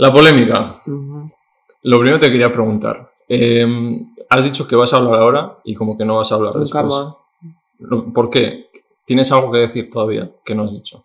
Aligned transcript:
La 0.00 0.10
polémica. 0.10 0.80
Lo 1.82 1.98
primero 1.98 2.18
te 2.18 2.30
quería 2.30 2.50
preguntar. 2.50 3.12
Em, 3.28 4.14
has 4.30 4.42
dicho 4.42 4.66
que 4.66 4.74
vas 4.74 4.94
a 4.94 4.96
hablar 4.96 5.20
ahora 5.20 5.58
y 5.62 5.74
como 5.74 5.98
que 5.98 6.06
no 6.06 6.16
vas 6.16 6.32
a 6.32 6.36
hablar 6.36 6.56
Nunca 6.56 6.82
después. 6.82 7.06
más. 7.90 8.14
¿Por 8.14 8.30
qué? 8.30 8.70
¿Tienes 9.04 9.30
algo 9.30 9.52
que 9.52 9.58
decir 9.58 9.90
todavía 9.90 10.30
que 10.42 10.54
no 10.54 10.62
has 10.62 10.72
dicho? 10.72 11.04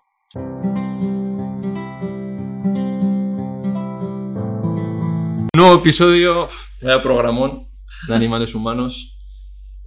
Nuevo 5.57 5.75
episodio 5.75 6.47
de 6.79 6.99
programón 6.99 7.67
de 8.07 8.15
Animales 8.15 8.55
Humanos. 8.55 9.17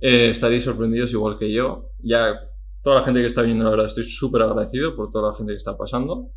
Eh, 0.02 0.28
estaréis 0.28 0.64
sorprendidos 0.64 1.14
igual 1.14 1.38
que 1.38 1.50
yo. 1.50 1.92
Ya 2.00 2.38
toda 2.82 2.96
la 2.96 3.02
gente 3.04 3.20
que 3.20 3.26
está 3.26 3.40
viendo, 3.40 3.70
verdad, 3.70 3.86
estoy 3.86 4.04
súper 4.04 4.42
agradecido 4.42 4.94
por 4.94 5.08
toda 5.08 5.30
la 5.30 5.34
gente 5.34 5.52
que 5.54 5.56
está 5.56 5.78
pasando. 5.78 6.28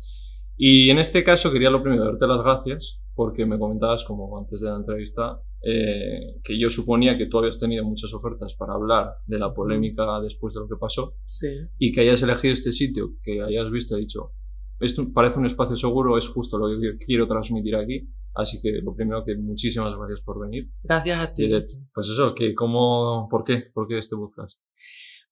Y 0.56 0.90
en 0.90 0.98
este 0.98 1.24
caso 1.24 1.50
quería 1.52 1.70
lo 1.70 1.82
primero 1.82 2.04
darte 2.04 2.26
las 2.26 2.42
gracias 2.42 3.00
porque 3.14 3.44
me 3.46 3.58
comentabas 3.58 4.04
como 4.04 4.38
antes 4.38 4.60
de 4.60 4.70
la 4.70 4.76
entrevista 4.76 5.40
eh, 5.62 6.40
que 6.42 6.58
yo 6.58 6.68
suponía 6.70 7.16
que 7.18 7.26
tú 7.26 7.38
habías 7.38 7.58
tenido 7.58 7.84
muchas 7.84 8.12
ofertas 8.14 8.54
para 8.54 8.74
hablar 8.74 9.14
de 9.26 9.38
la 9.38 9.52
polémica 9.52 10.04
después 10.22 10.54
de 10.54 10.60
lo 10.60 10.68
que 10.68 10.76
pasó 10.80 11.14
Sí. 11.24 11.48
y 11.78 11.92
que 11.92 12.00
hayas 12.02 12.22
elegido 12.22 12.52
este 12.54 12.72
sitio, 12.72 13.14
que 13.22 13.40
hayas 13.42 13.70
visto 13.70 13.96
y 13.96 14.00
dicho, 14.02 14.32
esto 14.80 15.12
parece 15.12 15.38
un 15.38 15.46
espacio 15.46 15.76
seguro, 15.76 16.16
es 16.18 16.26
justo 16.28 16.58
lo 16.58 16.66
que 16.80 17.04
quiero 17.04 17.26
transmitir 17.26 17.76
aquí. 17.76 18.08
Así 18.34 18.60
que 18.62 18.80
lo 18.82 18.94
primero 18.94 19.22
que 19.24 19.36
muchísimas 19.36 19.94
gracias 19.96 20.22
por 20.22 20.40
venir. 20.40 20.70
Gracias 20.82 21.18
a 21.18 21.34
ti. 21.34 21.46
De- 21.48 21.66
pues 21.94 22.08
eso, 22.08 22.34
que 22.34 22.54
cómo, 22.54 23.28
¿por 23.30 23.44
qué? 23.44 23.64
¿Por 23.74 23.86
qué 23.86 23.98
este 23.98 24.16
podcast? 24.16 24.60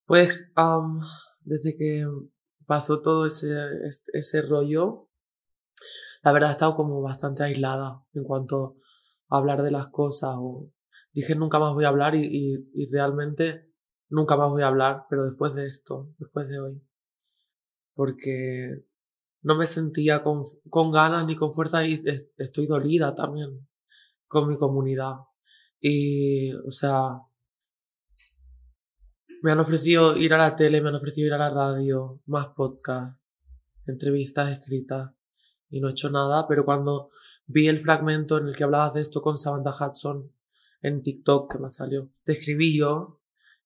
Pues 0.05 0.51
am, 0.55 1.01
desde 1.41 1.77
que 1.77 2.05
pasó 2.66 3.01
todo 3.01 3.27
ese, 3.27 3.48
este- 3.88 4.12
ese 4.18 4.43
rollo, 4.43 5.09
la 6.23 6.33
verdad 6.33 6.51
he 6.51 6.52
estado 6.52 6.77
como 6.77 7.01
bastante 7.01 7.42
aislada 7.42 8.05
en 8.12 8.24
cuanto 8.24 8.77
a 9.29 9.38
hablar 9.38 9.62
de 9.62 9.70
las 9.70 9.88
cosas. 9.88 10.34
O 10.38 10.70
dije 11.12 11.35
nunca 11.35 11.59
más 11.59 11.73
voy 11.74 11.85
a 11.85 11.88
hablar 11.88 12.15
y, 12.15 12.68
y, 12.74 12.87
realmente 12.90 13.71
nunca 14.09 14.37
más 14.37 14.51
voy 14.51 14.63
a 14.63 14.68
hablar, 14.68 15.07
pero 15.09 15.24
después 15.24 15.54
de 15.54 15.66
esto, 15.66 16.13
después 16.18 16.48
de 16.48 16.60
hoy. 16.60 16.82
Porque 17.95 18.85
no 19.43 19.57
me 19.57 19.66
sentía 19.66 20.23
con, 20.23 20.45
con 20.68 20.93
ganas 20.93 21.26
ni 21.26 21.37
con 21.37 21.54
fuerza 21.54 21.87
y 21.87 22.02
es- 22.04 22.26
estoy 22.37 22.66
dolida 22.66 23.15
también 23.15 23.66
con 24.26 24.48
mi 24.48 24.57
comunidad. 24.57 25.15
Y, 25.80 26.52
o 26.52 26.71
sea, 26.71 27.21
me 29.43 29.52
han 29.52 29.60
ofrecido 29.60 30.16
ir 30.16 30.35
a 30.35 30.38
la 30.38 30.57
tele, 30.57 30.82
me 30.82 30.91
han 30.91 30.96
ofrecido 30.96 31.29
ir 31.29 31.32
a 31.32 31.38
la 31.38 31.51
radio, 31.51 32.21
más 32.26 32.48
podcast, 32.48 33.18
entrevistas 33.87 34.52
escritas 34.52 35.13
y 35.71 35.80
no 35.80 35.88
he 35.88 35.93
hecho 35.93 36.10
nada, 36.10 36.46
pero 36.49 36.65
cuando 36.65 37.10
vi 37.46 37.66
el 37.68 37.79
fragmento 37.79 38.38
en 38.38 38.49
el 38.49 38.57
que 38.57 38.65
hablabas 38.65 38.95
de 38.95 39.01
esto 39.01 39.23
con 39.23 39.38
Samantha 39.38 39.71
Hudson 39.79 40.30
en 40.82 41.02
TikTok 41.02 41.52
que 41.52 41.59
me 41.59 41.71
salió, 41.71 42.10
te 42.24 42.32
escribí 42.32 42.76
yo, 42.79 43.21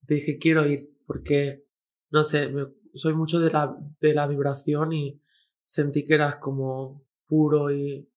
te 0.06 0.14
dije 0.14 0.38
quiero 0.38 0.66
ir 0.66 0.90
porque, 1.06 1.64
no 2.10 2.22
sé, 2.24 2.48
me- 2.50 2.68
soy 2.94 3.14
mucho 3.14 3.40
de 3.40 3.50
la, 3.50 3.76
de 4.00 4.14
la 4.14 4.26
vibración 4.26 4.92
y 4.92 5.20
sentí 5.64 6.04
que 6.04 6.14
eras 6.14 6.36
como 6.36 7.04
puro 7.26 7.70
y, 7.72 8.08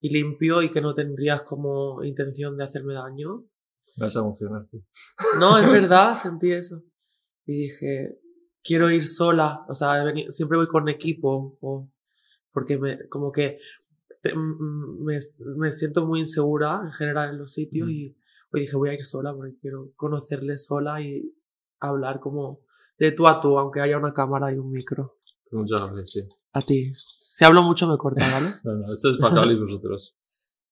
y 0.00 0.10
limpio 0.10 0.62
y 0.62 0.70
que 0.70 0.80
no 0.80 0.94
tendrías 0.94 1.42
como 1.42 2.02
intención 2.04 2.56
de 2.56 2.64
hacerme 2.64 2.94
daño. 2.94 3.44
Me 3.96 4.06
vas 4.06 4.16
a 4.16 4.20
emocionar. 4.20 4.66
tío. 4.70 4.80
No, 5.38 5.58
es 5.58 5.66
verdad, 5.70 6.14
sentí 6.14 6.50
eso. 6.52 6.82
Y 7.46 7.62
dije, 7.64 8.18
quiero 8.62 8.90
ir 8.90 9.04
sola, 9.04 9.64
o 9.68 9.74
sea, 9.74 10.02
siempre 10.30 10.58
voy 10.58 10.66
con 10.68 10.88
equipo, 10.88 11.56
o- 11.60 11.88
porque 12.58 12.76
me, 12.76 13.08
como 13.08 13.30
que 13.30 13.58
me, 14.34 15.18
me 15.56 15.72
siento 15.72 16.06
muy 16.06 16.18
insegura 16.20 16.80
en 16.84 16.92
general 16.92 17.30
en 17.30 17.38
los 17.38 17.52
sitios 17.52 17.86
Mm. 17.86 17.90
y 17.92 18.16
hoy 18.52 18.60
dije, 18.62 18.76
voy 18.76 18.88
a 18.90 18.94
ir 18.94 19.04
sola 19.04 19.32
porque 19.32 19.56
quiero 19.60 19.92
conocerle 19.94 20.58
sola 20.58 21.00
y 21.00 21.32
hablar 21.78 22.18
como 22.18 22.60
de 22.98 23.12
tú 23.12 23.28
a 23.28 23.40
tú, 23.40 23.56
aunque 23.58 23.80
haya 23.80 23.96
una 23.96 24.12
cámara 24.12 24.52
y 24.52 24.58
un 24.58 24.72
micro. 24.72 25.18
Muchas 25.52 25.80
gracias, 25.82 26.10
sí. 26.10 26.20
A 26.52 26.60
ti. 26.62 26.92
Si 26.94 27.44
hablo 27.44 27.62
mucho 27.62 27.86
me 27.88 27.96
corta, 27.96 28.28
¿vale? 28.32 28.54
No, 28.64 28.74
no, 28.74 28.92
esto 28.92 29.10
es 29.10 29.18
para 29.18 29.36
Carlos 29.36 29.56
y 29.56 29.60
vosotros. 29.64 30.16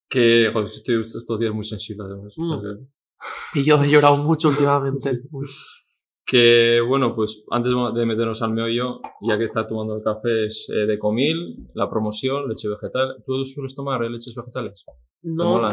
Que, 0.08 0.50
joder, 0.52 0.68
estoy 0.68 1.00
estos 1.00 1.38
días 1.38 1.54
muy 1.54 1.64
sensible, 1.64 2.02
además. 2.04 2.34
Mm. 2.36 3.58
Y 3.58 3.64
yo 3.64 3.80
he 3.82 3.88
llorado 3.88 4.16
mucho 4.16 4.48
últimamente. 4.48 5.22
Que, 6.28 6.80
bueno, 6.80 7.14
pues 7.14 7.44
antes 7.50 7.72
de 7.94 8.04
meternos 8.04 8.42
al 8.42 8.52
meollo, 8.52 9.00
ya 9.22 9.38
que 9.38 9.44
está 9.44 9.64
tomando 9.66 9.94
el 9.96 10.02
café, 10.02 10.46
es 10.46 10.68
eh, 10.70 10.84
de 10.86 10.98
Comil, 10.98 11.68
la 11.74 11.88
promoción, 11.88 12.48
leche 12.48 12.68
vegetal. 12.68 13.22
¿Tú 13.24 13.44
sueles 13.44 13.76
tomar 13.76 14.02
eh, 14.02 14.10
leches 14.10 14.34
vegetales? 14.34 14.84
¿Te 14.86 14.92
No, 15.22 15.68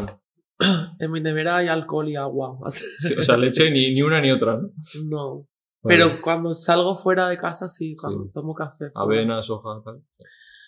en 0.99 1.11
mi 1.11 1.21
nevera 1.21 1.57
hay 1.57 1.67
alcohol 1.69 2.07
y 2.07 2.15
agua. 2.15 2.55
Sí, 2.69 3.15
o 3.17 3.23
sea, 3.23 3.35
leche 3.37 3.71
ni, 3.71 3.93
ni 3.95 4.03
una 4.03 4.21
ni 4.21 4.29
otra, 4.31 4.57
¿no? 4.57 4.69
No. 5.07 5.47
Pero 5.81 6.21
cuando 6.21 6.55
salgo 6.55 6.95
fuera 6.95 7.27
de 7.27 7.35
casa, 7.37 7.67
sí, 7.67 7.95
cuando 7.95 8.25
Sí. 8.25 8.31
tomo 8.33 8.53
café. 8.53 8.89
fuera. 8.91 9.03
Avena, 9.03 9.41
soja, 9.43 9.81
tal. 9.83 10.03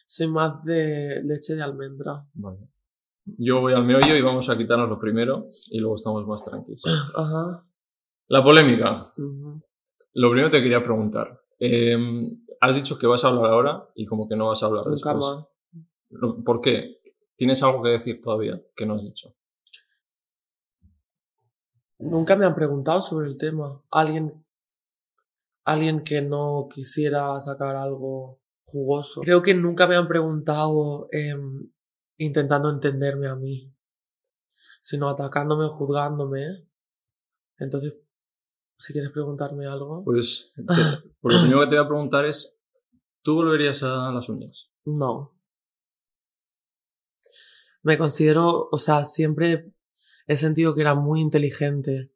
Soy 0.07 0.27
más 0.27 0.65
de 0.65 1.21
leche 1.23 1.53
de 1.55 1.61
almendra. 1.61 2.25
Vale. 2.33 2.57
Yo 3.37 3.61
voy 3.61 3.73
al 3.73 3.85
meollo 3.85 4.15
y 4.15 4.21
vamos 4.21 4.49
a 4.49 4.57
quitarnos 4.57 4.89
lo 4.89 4.99
primero 4.99 5.47
y 5.71 5.79
luego 5.79 5.95
estamos 5.95 6.25
más 6.27 6.43
tranquilos. 6.43 6.81
Ajá. 7.15 7.65
La 8.27 8.43
polémica. 8.43 9.13
ujú. 9.15 9.55
Lo 10.15 10.29
primero 10.29 10.49
te 10.49 10.61
quería 10.61 10.81
preguntar. 10.81 11.41
Eh, 11.59 11.97
has 12.61 12.75
dicho 12.75 12.97
que 12.97 13.05
vas 13.05 13.23
a 13.25 13.27
hablar 13.27 13.51
ahora 13.51 13.89
y 13.95 14.05
como 14.05 14.27
que 14.29 14.35
no 14.37 14.47
vas 14.47 14.63
a 14.63 14.67
hablar 14.67 14.85
Nunca 14.85 15.13
después. 15.13 15.47
más. 16.17 16.43
¿Por 16.45 16.61
qué? 16.61 17.01
¿Tienes 17.35 17.61
algo 17.61 17.83
que 17.83 17.89
decir 17.89 18.21
todavía 18.21 18.61
que 18.75 18.85
no 18.85 18.95
has 18.95 19.03
dicho? 19.03 19.35
Nunca 21.99 22.37
me 22.37 22.45
han 22.45 22.55
preguntado 22.55 23.01
sobre 23.01 23.27
el 23.27 23.37
tema. 23.37 23.81
Alguien, 23.91 24.45
alguien 25.65 26.01
que 26.03 26.21
no 26.21 26.69
quisiera 26.71 27.37
sacar 27.41 27.75
algo 27.75 28.39
jugoso. 28.63 29.21
Creo 29.21 29.41
que 29.41 29.53
nunca 29.53 29.85
me 29.85 29.95
han 29.95 30.07
preguntado 30.07 31.09
em, 31.11 31.69
intentando 32.17 32.69
entenderme 32.69 33.27
a 33.27 33.35
mí, 33.35 33.73
sino 34.79 35.09
atacándome 35.09 35.65
o 35.65 35.69
juzgándome. 35.69 36.67
Entonces, 37.57 37.95
si 38.77 38.93
quieres 38.93 39.11
preguntarme 39.11 39.65
algo, 39.67 40.03
Pues, 40.03 40.51
te- 40.55 40.63
pues 41.21 41.35
lo 41.35 41.41
primero 41.41 41.59
que 41.61 41.67
te 41.67 41.75
voy 41.77 41.85
a 41.85 41.87
preguntar 41.87 42.25
es, 42.25 42.55
¿tú 43.21 43.35
volverías 43.35 43.83
a 43.83 44.11
las 44.11 44.29
uñas? 44.29 44.69
No. 44.85 45.33
Me 47.83 47.97
considero, 47.97 48.67
o 48.71 48.77
sea, 48.79 49.05
siempre 49.05 49.71
he 50.27 50.37
sentido 50.37 50.73
que 50.73 50.81
era 50.81 50.95
muy 50.95 51.21
inteligente 51.21 52.11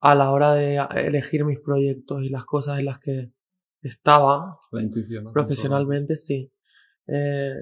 a 0.00 0.14
la 0.14 0.30
hora 0.30 0.54
de 0.54 0.76
elegir 0.94 1.44
mis 1.44 1.58
proyectos 1.60 2.22
y 2.22 2.28
las 2.28 2.44
cosas 2.44 2.78
en 2.78 2.86
las 2.86 2.98
que 3.00 3.32
estaba 3.82 4.58
La 4.72 4.82
intuición. 4.82 5.24
¿no? 5.24 5.32
profesionalmente, 5.32 6.16
sí. 6.16 6.52
Eh, 7.06 7.52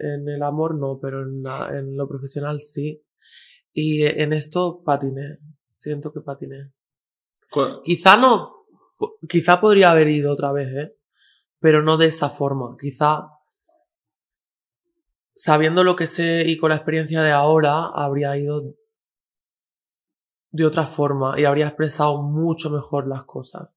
en 0.00 0.28
el 0.28 0.42
amor 0.42 0.74
no, 0.74 0.98
pero 1.00 1.22
en, 1.22 1.42
la- 1.42 1.70
en 1.78 1.96
lo 1.96 2.08
profesional 2.08 2.60
sí. 2.60 3.02
Y 3.72 4.02
en 4.02 4.32
esto 4.32 4.82
patiné, 4.84 5.38
siento 5.64 6.12
que 6.12 6.20
patiné. 6.22 6.72
¿Cuál- 7.50 7.80
Quizá 7.82 8.16
no, 8.16 8.64
quizá 9.28 9.60
podría 9.60 9.90
haber 9.90 10.08
ido 10.08 10.32
otra 10.32 10.52
vez, 10.52 10.68
¿eh? 10.68 10.96
Pero 11.58 11.82
no 11.82 11.96
de 11.96 12.06
esa 12.06 12.28
forma. 12.30 12.76
Quizá, 12.78 13.24
sabiendo 15.34 15.84
lo 15.84 15.96
que 15.96 16.06
sé 16.06 16.44
y 16.46 16.56
con 16.56 16.70
la 16.70 16.76
experiencia 16.76 17.22
de 17.22 17.32
ahora, 17.32 17.86
habría 17.86 18.36
ido 18.36 18.74
de 20.52 20.64
otra 20.66 20.84
forma 20.84 21.38
y 21.38 21.44
habría 21.44 21.68
expresado 21.68 22.22
mucho 22.22 22.70
mejor 22.70 23.06
las 23.06 23.24
cosas. 23.24 23.68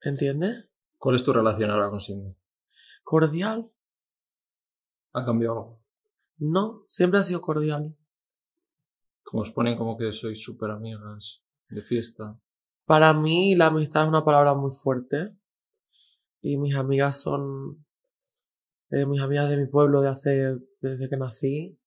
¿Entiendes? 0.00 0.68
¿Cuál 0.98 1.16
es 1.16 1.24
tu 1.24 1.32
relación 1.32 1.70
ahora 1.70 1.90
con 1.90 2.00
Cindy? 2.00 2.36
Cordial. 3.04 3.70
¿Ha 5.12 5.24
cambiado 5.24 5.54
algo? 5.54 5.82
No, 6.38 6.84
siempre 6.88 7.20
ha 7.20 7.22
sido 7.22 7.40
cordial. 7.40 7.96
Como 9.22 9.42
os 9.42 9.50
ponen 9.50 9.76
como 9.76 9.96
que 9.96 10.12
sois 10.12 10.42
súper 10.42 10.70
amigas 10.70 11.44
de 11.72 11.82
fiesta. 11.82 12.38
Para 12.86 13.12
mí 13.14 13.54
la 13.54 13.66
amistad 13.66 14.02
es 14.02 14.08
una 14.08 14.24
palabra 14.24 14.54
muy 14.54 14.70
fuerte 14.70 15.36
y 16.40 16.56
mis 16.58 16.74
amigas 16.76 17.20
son 17.20 17.84
eh, 18.90 19.06
mis 19.06 19.22
amigas 19.22 19.48
de 19.48 19.56
mi 19.56 19.66
pueblo 19.66 20.02
de 20.02 20.08
hace 20.08 20.58
desde 20.80 21.08
que 21.08 21.16
nací 21.16 21.78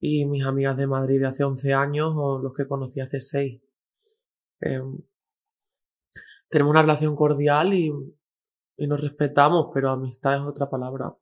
y 0.00 0.26
mis 0.26 0.44
amigas 0.44 0.76
de 0.76 0.86
Madrid 0.86 1.20
de 1.20 1.28
hace 1.28 1.44
11 1.44 1.72
años 1.72 2.12
o 2.14 2.38
los 2.38 2.52
que 2.52 2.66
conocí 2.66 3.00
hace 3.00 3.20
6. 3.20 3.62
Em, 4.60 4.98
tenemos 6.48 6.70
una 6.72 6.82
relación 6.82 7.16
cordial 7.16 7.72
y, 7.72 7.90
y 8.76 8.86
nos 8.86 9.00
respetamos, 9.00 9.70
pero 9.72 9.90
amistad 9.90 10.34
es 10.34 10.42
otra 10.42 10.68
palabra. 10.68 11.14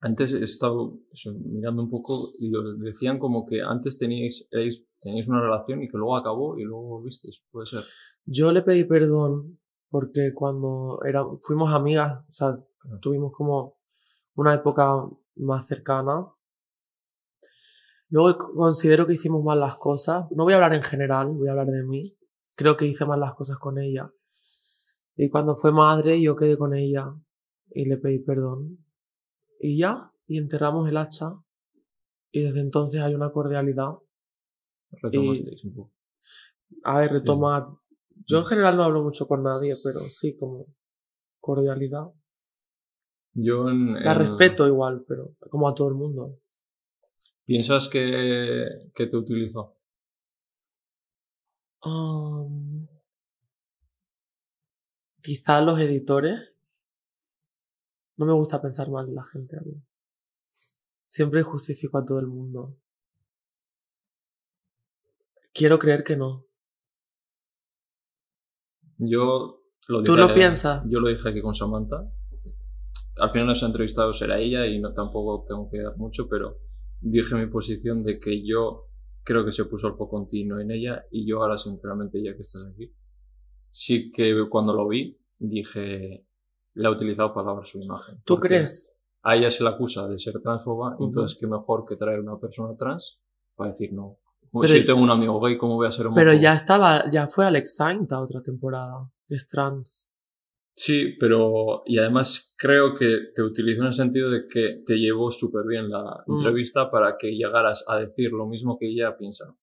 Antes 0.00 0.32
he 0.32 0.42
estado 0.42 0.98
eso, 1.12 1.34
mirando 1.44 1.82
un 1.82 1.90
poco 1.90 2.32
y 2.38 2.50
lo 2.50 2.74
decían 2.76 3.18
como 3.18 3.44
que 3.44 3.60
antes 3.62 3.98
teníais, 3.98 4.48
erais- 4.50 4.86
teníais 5.00 5.28
una 5.28 5.42
relación 5.42 5.82
y 5.82 5.88
que 5.88 5.98
luego 5.98 6.16
acabó 6.16 6.58
y 6.58 6.62
luego 6.64 6.82
volvisteis. 6.88 7.44
Puede 7.50 7.66
ser. 7.66 7.84
Yo 8.24 8.50
le 8.52 8.62
pedí 8.62 8.84
perdón 8.84 9.58
porque 9.90 10.32
cuando 10.34 11.00
era, 11.06 11.24
fuimos 11.40 11.72
amigas, 11.72 12.24
o 12.28 12.32
sea, 12.32 12.56
tuvimos 13.02 13.32
como 13.32 13.78
una 14.34 14.54
época 14.54 15.06
más 15.36 15.66
cercana 15.66 16.26
Luego 18.10 18.52
considero 18.54 19.06
que 19.06 19.14
hicimos 19.14 19.42
mal 19.44 19.60
las 19.60 19.76
cosas. 19.76 20.26
No 20.32 20.42
voy 20.42 20.52
a 20.52 20.56
hablar 20.56 20.74
en 20.74 20.82
general, 20.82 21.28
voy 21.30 21.46
a 21.46 21.52
hablar 21.52 21.68
de 21.68 21.84
mí. 21.84 22.16
Creo 22.56 22.76
que 22.76 22.86
hice 22.86 23.06
mal 23.06 23.20
las 23.20 23.34
cosas 23.34 23.58
con 23.58 23.78
ella. 23.78 24.10
Y 25.16 25.30
cuando 25.30 25.54
fue 25.54 25.72
madre, 25.72 26.20
yo 26.20 26.34
quedé 26.34 26.58
con 26.58 26.74
ella 26.74 27.14
y 27.72 27.84
le 27.84 27.96
pedí 27.98 28.18
perdón. 28.18 28.84
Y 29.62 29.78
ya, 29.78 30.10
y 30.26 30.38
enterramos 30.38 30.88
el 30.88 30.96
hacha. 30.96 31.34
Y 32.32 32.40
desde 32.42 32.60
entonces 32.60 33.02
hay 33.02 33.14
una 33.14 33.30
cordialidad. 33.30 33.90
Retomasteis 35.02 35.64
un 35.64 35.74
poco. 35.74 35.92
A 36.84 37.00
ver, 37.00 37.12
retomar. 37.12 37.66
Yo 38.26 38.38
en 38.38 38.46
general 38.46 38.76
no 38.76 38.84
hablo 38.84 39.02
mucho 39.02 39.26
con 39.28 39.42
nadie, 39.42 39.76
pero 39.84 40.00
sí, 40.08 40.36
como 40.36 40.66
cordialidad. 41.40 42.06
Yo 43.34 43.68
en, 43.68 43.94
La 44.02 44.12
en- 44.12 44.18
respeto 44.18 44.66
igual, 44.66 45.04
pero 45.06 45.24
como 45.50 45.68
a 45.68 45.74
todo 45.74 45.88
el 45.88 45.94
mundo. 45.94 46.34
¿Piensas 47.44 47.88
que, 47.88 48.64
que 48.94 49.06
te 49.08 49.16
utilizó? 49.16 49.76
Um, 51.84 52.86
quizá 55.22 55.60
los 55.60 55.78
editores. 55.80 56.49
No 58.20 58.26
me 58.26 58.34
gusta 58.34 58.60
pensar 58.60 58.90
mal 58.90 59.06
de 59.06 59.14
la 59.14 59.24
gente 59.24 59.56
a 59.56 59.62
mí. 59.62 59.82
Siempre 61.06 61.42
justifico 61.42 61.96
a 61.96 62.04
todo 62.04 62.18
el 62.20 62.26
mundo. 62.26 62.76
Quiero 65.54 65.78
creer 65.78 66.04
que 66.04 66.18
no. 66.18 66.44
Yo 68.98 69.62
lo 69.88 70.02
¿Tú 70.02 70.12
dije- 70.14 70.28
lo 70.28 70.34
piensas? 70.34 70.82
Yo 70.86 71.00
lo 71.00 71.08
dije 71.08 71.30
aquí 71.30 71.40
con 71.40 71.54
Samantha. 71.54 72.12
Al 73.16 73.30
final 73.32 73.46
nos 73.48 73.62
ha 73.62 73.66
entrevistado 73.66 74.12
será 74.12 74.38
ella 74.38 74.66
y 74.66 74.78
no 74.80 74.92
tampoco 74.92 75.42
tengo 75.48 75.70
que 75.70 75.80
dar 75.80 75.96
mucho, 75.96 76.28
pero 76.28 76.58
dije 77.00 77.34
mi 77.36 77.46
posición 77.46 78.04
de 78.04 78.20
que 78.20 78.46
yo 78.46 78.90
creo 79.24 79.46
que 79.46 79.52
se 79.52 79.64
puso 79.64 79.88
el 79.88 79.94
foco 79.94 80.20
en 80.20 80.26
ti, 80.28 80.44
no 80.44 80.60
en 80.60 80.70
ella, 80.70 81.06
y 81.10 81.26
yo 81.26 81.40
ahora 81.42 81.56
sinceramente 81.56 82.22
ya 82.22 82.34
que 82.36 82.42
estás 82.42 82.66
aquí, 82.70 82.94
sí 83.70 84.12
que 84.12 84.46
cuando 84.50 84.74
lo 84.74 84.86
vi 84.88 85.18
dije, 85.38 86.26
le 86.74 86.86
ha 86.86 86.90
utilizado 86.90 87.32
para 87.32 87.48
lavar 87.48 87.66
su 87.66 87.78
imagen. 87.80 88.20
¿Tú 88.24 88.38
crees? 88.38 88.96
A 89.22 89.36
ella 89.36 89.50
se 89.50 89.62
la 89.64 89.70
acusa 89.70 90.06
de 90.08 90.18
ser 90.18 90.40
transfoba, 90.40 90.94
Ujú. 90.94 91.06
entonces 91.06 91.36
qué 91.38 91.46
mejor 91.46 91.84
que 91.86 91.96
traer 91.96 92.20
una 92.20 92.38
persona 92.38 92.74
trans 92.76 93.20
para 93.54 93.70
decir 93.70 93.92
no. 93.92 94.18
Como 94.50 94.62
Pero- 94.62 94.74
si 94.74 94.84
tengo 94.84 95.00
un 95.00 95.10
amigo 95.10 95.38
gay, 95.40 95.56
¿cómo 95.58 95.76
voy 95.76 95.86
a 95.86 95.92
ser 95.92 96.06
homófobo? 96.06 96.20
Pero 96.24 96.32
ya 96.34 96.54
estaba, 96.54 97.08
ya 97.10 97.28
fue 97.28 97.44
Alex 97.46 97.76
Sainta 97.76 98.20
otra 98.20 98.40
temporada, 98.42 99.10
que 99.28 99.34
es 99.36 99.46
trans. 99.46 100.08
Sí, 100.72 101.14
pero 101.20 101.82
y 101.84 101.98
además 101.98 102.54
creo 102.56 102.94
que 102.94 103.18
te 103.34 103.42
utilizó 103.42 103.82
en 103.82 103.88
el 103.88 103.92
sentido 103.92 104.30
de 104.30 104.46
que 104.48 104.82
te 104.86 104.94
llevó 104.96 105.30
súper 105.30 105.62
bien 105.68 105.90
la 105.90 106.24
Mm. 106.26 106.36
entrevista 106.38 106.90
para 106.90 107.16
que 107.18 107.32
llegaras 107.32 107.84
a 107.86 107.96
decir 107.98 108.32
lo 108.32 108.46
mismo 108.46 108.78
que 108.78 108.86
ella 108.90 109.16
piensa 109.16 109.54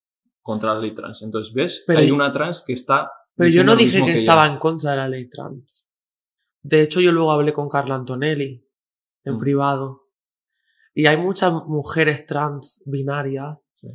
contra 0.44 0.76
la 0.76 0.80
ley 0.82 0.94
trans. 0.94 1.24
Entonces, 1.24 1.52
¿ves? 1.54 1.84
Pero 1.88 2.00
Hay 2.00 2.08
y- 2.08 2.12
una 2.12 2.32
trans 2.32 2.64
que 2.66 2.74
está... 2.74 3.10
Pero 3.36 3.50
yo 3.50 3.64
no 3.64 3.76
dije 3.76 4.00
que, 4.06 4.12
ella. 4.12 4.20
estaba 4.20 4.48
en 4.48 4.58
contra 4.60 4.92
de 4.92 4.98
la 4.98 5.10
ley 5.10 5.28
trans. 5.30 5.87
De 6.62 6.82
hecho, 6.82 7.00
yo 7.00 7.12
luego 7.12 7.32
hablé 7.32 7.54
con 7.54 7.70
Carla 7.70 7.96
Antonelli 7.96 8.68
en 9.24 9.36
Mm. 9.36 9.40
privado. 9.40 10.04
Y 10.94 11.06
hay 11.06 11.18
muchas 11.18 11.54
mujeres 11.66 12.26
trans 12.26 12.82
binarias 12.86 13.58
Sí. 13.76 13.88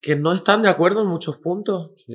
que 0.00 0.16
no 0.16 0.32
están 0.32 0.62
de 0.62 0.68
acuerdo 0.68 1.02
en 1.02 1.08
muchos 1.08 1.38
puntos. 1.38 1.92
Sí. 2.06 2.14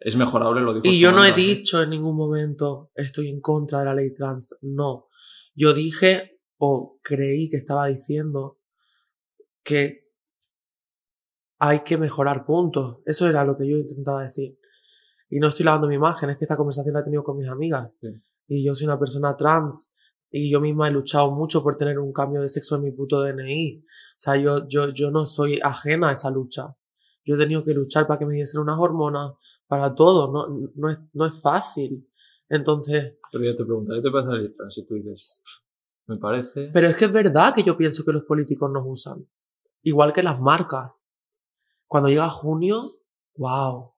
Es 0.00 0.16
mejorable, 0.16 0.62
lo 0.62 0.72
dijo 0.74 0.86
Y 0.86 0.98
yo 0.98 1.12
no 1.12 1.24
he 1.24 1.28
¿eh? 1.28 1.34
dicho 1.34 1.82
en 1.82 1.90
ningún 1.90 2.16
momento 2.16 2.90
estoy 2.94 3.28
en 3.28 3.40
contra 3.40 3.80
de 3.80 3.84
la 3.84 3.94
ley 3.94 4.12
trans. 4.14 4.56
No. 4.62 5.08
Yo 5.54 5.74
dije 5.74 6.40
o 6.58 6.98
creí 7.02 7.48
que 7.48 7.58
estaba 7.58 7.86
diciendo 7.88 8.58
que 9.62 10.08
hay 11.58 11.80
que 11.80 11.98
mejorar 11.98 12.44
puntos. 12.46 12.98
Eso 13.04 13.28
era 13.28 13.44
lo 13.44 13.56
que 13.56 13.68
yo 13.68 13.76
intentaba 13.76 14.22
decir. 14.24 14.58
Y 15.28 15.38
no 15.38 15.48
estoy 15.48 15.64
lavando 15.66 15.86
mi 15.86 15.94
imagen, 15.96 16.30
es 16.30 16.38
que 16.38 16.44
esta 16.44 16.56
conversación 16.56 16.94
la 16.94 17.00
he 17.00 17.04
tenido 17.04 17.22
con 17.22 17.36
mis 17.36 17.48
amigas. 17.48 17.90
Sí. 18.00 18.08
Y 18.50 18.64
yo 18.64 18.74
soy 18.74 18.86
una 18.86 18.98
persona 18.98 19.36
trans. 19.36 19.94
Y 20.28 20.50
yo 20.50 20.60
misma 20.60 20.88
he 20.88 20.90
luchado 20.90 21.30
mucho 21.30 21.62
por 21.62 21.76
tener 21.76 22.00
un 22.00 22.12
cambio 22.12 22.40
de 22.40 22.48
sexo 22.48 22.76
en 22.76 22.82
mi 22.82 22.90
puto 22.90 23.22
DNI. 23.22 23.78
O 23.78 23.84
sea, 24.16 24.36
yo, 24.36 24.66
yo, 24.66 24.88
yo 24.88 25.12
no 25.12 25.24
soy 25.24 25.60
ajena 25.62 26.08
a 26.08 26.12
esa 26.12 26.30
lucha. 26.30 26.76
Yo 27.24 27.36
he 27.36 27.38
tenido 27.38 27.64
que 27.64 27.72
luchar 27.74 28.08
para 28.08 28.18
que 28.18 28.26
me 28.26 28.34
diesen 28.34 28.60
unas 28.60 28.76
hormonas, 28.78 29.34
para 29.68 29.94
todo. 29.94 30.32
No, 30.32 30.70
no, 30.74 30.90
es, 30.90 30.98
no 31.12 31.26
es 31.26 31.40
fácil. 31.40 32.08
Entonces, 32.48 33.18
Pero 33.30 33.44
yo 33.44 33.56
te 33.56 33.64
pregunto, 33.64 33.94
¿qué 33.94 34.02
te 34.02 34.10
parece 34.10 34.32
la 34.32 34.38
ley 34.38 34.50
trans? 34.50 34.78
Y 34.78 34.84
tú 34.84 34.94
dices, 34.94 35.40
me 36.08 36.16
parece... 36.16 36.70
pero 36.74 36.88
es 36.88 36.96
que 36.96 37.04
es 37.04 37.12
verdad 37.12 37.54
que 37.54 37.62
yo 37.62 37.76
pienso 37.76 38.04
que 38.04 38.12
los 38.12 38.24
políticos 38.24 38.68
nos 38.72 38.82
usan. 38.84 39.28
Igual 39.82 40.12
que 40.12 40.24
las 40.24 40.40
marcas. 40.40 40.90
Cuando 41.86 42.08
llega 42.08 42.28
junio, 42.28 42.82
wow. 43.36 43.92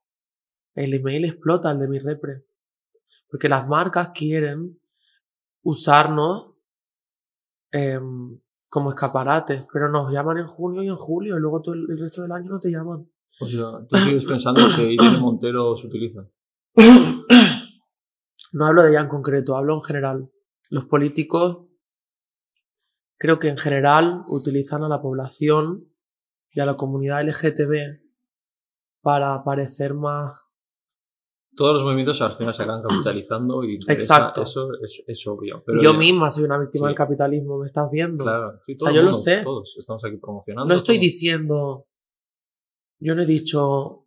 El 0.75 0.93
email 0.93 1.25
explota, 1.25 1.71
el 1.71 1.79
de 1.79 1.87
mi 1.87 1.97
repre. 1.97 2.45
Porque 3.29 3.49
las 3.49 3.67
marcas 3.67 4.09
quieren 4.13 4.79
usarnos 5.63 6.53
em, 7.71 8.39
como 8.69 8.89
escaparates, 8.89 9.65
pero 9.71 9.89
nos 9.89 10.11
llaman 10.11 10.37
en 10.39 10.47
junio 10.47 10.83
y 10.83 10.87
en 10.87 10.97
julio 10.97 11.37
y 11.37 11.39
luego 11.39 11.61
todo 11.61 11.75
el, 11.75 11.85
el 11.89 11.99
resto 11.99 12.21
del 12.21 12.31
año 12.31 12.49
no 12.49 12.59
te 12.59 12.69
llaman. 12.69 13.07
O 13.39 13.47
sea, 13.47 13.85
tú 13.87 13.95
sigues 13.97 14.25
pensando 14.25 14.61
que 14.75 14.93
Irene 14.93 15.17
Montero 15.17 15.75
se 15.77 15.87
utiliza. 15.87 16.27
No 18.55 18.67
hablo 18.67 18.83
de 18.83 18.91
ella 18.91 19.01
en 19.01 19.07
concreto, 19.07 19.57
hablo 19.57 19.73
en 19.73 19.81
general. 19.81 20.31
Los 20.69 20.85
políticos 20.85 21.65
creo 23.17 23.39
que 23.39 23.47
en 23.47 23.57
general 23.57 24.25
utilizan 24.27 24.83
a 24.83 24.87
la 24.87 25.01
población 25.01 25.91
y 26.51 26.59
a 26.59 26.67
la 26.67 26.77
comunidad 26.77 27.23
LGTB 27.23 27.99
para 29.01 29.43
parecer 29.43 29.95
más... 29.95 30.39
Todos 31.55 31.73
los 31.75 31.83
movimientos 31.83 32.21
al 32.21 32.35
final 32.35 32.53
se 32.55 32.63
acaban 32.63 32.81
capitalizando 32.89 33.63
y 33.63 33.75
Exacto. 33.87 34.41
eso 34.43 34.69
es, 34.81 35.03
es 35.07 35.27
obvio. 35.27 35.61
Pero 35.65 35.81
yo 35.81 35.91
ya- 35.93 35.97
misma 35.97 36.31
soy 36.31 36.43
una 36.45 36.57
víctima 36.57 36.87
Sí. 36.87 36.89
del 36.89 36.95
capitalismo, 36.95 37.59
¿me 37.59 37.65
estás 37.65 37.89
viendo? 37.91 38.23
Claro, 38.23 38.59
sí, 38.65 38.73
O 38.73 38.77
sea, 38.77 38.91
yo 38.91 39.01
lo 39.03 39.13
sé. 39.13 39.41
Todos 39.43 39.75
estamos 39.77 40.03
aquí 40.05 40.17
promocionando. 40.17 40.67
No 40.67 40.75
estoy 40.75 40.95
todo. 40.97 41.03
diciendo... 41.03 41.85
Yo 42.99 43.15
no 43.15 43.21
he 43.23 43.25
dicho... 43.25 43.99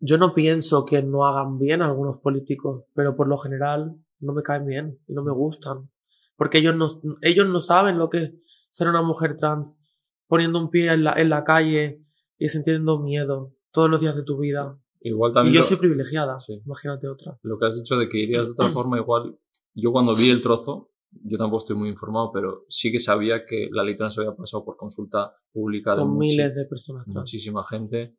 Yo 0.00 0.16
no 0.18 0.32
pienso 0.34 0.84
que 0.84 1.02
no 1.02 1.26
hagan 1.26 1.58
bien 1.58 1.82
algunos 1.82 2.18
políticos, 2.18 2.84
pero 2.94 3.16
por 3.16 3.26
lo 3.28 3.36
general 3.36 3.96
no 4.20 4.32
me 4.32 4.42
caen 4.42 4.64
bien 4.66 5.00
y 5.08 5.12
no 5.12 5.24
me 5.24 5.32
gustan. 5.32 5.90
Porque 6.36 6.58
ellos 6.58 6.76
no, 6.76 6.86
ellos 7.22 7.48
no 7.48 7.60
saben 7.60 7.98
lo 7.98 8.08
que 8.08 8.18
es 8.22 8.32
ser 8.68 8.86
una 8.88 9.02
mujer 9.02 9.36
trans 9.36 9.80
poniendo 10.28 10.60
un 10.60 10.70
pie 10.70 10.92
en 10.92 11.02
la, 11.02 11.14
en 11.14 11.30
la 11.30 11.42
calle 11.42 12.04
y 12.36 12.48
sintiendo 12.48 13.00
miedo 13.00 13.54
todos 13.72 13.90
los 13.90 14.00
días 14.00 14.14
de 14.14 14.22
tu 14.22 14.38
vida. 14.38 14.78
Igual 15.00 15.30
Y 15.30 15.34
también 15.34 15.54
yo 15.54 15.60
lo, 15.60 15.66
soy 15.66 15.76
privilegiada, 15.76 16.40
Sí. 16.40 16.60
imagínate 16.64 17.08
otra. 17.08 17.38
lo 17.42 17.58
que 17.58 17.66
has 17.66 17.76
dicho 17.76 17.96
de 17.96 18.08
que 18.08 18.18
irías 18.18 18.46
de 18.46 18.52
otra 18.52 18.68
forma, 18.68 18.98
igual 18.98 19.38
yo 19.74 19.92
cuando 19.92 20.14
vi 20.14 20.30
el 20.30 20.40
trozo, 20.40 20.90
yo 21.10 21.38
tampoco 21.38 21.58
estoy 21.62 21.76
muy 21.76 21.88
informado, 21.88 22.30
pero 22.32 22.64
sí 22.68 22.90
que 22.92 22.98
sabía 22.98 23.44
que 23.46 23.68
la 23.72 23.82
ley 23.84 23.96
trans 23.96 24.18
había 24.18 24.34
pasado 24.34 24.64
por 24.64 24.76
consulta 24.76 25.34
pública 25.52 25.92
de 25.94 26.00
Con 26.02 26.10
muchi- 26.10 26.18
miles 26.30 26.54
de 26.54 26.64
personas 26.66 27.04
trans. 27.04 27.16
muchísima 27.16 27.64
gente, 27.64 28.16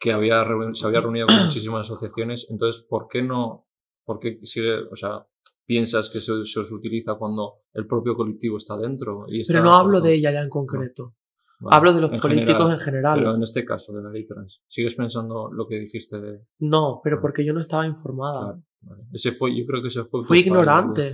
que 0.00 0.12
había 0.12 0.44
se 0.72 0.86
había 0.86 1.00
reunido 1.00 1.26
con 1.28 1.36
muchísimas 1.44 1.82
asociaciones. 1.88 2.48
Entonces, 2.50 2.82
¿por 2.88 3.06
qué 3.08 3.22
no? 3.22 3.68
¿Por 4.04 4.18
qué 4.18 4.40
sigue, 4.42 4.74
o 4.90 4.96
sea, 4.96 5.24
piensas 5.64 6.10
que 6.10 6.18
se, 6.18 6.44
se 6.44 6.60
os 6.60 6.72
utiliza 6.72 7.14
cuando 7.14 7.60
el 7.74 7.86
propio 7.86 8.16
colectivo 8.16 8.56
está 8.56 8.76
dentro? 8.76 9.26
Y 9.28 9.42
está 9.42 9.52
Pero 9.54 9.64
no 9.64 9.74
hablo 9.74 10.00
de 10.00 10.14
ella 10.14 10.32
ya 10.32 10.40
en 10.42 10.48
concreto. 10.48 11.14
Vale, 11.62 11.76
hablo 11.76 11.92
de 11.92 12.00
los 12.00 12.12
en 12.12 12.20
políticos 12.20 12.54
general. 12.56 12.72
en 12.72 12.80
general. 12.80 13.18
Pero 13.18 13.34
en 13.36 13.42
este 13.42 13.64
caso, 13.64 13.92
de 13.92 14.02
la 14.02 14.10
ley 14.10 14.26
trans, 14.26 14.60
¿sigues 14.68 14.94
pensando 14.94 15.50
lo 15.52 15.66
que 15.66 15.78
dijiste 15.78 16.20
de...? 16.20 16.40
No, 16.58 17.00
pero 17.02 17.20
porque 17.20 17.44
yo 17.44 17.52
no 17.52 17.60
estaba 17.60 17.86
informada 17.86 18.40
Claro, 18.40 18.62
vale. 18.80 19.02
Ese 19.12 19.32
fue, 19.32 19.56
yo 19.56 19.64
creo 19.66 19.80
que 19.82 19.88
ese 19.88 20.04
fue... 20.04 20.20
Fui 20.22 20.40
ignorante. 20.40 21.10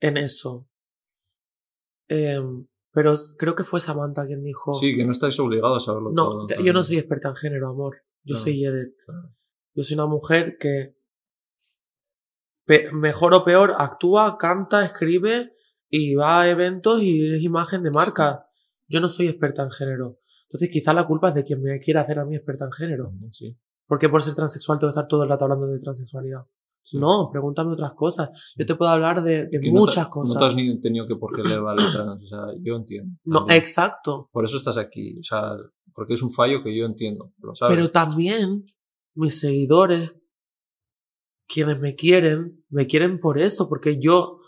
en 0.00 0.16
eso. 0.18 0.68
Em, 2.08 2.66
pero 2.92 3.14
creo 3.38 3.54
que 3.54 3.64
fue 3.64 3.80
Samantha 3.80 4.26
quien 4.26 4.42
dijo... 4.42 4.74
Sí, 4.74 4.94
que 4.94 5.04
no 5.04 5.12
estáis 5.12 5.38
obligados 5.40 5.82
a 5.82 5.86
saberlo 5.86 6.12
no, 6.12 6.28
todo. 6.28 6.46
yo 6.62 6.72
no 6.72 6.82
soy 6.84 6.98
experta 6.98 7.28
en 7.28 7.36
género, 7.36 7.70
amor. 7.70 7.96
Yo 8.22 8.34
Claro, 8.34 8.42
soy 8.44 8.58
Yedet. 8.58 8.94
claro. 9.04 9.34
Yo 9.74 9.82
soy 9.82 9.94
una 9.94 10.06
mujer 10.06 10.56
que 10.58 10.96
mejor 12.92 13.34
o 13.34 13.44
peor 13.44 13.74
actúa, 13.78 14.36
canta, 14.38 14.84
escribe 14.84 15.52
y 15.88 16.14
va 16.14 16.40
a 16.42 16.48
eventos 16.50 17.02
y 17.02 17.34
es 17.36 17.42
imagen 17.42 17.82
de 17.82 17.90
marca. 17.90 18.45
Yo 18.88 19.00
no 19.00 19.08
soy 19.08 19.28
experta 19.28 19.62
en 19.62 19.70
género. 19.70 20.18
Entonces 20.48 20.68
quizá 20.72 20.92
la 20.92 21.06
culpa 21.06 21.28
es 21.30 21.34
de 21.34 21.44
quien 21.44 21.62
me 21.62 21.80
quiera 21.80 22.02
hacer 22.02 22.18
a 22.18 22.24
mí 22.24 22.36
experta 22.36 22.64
en 22.66 22.72
género. 22.72 23.12
Sí. 23.32 23.56
Porque 23.86 24.08
por 24.08 24.22
ser 24.22 24.34
transexual 24.34 24.78
tengo 24.78 24.92
que 24.92 24.98
estar 24.98 25.08
todo 25.08 25.22
el 25.24 25.28
rato 25.28 25.44
hablando 25.44 25.66
de 25.66 25.78
transexualidad. 25.80 26.42
Sí. 26.82 26.98
No, 26.98 27.28
pregúntame 27.32 27.72
otras 27.72 27.94
cosas. 27.94 28.30
Yo 28.56 28.64
te 28.64 28.76
puedo 28.76 28.90
hablar 28.92 29.20
de, 29.22 29.46
de 29.46 29.50
Que 29.58 29.58
no 29.58 29.62
te- 29.62 29.70
muchas 29.80 30.08
cosas. 30.08 30.34
No 30.34 30.40
te 30.40 30.46
has 30.46 30.54
ni 30.54 30.80
tenido 30.80 31.06
que 31.08 31.16
por 31.16 31.34
qué 31.34 31.42
leer 31.42 31.60
la 31.62 31.74
ley 31.74 31.84
trans, 31.92 32.22
o 32.22 32.26
sea, 32.26 32.46
yo 32.62 32.76
entiendo. 32.76 33.18
No, 33.24 33.38
también. 33.40 33.58
exacto. 33.58 34.28
Por 34.32 34.44
eso 34.44 34.56
estás 34.56 34.76
aquí, 34.78 35.18
o 35.18 35.22
sea, 35.24 35.56
porque 35.92 36.14
es 36.14 36.22
un 36.22 36.30
fallo 36.30 36.62
que 36.62 36.76
yo 36.76 36.86
entiendo, 36.86 37.32
lo 37.38 37.56
sabes. 37.56 37.74
Pero 37.76 37.90
también 37.90 38.66
mis 39.14 39.40
seguidores, 39.40 40.14
quienes 41.48 41.80
me 41.80 41.94
quieren, 41.96 42.64
me 42.68 42.86
quieren 42.86 43.18
por 43.18 43.38
eso, 43.38 43.68
porque 43.68 43.98
yo, 43.98 44.40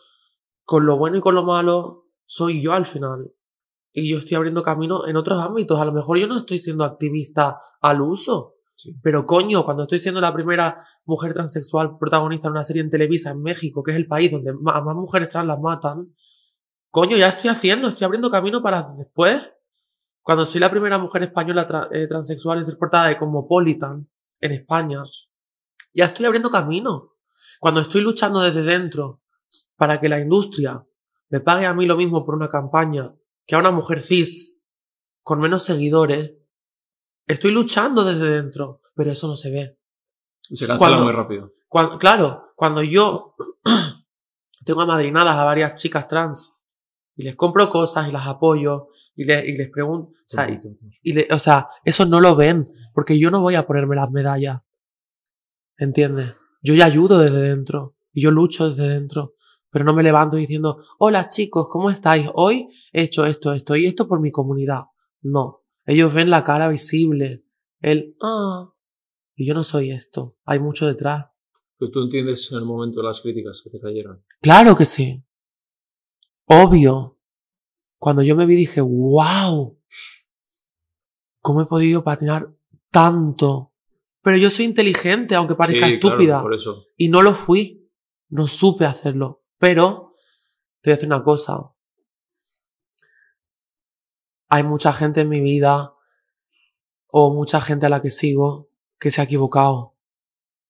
con 0.64 0.86
lo 0.86 0.96
bueno 0.96 1.16
y 1.18 1.20
con 1.20 1.34
lo 1.34 1.42
malo, 1.44 2.06
soy 2.24 2.60
yo 2.62 2.72
al 2.72 2.86
final. 2.86 3.32
Y 3.92 4.10
yo 4.10 4.18
estoy 4.18 4.36
abriendo 4.36 4.62
camino 4.62 5.06
en 5.06 5.16
otros 5.16 5.42
ámbitos. 5.42 5.80
A 5.80 5.84
lo 5.84 5.92
mejor 5.92 6.18
yo 6.18 6.26
no 6.26 6.36
estoy 6.38 6.58
siendo 6.58 6.84
activista 6.84 7.58
al 7.80 8.00
uso, 8.00 8.54
Sí. 8.76 8.94
pero 9.02 9.26
coño, 9.26 9.64
cuando 9.64 9.82
estoy 9.84 9.98
siendo 9.98 10.20
la 10.20 10.32
primera 10.32 10.78
mujer 11.04 11.34
transexual 11.34 11.98
protagonista 11.98 12.46
de 12.46 12.52
una 12.52 12.62
serie 12.62 12.82
en 12.82 12.90
Televisa 12.90 13.30
en 13.32 13.42
México, 13.42 13.82
que 13.82 13.90
es 13.90 13.96
el 13.96 14.06
país 14.06 14.30
donde 14.30 14.50
a 14.50 14.80
más 14.82 14.94
mujeres 14.94 15.28
trans 15.30 15.48
las 15.48 15.58
matan, 15.58 16.14
coño, 16.90 17.16
ya 17.16 17.28
estoy 17.28 17.50
haciendo, 17.50 17.88
estoy 17.88 18.04
abriendo 18.04 18.30
camino 18.30 18.62
para 18.62 18.86
después. 18.96 19.42
Cuando 20.22 20.46
soy 20.46 20.60
la 20.60 20.70
primera 20.70 20.96
mujer 20.98 21.24
española 21.24 21.66
tra- 21.66 21.88
eh, 21.90 22.06
transexual 22.06 22.58
en 22.58 22.64
ser 22.66 22.78
portada 22.78 23.08
de 23.08 23.18
Cosmopolitan 23.18 24.08
en 24.40 24.52
España, 24.52 25.02
ya 25.92 26.04
estoy 26.04 26.26
abriendo 26.26 26.48
camino. 26.50 27.14
Cuando 27.58 27.80
estoy 27.80 28.02
luchando 28.02 28.40
desde 28.40 28.62
dentro 28.62 29.22
para 29.76 29.98
que 30.00 30.08
la 30.08 30.20
industria 30.20 30.86
me 31.30 31.40
pague 31.40 31.66
a 31.66 31.74
mí 31.74 31.84
lo 31.86 31.96
mismo 31.96 32.24
por 32.24 32.36
una 32.36 32.48
campaña 32.48 33.12
que 33.48 33.56
a 33.56 33.58
una 33.58 33.70
mujer 33.72 34.02
cis 34.02 34.60
con 35.22 35.40
menos 35.40 35.62
seguidores, 35.64 36.34
estoy 37.26 37.50
luchando 37.50 38.04
desde 38.04 38.28
dentro, 38.30 38.82
pero 38.94 39.10
eso 39.10 39.26
no 39.26 39.34
se 39.36 39.50
ve. 39.50 39.78
Y 40.50 40.56
se 40.56 40.66
cancela 40.66 40.78
Cuando- 40.78 41.04
muy 41.04 41.12
rápido. 41.12 41.52
Cuando, 41.66 41.98
claro, 41.98 42.52
cuando 42.54 42.82
yo 42.82 43.34
tengo 44.64 44.82
amadrinadas 44.82 45.34
a 45.34 45.44
varias 45.44 45.80
chicas 45.80 46.06
trans 46.08 46.54
y 47.16 47.24
les 47.24 47.34
compro 47.36 47.68
cosas 47.68 48.08
y 48.08 48.12
las 48.12 48.26
apoyo 48.26 48.88
y, 49.16 49.24
le- 49.24 49.46
y 49.48 49.56
les 49.56 49.70
pregunto, 49.70 50.10
o 50.12 50.14
sea, 50.26 50.48
y- 50.48 50.60
y 51.02 51.12
le- 51.14 51.28
o 51.30 51.38
sea, 51.38 51.68
eso 51.84 52.04
no 52.06 52.20
lo 52.20 52.36
ven, 52.36 52.70
porque 52.94 53.18
yo 53.18 53.30
no 53.30 53.40
voy 53.40 53.54
a 53.54 53.66
ponerme 53.66 53.96
las 53.96 54.10
medallas. 54.10 54.60
¿Entiendes? 55.78 56.34
Yo 56.62 56.74
ya 56.74 56.84
ayudo 56.86 57.18
desde 57.18 57.40
dentro 57.40 57.96
y 58.12 58.22
yo 58.22 58.30
lucho 58.30 58.68
desde 58.68 58.88
dentro, 58.88 59.34
pero 59.70 59.84
no 59.84 59.94
me 59.94 60.02
levanto 60.02 60.36
diciendo, 60.36 60.82
hola 60.98 61.28
chicos, 61.28 61.68
¿cómo 61.70 61.90
estáis? 61.90 62.28
Hoy 62.34 62.68
he 62.92 63.02
hecho 63.02 63.26
esto, 63.26 63.52
esto 63.52 63.76
y 63.76 63.86
esto 63.86 64.08
por 64.08 64.20
mi 64.20 64.30
comunidad. 64.30 64.82
No, 65.20 65.64
ellos 65.84 66.12
ven 66.14 66.30
la 66.30 66.44
cara 66.44 66.68
visible, 66.68 67.44
el, 67.80 68.16
ah, 68.22 68.72
y 69.34 69.46
yo 69.46 69.54
no 69.54 69.62
soy 69.62 69.90
esto, 69.90 70.36
hay 70.44 70.58
mucho 70.58 70.86
detrás. 70.86 71.26
Pero 71.78 71.90
tú 71.92 72.02
entiendes 72.02 72.50
en 72.50 72.58
el 72.58 72.64
momento 72.64 73.02
las 73.02 73.20
críticas 73.20 73.60
que 73.62 73.70
te 73.70 73.78
cayeron. 73.80 74.24
Claro 74.40 74.74
que 74.74 74.84
sí. 74.84 75.22
Obvio. 76.46 77.18
Cuando 77.98 78.22
yo 78.22 78.34
me 78.36 78.46
vi 78.46 78.56
dije, 78.56 78.80
wow, 78.80 79.78
¿cómo 81.40 81.62
he 81.62 81.66
podido 81.66 82.02
patinar 82.02 82.52
tanto? 82.90 83.72
Pero 84.22 84.36
yo 84.36 84.50
soy 84.50 84.64
inteligente, 84.64 85.34
aunque 85.34 85.54
parezca 85.54 85.86
Sí, 85.86 85.98
claro, 85.98 86.14
estúpida. 86.16 86.42
por 86.42 86.54
eso. 86.54 86.84
Y 86.96 87.08
no 87.08 87.22
lo 87.22 87.32
fui. 87.34 87.88
No 88.30 88.46
supe 88.46 88.84
hacerlo. 88.84 89.44
Pero, 89.58 90.14
te 90.80 90.90
voy 90.90 90.92
a 90.92 90.96
decir 90.96 91.08
una 91.08 91.22
cosa. 91.22 91.74
Hay 94.48 94.62
mucha 94.62 94.92
gente 94.92 95.22
en 95.22 95.28
mi 95.28 95.40
vida, 95.40 95.94
o 97.08 97.34
mucha 97.34 97.60
gente 97.60 97.86
a 97.86 97.88
la 97.88 98.00
que 98.00 98.10
sigo, 98.10 98.70
que 98.98 99.10
se 99.10 99.20
ha 99.20 99.24
equivocado. 99.24 99.96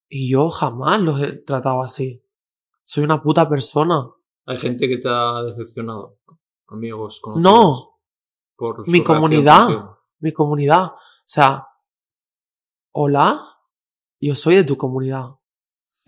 Y 0.07 0.31
yo 0.31 0.49
jamás 0.49 1.01
los 1.01 1.21
he 1.21 1.41
tratado 1.43 1.81
así. 1.81 2.25
Soy 2.83 3.03
una 3.03 3.21
puta 3.21 3.47
persona. 3.47 4.09
Hay 4.45 4.57
gente 4.57 4.87
que 4.89 4.97
te 4.97 5.07
ha 5.07 5.43
decepcionado. 5.43 6.17
Amigos, 6.67 7.19
conocidos. 7.21 7.53
No, 7.53 7.99
por 8.55 8.87
mi 8.87 9.03
comunidad. 9.03 9.65
contigo. 9.65 9.99
mi 10.19 10.33
comunidad. 10.33 10.85
O 10.85 10.97
sea, 11.25 11.67
hola, 12.91 13.57
yo 14.19 14.33
soy 14.35 14.55
de 14.55 14.63
tu 14.63 14.75
comunidad. 14.75 15.38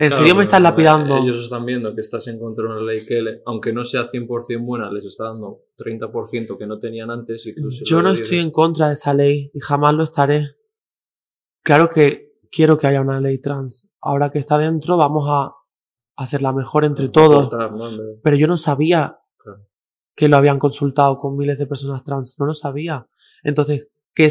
¿En 0.01 0.07
Claro, 0.07 0.15
serio 0.23 0.35
me 0.35 0.43
estás 0.43 0.61
lapidando? 0.61 1.17
Ellos 1.17 1.43
están 1.43 1.63
viendo 1.63 1.93
que 1.93 2.01
estás 2.01 2.27
en 2.27 2.39
contra 2.39 2.63
de 2.65 2.71
una 2.71 2.81
ley 2.81 3.05
que, 3.05 3.21
le- 3.21 3.41
aunque 3.45 3.71
no 3.71 3.85
sea 3.85 4.09
100% 4.09 4.65
buena, 4.65 4.89
les 4.91 5.05
está 5.05 5.25
dando 5.25 5.65
30% 5.77 6.57
que 6.57 6.65
no 6.65 6.79
tenían 6.79 7.11
antes 7.11 7.45
y 7.45 7.53
tú 7.53 7.69
se 7.69 7.83
Yo 7.85 8.01
no 8.01 8.09
dices. 8.09 8.23
estoy 8.23 8.39
en 8.39 8.49
contra 8.49 8.87
de 8.87 8.93
esa 8.93 9.13
ley 9.13 9.51
y 9.53 9.59
jamás 9.59 9.93
lo 9.93 10.03
estaré. 10.03 10.55
Claro 11.63 11.87
que 11.89 12.31
quiero 12.51 12.77
que 12.79 12.87
haya 12.87 13.01
una 13.01 13.21
ley 13.21 13.37
trans. 13.39 13.89
Ahora 14.01 14.31
que 14.31 14.39
está 14.39 14.57
dentro, 14.57 14.97
vamos 14.97 15.25
a 15.29 15.53
hacerla 16.17 16.51
mejor 16.51 16.83
entre 16.83 17.09
todos. 17.09 17.51
¿no? 17.51 17.67
En 17.67 17.97
vez 17.97 17.97
de- 17.97 18.19
Pero 18.23 18.35
yo 18.37 18.47
no 18.47 18.57
sabía 18.57 19.19
Claro. 19.37 19.67
que 20.15 20.27
lo 20.29 20.37
habían 20.37 20.57
consultado 20.57 21.17
con 21.17 21.37
miles 21.37 21.59
de 21.59 21.67
personas 21.67 22.03
trans. 22.03 22.37
No 22.39 22.47
lo 22.47 22.53
sabía. 22.55 23.07
Entonces, 23.43 23.89
¿que 24.15 24.25
he 24.25 24.29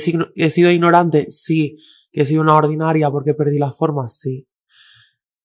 sido 0.50 0.70
ignorante? 0.72 1.26
Sí. 1.30 1.76
¿Que 2.10 2.22
he 2.22 2.24
sido 2.24 2.42
una 2.42 2.56
ordinaria 2.56 3.08
porque 3.10 3.34
perdí 3.34 3.58
las 3.58 3.76
formas? 3.78 4.18
Sí. 4.18 4.48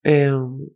Em, 0.07 0.69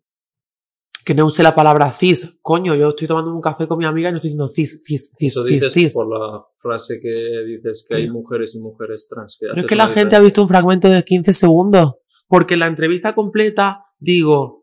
que 1.05 1.13
no 1.13 1.27
use 1.27 1.43
la 1.43 1.53
palabra 1.53 1.91
cis. 1.91 2.39
Coño, 2.41 2.73
yo 2.73 2.89
estoy 2.89 3.07
tomando 3.07 3.31
un 3.33 3.41
café 3.41 3.67
con 3.67 3.77
mi 3.77 3.85
amiga 3.85 4.09
y 4.09 4.11
no 4.11 4.17
estoy 4.17 4.29
diciendo 4.29 4.47
cis, 4.47 4.81
cis, 4.83 5.11
cis, 5.15 5.31
Eso 5.33 5.43
cis, 5.43 5.53
dices 5.53 5.73
cis. 5.73 5.93
por 5.93 6.09
la 6.09 6.43
frase 6.57 6.99
que 6.99 7.43
dices 7.45 7.85
que 7.87 7.95
hay 7.95 8.09
mujeres 8.09 8.55
y 8.55 8.59
mujeres 8.59 9.07
trans. 9.07 9.37
Que 9.39 9.47
Pero 9.49 9.61
es 9.61 9.67
que 9.67 9.75
la 9.75 9.87
gente 9.87 10.15
ha 10.15 10.19
visto 10.19 10.41
un 10.41 10.49
fragmento 10.49 10.87
de 10.89 11.03
15 11.03 11.33
segundos. 11.33 11.93
Porque 12.27 12.55
en 12.55 12.61
la 12.61 12.67
entrevista 12.67 13.13
completa 13.13 13.85
digo, 13.99 14.58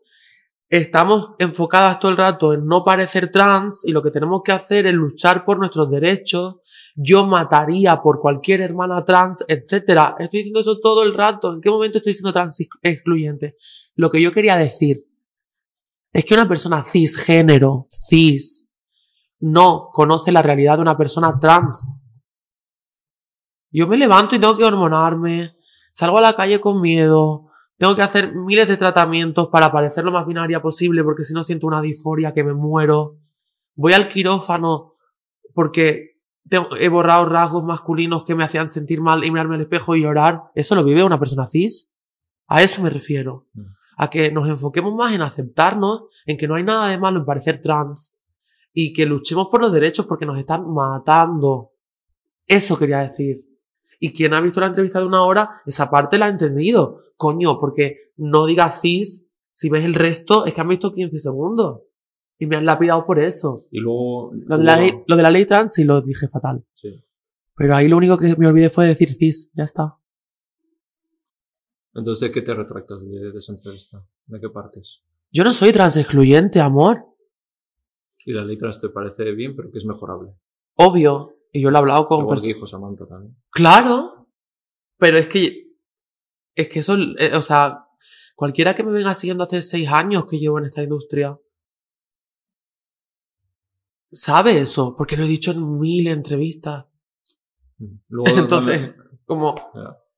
estamos 0.69 1.31
enfocadas 1.39 1.99
todo 1.99 2.11
el 2.11 2.17
rato 2.17 2.53
en 2.53 2.65
no 2.65 2.83
parecer 2.83 3.31
trans 3.31 3.83
y 3.85 3.91
lo 3.91 4.03
que 4.03 4.11
tenemos 4.11 4.41
que 4.43 4.51
hacer 4.51 4.85
es 4.87 4.93
luchar 4.93 5.45
por 5.45 5.59
nuestros 5.59 5.89
derechos. 5.89 6.57
Yo 6.95 7.25
mataría 7.25 7.97
por 7.97 8.19
cualquier 8.19 8.61
hermana 8.61 9.03
trans, 9.05 9.45
etcétera. 9.47 10.15
Estoy 10.19 10.39
diciendo 10.39 10.59
eso 10.59 10.79
todo 10.79 11.03
el 11.03 11.13
rato. 11.13 11.53
¿En 11.53 11.61
qué 11.61 11.69
momento 11.69 11.99
estoy 11.99 12.13
siendo 12.13 12.33
trans 12.33 12.57
excluyente? 12.81 13.55
Lo 13.95 14.09
que 14.09 14.21
yo 14.21 14.31
quería 14.31 14.57
decir 14.57 15.05
es 16.11 16.25
que 16.25 16.33
una 16.33 16.47
persona 16.47 16.83
cisgénero, 16.83 17.87
cis, 17.89 18.75
no 19.39 19.89
conoce 19.91 20.31
la 20.31 20.41
realidad 20.41 20.77
de 20.77 20.81
una 20.81 20.97
persona 20.97 21.37
trans. 21.39 21.93
Yo 23.71 23.87
me 23.87 23.97
levanto 23.97 24.35
y 24.35 24.39
tengo 24.39 24.57
que 24.57 24.63
hormonarme, 24.63 25.55
salgo 25.91 26.17
a 26.17 26.21
la 26.21 26.35
calle 26.35 26.59
con 26.59 26.81
miedo, 26.81 27.46
tengo 27.77 27.95
que 27.95 28.01
hacer 28.01 28.33
miles 28.35 28.67
de 28.67 28.77
tratamientos 28.77 29.47
para 29.49 29.71
parecer 29.71 30.03
lo 30.03 30.11
más 30.11 30.25
binaria 30.25 30.61
posible 30.61 31.03
porque 31.03 31.23
si 31.23 31.33
no 31.33 31.43
siento 31.43 31.67
una 31.67 31.81
disforia 31.81 32.33
que 32.33 32.43
me 32.43 32.53
muero. 32.53 33.17
Voy 33.75 33.93
al 33.93 34.09
quirófano 34.09 34.95
porque 35.53 36.17
tengo- 36.49 36.75
he 36.79 36.89
borrado 36.89 37.25
rasgos 37.25 37.63
masculinos 37.63 38.23
que 38.23 38.33
me 38.35 38.43
hacían 38.43 38.69
sentir 38.69 39.01
mal 39.01 39.23
y 39.23 39.31
mirarme 39.31 39.55
al 39.55 39.61
espejo 39.61 39.95
y 39.95 40.01
llorar. 40.01 40.43
¿Eso 40.55 40.75
lo 40.75 40.83
vive 40.83 41.03
una 41.03 41.19
persona 41.19 41.45
cis? 41.45 41.93
A 42.47 42.63
eso 42.63 42.81
me 42.81 42.89
refiero. 42.89 43.47
Mm. 43.53 43.61
A 43.99 44.09
que 44.09 44.31
nos 44.31 44.47
enfoquemos 44.47 44.93
más 44.95 45.13
en 45.13 45.21
aceptarnos, 45.21 46.03
en 46.25 46.37
que 46.37 46.47
no 46.47 46.55
hay 46.55 46.63
nada 46.63 46.89
de 46.89 46.97
malo 46.99 47.19
en 47.19 47.25
parecer 47.25 47.61
trans 47.61 48.21
y 48.73 48.93
que 48.93 49.05
luchemos 49.07 49.47
por 49.49 49.59
los 49.61 49.71
derechos 49.73 50.05
porque 50.05 50.25
nos 50.25 50.37
están 50.37 50.71
matando. 50.71 51.71
Eso 52.45 52.77
quería 52.77 52.99
decir. 52.99 53.43
Y 53.99 54.13
quien 54.13 54.33
ha 54.33 54.41
visto 54.41 54.59
la 54.59 54.67
entrevista 54.67 54.99
de 54.99 55.07
una 55.07 55.23
hora, 55.23 55.61
esa 55.65 55.89
parte 55.89 56.17
la 56.17 56.27
ha 56.27 56.29
entendido. 56.29 56.99
Coño, 57.15 57.59
porque 57.59 58.11
no 58.17 58.45
digas 58.45 58.81
cis, 58.81 59.31
si 59.51 59.69
ves 59.69 59.85
el 59.85 59.95
resto, 59.95 60.45
es 60.45 60.53
que 60.53 60.61
han 60.61 60.67
visto 60.67 60.91
15 60.91 61.17
segundos. 61.17 61.81
Y 62.37 62.45
me 62.45 62.55
han 62.55 62.65
lapidado 62.65 63.05
por 63.05 63.19
eso. 63.19 63.63
Y 63.71 63.79
luego. 63.79 64.31
Lo 64.33 64.57
de 64.57 64.63
la 64.63 64.77
ley, 64.77 64.91
lo 65.07 65.15
de 65.15 65.23
la 65.23 65.31
ley 65.31 65.45
trans 65.45 65.73
sí 65.73 65.83
lo 65.83 66.01
dije 66.01 66.27
fatal. 66.27 66.63
Sí. 66.75 67.03
Pero 67.55 67.75
ahí 67.75 67.87
lo 67.87 67.97
único 67.97 68.17
que 68.17 68.35
me 68.37 68.47
olvidé 68.47 68.69
fue 68.69 68.85
decir 68.85 69.09
cis, 69.09 69.51
ya 69.55 69.63
está. 69.63 69.97
Entonces, 71.95 72.27
¿de 72.27 72.31
qué 72.31 72.43
te 72.43 72.53
retractas 72.53 73.09
de, 73.09 73.31
de 73.31 73.37
esa 73.39 73.53
entrevista? 73.53 74.05
¿De 74.27 74.39
qué 74.39 74.49
partes? 74.49 75.01
Yo 75.31 75.43
no 75.43 75.51
soy 75.51 75.73
trans 75.73 75.97
excluyente, 75.97 76.59
amor. 76.59 77.03
Y 78.23 78.33
la 78.33 78.45
ley 78.45 78.57
trans 78.57 78.79
te 78.79 78.89
parece 78.89 79.31
bien, 79.31 79.55
pero 79.55 79.71
que 79.71 79.79
es 79.79 79.85
mejorable. 79.85 80.33
Obvio. 80.75 81.36
Y 81.57 81.61
yo 81.61 81.71
lo 81.71 81.77
he 81.77 81.79
hablado 81.79 82.05
con 82.05 82.19
Igual 82.21 82.37
perso- 82.37 82.41
que 82.43 82.53
dijo 82.53 82.67
Samantha 82.67 83.07
también. 83.07 83.35
Claro. 83.49 84.29
Pero 84.99 85.17
es 85.17 85.27
que. 85.27 85.71
Es 86.55 86.69
que 86.69 86.79
eso. 86.79 86.95
eh, 87.17 87.31
o 87.35 87.41
sea. 87.41 87.83
Cualquiera 88.35 88.75
que 88.75 88.83
me 88.83 88.91
venga 88.91 89.15
siguiendo 89.15 89.43
hace 89.43 89.63
seis 89.63 89.89
años 89.89 90.25
que 90.27 90.37
llevo 90.37 90.59
en 90.59 90.65
esta 90.65 90.83
industria. 90.83 91.39
Sabe 94.11 94.59
eso. 94.59 94.95
Porque 94.95 95.17
lo 95.17 95.23
he 95.23 95.27
dicho 95.27 95.51
en 95.51 95.79
mil 95.79 96.07
entrevistas. 96.07 96.85
Mm. 97.79 97.95
Luego, 98.09 98.37
Entonces, 98.39 98.93
como. 99.25 99.55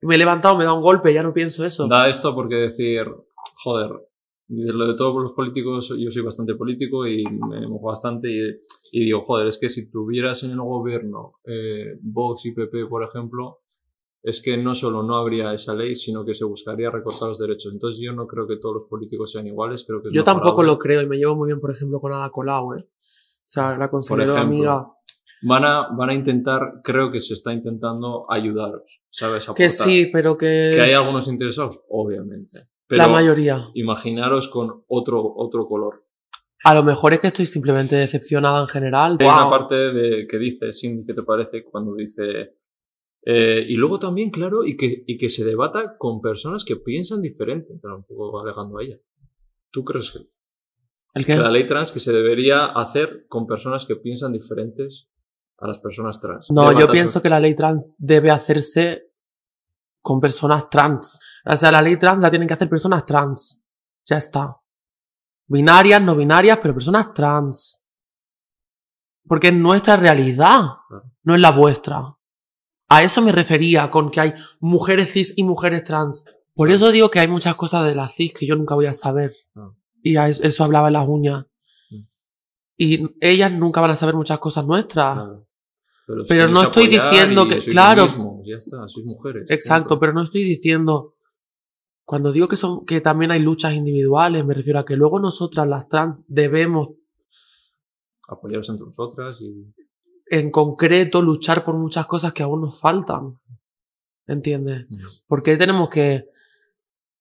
Me 0.02 0.16
he 0.16 0.18
levantado, 0.18 0.58
me 0.58 0.64
da 0.64 0.74
un 0.74 0.82
golpe, 0.82 1.14
ya 1.14 1.24
no 1.24 1.34
pienso 1.34 1.66
eso. 1.66 1.88
Da 1.88 2.08
esto 2.08 2.34
porque 2.34 2.56
decir, 2.56 3.06
joder, 3.64 3.92
de 4.48 4.72
lo 4.74 4.88
de 4.88 4.96
todos 4.96 5.22
los 5.22 5.34
políticos, 5.34 5.94
yo 5.98 6.10
soy 6.10 6.22
bastante 6.24 6.56
político 6.56 7.06
y 7.06 7.24
me 7.26 7.68
mojo 7.68 7.88
bastante 7.88 8.30
y, 8.32 8.60
y 8.92 9.06
digo, 9.06 9.22
joder, 9.22 9.48
es 9.48 9.58
que 9.58 9.70
si 9.70 9.90
tuvieras 9.90 10.44
en 10.44 10.52
el 10.52 10.62
gobierno 10.62 11.34
eh, 11.46 11.98
Vox 12.02 12.46
y 12.46 12.52
PP, 12.52 12.86
por 12.88 13.04
ejemplo, 13.04 13.60
es 14.22 14.42
que 14.42 14.58
no 14.58 14.76
solo 14.76 15.04
no 15.04 15.16
habría 15.16 15.54
esa 15.54 15.74
ley, 15.74 15.96
sino 15.96 16.26
que 16.26 16.34
se 16.36 16.46
buscaría 16.46 16.92
recortar 16.92 17.30
los 17.30 17.40
derechos. 17.40 17.72
Entonces 17.74 18.02
yo 18.04 18.12
no 18.14 18.28
creo 18.28 18.48
que 18.48 18.58
todos 18.58 18.76
los 18.76 18.90
políticos 18.90 19.32
sean 19.32 19.48
iguales, 19.48 19.86
creo 19.88 20.02
que 20.02 20.10
Yo 20.12 20.24
tampoco 20.24 20.64
lo 20.64 20.78
creo 20.78 21.02
y 21.02 21.08
me 21.08 21.18
llevo 21.18 21.36
muy 21.36 21.48
bien, 21.48 21.60
por 21.60 21.72
ejemplo, 21.72 22.00
con 22.00 22.14
Ada 22.14 22.30
Colau, 22.30 22.74
¿eh? 22.74 22.82
O 22.82 23.52
sea, 23.52 23.78
la 23.78 23.86
ejemplo. 23.86 24.38
amiga. 24.38 24.88
Van 25.42 25.64
a, 25.64 25.88
van 25.98 26.10
a 26.10 26.14
intentar, 26.14 26.82
creo 26.84 27.10
que 27.10 27.22
se 27.22 27.34
está 27.34 27.54
intentando 27.54 28.30
ayudaros, 28.30 29.02
¿sabes? 29.10 29.46
Que 29.46 29.66
Aportar. 29.66 29.70
sí, 29.72 30.10
pero 30.12 30.38
que. 30.38 30.74
¿Que 30.76 30.82
hay 30.82 30.92
algunos 30.92 31.28
interesados? 31.30 31.82
Obviamente. 31.90 32.68
Pero 32.86 33.04
la 33.04 33.08
mayoría. 33.08 33.70
imaginaros 33.74 34.50
con 34.50 34.84
otro, 34.88 35.34
otro 35.36 35.68
color. 35.68 36.04
A 36.64 36.74
lo 36.74 36.84
mejor 36.84 37.14
es 37.14 37.20
que 37.20 37.28
estoy 37.28 37.46
simplemente 37.46 37.96
decepcionada 37.96 38.62
en 38.62 38.68
general. 38.68 39.18
Hay 39.20 39.28
una 39.28 39.48
Guau. 39.48 39.50
parte 39.50 39.76
de, 39.76 40.28
que 40.28 40.38
dice, 40.38 40.74
Cindy, 40.74 41.06
¿qué 41.06 41.14
te 41.14 41.24
parece? 41.24 41.64
Cuando 41.64 41.96
dice... 41.96 42.56
eh, 43.26 43.66
y 43.68 43.76
luego 43.76 44.00
también, 44.00 44.30
claro, 44.30 44.66
y 44.66 44.76
que, 44.76 45.04
y 45.08 45.18
que 45.18 45.30
se 45.30 45.46
debata 45.46 45.98
con 45.98 46.22
personas 46.22 46.66
que 46.66 46.76
piensan 46.76 47.22
diferente, 47.22 47.80
pero 47.82 47.98
un 47.98 48.04
poco 48.04 48.40
alegando 48.42 48.78
a 48.78 48.84
ella. 48.84 48.98
¿Tú 49.72 49.84
crees 49.84 50.12
que, 50.12 50.20
¿El 51.14 51.26
que 51.26 51.36
la 51.38 51.52
ley 51.52 51.66
trans 51.66 51.92
que 51.92 52.00
se 52.00 52.12
debería 52.12 52.68
hacer 52.68 53.26
con 53.28 53.48
personas 53.48 53.86
que 53.86 53.96
piensan 53.96 54.32
diferentes 54.32 55.10
a 55.58 55.68
las 55.68 55.80
personas 55.80 56.20
trans? 56.22 56.50
No, 56.52 56.78
yo 56.78 56.90
pienso 56.92 57.22
que 57.22 57.30
la 57.30 57.40
ley 57.40 57.56
trans 57.56 57.84
debe 57.98 58.32
hacerse 58.32 59.12
con 60.02 60.20
personas 60.20 60.70
trans. 60.70 61.20
O 61.46 61.56
sea, 61.56 61.72
la 61.72 61.82
ley 61.82 61.98
trans 61.98 62.22
la 62.22 62.30
tienen 62.30 62.48
que 62.48 62.54
hacer 62.54 62.70
personas 62.70 63.06
trans. 63.06 63.64
Ya 64.06 64.18
está. 64.18 64.58
Binarias, 65.50 66.02
no 66.02 66.16
binarias, 66.16 66.60
pero 66.62 66.76
personas 66.76 67.14
trans. 67.14 67.84
Porque 69.28 69.48
es 69.50 69.54
nuestra 69.54 69.98
realidad, 69.98 70.62
no 71.24 71.36
es 71.36 71.42
la 71.42 71.52
vuestra. 71.52 72.16
A 72.88 73.04
eso 73.04 73.22
me 73.22 73.32
refería 73.32 73.92
con 73.92 74.10
que 74.12 74.20
hay 74.22 74.34
mujeres 74.60 75.12
cis 75.12 75.34
y 75.38 75.44
mujeres 75.44 75.84
trans. 75.84 76.24
Por 76.54 76.72
eso 76.72 76.92
digo 76.92 77.10
que 77.10 77.20
hay 77.20 77.28
muchas 77.28 77.56
cosas 77.56 77.86
de 77.88 77.96
la 77.96 78.08
cis 78.10 78.32
que 78.34 78.46
yo 78.46 78.56
nunca 78.56 78.76
voy 78.76 78.86
a 78.86 78.94
saber. 78.94 79.34
Y 80.02 80.16
a 80.18 80.28
eso, 80.30 80.44
eso 80.44 80.64
hablaba 80.64 80.88
en 80.88 80.94
las 80.94 81.08
uñas. 81.08 81.46
Y 82.78 83.08
ellas 83.20 83.52
nunca 83.52 83.82
van 83.82 83.92
a 83.92 83.96
saber 83.96 84.16
muchas 84.16 84.40
cosas 84.40 84.66
nuestras. 84.66 85.16
Claro. 85.16 85.46
Pero, 86.28 86.48
no 86.48 86.64
estoy 86.64 86.88
diciendo 86.88 87.48
que- 87.48 87.60
claro. 87.60 88.04
mismo, 88.04 88.42
ya 88.44 88.56
está, 88.58 88.88
sois 88.88 89.06
mujeres. 89.06 89.46
Exacto, 89.50 89.90
punto. 89.90 90.00
pero 90.00 90.14
no 90.14 90.24
estoy 90.24 90.44
diciendo. 90.44 91.16
Cuando 92.10 92.32
digo 92.32 92.48
que 92.48 92.56
son, 92.56 92.88
que 92.88 93.02
también 93.02 93.30
hay 93.30 93.40
luchas 93.40 93.74
individuales, 93.74 94.44
me 94.44 94.56
refiero 94.56 94.80
a 94.80 94.84
que 94.84 94.96
luego 94.96 95.20
nosotras, 95.20 95.68
las 95.68 95.88
trans, 95.88 96.18
debemos 96.28 96.96
Apoyaros 98.28 98.68
entre 98.68 98.88
vosotras 98.88 99.40
y... 99.42 99.72
en 100.26 100.50
concreto 100.50 101.22
luchar 101.22 101.64
por 101.64 101.76
muchas 101.76 102.08
cosas 102.08 102.34
que 102.34 102.42
aún 102.42 102.62
nos 102.62 102.82
faltan. 102.82 103.40
¿Entiendes? 104.26 104.88
Porque 105.28 105.56
tenemos 105.56 105.88
que. 105.90 106.32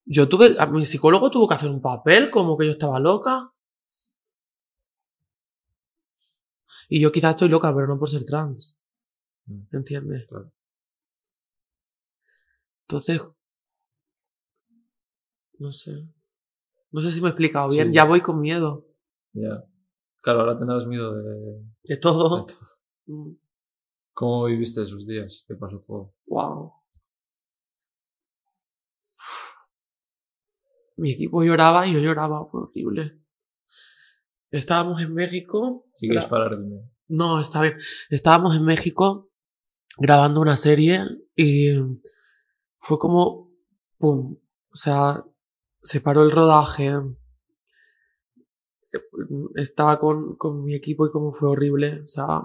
Yo 0.07 0.27
tuve. 0.27 0.57
A 0.59 0.65
mi 0.65 0.87
psicólogo 0.87 1.31
tuvo 1.31 1.47
que 1.47 1.57
hacer 1.57 1.69
un 1.69 1.83
papel 1.83 2.31
como 2.31 2.57
que 2.57 2.65
yo 2.65 2.73
estaba 2.73 2.99
loca. 2.99 3.53
Y 6.89 6.99
yo 7.03 7.13
quizás 7.13 7.33
estoy 7.33 7.51
loca, 7.51 7.75
pero 7.75 7.89
no 7.89 7.99
por 7.99 8.09
ser 8.09 8.25
trans. 8.25 8.81
Mm. 9.45 9.77
¿Entiendes? 9.77 10.27
Claro. 10.27 10.51
Entonces. 12.87 13.21
No 15.59 15.71
sé. 15.71 16.09
No 16.91 17.01
sé 17.01 17.11
si 17.11 17.21
me 17.21 17.29
he 17.29 17.31
explicado 17.31 17.69
bien. 17.69 17.89
Sí. 17.89 17.95
Ya 17.95 18.05
voy 18.05 18.21
con 18.21 18.41
miedo. 18.41 18.87
Ya. 19.33 19.65
Claro, 20.21 20.41
ahora 20.41 20.59
tendrás 20.59 20.87
miedo 20.87 21.15
de... 21.15 21.63
De 21.83 21.97
todo. 21.97 22.47
¿Cómo 24.13 24.45
viviste 24.47 24.83
esos 24.83 25.07
días? 25.07 25.45
¿Qué 25.47 25.55
pasó 25.55 25.81
todo? 25.81 26.15
Wow. 26.27 26.73
Mi 30.97 31.13
equipo 31.13 31.45
lloraba 31.45 31.87
y 31.87 31.93
yo 31.93 32.01
lloraba. 32.01 32.45
Fue 32.45 32.63
horrible. 32.63 33.21
Estábamos 34.51 35.01
en 35.01 35.15
México. 35.15 35.87
Si 35.93 36.09
quieres 36.09 36.27
parar, 36.27 36.59
dime. 36.59 36.91
No, 37.09 37.41
está 37.41 37.63
bien. 37.63 37.79
Estábamos 38.11 38.57
en 38.57 38.65
México 38.65 39.31
grabando 39.97 40.41
una 40.41 40.57
serie 40.57 41.05
y 41.37 41.69
fue 42.79 42.99
como, 42.99 43.53
¡pum! 43.99 44.37
O 44.73 44.77
sea, 44.77 45.25
se 45.83 46.01
paró 46.01 46.23
el 46.23 46.31
rodaje. 46.31 46.93
Estaba 49.57 49.99
con, 49.99 50.37
con 50.37 50.65
mi 50.65 50.75
equipo 50.75 51.07
y 51.07 51.11
como 51.11 51.33
fue 51.33 51.49
horrible. 51.51 52.01
O 52.03 52.07
sea, 52.07 52.43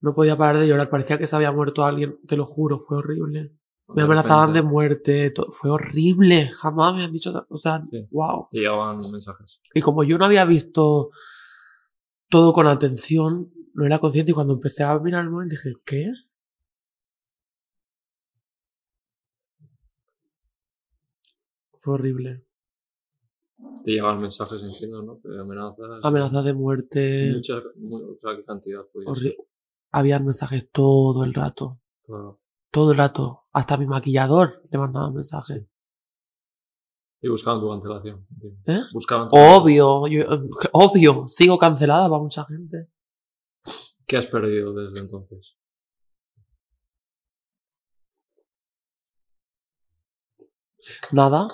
no 0.00 0.14
podía 0.14 0.36
parar 0.36 0.58
de 0.58 0.68
llorar. 0.68 0.88
Parecía 0.88 1.18
que 1.18 1.26
se 1.26 1.36
había 1.36 1.52
muerto 1.52 1.84
alguien. 1.84 2.18
Te 2.26 2.36
lo 2.36 2.46
juro, 2.46 2.78
fue 2.78 2.98
horrible. 2.98 3.52
Me 3.88 4.02
amenazaban 4.02 4.52
de 4.52 4.62
muerte. 4.62 5.30
to- 5.30 5.46
Fue 5.50 5.70
horrible. 5.70 6.50
Jamás 6.50 6.94
me 6.94 7.04
han 7.04 7.12
dicho, 7.12 7.46
o 7.48 7.56
sea, 7.56 7.84
Sí. 7.90 8.06
wow. 8.10 8.48
Te 8.50 8.58
llegaban 8.58 8.98
mensajes. 9.10 9.60
Y 9.74 9.80
como 9.80 10.02
yo 10.02 10.18
no 10.18 10.24
había 10.24 10.44
visto 10.44 11.10
todo 12.28 12.52
con 12.52 12.66
atención, 12.66 13.52
no 13.74 13.84
era 13.84 13.98
consciente 14.00 14.32
y 14.32 14.34
cuando 14.34 14.54
empecé 14.54 14.82
a 14.82 14.98
mirar 14.98 15.22
el 15.24 15.30
móvil 15.30 15.48
dije, 15.48 15.72
¿qué? 15.84 16.10
Fue 21.86 21.94
horrible. 21.94 22.44
Te 23.84 23.92
llegaban 23.92 24.20
mensajes, 24.20 24.60
entiendo, 24.60 25.02
¿no? 25.02 25.20
Pero 25.22 25.40
amenazas. 25.42 26.00
Amenazas 26.02 26.44
de 26.44 26.52
muerte. 26.52 27.30
Muchas, 27.32 27.62
mu- 27.76 28.10
o 28.12 28.18
sea, 28.18 28.34
qué 28.34 28.44
cantidad 28.44 28.80
Habían 29.92 30.24
mensajes 30.24 30.68
todo 30.72 31.22
el 31.22 31.32
rato. 31.32 31.80
Todo. 32.02 32.40
Todo 32.72 32.90
el 32.90 32.98
rato. 32.98 33.44
Hasta 33.52 33.76
mi 33.76 33.86
maquillador 33.86 34.62
le 34.68 34.78
mandaba 34.78 35.12
mensajes. 35.12 35.64
Y 37.20 37.28
buscaban 37.28 37.60
tu 37.60 37.70
cancelación. 37.70 38.26
¿Eh? 38.66 38.80
Buscaban 38.92 39.28
tu 39.28 39.36
Obvio, 39.36 40.08
yo- 40.08 40.24
obvio. 40.72 41.28
Sigo 41.28 41.56
cancelada 41.56 42.08
para 42.08 42.20
mucha 42.20 42.44
gente. 42.46 42.88
¿Qué 44.08 44.16
has 44.16 44.26
perdido 44.26 44.74
desde 44.74 44.98
entonces? 45.02 45.56
Nada. 51.12 51.48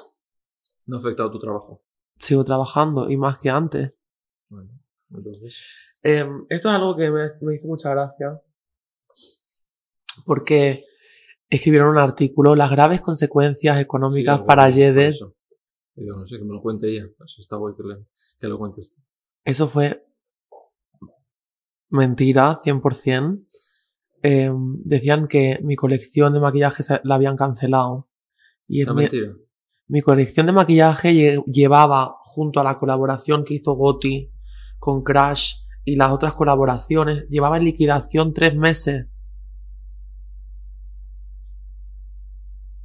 ¿No 0.87 0.97
ha 0.97 1.01
afectado 1.01 1.31
tu 1.31 1.39
trabajo? 1.39 1.83
Sigo 2.17 2.45
trabajando 2.45 3.11
y 3.11 3.17
más 3.17 3.39
que 3.39 3.51
antes. 3.51 3.97
Bueno, 4.49 4.71
entonces. 5.11 5.63
Eh, 6.03 6.29
esto 6.49 6.69
es 6.69 6.75
algo 6.75 6.97
que 6.97 7.11
me, 7.11 7.31
me 7.41 7.55
hizo 7.57 7.67
mucha 7.67 7.91
gracia. 7.91 8.41
Porque 10.25 10.85
escribieron 11.49 11.91
un 11.91 11.99
artículo, 11.99 12.55
las 12.55 12.71
graves 12.71 13.01
consecuencias 13.01 13.81
económicas 13.81 14.39
Sí, 14.39 14.45
para 14.47 14.65
por 14.67 14.73
Yedet. 14.75 15.11
eso. 15.11 15.35
Y 15.95 16.03
digo, 16.05 16.17
no 16.17 16.27
sé, 16.27 16.39
que 16.39 16.45
me 16.45 16.55
lo 16.55 16.63
cuente 16.63 16.89
ella. 16.89 17.07
Pues 17.17 17.37
está 17.39 17.57
guay 17.57 17.75
que, 17.77 17.83
le- 17.83 18.07
que 18.39 18.47
lo 18.49 18.59
cuentes 18.59 18.91
tú. 18.95 19.03
Eso 19.45 19.67
fue 19.69 20.07
mentira, 21.91 22.57
100%. 22.57 23.45
Eh, 24.23 24.51
decían 24.85 25.27
que 25.27 25.59
mi 25.63 25.75
colección 25.77 26.33
de 26.33 26.41
maquillaje 26.41 26.83
la 27.05 27.15
habían 27.17 27.37
cancelado. 27.37 28.09
Y 28.69 28.83
Una 28.85 28.95
mi, 28.95 29.03
mentira. 29.03 29.35
Mi 29.89 30.01
colección 30.01 30.47
de 30.47 30.53
maquillaje 30.53 31.13
lle- 31.13 31.45
llevaba, 31.47 32.17
junto 32.23 32.61
a 32.61 32.65
la 32.65 32.79
colaboración 32.79 33.45
que 33.45 33.55
hizo 33.55 33.75
Goti 33.75 34.33
con 34.79 35.03
Crash 35.03 35.65
y 35.85 35.97
las 35.97 36.13
otras 36.13 36.35
colaboraciones, 36.35 37.29
llevaba 37.29 37.57
en 37.59 37.65
liquidación 37.65 38.33
tres 38.33 38.55
meses. 38.57 39.07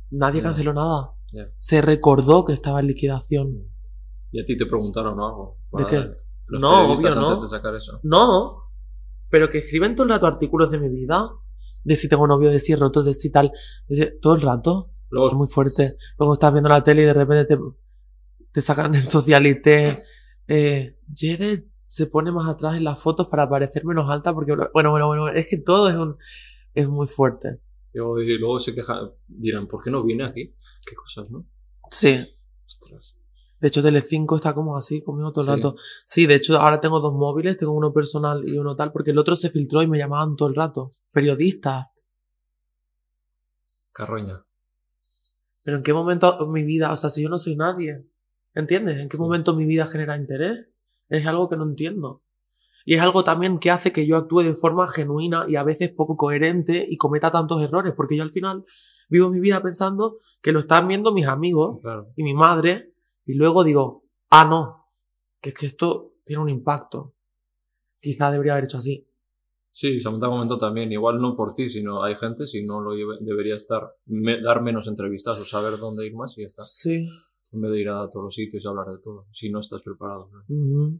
Nadie 0.09 0.41
canceló 0.41 0.73
nada. 0.73 1.13
Ya. 1.31 1.49
Se 1.59 1.81
recordó 1.81 2.45
que 2.45 2.53
estaba 2.53 2.79
en 2.79 2.87
liquidación. 2.87 3.69
Y 4.31 4.41
a 4.41 4.45
ti 4.45 4.57
te 4.57 4.65
preguntaron 4.65 5.19
algo. 5.19 5.57
¿De 5.73 5.85
qué? 5.85 5.97
No, 6.49 6.87
obvio, 6.93 7.15
no. 7.15 7.27
antes 7.29 7.41
de 7.43 7.47
sacar 7.49 7.75
eso. 7.75 7.99
No, 8.03 8.63
pero 9.29 9.49
que 9.49 9.57
escriben 9.59 9.95
todo 9.95 10.05
el 10.05 10.11
rato 10.13 10.27
artículos 10.27 10.71
de 10.71 10.79
mi 10.79 10.87
vida. 10.89 11.29
De 11.83 11.95
si 11.95 12.07
tengo 12.09 12.25
novio, 12.27 12.49
de 12.49 12.59
si 12.59 12.73
he 12.73 12.75
roto, 12.75 13.03
de 13.03 13.13
si 13.13 13.31
tal. 13.31 13.51
de 13.87 13.95
si- 13.95 14.19
todo 14.21 14.35
el 14.35 14.41
rato. 14.41 14.91
Es 15.07 15.11
Luego, 15.11 15.31
muy 15.37 15.47
fuerte. 15.47 15.95
Luego 16.19 16.33
estás 16.33 16.51
viendo 16.51 16.69
la 16.69 16.83
tele 16.83 17.03
y 17.03 17.05
de 17.05 17.13
repente 17.13 17.55
te, 17.55 17.61
te 18.51 18.61
sacan 18.61 18.93
en 18.93 19.01
socialité. 19.01 20.03
Eh, 20.47 20.97
Jede 21.13 21.67
se 21.87 22.07
pone 22.07 22.31
más 22.31 22.49
atrás 22.49 22.75
en 22.75 22.83
las 22.83 23.01
fotos 23.01 23.27
para 23.27 23.49
parecer 23.49 23.85
menos 23.85 24.09
alta 24.09 24.33
porque, 24.33 24.53
bueno, 24.73 24.91
bueno, 24.91 25.07
bueno, 25.07 25.29
es 25.29 25.47
que 25.47 25.57
todo 25.57 25.89
es 25.89 25.95
un, 25.95 26.17
es 26.73 26.89
muy 26.89 27.07
fuerte. 27.07 27.61
luego, 27.93 28.21
y 28.21 28.37
luego 28.37 28.59
se 28.59 28.75
quejan, 28.75 29.11
dirán, 29.27 29.67
¿por 29.67 29.81
qué 29.83 29.89
no 29.89 30.03
viene 30.03 30.25
aquí? 30.25 30.53
Qué 30.85 30.95
cosas, 30.95 31.29
¿no? 31.29 31.45
Sí. 31.89 32.25
Ostras. 32.65 33.17
De 33.59 33.69
hecho, 33.69 33.81
Telecinco 33.81 34.35
está 34.35 34.53
como 34.53 34.77
así 34.77 35.01
conmigo 35.01 35.31
todo 35.31 35.45
el 35.45 35.49
Sí. 35.49 35.55
rato. 35.63 35.75
Sí, 36.05 36.25
de 36.27 36.35
hecho, 36.35 36.59
ahora 36.59 36.79
tengo 36.79 36.99
dos 36.99 37.13
móviles, 37.13 37.57
tengo 37.57 37.71
uno 37.71 37.91
personal 37.93 38.47
y 38.47 38.57
uno 38.57 38.75
tal, 38.75 38.91
porque 38.91 39.11
el 39.11 39.17
otro 39.17 39.35
se 39.35 39.49
filtró 39.49 39.81
y 39.81 39.87
me 39.87 39.97
llamaban 39.97 40.35
todo 40.35 40.49
el 40.49 40.55
rato. 40.55 40.91
Periodistas. 41.13 41.87
Carroña. 43.93 44.43
Pero 45.67 45.75
¿en 45.75 45.83
qué 45.83 45.91
momento 45.91 46.47
mi 46.47 46.63
vida, 46.63 46.93
o 46.93 46.95
sea, 46.95 47.09
si 47.09 47.23
yo 47.23 47.27
no 47.27 47.37
soy 47.37 47.57
nadie, 47.57 48.07
¿entiendes? 48.53 49.01
¿En 49.01 49.09
qué 49.09 49.17
momento 49.17 49.53
mi 49.53 49.65
vida 49.65 49.85
genera 49.85 50.15
interés? 50.15 50.69
Es 51.09 51.27
algo 51.27 51.49
que 51.49 51.57
no 51.57 51.65
entiendo. 51.65 52.23
Y 52.85 52.93
es 52.93 53.01
algo 53.01 53.25
también 53.25 53.59
que 53.59 53.69
hace 53.69 53.91
que 53.91 54.07
yo 54.07 54.15
actúe 54.15 54.43
de 54.43 54.53
forma 54.53 54.87
genuina 54.87 55.43
y 55.45 55.57
a 55.57 55.63
veces 55.63 55.89
poco 55.89 56.15
coherente 56.15 56.87
y 56.89 56.95
cometa 56.95 57.31
tantos 57.31 57.61
errores, 57.61 57.91
porque 57.97 58.15
yo 58.15 58.23
al 58.23 58.29
final 58.29 58.63
vivo 59.09 59.29
mi 59.29 59.41
vida 59.41 59.61
pensando 59.61 60.19
que 60.41 60.53
lo 60.53 60.59
están 60.59 60.87
viendo 60.87 61.11
mis 61.11 61.27
amigos 61.27 61.81
Claro. 61.81 62.13
y 62.15 62.23
mi 62.23 62.33
madre, 62.33 62.93
y 63.25 63.33
luego 63.33 63.65
digo, 63.65 64.05
ah, 64.29 64.45
no, 64.45 64.85
que 65.41 65.49
es 65.49 65.55
que 65.55 65.65
esto 65.65 66.13
tiene 66.23 66.43
un 66.43 66.47
impacto. 66.47 67.13
Quizá 67.99 68.31
debería 68.31 68.53
haber 68.53 68.63
hecho 68.63 68.77
así. 68.77 69.05
Sí, 69.79 70.01
Samantha 70.01 70.25
comentó 70.27 70.57
también, 70.57 70.91
igual 70.91 71.19
no 71.21 71.35
por 71.35 71.53
ti, 71.53 71.69
sino 71.69 72.03
hay 72.03 72.15
gente, 72.15 72.47
si 72.47 72.63
no 72.63 72.81
lo 72.81 72.95
lleve- 72.95 73.19
debería 73.21 73.53
estar, 73.55 73.83
me- 74.07 74.41
dar 74.41 74.63
menos 74.63 74.87
entrevistas 74.87 75.39
o 75.39 75.43
saber 75.45 75.77
dónde 75.79 76.03
ir 76.07 76.15
más 76.15 76.35
y 76.35 76.41
ya 76.41 76.47
está. 76.47 76.63
Sí. 76.63 77.07
En 77.51 77.61
vez 77.61 77.71
de 77.73 77.81
ir 77.81 77.89
a 77.89 78.09
todos 78.09 78.23
los 78.23 78.33
sitios 78.33 78.65
y 78.65 78.67
hablar 78.67 78.87
de 78.87 78.97
todo, 79.03 79.27
si 79.31 79.51
no 79.51 79.59
estás 79.59 79.83
preparado. 79.83 80.31
¿no? 80.47 80.99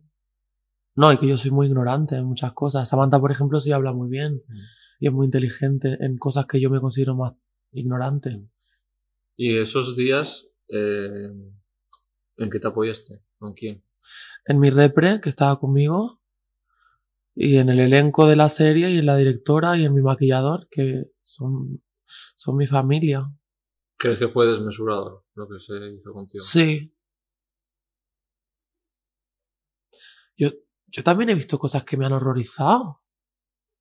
No, 0.96 1.12
y 1.12 1.18
que 1.18 1.26
yo 1.28 1.38
soy 1.40 1.50
muy 1.50 1.66
ignorante 1.66 2.18
en 2.18 2.26
muchas 2.26 2.54
cosas. 2.54 2.88
Samantha, 2.88 3.20
por 3.20 3.32
ejemplo, 3.32 3.60
sí 3.60 3.72
habla 3.72 3.94
muy 3.94 4.10
bien 4.10 4.44
Mm. 4.48 4.54
y 5.00 5.08
es 5.08 5.12
muy 5.14 5.26
inteligente 5.26 5.98
en 6.00 6.16
cosas 6.20 6.46
que 6.46 6.60
yo 6.62 6.70
me 6.70 6.80
considero 6.80 7.16
más 7.16 7.34
ignorante. 7.72 8.48
Y 9.36 9.58
esos 9.58 9.96
días, 9.96 10.52
eh, 10.68 11.32
¿en 12.38 12.50
qué 12.52 12.60
te 12.60 12.68
apoyaste? 12.68 13.24
¿Con 13.40 13.56
quién? 13.56 13.84
En 14.46 14.60
mi 14.60 14.70
repre, 14.70 15.20
que 15.20 15.30
estaba 15.30 15.60
conmigo, 15.60 16.17
y 17.40 17.58
en 17.58 17.70
el 17.70 17.80
elenco 17.80 18.26
de 18.26 18.36
la 18.36 18.50
serie, 18.50 18.90
y 18.90 18.98
en 18.98 19.06
la 19.06 19.16
directora, 19.16 19.78
y 19.78 19.86
en 19.86 19.94
mi 19.94 20.02
maquillador, 20.02 20.68
que 20.72 21.12
son, 21.24 21.84
son 22.36 22.58
mi 22.58 22.66
familia. 22.66 23.32
¿Crees 24.00 24.18
que 24.18 24.28
fue 24.28 24.48
desmesurado 24.48 25.26
lo 25.36 25.48
que 25.48 25.60
se 25.60 25.74
hizo 25.94 26.14
contigo? 26.14 26.44
Sí. 26.44 26.92
Yo, 30.36 30.50
yo 30.88 31.04
también 31.04 31.30
he 31.30 31.36
visto 31.36 31.60
cosas 31.60 31.84
que 31.84 31.96
me 31.98 32.06
han 32.06 32.14
horrorizado 32.14 33.02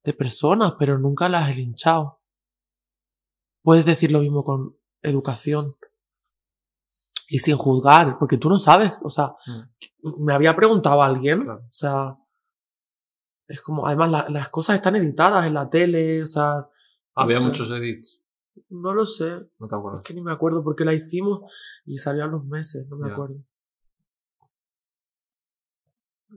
de 0.04 0.12
personas, 0.12 0.74
pero 0.78 0.98
nunca 0.98 1.28
las 1.28 1.50
he 1.50 1.54
linchado. 1.54 2.20
Puedes 3.62 3.84
decir 3.86 4.12
lo 4.12 4.20
mismo 4.20 4.44
con 4.44 4.76
educación. 5.02 5.76
Y 7.28 7.38
sin 7.38 7.56
juzgar, 7.56 8.18
porque 8.18 8.36
tú 8.38 8.48
no 8.48 8.58
sabes, 8.58 8.92
o 9.02 9.10
sea, 9.10 9.34
Mm. 9.46 10.24
me 10.24 10.32
había 10.34 10.54
preguntado 10.54 11.02
a 11.02 11.06
alguien, 11.06 11.40
Claro. 11.42 11.60
o 11.60 11.72
sea, 11.72 12.16
es 13.48 13.60
como, 13.62 13.86
además 13.86 14.10
la- 14.10 14.28
las 14.28 14.48
cosas 14.48 14.76
están 14.76 14.96
editadas 14.96 15.46
en 15.46 15.54
la 15.54 15.68
tele, 15.70 16.22
o 16.22 16.26
sea, 16.26 16.68
Había 17.14 17.38
sé. 17.38 17.44
muchos 17.46 17.70
edits, 17.70 18.22
no 18.70 18.92
lo 18.94 19.06
sé, 19.06 19.30
no 19.58 19.68
te 19.68 19.74
es 19.74 19.78
acuerdas. 19.78 20.02
que 20.02 20.14
ni 20.14 20.20
me 20.22 20.32
acuerdo 20.32 20.62
porque 20.64 20.84
la 20.84 20.94
hicimos 20.94 21.50
y 21.84 21.98
salió 21.98 22.24
a 22.24 22.28
los 22.28 22.44
meses, 22.44 22.86
no 22.88 22.96
me 22.96 23.10
acuerdo. 23.12 23.36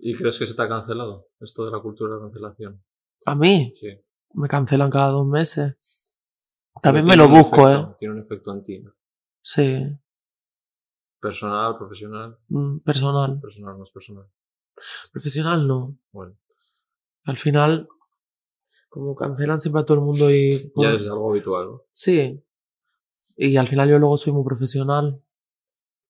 ¿Y 0.01 0.15
crees 0.15 0.37
que 0.37 0.47
se 0.47 0.53
te 0.53 0.61
ha 0.61 0.69
cancelado 0.69 1.27
esto 1.39 1.65
de 1.65 1.71
la 1.71 1.79
cultura 1.81 2.13
de 2.15 2.19
la 2.19 2.25
cancelación? 2.27 2.83
A 3.25 3.35
mí, 3.35 3.73
Sí. 3.75 3.87
me 4.33 4.47
cancelan 4.47 4.89
cada 4.89 5.09
dos 5.09 5.25
meses. 5.27 5.75
También 6.81 7.05
me 7.05 7.17
lo 7.17 7.27
busco, 7.27 7.67
efecto, 7.67 7.91
¿eh? 7.91 7.95
Tiene 7.99 8.13
un 8.15 8.21
efecto 8.21 8.53
en 8.53 8.63
ti, 8.63 8.79
¿no? 8.81 8.93
Sí, 9.41 9.99
Personal, 11.19 11.77
profesional, 11.77 12.37
mm, 12.47 12.77
personal. 12.79 13.41
personal, 13.41 13.77
más 13.77 13.91
personal. 13.91 14.25
Profesional 15.11 15.67
no. 15.67 15.97
Bueno, 16.13 16.37
Al 17.29 17.37
final, 17.37 17.87
como 18.89 19.15
cancelan 19.15 19.59
siempre 19.59 19.81
a 19.81 19.85
todo 19.85 19.97
el 19.99 20.03
mundo 20.03 20.31
y... 20.31 20.71
ya 20.75 20.91
es 20.93 21.05
algo 21.07 21.31
habitual, 21.31 21.65
¿no? 21.67 21.81
Sí. 21.91 22.43
Y 23.37 23.55
al 23.57 23.67
final 23.67 23.89
yo 23.89 23.99
luego 23.99 24.17
soy 24.17 24.33
muy 24.33 24.43
profesional. 24.43 25.21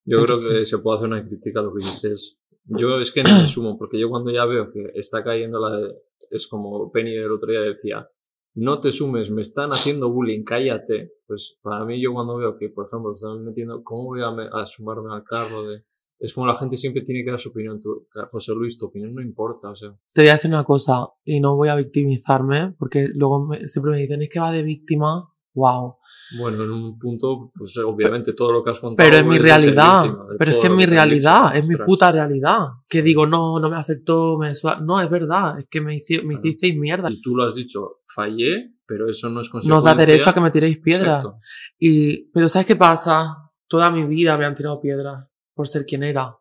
Yo 0.05 0.23
creo 0.25 0.39
que 0.41 0.65
se 0.65 0.77
puede 0.79 0.97
hacer 0.97 1.10
una 1.10 1.25
crítica 1.27 1.60
a 1.60 1.63
lo 1.63 1.73
que 1.73 1.84
dices. 1.84 2.39
Yo 2.65 2.99
es 2.99 3.12
que 3.12 3.23
no 3.23 3.29
me 3.41 3.47
sumo, 3.47 3.77
porque 3.77 3.99
yo 3.99 4.10
cuando 4.10 4.32
ya 4.32 4.45
veo 4.45 4.71
que 4.71 4.91
está 4.95 5.23
cayendo 5.23 5.60
la 5.60 5.77
de... 5.77 5.93
Es 6.32 6.47
como 6.47 6.91
Penny 6.91 7.15
el 7.15 7.32
otro 7.32 7.49
día 7.51 7.62
decía, 7.62 8.08
no 8.55 8.79
te 8.79 8.91
sumes, 8.91 9.32
me 9.32 9.41
están 9.41 9.69
haciendo 9.71 10.10
bullying, 10.12 10.43
cállate. 10.43 11.13
Pues 11.27 11.58
para 11.62 11.86
mí 11.86 12.01
yo 12.01 12.13
cuando 12.13 12.38
veo 12.38 12.58
que, 12.58 12.69
por 12.69 12.86
ejemplo, 12.88 13.10
me 13.10 13.15
están 13.15 13.43
metiendo, 13.43 13.84
¿cómo 13.84 14.05
voy 14.05 14.21
a, 14.21 14.32
me- 14.32 14.49
a 14.51 14.65
sumarme 14.65 15.13
al 15.13 15.23
carro 15.23 15.63
de... 15.67 15.84
Es 16.19 16.34
como 16.34 16.47
la 16.47 16.55
gente 16.55 16.75
siempre 16.75 17.01
tiene 17.03 17.23
que 17.23 17.32
dar 17.32 17.39
su 17.39 17.49
opinión. 17.49 17.82
Tu- 17.82 18.05
José 18.29 18.53
Luis, 18.53 18.77
tu 18.77 18.88
opinión 18.88 19.13
no 19.15 19.21
importa, 19.21 19.69
o 19.69 19.75
sea... 19.75 19.89
Te 20.13 20.21
voy 20.21 20.29
a 20.29 20.34
decir 20.34 20.51
una 20.51 20.65
cosa 20.65 21.08
y 21.23 21.39
no 21.39 21.55
voy 21.55 21.69
a 21.69 21.75
victimizarme 21.75 22.75
porque 22.77 23.08
luego 23.13 23.47
me- 23.47 23.67
siempre 23.69 23.91
me 23.93 23.99
dicen 23.99 24.21
es 24.21 24.29
que 24.29 24.39
va 24.39 24.51
de 24.51 24.63
víctima. 24.63 25.29
Wow. 25.53 25.95
Bueno, 26.39 26.63
en 26.63 26.71
un 26.71 26.99
punto, 26.99 27.51
pues 27.58 27.75
obviamente 27.79 28.34
todo 28.34 28.51
lo 28.51 28.63
que 28.63 28.69
has 28.69 28.79
contado... 28.79 29.08
Pero 29.10 29.17
es 29.21 29.25
mi 29.25 29.38
es 29.38 29.43
de 29.43 29.49
ser 29.49 29.60
realidad. 29.62 30.03
víctima 30.03 30.25
Pero 30.38 30.51
es 30.51 30.58
que 30.58 30.67
es 30.67 30.73
mi 30.73 30.86
realidad. 30.86 31.55
Es 31.58 31.67
mi 31.67 31.75
puta 31.75 32.12
realidad. 32.12 32.60
Que 32.88 33.01
digo, 33.01 33.25
no, 33.25 33.60
no 33.60 33.69
me 33.69 33.75
afectó. 33.77 34.38
Me 34.38 34.51
no, 34.84 35.01
es 35.01 35.10
verdad. 35.10 35.60
Es 35.60 35.67
que 35.67 35.82
me, 35.82 35.95
hici- 35.95 36.23
me 36.23 36.36
hicisteis 36.36 36.77
mierda. 36.77 37.10
Y 37.12 37.19
tú 37.21 37.36
lo 37.36 37.43
has 37.43 37.55
dicho, 37.55 38.01
fallé, 38.13 38.73
pero 38.86 39.10
eso 39.10 39.29
no 39.29 39.41
es 39.41 39.49
consecuencia... 39.49 39.75
Nos 39.75 39.84
da 39.86 39.95
derecho 39.95 40.29
a 40.29 40.34
que 40.34 40.41
me 40.41 40.51
tiréis 40.51 40.77
piedras. 40.79 41.25
Exacto. 41.25 41.39
Y, 41.79 42.29
pero 42.32 42.47
¿sabes 42.47 42.67
qué 42.67 42.75
pasa? 42.75 43.36
Toda 43.67 43.89
mi 43.89 44.05
vida 44.05 44.38
me 44.38 44.45
han 44.45 44.55
tirado 44.55 44.79
piedras 44.79 45.28
por 45.59 45.67
ser 45.67 45.85
quien 45.85 46.03
era. 46.03 46.39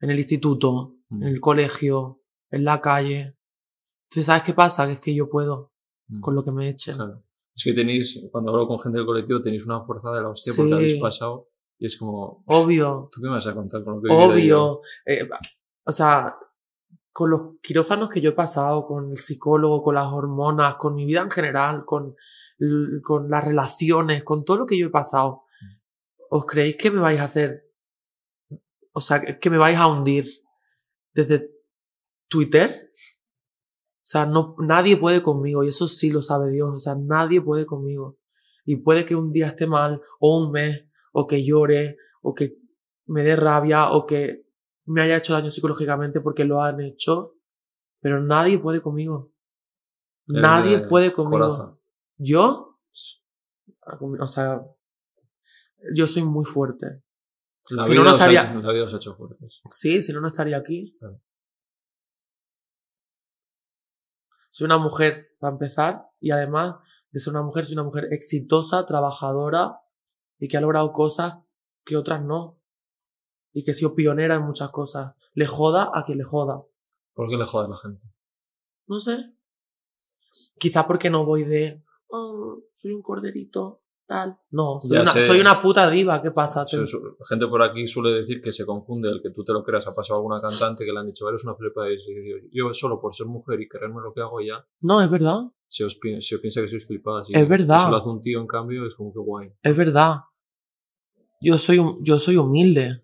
En 0.00 0.10
el 0.10 0.18
instituto, 0.18 0.96
Mm. 1.10 1.22
en 1.22 1.28
el 1.28 1.40
colegio, 1.40 2.22
en 2.50 2.64
la 2.64 2.80
calle. 2.80 3.36
Entonces, 4.08 4.26
¿sabes 4.26 4.42
qué 4.42 4.52
pasa? 4.52 4.84
Que 4.88 4.94
es 4.94 4.98
que 5.00 5.14
yo 5.14 5.30
puedo 5.30 5.72
Mm. 6.08 6.20
con 6.20 6.34
lo 6.34 6.42
que 6.42 6.50
me 6.50 6.68
echen. 6.68 6.96
Claro. 6.96 7.22
Es 7.54 7.62
que 7.62 7.72
tenéis, 7.72 8.20
cuando 8.32 8.50
hablo 8.50 8.66
con 8.66 8.80
gente 8.80 8.98
del 8.98 9.06
colectivo, 9.06 9.40
tenéis 9.40 9.64
una 9.64 9.80
fuerza 9.84 10.10
de 10.10 10.22
la 10.22 10.28
hostia 10.30 10.52
Sí. 10.52 10.58
porque 10.60 10.74
habéis 10.74 11.00
pasado 11.00 11.50
y 11.78 11.86
es 11.86 11.96
como, 11.96 12.42
Obvio, 12.46 13.08
¿tú 13.12 13.20
qué 13.20 13.28
me 13.28 13.34
vas 13.34 13.46
a 13.46 13.54
contar 13.54 13.84
con 13.84 13.94
lo 13.94 14.02
que 14.02 14.12
obvio. 14.12 14.80
Eh, 15.06 15.28
o 15.86 15.92
sea, 15.92 16.36
con 17.12 17.30
los 17.30 17.42
quirófanos 17.62 18.08
que 18.08 18.20
yo 18.20 18.30
he 18.30 18.32
pasado, 18.32 18.84
con 18.86 19.10
el 19.10 19.16
psicólogo, 19.16 19.84
con 19.84 19.94
las 19.94 20.08
hormonas, 20.08 20.74
con 20.74 20.96
mi 20.96 21.06
vida 21.06 21.20
en 21.22 21.30
general, 21.30 21.84
con, 21.84 22.16
con 23.04 23.30
las 23.30 23.44
relaciones, 23.44 24.24
con 24.24 24.44
todo 24.44 24.56
lo 24.56 24.66
que 24.66 24.76
yo 24.76 24.86
he 24.88 24.90
pasado, 24.90 25.44
¿os 26.28 26.44
creéis 26.44 26.74
que 26.76 26.90
me 26.90 26.98
vais 27.00 27.20
a 27.20 27.24
hacer? 27.24 27.60
O 28.96 29.00
sea, 29.00 29.20
que- 29.20 29.50
me 29.50 29.58
vais 29.58 29.76
a 29.76 29.88
hundir 29.88 30.24
desde 31.12 31.50
Twitter? 32.28 32.70
O 32.70 34.06
sea, 34.06 34.24
no, 34.26 34.54
nadie 34.58 34.96
puede 34.96 35.22
conmigo, 35.22 35.64
y 35.64 35.68
eso 35.68 35.86
sí 35.88 36.10
lo 36.10 36.22
sabe 36.22 36.50
Dios. 36.50 36.70
O 36.72 36.78
sea, 36.78 36.94
nadie 36.94 37.40
puede 37.40 37.66
conmigo. 37.66 38.18
Y 38.64 38.76
puede 38.76 39.04
que 39.04 39.14
un 39.16 39.32
día 39.32 39.48
esté 39.48 39.66
mal, 39.66 40.00
o 40.20 40.38
un 40.38 40.52
mes, 40.52 40.84
o 41.12 41.26
que 41.26 41.44
llore, 41.44 41.96
o 42.22 42.34
que 42.34 42.56
me 43.06 43.22
dé 43.22 43.36
rabia, 43.36 43.90
o 43.90 44.06
que 44.06 44.46
me 44.86 45.02
haya 45.02 45.16
hecho 45.16 45.32
daño 45.32 45.50
psicológicamente 45.50 46.20
porque 46.20 46.44
lo 46.44 46.62
han 46.62 46.80
hecho, 46.80 47.36
pero 48.00 48.22
nadie 48.22 48.58
puede 48.58 48.80
conmigo. 48.80 49.32
Nadie 50.26 50.78
de 50.78 50.86
puede 50.88 51.12
conmigo. 51.12 51.80
Yo, 52.16 52.78
o 54.20 54.26
sea, 54.26 54.62
yo 55.94 56.06
soy 56.06 56.22
muy 56.22 56.44
fuerte. 56.44 57.02
La, 57.70 57.84
Si 57.84 57.94
no, 57.94 58.04
no 58.04 58.10
estaría- 58.10 58.42
hecho- 58.50 58.60
la 58.60 58.72
vida 58.72 58.84
os 58.84 58.92
ha 58.94 58.96
hecho 58.96 59.14
fuertes. 59.16 59.62
Sí, 59.70 60.00
si 60.02 60.12
no, 60.12 60.20
no 60.20 60.28
estaría 60.28 60.56
aquí. 60.58 60.96
Claro. 60.98 61.20
Soy 64.50 64.66
una 64.66 64.78
mujer, 64.78 65.34
para 65.40 65.52
empezar, 65.52 66.06
y 66.20 66.30
además 66.30 66.76
de 67.10 67.20
ser 67.20 67.32
una 67.32 67.42
mujer, 67.42 67.64
soy 67.64 67.74
una 67.74 67.84
mujer 67.84 68.08
exitosa, 68.12 68.86
trabajadora 68.86 69.80
y 70.38 70.48
que 70.48 70.56
ha 70.56 70.60
logrado 70.60 70.92
cosas 70.92 71.38
que 71.84 71.96
otras 71.96 72.22
no. 72.22 72.60
Y 73.52 73.64
que 73.64 73.70
he 73.70 73.74
sido 73.74 73.94
pionera 73.94 74.34
en 74.36 74.42
muchas 74.42 74.70
cosas. 74.70 75.14
Le 75.32 75.46
joda 75.46 75.90
a 75.94 76.02
quien 76.02 76.18
le 76.18 76.24
joda. 76.24 76.64
¿Por 77.14 77.28
qué 77.28 77.36
le 77.36 77.44
jode 77.44 77.66
a 77.66 77.68
la 77.70 77.76
gente? 77.76 78.02
No 78.86 78.98
sé. 78.98 79.32
Quizá 80.58 80.86
porque 80.86 81.08
no 81.10 81.24
voy 81.24 81.44
de. 81.44 81.84
"Oh, 82.08 82.62
soy 82.72 82.92
un 82.92 83.02
corderito, 83.02 83.83
tal. 84.06 84.36
No, 84.50 84.78
soy, 84.80 84.98
una, 84.98 85.10
sé. 85.12 85.24
soy 85.24 85.40
una 85.40 85.60
puta 85.62 85.88
diva. 85.90 86.20
¿Qué 86.22 86.30
pasa? 86.30 86.66
Se- 86.66 86.78
gente 87.28 87.46
por 87.46 87.62
aquí 87.62 87.86
suele 87.88 88.10
decir 88.10 88.40
que 88.42 88.52
se 88.52 88.64
confunde 88.66 89.08
el 89.10 89.20
que 89.22 89.30
tú 89.30 89.44
te 89.44 89.52
lo 89.52 89.62
creas. 89.64 89.86
Ha 89.86 89.94
pasado 89.94 90.18
alguna 90.18 90.40
cantante 90.40 90.84
que 90.84 90.92
le 90.92 90.98
han 91.00 91.06
dicho, 91.06 91.28
eres 91.28 91.44
una 91.44 91.54
flipa 91.54 91.88
y 91.90 91.96
yo, 91.98 92.36
yo 92.50 92.72
solo 92.74 93.00
por 93.00 93.14
ser 93.14 93.26
mujer 93.26 93.60
y 93.60 93.68
quererme 93.68 94.00
lo 94.02 94.12
que 94.12 94.20
hago 94.20 94.40
ya, 94.40 94.64
No, 94.80 95.00
es 95.00 95.10
verdad. 95.10 95.40
se 95.68 95.84
os, 95.84 95.94
pi- 95.96 96.20
se 96.22 96.34
os 96.36 96.40
piensa 96.40 96.60
que 96.60 96.68
sois 96.68 96.86
flipadas. 96.86 97.28
Y 97.30 97.36
Es 97.38 97.48
verdad. 97.48 97.84
Si 97.86 97.90
lo 97.90 97.96
hace 97.96 98.08
un 98.08 98.20
tío, 98.20 98.40
en 98.40 98.46
cambio, 98.46 98.86
es 98.86 98.94
como 98.94 99.12
que 99.12 99.18
guay. 99.18 99.52
Es 99.62 99.76
verdad. 99.76 100.16
Yo 101.40 101.58
soy, 101.58 101.78
yo 102.00 102.18
soy 102.18 102.36
humilde. 102.36 103.02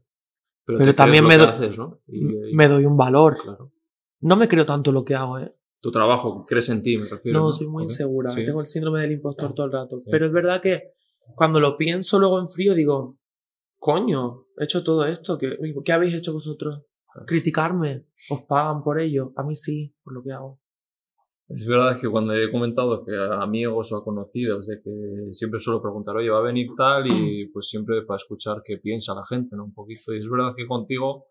Pero, 0.65 0.95
también 0.95 1.27
me 1.27 1.37
do- 1.37 1.49
haces, 1.49 1.77
¿no? 1.77 2.01
Y- 2.07 2.51
y- 2.51 2.55
Me 2.55 2.69
doy 2.69 2.85
un 2.85 2.97
valor. 2.97 3.35
claro. 3.43 3.73
No 4.21 4.37
me 4.37 4.47
creo 4.49 4.65
tanto 4.67 4.93
lo 4.93 5.05
que 5.05 5.15
hago, 5.15 5.39
¿eh? 5.39 5.53
Tu 5.81 5.91
trabajo, 5.91 6.45
crees 6.47 6.69
en 6.69 6.83
ti, 6.83 6.99
me 6.99 7.07
refiero. 7.07 7.41
No, 7.41 7.53
soy 7.53 7.67
muy 7.67 7.85
insegura. 7.85 8.31
Sí. 8.33 8.45
Tengo 8.45 8.61
el 8.61 8.67
síndrome 8.67 9.01
del 9.01 9.13
impostor 9.13 9.55
todo 9.55 9.67
el 9.67 9.73
rato. 9.73 9.99
Sí. 9.99 10.09
Pero 10.11 10.27
es 10.27 10.33
verdad 10.33 10.61
que 10.61 10.93
cuando 11.35 11.59
lo 11.59 11.77
pienso 11.77 12.19
luego 12.19 12.39
en 12.39 12.49
frío 12.49 12.75
digo, 12.75 13.19
coño, 13.79 14.47
he 14.59 14.65
hecho 14.65 14.85
todo 14.85 15.07
esto. 15.07 15.39
¿Qué, 15.39 15.57
qué 15.85 15.93
habéis 15.93 16.15
hecho 16.15 16.33
vosotros? 16.33 16.83
Criticarme. 17.27 18.07
¿Os 18.29 18.43
pagan 18.43 18.83
por 18.83 19.01
ello? 19.01 19.33
A 19.37 19.43
mí 19.43 19.55
sí, 19.55 19.97
por 20.03 20.13
lo 20.13 20.23
que 20.23 20.33
hago. 20.33 20.61
Es 21.49 21.67
verdad 21.67 22.01
que 22.01 22.09
cuando 22.09 22.33
he 22.33 22.49
comentado 22.51 23.05
que 23.05 23.13
a 23.13 23.43
amigos 23.43 23.91
o 23.91 23.97
a 23.97 24.05
conocidos 24.05 24.69
de 24.69 24.81
que 24.81 25.35
siempre 25.35 25.59
suelo 25.59 25.83
preguntar, 25.83 26.15
oye, 26.17 26.31
va 26.31 26.39
a 26.39 26.43
venir 26.43 26.69
tal 26.77 27.09
y 27.09 27.47
pues 27.53 27.69
siempre 27.69 28.03
para 28.03 28.19
escuchar 28.19 28.63
qué 28.65 28.79
piensa 28.79 29.15
la 29.15 29.25
gente, 29.29 29.57
¿no? 29.57 29.65
Un 29.65 29.75
poquito. 29.75 30.15
Y 30.15 30.19
es 30.19 30.31
verdad 30.31 30.53
que 30.57 30.67
contigo 30.67 31.27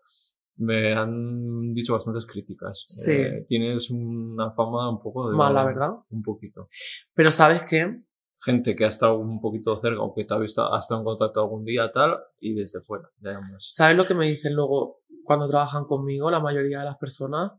me 0.60 0.92
han 0.92 1.72
dicho 1.72 1.94
bastantes 1.94 2.26
críticas. 2.26 2.84
Sí. 2.86 3.10
Eh, 3.12 3.44
tienes 3.48 3.90
una 3.90 4.50
fama 4.50 4.90
un 4.90 5.00
poco 5.00 5.30
de... 5.30 5.36
Mala, 5.36 5.64
¿verdad? 5.64 5.90
Un 6.10 6.22
poquito. 6.22 6.68
Pero 7.14 7.30
¿sabes 7.30 7.62
qué? 7.62 8.02
Gente 8.42 8.74
que 8.74 8.84
ha 8.84 8.88
estado 8.88 9.18
un 9.18 9.40
poquito 9.40 9.80
cerca 9.80 10.02
o 10.02 10.14
que 10.14 10.24
te 10.24 10.34
ha 10.34 10.38
visto, 10.38 10.72
ha 10.72 10.78
estado 10.78 11.00
en 11.00 11.04
contacto 11.04 11.40
algún 11.40 11.64
día, 11.64 11.90
tal, 11.92 12.18
y 12.38 12.54
desde 12.54 12.80
fuera, 12.80 13.10
más. 13.20 13.66
¿Sabes 13.68 13.96
lo 13.96 14.06
que 14.06 14.14
me 14.14 14.26
dicen 14.26 14.54
luego 14.54 15.00
cuando 15.24 15.48
trabajan 15.48 15.84
conmigo 15.84 16.30
la 16.30 16.40
mayoría 16.40 16.80
de 16.80 16.84
las 16.84 16.98
personas? 16.98 17.52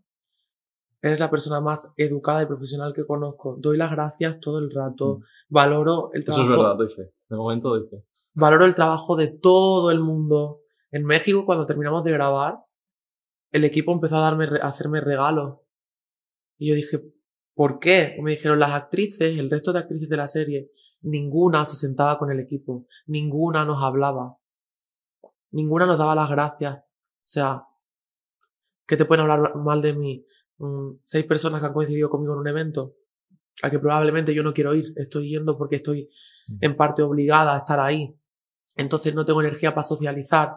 Eres 1.01 1.19
la 1.19 1.31
persona 1.31 1.59
más 1.59 1.93
educada 1.97 2.43
y 2.43 2.45
profesional 2.45 2.93
que 2.93 3.05
conozco. 3.05 3.57
Doy 3.59 3.77
las 3.77 3.89
gracias 3.89 4.39
todo 4.39 4.59
el 4.59 4.69
rato. 4.71 5.17
Mm. 5.17 5.23
Valoro 5.49 6.11
el 6.13 6.21
Eso 6.21 6.33
trabajo. 6.33 6.51
es 6.51 6.57
verdad, 6.59 6.75
doy 6.77 6.89
fe. 6.89 7.13
De 7.29 7.35
momento 7.35 7.69
doy 7.69 7.87
fe. 7.87 8.05
Valoro 8.35 8.65
el 8.65 8.75
trabajo 8.75 9.15
de 9.15 9.27
todo 9.27 9.89
el 9.89 9.99
mundo. 9.99 10.59
En 10.91 11.05
México, 11.05 11.45
cuando 11.45 11.65
terminamos 11.65 12.03
de 12.03 12.11
grabar, 12.11 12.59
el 13.51 13.63
equipo 13.65 13.91
empezó 13.91 14.17
a 14.17 14.21
darme, 14.21 14.45
a 14.61 14.67
hacerme 14.67 15.01
regalos. 15.01 15.59
Y 16.57 16.69
yo 16.69 16.75
dije, 16.75 17.01
¿por 17.53 17.79
qué? 17.79 18.17
Me 18.21 18.31
dijeron 18.31 18.59
las 18.59 18.71
actrices, 18.71 19.37
el 19.37 19.49
resto 19.49 19.73
de 19.73 19.79
actrices 19.79 20.09
de 20.09 20.17
la 20.17 20.27
serie, 20.27 20.71
ninguna 21.01 21.65
se 21.65 21.75
sentaba 21.75 22.17
con 22.17 22.31
el 22.31 22.39
equipo, 22.39 22.87
ninguna 23.07 23.65
nos 23.65 23.83
hablaba, 23.83 24.37
ninguna 25.51 25.85
nos 25.85 25.97
daba 25.97 26.15
las 26.15 26.29
gracias. 26.29 26.77
O 26.77 26.83
sea, 27.23 27.63
¿qué 28.85 28.97
te 28.97 29.05
pueden 29.05 29.29
hablar 29.29 29.55
mal 29.55 29.81
de 29.81 29.93
mí? 29.93 30.25
Mm, 30.57 30.99
seis 31.03 31.25
personas 31.25 31.59
que 31.59 31.67
han 31.67 31.73
coincidido 31.73 32.09
conmigo 32.09 32.33
en 32.33 32.39
un 32.39 32.47
evento, 32.47 32.95
a 33.63 33.69
que 33.69 33.79
probablemente 33.79 34.33
yo 34.33 34.43
no 34.43 34.53
quiero 34.53 34.73
ir, 34.73 34.93
estoy 34.95 35.29
yendo 35.29 35.57
porque 35.57 35.77
estoy 35.77 36.09
en 36.61 36.75
parte 36.75 37.01
obligada 37.01 37.55
a 37.55 37.59
estar 37.59 37.79
ahí. 37.79 38.15
Entonces 38.75 39.13
no 39.13 39.25
tengo 39.25 39.41
energía 39.41 39.73
para 39.73 39.83
socializar 39.83 40.53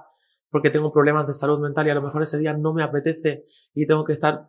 porque 0.55 0.71
tengo 0.71 0.93
problemas 0.93 1.27
de 1.27 1.33
salud 1.33 1.59
mental 1.59 1.85
y 1.89 1.91
a 1.91 1.97
lo 1.97 2.03
mejor 2.03 2.23
ese 2.23 2.39
día 2.39 2.57
no 2.57 2.73
me 2.73 2.85
apetece 2.85 3.45
y 3.75 3.89
tengo 3.89 4.05
que 4.05 4.13
estar 4.13 4.49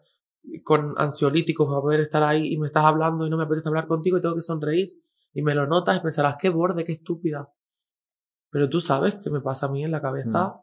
con 0.64 0.94
ansiolíticos 0.98 1.68
para 1.68 1.82
poder 1.82 2.02
estar 2.02 2.22
ahí 2.22 2.54
y 2.54 2.60
me 2.60 2.68
estás 2.68 2.86
hablando 2.86 3.26
y 3.26 3.30
no 3.32 3.38
me 3.38 3.46
apetece 3.46 3.70
hablar 3.70 3.88
contigo 3.88 4.20
y 4.20 4.22
tengo 4.22 4.36
que 4.36 4.44
sonreír 4.44 4.90
y 5.34 5.42
me 5.42 5.56
lo 5.56 5.66
notas 5.66 5.98
y 5.98 6.02
pensarás 6.02 6.38
qué 6.40 6.50
borde, 6.50 6.84
qué 6.84 6.92
estúpida. 6.92 7.52
Pero 8.52 8.70
tú 8.70 8.80
sabes 8.80 9.16
qué 9.16 9.32
me 9.32 9.42
pasa 9.42 9.66
a 9.66 9.72
mí 9.72 9.84
en 9.84 9.90
la 9.90 10.00
cabeza. 10.00 10.62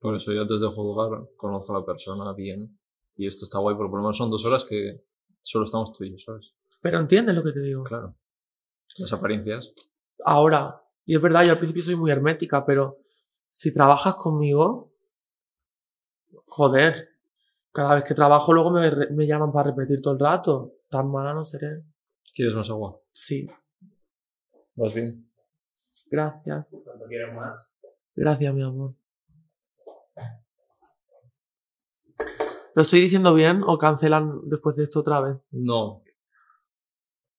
Por 0.00 0.14
eso 0.14 0.34
yo 0.34 0.42
antes 0.42 0.60
de 0.60 0.66
juzgar 0.66 1.30
conozco 1.38 1.74
a 1.74 1.80
la 1.80 1.86
persona 1.86 2.30
bien. 2.34 2.78
Y 3.16 3.26
esto 3.26 3.46
está 3.46 3.60
guay, 3.60 3.74
porque 3.74 3.88
por 3.88 4.00
lo 4.00 4.02
menos 4.02 4.18
son 4.18 4.30
dos 4.30 4.44
horas 4.44 4.66
que 4.68 5.02
solo 5.40 5.64
estamos 5.64 5.94
tú 5.94 6.04
y 6.04 6.10
yo, 6.10 6.18
¿sabes? 6.18 6.52
Pero 6.82 6.98
entiendes 6.98 7.34
lo 7.34 7.42
que 7.42 7.52
te 7.52 7.62
digo. 7.62 7.84
Claro. 7.84 8.18
Las 8.98 9.14
apariencias. 9.14 9.72
Ahora, 10.26 10.82
y 11.06 11.14
es 11.14 11.22
verdad, 11.22 11.46
yo 11.46 11.52
al 11.52 11.58
principio 11.58 11.82
soy 11.82 11.96
muy 11.96 12.10
hermética, 12.10 12.66
pero 12.66 12.98
si 13.50 13.72
trabajas 13.72 14.14
conmigo, 14.16 14.92
joder, 16.46 17.08
cada 17.72 17.96
vez 17.96 18.04
que 18.04 18.14
trabajo 18.14 18.52
luego 18.52 18.70
me, 18.70 18.90
me 19.10 19.26
llaman 19.26 19.52
para 19.52 19.70
repetir 19.70 20.00
todo 20.02 20.14
el 20.14 20.20
rato. 20.20 20.74
Tan 20.88 21.10
mala 21.10 21.34
no 21.34 21.44
seré. 21.44 21.84
¿Quieres 22.34 22.54
más 22.54 22.70
agua? 22.70 23.00
Sí, 23.10 23.48
¿Vas 24.74 24.94
bien? 24.94 25.28
gracias. 26.10 26.70
Cuando 26.84 27.06
quieras 27.06 27.34
más. 27.34 27.68
Gracias, 28.14 28.54
mi 28.54 28.62
amor. 28.62 28.94
¿Lo 32.74 32.82
estoy 32.82 33.00
diciendo 33.00 33.34
bien 33.34 33.62
o 33.66 33.76
cancelan 33.76 34.48
después 34.48 34.76
de 34.76 34.84
esto 34.84 35.00
otra 35.00 35.20
vez? 35.20 35.36
No. 35.50 36.04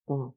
Mm. 0.08 0.28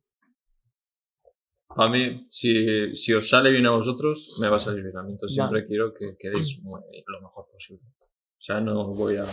A 1.76 1.88
mí, 1.88 2.14
si, 2.28 2.94
si 2.94 3.12
os 3.12 3.28
sale 3.28 3.50
bien 3.50 3.66
a 3.66 3.70
vosotros, 3.70 4.38
me 4.40 4.48
va 4.48 4.56
a 4.56 4.60
salir 4.60 4.82
bien 4.82 4.96
a 4.96 5.02
mí. 5.02 5.12
Entonces 5.12 5.34
siempre 5.34 5.64
quiero 5.64 5.92
que 5.94 6.16
quedéis 6.18 6.60
lo 6.62 7.20
mejor 7.20 7.48
posible. 7.50 7.82
O 7.88 8.44
sea, 8.44 8.60
no 8.60 8.92
voy 8.92 9.16
a, 9.16 9.22
a. 9.24 9.26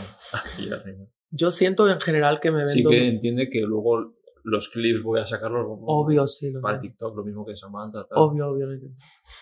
Yo 1.32 1.52
siento 1.52 1.90
en 1.90 2.00
general 2.00 2.40
que 2.40 2.52
me 2.52 2.66
Sí 2.68 2.80
vendo... 2.80 2.90
que 2.92 3.08
entiende 3.08 3.50
que 3.50 3.62
luego 3.62 4.16
los 4.44 4.70
clips 4.70 5.04
voy 5.04 5.20
a 5.20 5.28
sacarlos 5.28 5.68
Obvio, 5.68 6.28
sí. 6.28 6.52
Lo 6.52 6.62
para. 6.62 6.80
TikTok, 6.80 7.16
lo 7.16 7.24
mismo 7.24 7.46
que 7.46 7.56
Samantha. 7.56 8.08
Tal. 8.08 8.18
Obvio, 8.18 8.50
obvio, 8.50 8.68
lo 8.68 8.74
entiendo. 8.74 8.98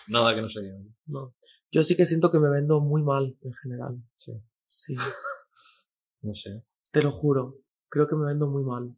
Nada 0.08 0.34
que 0.34 0.42
no 0.42 0.48
se 0.48 0.62
diga. 0.62 0.76
No. 1.06 1.34
Yo 1.70 1.82
sí 1.82 1.96
que 1.96 2.04
siento 2.04 2.30
que 2.30 2.40
me 2.40 2.48
vendo 2.50 2.80
muy 2.80 3.02
mal 3.02 3.36
en 3.42 3.52
general. 3.52 4.02
Sí. 4.16 4.32
Sí, 4.64 4.96
No 6.22 6.34
sé. 6.34 6.64
te 6.92 7.02
lo 7.02 7.10
juro. 7.10 7.60
Creo 7.88 8.06
que 8.06 8.16
me 8.16 8.26
vendo 8.26 8.48
muy 8.48 8.64
mal. 8.64 8.94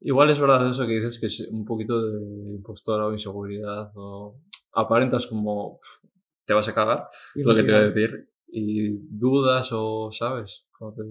Igual 0.00 0.30
es 0.30 0.38
verdad 0.40 0.70
eso 0.70 0.86
que 0.86 0.94
dices 0.94 1.18
que 1.18 1.26
es 1.26 1.40
un 1.50 1.64
poquito 1.64 2.00
de 2.00 2.54
impostora 2.54 3.06
o 3.06 3.12
inseguridad 3.12 3.90
o 3.94 4.40
aparentas 4.74 5.26
como 5.26 5.72
"Uf, 5.74 5.82
te 6.44 6.54
vas 6.54 6.68
a 6.68 6.74
cagar, 6.74 7.08
Y 7.34 7.42
lo 7.42 7.54
que 7.54 7.62
te 7.64 7.72
voy 7.72 7.80
a 7.80 7.88
decir, 7.90 8.30
y 8.50 8.90
dudas 9.10 9.68
o 9.72 10.10
sabes. 10.12 10.66
Te- 10.78 11.02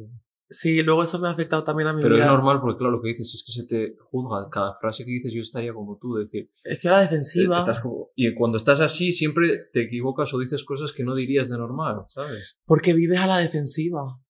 Sí, 0.50 0.82
luego 0.82 1.04
eso 1.04 1.19
me 1.19 1.28
ha 1.28 1.32
afectado 1.32 1.62
también 1.65 1.89
a 1.89 1.93
mi 1.93 2.02
Pero 2.02 2.15
es 2.15 2.21
vida. 2.21 2.32
normal 2.32 2.62
porque 2.62 2.78
claro, 2.78 2.91
lo 2.93 3.02
que 3.02 3.10
dices 3.10 3.34
es 3.34 3.43
que 3.45 3.52
se 3.52 3.67
te 3.67 3.97
juzga. 4.00 4.47
Cada 4.50 4.76
frase 4.76 5.04
que 5.04 5.12
dices 5.12 5.34
yo 5.34 5.41
estaría 5.41 5.73
como 5.73 5.97
tú, 5.97 6.15
decir, 6.15 6.50
Estoy 6.63 6.88
a 6.88 6.93
la 6.93 7.02
defensiva. 7.02 7.58
estás 7.58 7.82
como- 7.82 8.12
y 8.15 8.34
cuando 8.34 8.56
estás 8.56 8.80
así 8.80 9.12
siempre 9.12 9.65
te 9.73 9.82
equivocas 9.82 10.34
o 10.34 10.39
dices 10.39 10.63
cosas 10.63 10.93
que 10.93 11.04
no 11.04 11.13
dirías 11.15 11.50
de 11.50 11.58
normal, 11.58 12.06
¿sabes? 12.08 12.60
Porque 12.65 12.93
vives 12.93 13.19
a 13.19 13.28
la 13.28 13.39
defensiva. 13.39 14.21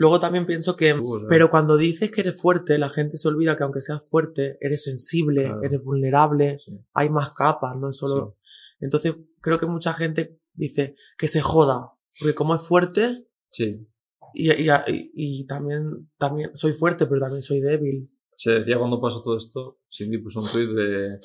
Luego 0.00 0.20
también 0.20 0.46
pienso 0.46 0.76
que, 0.76 0.94
pero 1.28 1.50
cuando 1.50 1.76
dices 1.76 2.12
que 2.12 2.20
eres 2.20 2.40
fuerte, 2.40 2.78
la 2.78 2.88
gente 2.88 3.16
se 3.16 3.26
olvida 3.26 3.56
que 3.56 3.64
aunque 3.64 3.80
seas 3.80 4.08
fuerte, 4.08 4.56
eres 4.60 4.84
sensible, 4.84 5.42
Claro. 5.46 5.62
eres 5.64 5.82
vulnerable, 5.82 6.58
Sí. 6.64 6.78
hay 6.94 7.10
más 7.10 7.30
capas, 7.32 7.74
no 7.76 7.88
es 7.88 7.96
solo... 7.96 8.36
Entonces 8.78 9.16
creo 9.40 9.58
que 9.58 9.66
mucha 9.66 9.92
gente 9.92 10.38
dice 10.54 10.94
que 11.18 11.26
se 11.26 11.40
joda, 11.40 11.92
porque 12.20 12.34
como 12.34 12.54
es 12.54 12.62
fuerte, 12.62 13.26
Sí. 13.50 13.88
y, 14.34 14.52
y, 14.52 14.68
y- 14.86 15.10
y 15.14 15.46
también, 15.46 16.08
también 16.16 16.50
soy 16.54 16.72
fuerte, 16.74 17.06
pero 17.06 17.20
también 17.20 17.42
soy 17.42 17.60
débil. 17.60 18.08
Se 18.36 18.52
decía 18.60 18.78
cuando 18.78 19.00
pasó 19.00 19.20
todo 19.20 19.36
esto, 19.36 19.80
Cindy 19.90 20.18
puso 20.18 20.40
un 20.40 20.46
tweet 20.48 20.68
de 20.74 21.18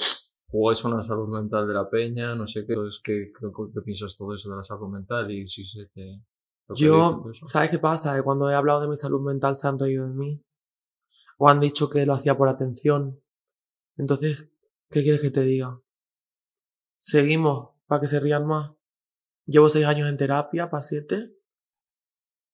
jugáis 0.48 0.82
con 0.82 0.98
la 0.98 1.04
salud 1.04 1.28
mental 1.30 1.68
de 1.68 1.74
la 1.76 1.88
peña, 1.90 2.34
no 2.34 2.48
sé 2.48 2.66
qué, 2.66 2.74
es 2.88 3.00
que, 3.04 3.32
¿qué, 3.40 3.48
qué 3.74 3.82
piensas 3.82 4.16
todo 4.18 4.34
eso 4.34 4.50
de 4.50 4.56
la 4.58 4.64
salud 4.64 4.88
mental 4.90 5.30
y 5.32 5.46
si 5.48 5.64
se 5.64 5.86
te... 5.94 6.22
Yo. 6.76 7.24
¿sabes 7.46 7.72
qué 7.72 7.80
pasa? 7.80 8.16
Que 8.16 8.24
cuando 8.24 8.50
he 8.50 8.56
hablado 8.56 8.82
de 8.82 8.88
mi 8.88 8.98
salud 8.98 9.22
mental 9.22 9.56
se 9.56 9.68
han 9.68 9.80
reído 9.80 10.08
de 10.08 10.14
mí. 10.14 10.44
O 11.38 11.50
han 11.50 11.60
dicho 11.60 11.90
que 11.90 12.06
lo 12.06 12.14
hacía 12.14 12.38
por 12.38 12.48
atención. 12.48 13.22
Entonces, 13.98 14.50
¿qué 14.90 15.02
quieres 15.02 15.22
que 15.22 15.32
te 15.32 15.42
diga? 15.42 15.82
Seguimos 17.00 17.72
para 17.86 18.02
que 18.02 18.08
se 18.08 18.20
rían 18.20 18.46
más. 18.46 18.72
Llevo 19.46 19.70
seis 19.70 19.86
años 19.86 20.10
en 20.10 20.18
terapia, 20.18 20.70
para 20.70 20.82
siete. 20.82 21.36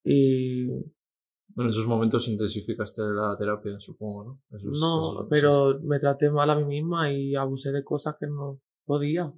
Y 0.03 0.69
En 0.69 1.67
esos 1.67 1.86
momentos 1.88 2.27
intensificaste 2.27 3.01
la 3.03 3.36
terapia, 3.38 3.79
supongo, 3.79 4.23
¿no? 4.23 4.60
No, 4.79 5.27
pero 5.29 5.79
me 5.82 5.99
traté 5.99 6.32
mal 6.32 6.49
a 6.49 6.55
mí 6.55 6.65
misma 6.65 7.12
y 7.12 7.36
abusé 7.36 7.71
de 7.71 7.84
cosas 7.84 8.15
que 8.19 8.27
no 8.27 8.62
podía. 8.86 9.32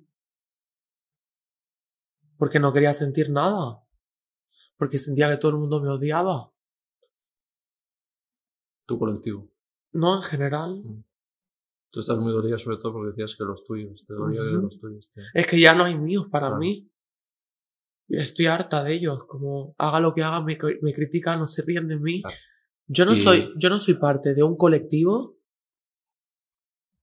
Porque 2.38 2.60
no 2.60 2.72
quería 2.72 2.94
sentir 2.94 3.30
nada. 3.32 3.84
Porque 4.82 4.98
sentía 4.98 5.30
que 5.30 5.38
todo 5.38 5.52
el 5.52 5.58
mundo 5.60 5.80
me 5.80 5.90
odiaba. 5.90 6.52
Tu 8.88 8.98
colectivo. 8.98 9.48
No, 9.92 10.16
en 10.16 10.24
general. 10.24 10.82
Tú 11.92 12.00
estás 12.00 12.18
muy 12.18 12.32
dolida 12.34 12.58
sobre 12.58 12.78
todo 12.78 12.94
porque 12.94 13.10
decías 13.10 13.36
que 13.38 13.44
los 13.44 13.64
tuyos, 13.64 14.04
te 14.08 14.16
dolía 14.16 14.42
que 14.42 14.48
Ujú. 14.56 14.62
los 14.64 14.80
tuyos. 14.80 15.08
te- 15.12 15.22
Es 15.36 15.46
que 15.46 15.60
ya 15.60 15.76
no 15.76 15.84
hay 15.84 15.96
míos 16.00 16.26
para 16.32 16.48
Claro. 16.48 16.60
mí. 16.60 16.92
Estoy 18.10 18.48
harta 18.48 18.84
de 18.84 18.94
ellos. 18.94 19.24
Como 19.26 19.76
haga 19.78 20.00
lo 20.00 20.16
que 20.16 20.24
haga, 20.24 20.42
me, 20.42 20.58
cri- 20.58 20.80
me 20.82 20.94
critican, 20.96 21.38
no 21.38 21.46
se 21.46 21.62
ríen 21.62 21.88
de 21.88 22.00
mí. 22.00 22.24
Claro. 22.24 22.38
Yo 22.88 23.06
no 23.06 23.12
Y- 23.12 23.18
soy, 23.18 23.54
yo 23.60 23.70
no 23.70 23.78
soy 23.78 23.94
parte 23.94 24.34
de 24.34 24.42
un 24.42 24.58
colectivo 24.58 25.38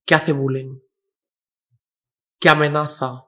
que 0.04 0.16
hace 0.16 0.32
bullying, 0.32 0.80
que 2.40 2.48
amenaza, 2.48 3.24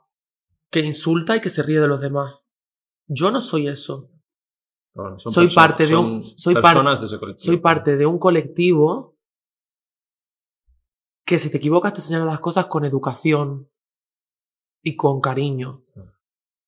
que 0.72 0.80
insulta 0.80 1.36
y 1.36 1.40
que 1.40 1.50
se 1.50 1.62
ríe 1.62 1.78
de 1.78 1.86
los 1.86 2.00
demás. 2.00 2.34
Yo 3.06 3.30
no 3.30 3.40
soy 3.40 3.68
eso. 3.68 4.10
Soy 5.18 5.48
parte 5.54 5.86
de 5.86 5.96
un- 5.96 6.24
soy 6.36 6.54
par- 6.54 6.84
de 6.84 7.06
ese 7.06 7.18
colectivo. 7.18 7.44
Soy 7.52 7.56
parte 7.58 7.96
de 7.96 8.06
un 8.06 8.18
colectivo 8.18 9.16
que 11.24 11.38
si 11.38 11.50
te 11.50 11.58
equivocas 11.58 11.94
te 11.94 12.00
señala 12.00 12.24
las 12.24 12.40
cosas 12.40 12.66
con 12.66 12.84
educación 12.84 13.70
y 14.82 14.96
con 14.96 15.20
cariño. 15.20 15.84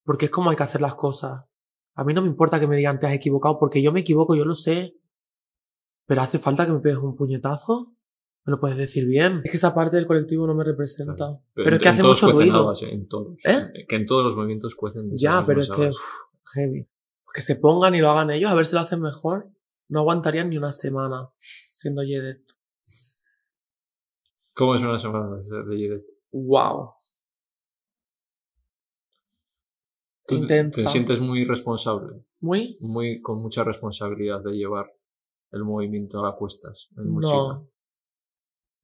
Porque 0.04 0.26
es 0.26 0.30
como 0.30 0.50
hay 0.50 0.56
que 0.56 0.62
hacer 0.62 0.80
las 0.80 0.94
cosas. 0.94 1.44
A 1.94 2.04
mí 2.04 2.14
no 2.14 2.22
me 2.22 2.28
importa 2.28 2.58
que 2.60 2.66
me 2.66 2.76
digan 2.76 2.98
te 2.98 3.06
has 3.06 3.12
equivocado 3.14 3.58
porque 3.58 3.82
yo 3.82 3.92
me 3.92 4.00
equivoco, 4.00 4.34
yo 4.34 4.44
lo 4.44 4.54
sé. 4.54 4.96
Pero 6.06 6.22
hace 6.22 6.38
falta 6.38 6.66
que 6.66 6.72
me 6.72 6.80
pegues 6.80 6.98
un 6.98 7.16
puñetazo. 7.16 7.94
Me 8.44 8.50
lo 8.50 8.58
puedes 8.58 8.76
decir 8.76 9.06
bien. 9.06 9.40
Es 9.44 9.50
que 9.52 9.56
esa 9.56 9.72
parte 9.74 9.96
del 9.96 10.06
colectivo 10.06 10.46
no 10.48 10.54
me 10.54 10.64
representa. 10.64 11.14
Claro. 11.14 11.42
Pero, 11.54 11.68
en- 11.68 11.74
es 11.74 11.80
que 11.80 11.88
hace 11.88 12.02
mucho 12.02 12.30
ruido. 12.32 12.58
habas, 12.64 12.82
en 12.82 13.06
todos. 13.08 13.38
¿Eh? 13.44 13.68
Que 13.88 13.96
en 13.96 14.06
todos 14.06 14.24
los 14.24 14.34
movimientos 14.36 14.74
cuecen. 14.74 15.10
de 15.10 15.16
Ya, 15.16 15.44
pero 15.46 15.60
es 15.60 15.70
que 15.70 15.90
uf, 15.90 15.96
heavy. 16.54 16.88
Que 17.34 17.40
se 17.40 17.56
pongan 17.56 17.94
y 17.94 18.00
lo 18.00 18.10
hagan 18.10 18.30
ellos, 18.30 18.50
a 18.50 18.54
ver 18.54 18.66
si 18.66 18.74
lo 18.74 18.80
hacen 18.80 19.00
mejor. 19.00 19.50
No 19.88 20.00
aguantarían 20.00 20.50
ni 20.50 20.56
una 20.58 20.72
semana 20.72 21.30
siendo 21.38 22.02
Yedet. 22.02 22.42
¿Cómo 24.54 24.74
es 24.74 24.82
una 24.82 24.98
semana 24.98 25.36
de 25.36 25.78
Yedet? 25.78 26.04
Wow. 26.32 26.92
Tú 30.26 30.36
te- 30.36 30.42
Intensa. 30.42 30.82
te 30.82 30.88
sientes 30.88 31.20
muy 31.20 31.44
responsable, 31.44 32.24
Muy. 32.40 32.76
muy 32.80 33.20
con 33.20 33.42
mucha 33.42 33.64
responsabilidad 33.64 34.42
de 34.42 34.52
llevar 34.52 34.92
el 35.50 35.64
movimiento 35.64 36.20
a 36.20 36.28
la 36.30 36.36
cuestas 36.36 36.88
en 36.96 37.10
mochila. 37.10 37.32
No. 37.34 37.70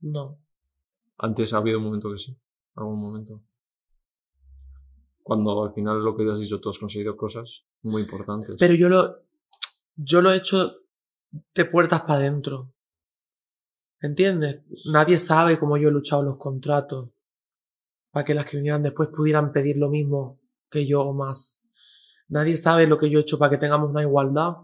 No. 0.01 0.41
Antes 1.19 1.53
ha 1.53 1.59
habido 1.59 1.79
un 1.79 1.85
momento 1.85 2.11
que 2.13 2.19
sí, 2.19 2.37
algún 2.75 3.01
momento. 3.01 3.43
Cuando 5.23 5.63
al 5.65 5.73
final 5.73 6.03
lo 6.03 6.17
que 6.17 6.29
has 6.31 6.41
dicho, 6.41 6.61
tú 6.61 6.71
has 6.71 6.79
conseguido 6.79 7.17
cosas 7.17 7.67
muy 7.83 8.03
importantes. 8.03 8.57
Pero 8.59 8.75
yo 8.75 8.88
lo. 8.88 9.25
Yo 9.97 10.21
lo 10.21 10.31
he 10.31 10.37
hecho 10.37 10.77
de 11.55 11.64
puertas 11.64 12.03
para 12.03 12.14
adentro. 12.14 12.73
¿Entiendes? 14.01 14.62
Nadie 14.93 15.19
sabe 15.19 15.59
cómo 15.59 15.77
yo 15.77 15.88
he 15.88 15.93
luchado 15.93 16.23
los 16.23 16.38
contratos. 16.38 17.11
para 18.11 18.25
que 18.25 18.35
las 18.35 18.47
que 18.47 18.57
vinieran 18.57 18.83
después 18.83 19.09
pudieran 19.14 19.53
pedir 19.53 19.77
lo 19.77 19.91
mismo 19.91 20.41
que 20.71 20.87
yo 20.87 21.03
o 21.03 21.14
más. 21.14 21.62
Nadie 22.29 22.57
sabe 22.57 22.87
lo 22.87 22.99
que 22.99 23.11
yo 23.11 23.19
he 23.19 23.23
hecho 23.23 23.38
para 23.38 23.51
que 23.51 23.59
tengamos 23.59 23.91
una 23.91 24.03
igualdad. 24.03 24.57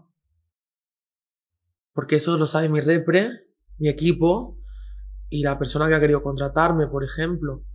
Porque 1.93 2.15
eso 2.15 2.37
lo 2.37 2.47
sabe 2.47 2.69
mi 2.69 2.79
repre, 2.81 3.47
mi 3.77 3.89
equipo 3.89 4.59
y 5.29 5.43
la 5.43 5.57
persona 5.57 5.87
que 5.87 5.95
ha 5.95 5.99
querido 5.99 6.21
contratarme, 6.21 6.87
por 6.87 7.03
ejemplo. 7.03 7.65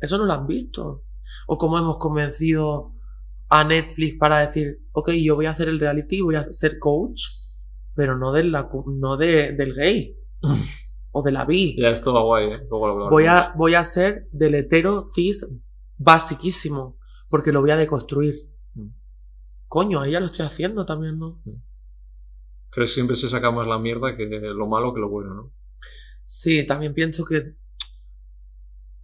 Eso 0.00 0.18
no 0.18 0.24
lo 0.24 0.32
han 0.32 0.46
visto. 0.46 1.04
O 1.46 1.58
como 1.58 1.78
hemos 1.78 1.98
convencido 1.98 2.94
a 3.54 3.64
Netflix 3.64 4.16
para 4.18 4.40
decir, 4.40 4.80
ok, 4.92 5.10
yo 5.10 5.34
voy 5.34 5.44
a 5.44 5.50
hacer 5.50 5.68
el 5.68 5.78
reality, 5.78 6.22
voy 6.22 6.36
a 6.36 6.50
ser 6.50 6.78
coach, 6.78 7.20
pero 7.94 8.16
no, 8.16 8.32
de 8.32 8.44
la, 8.44 8.70
no 8.86 9.18
de, 9.18 9.52
del 9.52 9.74
gay. 9.74 10.16
o 11.12 11.22
de 11.22 11.32
la 11.32 11.44
bi. 11.44 11.76
Ya, 11.78 11.90
esto 11.90 12.14
va 12.14 12.22
guay, 12.22 12.50
¿eh? 12.50 12.60
voy, 12.70 13.26
a, 13.26 13.52
voy 13.54 13.74
a 13.74 13.84
ser 13.84 14.26
del 14.32 14.54
hetero 14.54 15.04
cis 15.06 15.46
basiquísimo, 15.98 16.96
porque 17.28 17.52
lo 17.52 17.60
voy 17.60 17.72
a 17.72 17.76
deconstruir. 17.76 18.34
Mm. 18.72 18.88
Coño, 19.68 20.00
ahí 20.00 20.12
ya 20.12 20.20
lo 20.20 20.26
estoy 20.26 20.46
haciendo 20.46 20.86
también, 20.86 21.18
¿no? 21.18 21.42
Mm. 21.44 21.56
¿Crees 22.70 22.90
que 22.90 22.94
siempre 22.94 23.16
se 23.16 23.28
saca 23.28 23.50
más 23.50 23.66
la 23.66 23.78
mierda 23.78 24.16
que 24.16 24.24
lo 24.26 24.66
malo 24.66 24.94
que 24.94 25.00
lo 25.00 25.10
bueno, 25.10 25.34
no? 25.34 25.52
Sí, 26.24 26.66
también 26.66 26.94
pienso 26.94 27.26
que 27.26 27.54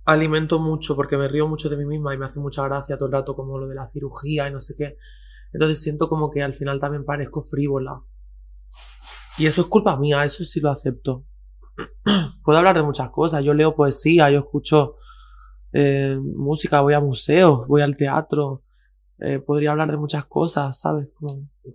alimento 0.09 0.59
mucho 0.59 0.97
porque 0.97 1.19
me 1.19 1.29
río 1.29 1.47
mucho 1.47 1.69
de 1.69 1.77
mí 1.77 1.85
misma 1.85 2.15
y 2.15 2.19
me 2.19 2.25
hace 2.25 2.41
mucha 2.41 2.65
gracia 2.65 2.97
todo 2.97 3.07
el 3.07 3.13
rato 3.13 3.37
como 3.37 3.59
lo 3.59 3.69
de 3.69 3.75
la 3.75 3.87
cirugía 3.87 4.49
y 4.49 4.53
no 4.53 4.59
sé 4.59 4.75
qué. 4.75 4.97
Entonces 5.53 5.83
siento 5.83 6.09
como 6.09 6.31
que 6.31 6.43
al 6.43 6.55
final 6.55 6.81
también 6.81 7.05
parezco 7.05 7.43
frívola. 7.43 8.03
Y 9.37 9.47
eso 9.47 9.61
es 9.61 9.67
culpa 9.69 9.97
mía, 9.99 10.25
eso 10.25 10.45
sí 10.45 10.61
lo 10.61 10.71
acepto. 10.71 11.25
Puedo 12.43 12.59
hablar 12.59 12.77
de 12.77 12.83
muchas 12.83 13.11
cosas, 13.11 13.45
yo 13.45 13.53
leo 13.53 13.77
poesía, 13.77 14.31
yo 14.31 14.39
escucho 14.39 14.97
eh, 15.73 16.19
música, 16.21 16.81
voy 16.81 16.95
a 16.95 17.01
museos, 17.01 17.69
voy 17.69 17.83
al 17.83 17.97
teatro, 17.97 18.65
eh, 19.19 19.39
podría 19.41 19.73
hablar 19.73 19.91
de 19.91 19.99
muchas 19.99 20.25
cosas, 20.25 20.79
¿sabes? 20.79 21.09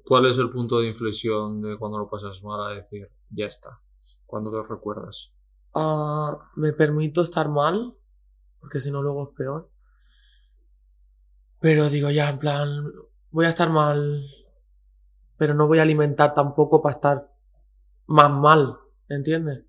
¿Cuál 0.04 0.26
es 0.26 0.38
el 0.40 0.50
punto 0.50 0.80
de 0.80 0.88
inflexión 0.88 1.62
de 1.62 1.78
cuando 1.78 2.00
lo 2.00 2.10
pasas 2.10 2.42
mal 2.44 2.72
a 2.72 2.76
decir, 2.76 3.10
ya 3.30 3.46
está? 3.46 3.80
¿Cuándo 4.26 4.50
te 4.50 4.68
recuerdas? 4.68 5.32
Ah, 5.76 6.50
me 6.56 6.74
permito 6.74 7.22
estar 7.22 7.50
mal, 7.50 7.96
porque 8.64 8.80
si 8.80 8.92
no 8.92 9.04
luego 9.04 9.30
es 9.30 9.36
peor. 9.36 9.70
Pero 11.60 11.90
digo 11.90 12.10
ya, 12.10 12.30
en 12.30 12.40
plan, 12.40 12.90
voy 13.30 13.44
a 13.44 13.50
estar 13.50 13.70
mal, 13.70 14.26
pero 15.36 15.54
no 15.54 15.68
voy 15.68 15.80
a 15.80 15.82
alimentar 15.82 16.34
tampoco 16.34 16.82
para 16.82 16.96
estar 16.96 17.36
más 18.08 18.32
mal, 18.32 18.78
¿entiendes? 19.10 19.66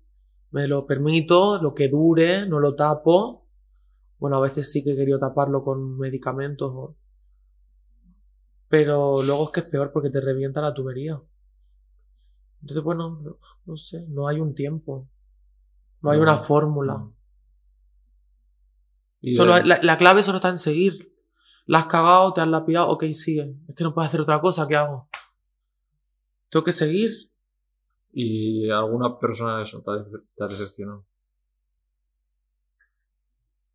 Me 0.51 0.65
lo 0.65 0.85
permito, 0.87 1.61
lo 1.61 1.73
que 1.73 1.89
dure, 1.89 2.47
no 2.47 2.61
lo 2.61 2.73
tapo. 2.73 3.45
Bueno, 4.17 4.37
a 4.37 4.39
veces 4.39 4.71
sí 4.71 4.81
que 4.81 4.93
he 4.93 4.95
querido 4.95 5.19
taparlo 5.19 5.61
con 5.61 5.97
medicamentos. 5.97 6.95
Pero 8.69 9.21
luego 9.23 9.43
es 9.43 9.49
que 9.49 9.59
es 9.59 9.65
peor 9.65 9.91
porque 9.91 10.09
te 10.09 10.21
revienta 10.21 10.61
la 10.61 10.73
tubería. 10.73 11.21
Entonces, 12.61 12.81
bueno, 12.81 13.21
no 13.65 13.75
sé, 13.75 14.07
no 14.07 14.29
hay 14.29 14.39
un 14.39 14.55
tiempo. 14.55 15.09
No 16.01 16.11
hay 16.11 16.19
una 16.19 16.37
fórmula. 16.37 17.09
Solo, 19.35 19.57
la, 19.59 19.79
la, 19.81 19.97
clave 19.97 20.21
solo 20.23 20.37
está 20.37 20.49
en 20.49 20.57
seguir. 20.57 20.93
La 21.65 21.79
has 21.79 21.85
cagado, 21.87 22.33
te 22.33 22.41
has 22.41 22.47
lapidado, 22.47 22.89
ok, 22.89 23.05
sigue. 23.11 23.55
Es 23.67 23.75
que 23.75 23.83
no 23.83 23.93
puedes 23.93 24.09
hacer 24.09 24.21
otra 24.21 24.39
cosa, 24.39 24.67
¿qué 24.67 24.75
hago? 24.75 25.09
Tengo 26.49 26.63
que 26.63 26.71
seguir. 26.71 27.11
¿Y 28.11 28.69
alguna 28.69 29.17
persona 29.19 29.61
eso 29.61 29.81
te 29.81 30.43
ha 30.43 30.47
decepcionado? 30.47 31.05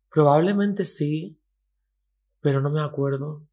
Probablemente 0.09 0.83
sí, 0.83 1.39
pero 2.39 2.61
no 2.61 2.69
me 2.69 2.81
acuerdo. 2.81 3.45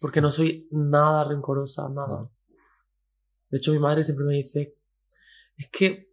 Porque 0.00 0.20
no 0.20 0.30
soy 0.30 0.66
nada 0.72 1.24
rencorosa, 1.24 1.88
nada. 1.88 2.28
De 3.48 3.58
hecho, 3.58 3.72
mi 3.72 3.78
madre 3.78 4.02
siempre 4.02 4.26
me 4.26 4.34
dice, 4.34 4.76
es 5.56 5.68
que 5.68 6.12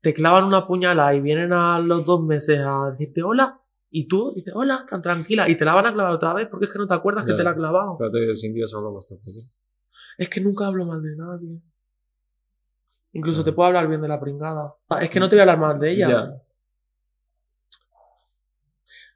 te 0.00 0.14
clavan 0.14 0.44
una 0.44 0.66
puñalada 0.66 1.14
y 1.14 1.20
vienen 1.20 1.52
a 1.52 1.78
los 1.80 2.06
dos 2.06 2.22
meses 2.22 2.60
a 2.60 2.90
decirte 2.92 3.22
hola, 3.22 3.59
y 3.90 4.06
tú 4.06 4.32
dices 4.34 4.54
hola, 4.54 4.86
tan 4.88 5.02
tranquila, 5.02 5.48
y 5.48 5.56
te 5.56 5.64
la 5.64 5.74
van 5.74 5.86
a 5.86 5.92
clavar 5.92 6.12
otra 6.12 6.32
vez 6.32 6.48
porque 6.48 6.66
es 6.66 6.72
que 6.72 6.78
no 6.78 6.86
te 6.86 6.94
acuerdas 6.94 7.24
que 7.24 7.34
te 7.34 7.42
la 7.42 7.50
ha 7.50 7.54
clavado. 7.54 7.98
Fíjate 7.98 8.34
sin 8.36 8.54
Dios 8.54 8.72
hablo 8.74 8.92
bastante 8.92 9.30
bien. 9.30 9.50
Es 10.16 10.28
que 10.28 10.40
nunca 10.40 10.66
hablo 10.66 10.84
mal 10.84 11.02
de 11.02 11.16
nadie. 11.16 11.60
Incluso 13.12 13.42
te 13.42 13.52
puedo 13.52 13.66
hablar 13.66 13.88
bien 13.88 14.00
de 14.00 14.08
la 14.08 14.20
pringada. 14.20 14.76
Ah, 14.88 15.02
es 15.02 15.10
que 15.10 15.18
no 15.18 15.28
te 15.28 15.34
voy 15.34 15.40
a 15.40 15.42
hablar 15.42 15.58
mal 15.58 15.78
de 15.78 15.90
ella. 15.90 16.42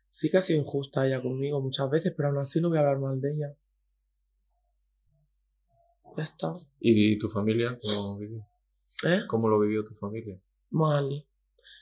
Sí 0.08 0.30
que 0.30 0.38
ha 0.38 0.42
sido 0.42 0.60
injusta 0.60 1.06
ella 1.06 1.20
conmigo 1.20 1.60
muchas 1.60 1.90
veces, 1.90 2.12
pero 2.16 2.28
aún 2.28 2.38
así 2.38 2.60
no 2.60 2.68
voy 2.68 2.78
a 2.78 2.80
hablar 2.80 2.98
mal 2.98 3.20
de 3.20 3.32
ella. 3.32 3.54
Ya 6.16 6.22
está. 6.22 6.54
¿Y 6.80 7.18
tu 7.18 7.28
familia 7.28 7.78
cómo 7.80 8.18
vivió? 8.18 8.46
¿Eh? 9.04 9.22
¿Cómo 9.28 9.48
lo 9.48 9.58
vivió 9.58 9.84
tu 9.84 9.94
familia? 9.94 10.40
Mal. 10.70 11.26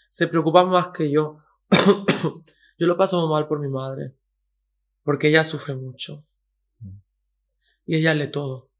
Se 0.08 0.26
preocupan 0.28 0.68
más 0.68 0.88
que 0.88 1.10
yo. 1.10 1.38
yo 2.78 2.86
lo 2.86 2.96
paso 2.96 3.28
mal 3.28 3.46
por 3.48 3.60
mi 3.60 3.68
madre. 3.68 4.14
Porque 5.02 5.28
ella 5.28 5.44
sufre 5.44 5.74
mucho. 5.74 6.24
Mm. 6.80 6.98
Y 7.86 7.96
ella 7.96 8.14
lee 8.14 8.30
todo. 8.30 8.70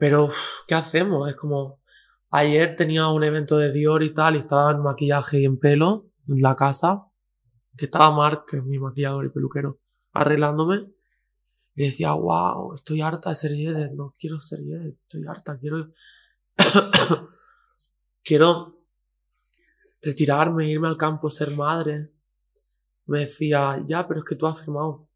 Pero, 0.00 0.30
¿qué 0.66 0.74
hacemos? 0.74 1.28
Es 1.28 1.36
como, 1.36 1.80
ayer 2.30 2.74
tenía 2.74 3.08
un 3.08 3.22
evento 3.22 3.58
de 3.58 3.70
Dior 3.70 4.02
y 4.02 4.14
tal, 4.14 4.34
y 4.34 4.38
estaba 4.38 4.70
en 4.70 4.82
maquillaje 4.82 5.40
y 5.40 5.44
en 5.44 5.58
pelo, 5.58 6.06
en 6.26 6.40
la 6.40 6.56
casa, 6.56 7.06
que 7.76 7.84
estaba 7.84 8.10
Mark, 8.10 8.46
que 8.48 8.56
es 8.56 8.64
mi 8.64 8.78
maquillador 8.78 9.26
y 9.26 9.28
peluquero, 9.28 9.78
arreglándome. 10.12 10.90
Y 11.74 11.84
decía, 11.84 12.12
wow, 12.14 12.72
estoy 12.72 13.02
harta 13.02 13.28
de 13.28 13.34
ser 13.34 13.52
Yedet, 13.52 13.92
no 13.92 14.14
quiero 14.18 14.40
ser 14.40 14.60
Yedet, 14.60 14.96
estoy 14.98 15.26
harta, 15.26 15.58
quiero... 15.58 15.92
quiero 18.24 18.79
retirarme, 20.02 20.70
irme 20.70 20.88
al 20.88 20.96
campo, 20.96 21.30
ser 21.30 21.50
madre. 21.52 22.10
Me 23.06 23.20
decía, 23.20 23.82
ya, 23.86 24.06
pero 24.06 24.20
es 24.20 24.26
que 24.26 24.36
tú 24.36 24.46
has 24.46 24.60
firmado 24.60 25.08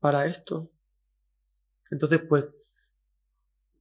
para 0.00 0.26
esto. 0.26 0.70
Entonces, 1.90 2.20
pues, 2.28 2.48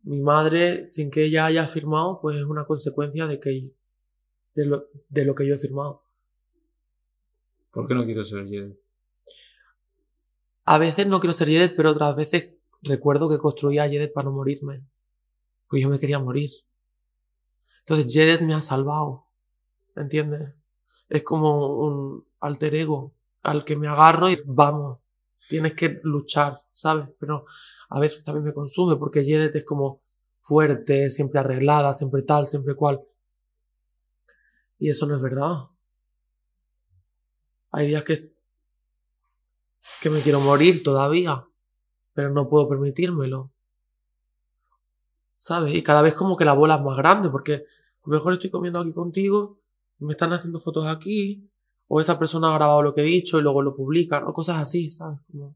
mi 0.04 0.22
madre, 0.22 0.88
sin 0.88 1.10
que 1.10 1.26
ella 1.26 1.46
haya 1.46 1.68
firmado, 1.68 2.20
pues 2.22 2.38
es 2.38 2.44
una 2.44 2.66
consecuencia 2.66 3.28
de 3.28 3.40
que 3.40 3.74
de 4.54 4.66
lo, 4.66 4.88
de 5.10 5.26
lo 5.26 5.36
que 5.36 5.48
yo 5.48 5.56
he 5.56 5.58
firmado. 5.58 6.04
¿Por 7.72 7.88
qué 7.88 7.94
no 7.94 8.06
quiero 8.06 8.24
ser 8.24 8.46
Yedet? 8.46 8.80
A 10.64 10.78
veces 10.78 11.08
no 11.08 11.20
quiero 11.20 11.34
ser 11.34 11.50
Yedet, 11.50 11.76
pero 11.76 11.92
otras 11.92 12.16
veces 12.16 12.56
recuerdo 12.82 13.30
que 13.30 13.38
construía 13.38 13.84
a 13.84 13.88
Yedet 13.88 14.14
para 14.14 14.26
no 14.26 14.32
morirme. 14.32 14.86
Porque 15.68 15.82
yo 15.82 15.90
me 15.90 16.00
quería 16.00 16.20
morir. 16.20 16.50
Entonces 17.80 18.14
Yedet 18.14 18.42
me 18.42 18.54
ha 18.54 18.62
salvado. 18.62 19.25
¿Entiendes? 19.96 20.54
Es 21.10 21.24
como 21.24 21.78
un 21.78 22.26
alter 22.40 22.76
ego 22.76 23.14
al 23.44 23.64
que 23.64 23.76
me 23.76 23.88
agarro 23.88 24.30
y 24.30 24.38
vamos. 24.46 25.00
Tienes 25.48 25.74
que 25.74 26.00
luchar, 26.04 26.54
¿sabes? 26.74 27.10
Pero 27.20 27.46
a 27.90 28.00
veces 28.00 28.24
también 28.24 28.46
me 28.46 28.54
consume 28.54 28.96
porque 28.96 29.24
Yedet 29.24 29.56
es 29.56 29.66
como 29.66 30.02
fuerte, 30.40 31.10
siempre 31.10 31.40
arreglada, 31.40 31.94
siempre 31.94 32.24
tal, 32.24 32.48
siempre 32.48 32.76
cual. 32.76 33.02
Y 34.80 34.90
eso 34.90 35.06
no 35.06 35.16
es 35.16 35.22
verdad. 35.22 35.68
Hay 37.72 37.88
días 37.88 38.04
que 38.04 38.36
que 40.02 40.10
me 40.10 40.22
quiero 40.22 40.40
morir 40.40 40.84
todavía, 40.84 41.48
pero 42.14 42.30
no 42.30 42.50
puedo 42.50 42.68
permitírmelo. 42.68 43.52
¿Sabes? 45.38 45.76
Y 45.76 45.84
cada 45.84 46.02
vez 46.02 46.16
como 46.16 46.38
que 46.38 46.46
la 46.46 46.54
bola 46.54 46.76
es 46.76 46.82
más 46.82 46.98
grande, 46.98 47.30
porque 47.30 47.66
mejor 48.06 48.34
estoy 48.34 48.50
comiendo 48.50 48.80
aquí 48.80 48.94
contigo, 48.94 49.60
me 50.00 50.14
están 50.14 50.34
haciendo 50.34 50.60
fotos 50.60 50.88
aquí, 50.88 51.50
o 51.88 52.02
esa 52.02 52.18
persona 52.18 52.50
ha 52.50 52.58
grabado 52.58 52.82
lo 52.82 52.94
que 52.94 53.02
he 53.02 53.06
dicho 53.06 53.40
y 53.40 53.42
luego 53.42 53.62
lo 53.62 53.76
publican, 53.76 54.24
o 54.26 54.34
cosas 54.34 54.58
así, 54.58 54.90
¿sabes? 54.90 55.20
Como... 55.32 55.56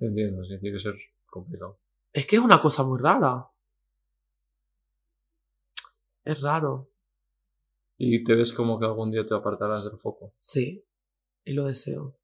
Entiendo, 0.00 0.44
sí, 0.44 0.58
tiene 0.58 0.76
que 0.76 0.82
ser 0.82 0.94
complicado. 1.26 1.78
Es 2.12 2.26
que 2.26 2.36
es 2.36 2.42
una 2.42 2.60
cosa 2.60 2.84
muy 2.84 2.98
rara. 2.98 3.48
Es 6.24 6.42
raro. 6.42 6.90
¿Y 7.96 8.22
te 8.22 8.34
ves 8.34 8.52
como 8.52 8.78
que 8.78 8.86
algún 8.86 9.10
día 9.10 9.26
te 9.26 9.34
apartarás 9.34 9.84
del 9.84 9.98
foco? 9.98 10.34
Sí, 10.38 10.84
y 11.44 11.52
lo 11.52 11.66
deseo. 11.66 12.16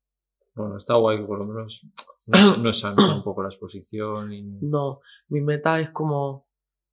Bueno, 0.54 0.76
está 0.76 0.94
guay 0.94 1.18
que 1.18 1.24
por 1.24 1.38
lo 1.38 1.46
menos 1.46 1.84
no 2.60 2.70
es, 2.70 2.84
un 2.84 3.22
poco 3.22 3.42
la 3.42 3.48
exposición. 3.48 4.32
Y... 4.32 4.42
No, 4.60 5.00
mi 5.28 5.40
meta 5.40 5.80
es 5.80 5.90
como 5.90 6.46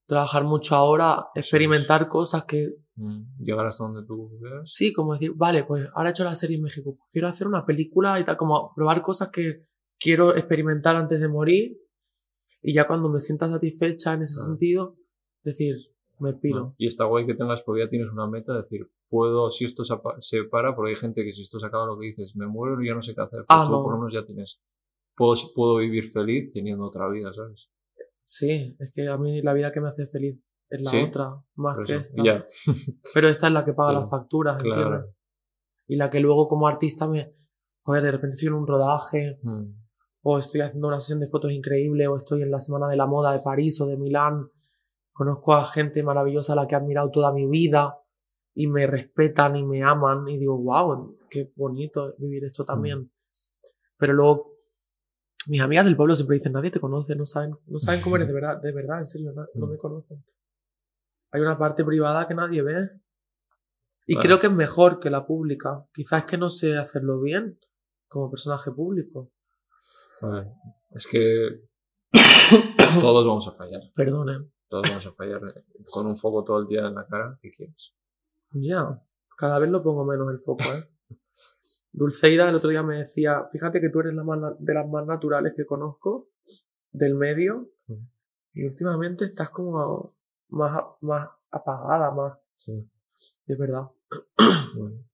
trabajar 0.06 0.44
mucho 0.44 0.74
ahora, 0.74 1.28
experimentar 1.34 2.08
cosas 2.08 2.44
que... 2.44 2.76
Mm, 2.96 3.22
llegar 3.42 3.66
hasta 3.66 3.84
donde 3.84 4.06
tú 4.06 4.38
veas. 4.40 4.70
Sí, 4.70 4.92
como 4.92 5.14
decir, 5.14 5.32
vale, 5.34 5.64
pues 5.64 5.88
ahora 5.94 6.10
he 6.10 6.12
hecho 6.12 6.24
la 6.24 6.34
serie 6.34 6.56
en 6.56 6.62
México, 6.62 6.94
pues 6.96 7.08
quiero 7.10 7.28
hacer 7.28 7.46
una 7.46 7.64
película 7.64 8.20
y 8.20 8.24
tal, 8.24 8.36
como 8.36 8.72
probar 8.74 9.00
cosas 9.02 9.30
que 9.30 9.66
quiero 9.98 10.36
experimentar 10.36 10.96
antes 10.96 11.18
de 11.20 11.28
morir 11.28 11.78
y 12.60 12.74
ya 12.74 12.86
cuando 12.86 13.08
me 13.08 13.18
sienta 13.18 13.48
satisfecha 13.48 14.12
en 14.14 14.22
ese 14.22 14.34
sentido, 14.38 14.96
decir, 15.42 15.74
me 16.18 16.34
piro. 16.34 16.74
Y 16.76 16.86
está 16.86 17.04
guay 17.06 17.26
que 17.26 17.34
tengas, 17.34 17.62
porque 17.62 17.82
ya 17.84 17.88
tienes 17.90 18.08
una 18.12 18.28
meta, 18.28 18.54
decir, 18.54 18.86
puedo, 19.08 19.50
si 19.50 19.64
esto 19.64 19.82
se 19.84 20.44
para, 20.44 20.76
porque 20.76 20.90
hay 20.90 20.96
gente 20.96 21.24
que 21.24 21.32
si 21.32 21.42
esto 21.42 21.58
se 21.58 21.66
acaba 21.66 21.86
lo 21.86 21.98
que 21.98 22.06
dices, 22.06 22.36
me 22.36 22.46
muero 22.46 22.80
y 22.82 22.88
ya 22.88 22.94
no 22.94 23.02
sé 23.02 23.14
qué 23.14 23.22
hacer. 23.22 23.44
Pero 23.48 23.60
Ah, 23.60 23.64
tú 23.66 23.72
no. 23.72 23.82
por 23.82 23.92
lo 23.92 23.98
menos 23.98 24.12
ya 24.12 24.24
tienes, 24.24 24.60
puedo, 25.16 25.34
puedo 25.54 25.76
vivir 25.78 26.10
feliz 26.10 26.52
teniendo 26.52 26.84
otra 26.86 27.08
vida, 27.08 27.32
¿sabes? 27.32 27.68
Sí, 28.24 28.76
es 28.78 28.92
que 28.94 29.08
a 29.08 29.16
mí 29.18 29.42
la 29.42 29.52
vida 29.54 29.72
que 29.72 29.80
me 29.80 29.88
hace 29.88 30.06
feliz 30.06 30.38
es 30.72 30.80
la 30.82 30.90
Sí, 30.90 31.02
otra, 31.02 31.44
más 31.56 31.78
que 31.86 31.94
eso, 31.94 32.00
esta. 32.02 32.22
Ya, 32.24 32.46
Pero 33.14 33.28
esta 33.28 33.46
es 33.48 33.52
la 33.52 33.64
que 33.64 33.74
paga 33.74 33.90
Sí, 33.90 33.96
las 33.96 34.10
facturas, 34.10 34.56
¿entiendes? 34.56 34.84
claro. 34.84 35.14
Y 35.86 35.96
la 35.96 36.10
que 36.10 36.20
luego 36.20 36.48
como 36.48 36.66
artista 36.66 37.08
me... 37.08 37.34
Joder, 37.82 38.02
de 38.04 38.12
repente 38.12 38.34
estoy 38.34 38.48
en 38.48 38.54
un 38.54 38.66
rodaje, 38.66 39.38
Mm, 39.42 39.74
o 40.22 40.38
estoy 40.38 40.60
haciendo 40.60 40.88
una 40.88 41.00
sesión 41.00 41.18
de 41.20 41.26
fotos 41.26 41.50
increíble, 41.52 42.06
o 42.06 42.16
estoy 42.16 42.42
en 42.42 42.50
la 42.50 42.60
Semana 42.60 42.88
de 42.88 42.96
la 42.96 43.06
Moda 43.06 43.32
de 43.32 43.40
París 43.40 43.80
o 43.80 43.86
de 43.86 43.96
Milán. 43.96 44.48
Conozco 45.12 45.52
a 45.54 45.66
gente 45.66 46.02
maravillosa 46.04 46.52
a 46.52 46.56
la 46.56 46.66
que 46.66 46.74
he 46.74 46.78
admirado 46.78 47.10
toda 47.10 47.32
mi 47.32 47.46
vida 47.48 47.98
y 48.54 48.68
me 48.68 48.86
respetan 48.86 49.56
y 49.56 49.64
me 49.64 49.82
aman 49.82 50.28
y 50.28 50.38
digo, 50.38 50.56
wow, 50.58 51.16
qué 51.28 51.52
bonito 51.56 52.14
vivir 52.18 52.44
esto 52.44 52.64
también. 52.64 53.10
Pero 53.98 54.12
luego 54.12 54.52
mis 55.48 55.60
amigas 55.60 55.84
del 55.84 55.96
pueblo 55.96 56.14
siempre 56.14 56.36
dicen, 56.36 56.52
nadie 56.52 56.70
te 56.70 56.78
conoce, 56.80 57.16
no 57.16 57.26
saben, 57.26 57.56
no 57.66 57.78
saben 57.80 58.00
cómo 58.00 58.14
eres 58.16 58.28
de 58.32 58.34
verdad, 58.34 58.60
de 58.62 58.72
verdad, 58.72 58.98
en 59.00 59.06
serio, 59.06 59.32
no, 59.32 59.42
no 59.54 59.66
Mm. 59.66 59.70
me 59.70 59.76
conocen. 59.78 60.24
Hay 61.32 61.40
una 61.40 61.58
parte 61.58 61.84
privada 61.84 62.28
que 62.28 62.34
nadie 62.34 62.62
ve. 62.62 62.90
Y 64.06 64.16
creo 64.16 64.38
que 64.38 64.48
es 64.48 64.52
mejor 64.52 65.00
que 65.00 65.10
la 65.10 65.26
pública. 65.26 65.86
Quizás 65.92 66.20
es 66.20 66.30
que 66.30 66.38
no 66.38 66.50
sé 66.50 66.76
hacerlo 66.76 67.20
bien 67.20 67.58
como 68.08 68.30
personaje 68.30 68.70
público. 68.70 69.32
vale. 70.20 70.52
Es 70.90 71.06
que 71.06 71.62
todos 73.00 73.26
vamos 73.26 73.48
a 73.48 73.52
fallar. 73.52 73.80
Perdonen. 73.94 74.52
Todos 74.68 74.88
vamos 74.88 75.06
a 75.06 75.12
fallar. 75.12 75.40
Con 75.90 76.06
un 76.06 76.16
foco 76.16 76.44
todo 76.44 76.60
el 76.60 76.66
día 76.66 76.86
en 76.86 76.94
la 76.94 77.06
cara, 77.06 77.38
¿qué 77.40 77.50
quieres? 77.50 77.94
Ya, 78.52 79.02
cada 79.38 79.58
vez 79.58 79.70
lo 79.70 79.82
pongo 79.82 80.04
menos 80.04 80.30
el 80.30 80.40
foco, 80.40 80.64
¿eh? 80.64 80.88
Dulceida 81.92 82.48
el 82.48 82.54
otro 82.54 82.70
día 82.70 82.82
me 82.82 82.96
decía, 82.96 83.48
fíjate 83.50 83.80
que 83.80 83.88
tú 83.88 84.00
eres 84.00 84.14
la 84.14 84.24
más 84.24 84.38
de 84.58 84.74
las 84.74 84.88
más 84.88 85.06
naturales 85.06 85.52
que 85.56 85.66
conozco, 85.66 86.28
del 86.90 87.14
medio, 87.14 87.70
y 88.54 88.64
últimamente 88.64 89.26
estás 89.26 89.50
como 89.50 90.14
más, 90.52 90.82
más 91.00 91.28
apagada, 91.50 92.10
más, 92.12 92.38
Sí. 92.54 92.72
de 93.46 93.56
verdad. 93.56 93.90
Bueno, 94.74 95.04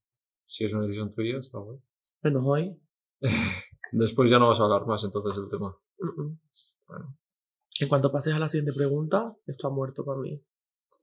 si 0.46 0.64
es 0.64 0.72
una 0.72 0.82
decisión 0.82 1.12
tuya, 1.12 1.38
está 1.38 1.58
bueno. 1.58 1.82
Menos 2.22 2.42
hoy. 2.46 2.80
Después 3.92 4.30
ya 4.30 4.38
no 4.38 4.48
vas 4.48 4.60
a 4.60 4.64
hablar 4.64 4.86
más 4.86 5.02
entonces 5.04 5.34
del 5.36 5.48
tema. 5.48 5.76
Bueno. 6.86 7.16
En 7.80 7.88
cuanto 7.88 8.12
pases 8.12 8.34
a 8.34 8.38
la 8.38 8.48
siguiente 8.48 8.72
pregunta, 8.72 9.36
esto 9.46 9.66
ha 9.66 9.70
muerto 9.70 10.04
para 10.04 10.20
mí. 10.20 10.40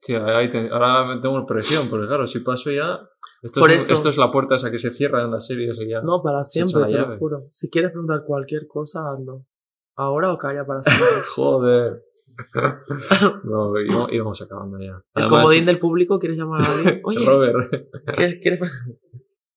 Sí, 0.01 0.13
ahí 0.15 0.49
te- 0.49 0.69
ahora 0.69 1.19
tengo 1.21 1.45
presión, 1.45 1.89
porque 1.89 2.07
claro, 2.07 2.27
si 2.27 2.39
paso 2.39 2.71
ya. 2.71 2.99
Esto, 3.41 3.59
Por 3.59 3.71
es, 3.71 3.83
eso. 3.83 3.93
esto 3.93 4.09
es 4.09 4.17
la 4.17 4.31
puerta 4.31 4.55
esa 4.55 4.71
que 4.71 4.79
se 4.79 4.91
cierra 4.91 5.23
en 5.23 5.31
las 5.31 5.45
series 5.47 5.79
y 5.81 5.89
ya. 5.89 6.01
No, 6.01 6.21
para 6.21 6.43
siempre, 6.43 6.81
la 6.81 6.87
te 6.87 6.97
lo 6.97 7.17
juro. 7.17 7.47
Si 7.51 7.69
quieres 7.69 7.91
preguntar 7.91 8.23
cualquier 8.25 8.67
cosa, 8.67 9.09
hazlo. 9.11 9.45
Ahora 9.95 10.31
o 10.31 10.37
calla 10.37 10.65
para 10.65 10.81
siempre. 10.83 11.05
Joder. 11.35 12.03
no, 13.43 13.79
íbamos, 13.79 14.11
íbamos 14.13 14.41
acabando 14.41 14.79
ya. 14.79 14.93
El 15.13 15.23
Además, 15.23 15.39
comodín 15.39 15.65
del 15.65 15.77
público, 15.79 16.19
¿quieres 16.19 16.37
llamar 16.37 16.61
a 16.61 16.65
alguien? 16.75 17.01
Oye, 17.03 17.25
Robert. 17.25 17.69
¿quieres, 18.15 18.39
quieres- 18.41 18.61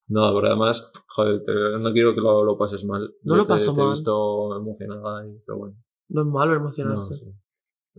No, 0.09 0.33
pero 0.35 0.47
además, 0.49 0.93
joder, 1.09 1.43
te- 1.43 1.79
no 1.81 1.93
quiero 1.93 2.15
que 2.15 2.21
lo, 2.21 2.45
lo 2.45 2.57
pases 2.57 2.85
mal. 2.85 3.03
No 3.23 3.35
Yo 3.35 3.37
lo 3.39 3.45
te, 3.45 3.49
paso 3.51 3.75
te 3.75 3.81
he 3.81 3.85
mal. 3.85 3.93
visto 3.93 4.57
emocionada, 4.57 5.27
y, 5.27 5.39
pero 5.47 5.59
bueno. 5.59 5.77
No 6.09 6.23
es 6.23 6.27
malo 6.29 6.53
No, 6.53 6.61
emocionarse. 6.61 7.15
sí. 7.15 7.33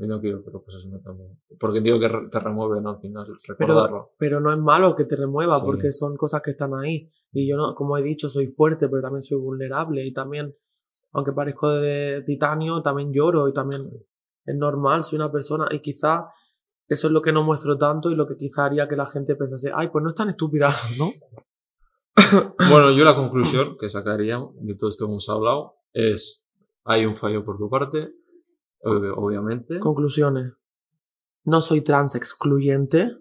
Y 0.01 0.07
no 0.07 0.21
quiero 0.21 0.41
que 0.43 0.49
lo 0.51 0.63
pases 0.63 0.88
mal 0.88 1.01
tampoco. 1.03 1.36
Porque 1.59 1.80
entiendo 1.80 1.99
que 1.99 2.30
te 2.32 2.39
remueve, 2.39 2.80
¿no? 2.82 2.91
Al 2.91 2.99
final, 3.01 3.27
recordarlo. 3.47 4.13
Pero 4.17 4.39
no 4.39 4.51
es 4.51 4.57
malo 4.57 4.95
que 4.95 5.03
te 5.03 5.17
remueva 5.17 5.57
Sí. 5.59 5.63
porque 5.65 5.91
son 5.91 6.15
cosas 6.15 6.41
que 6.41 6.51
están 6.51 6.73
ahí. 6.73 7.09
Y 7.34 7.49
yo, 7.49 7.57
no, 7.57 7.75
como 7.75 7.97
he 7.97 8.01
dicho, 8.01 8.30
soy 8.30 8.47
fuerte, 8.47 8.88
pero 8.88 9.01
también 9.01 9.21
soy 9.21 9.39
vulnerable. 9.39 10.05
Y 10.05 10.13
también, 10.13 10.55
aunque 11.11 11.34
parezco 11.34 11.69
de 11.69 12.23
titanio, 12.25 12.82
también 12.82 13.11
lloro 13.11 13.49
y 13.49 13.53
también 13.53 13.89
es 14.49 14.55
normal, 14.57 15.03
soy 15.03 15.17
una 15.17 15.31
persona. 15.31 15.65
Y 15.71 15.79
quizá 15.79 16.27
eso 16.87 17.07
es 17.07 17.13
lo 17.13 17.21
que 17.21 17.31
no 17.31 17.43
muestro 17.43 17.77
tanto 17.77 18.09
y 18.09 18.15
lo 18.15 18.27
que 18.27 18.35
quizá 18.35 18.65
haría 18.65 18.87
que 18.87 18.95
la 18.95 19.05
gente 19.05 19.35
pensase, 19.35 19.71
ay, 19.73 19.89
pues 19.89 20.03
no 20.03 20.09
es 20.09 20.15
tan 20.15 20.29
estúpida, 20.29 20.71
¿no? 20.97 21.11
Bueno, 22.69 22.91
yo 22.91 23.03
la 23.03 23.15
conclusión 23.15 23.77
que 23.79 23.89
sacaría 23.89 24.37
de 24.61 24.75
todo 24.75 24.89
esto 24.89 25.05
que 25.05 25.11
hemos 25.11 25.29
hablado 25.29 25.75
es: 25.93 26.45
hay 26.83 27.05
un 27.05 27.15
fallo 27.15 27.43
por 27.45 27.57
tu 27.57 27.69
parte, 27.69 28.11
ob- 28.83 29.13
obviamente. 29.15 29.79
Conclusiones. 29.79 30.53
No 31.45 31.61
soy 31.61 31.81
trans 31.81 32.15
excluyente. 32.15 33.15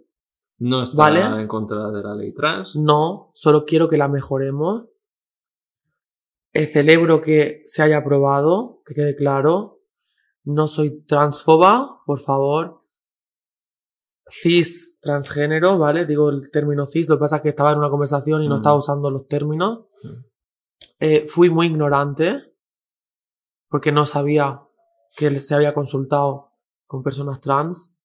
No 0.60 0.82
está 0.82 1.02
Vale. 1.04 1.20
en 1.40 1.46
contra 1.46 1.90
de 1.90 2.02
la 2.02 2.14
ley 2.16 2.34
trans. 2.34 2.74
No, 2.74 3.30
solo 3.32 3.64
quiero 3.64 3.88
que 3.88 3.96
la 3.96 4.08
mejoremos. 4.08 4.86
Eh, 6.52 6.66
celebro 6.66 7.20
que 7.20 7.62
se 7.66 7.82
haya 7.82 7.98
aprobado, 7.98 8.82
que 8.84 8.94
quede 8.94 9.14
claro. 9.14 9.77
No 10.44 10.68
soy 10.68 11.02
transfoba, 11.04 12.00
por 12.06 12.18
favor. 12.20 12.82
Cis, 14.30 14.98
transgénero, 15.00 15.78
¿vale? 15.78 16.04
Digo 16.06 16.28
el 16.30 16.50
término 16.50 16.86
cis, 16.86 17.08
lo 17.08 17.16
que 17.16 17.20
pasa 17.20 17.36
es 17.36 17.42
que 17.42 17.48
estaba 17.50 17.72
en 17.72 17.78
una 17.78 17.90
conversación 17.90 18.42
y 18.42 18.48
no 18.48 18.56
Mm. 18.56 18.58
estaba 18.58 18.76
usando 18.76 19.10
los 19.10 19.26
términos. 19.26 19.86
Mm. 20.02 20.08
Eh, 21.00 21.26
fui 21.26 21.48
muy 21.50 21.66
ignorante 21.68 22.54
porque 23.68 23.92
no 23.92 24.04
sabía 24.06 24.62
que 25.16 25.40
se 25.40 25.54
había 25.54 25.72
consultado 25.74 26.52
con 26.86 27.02
personas 27.02 27.40
trans. 27.40 27.96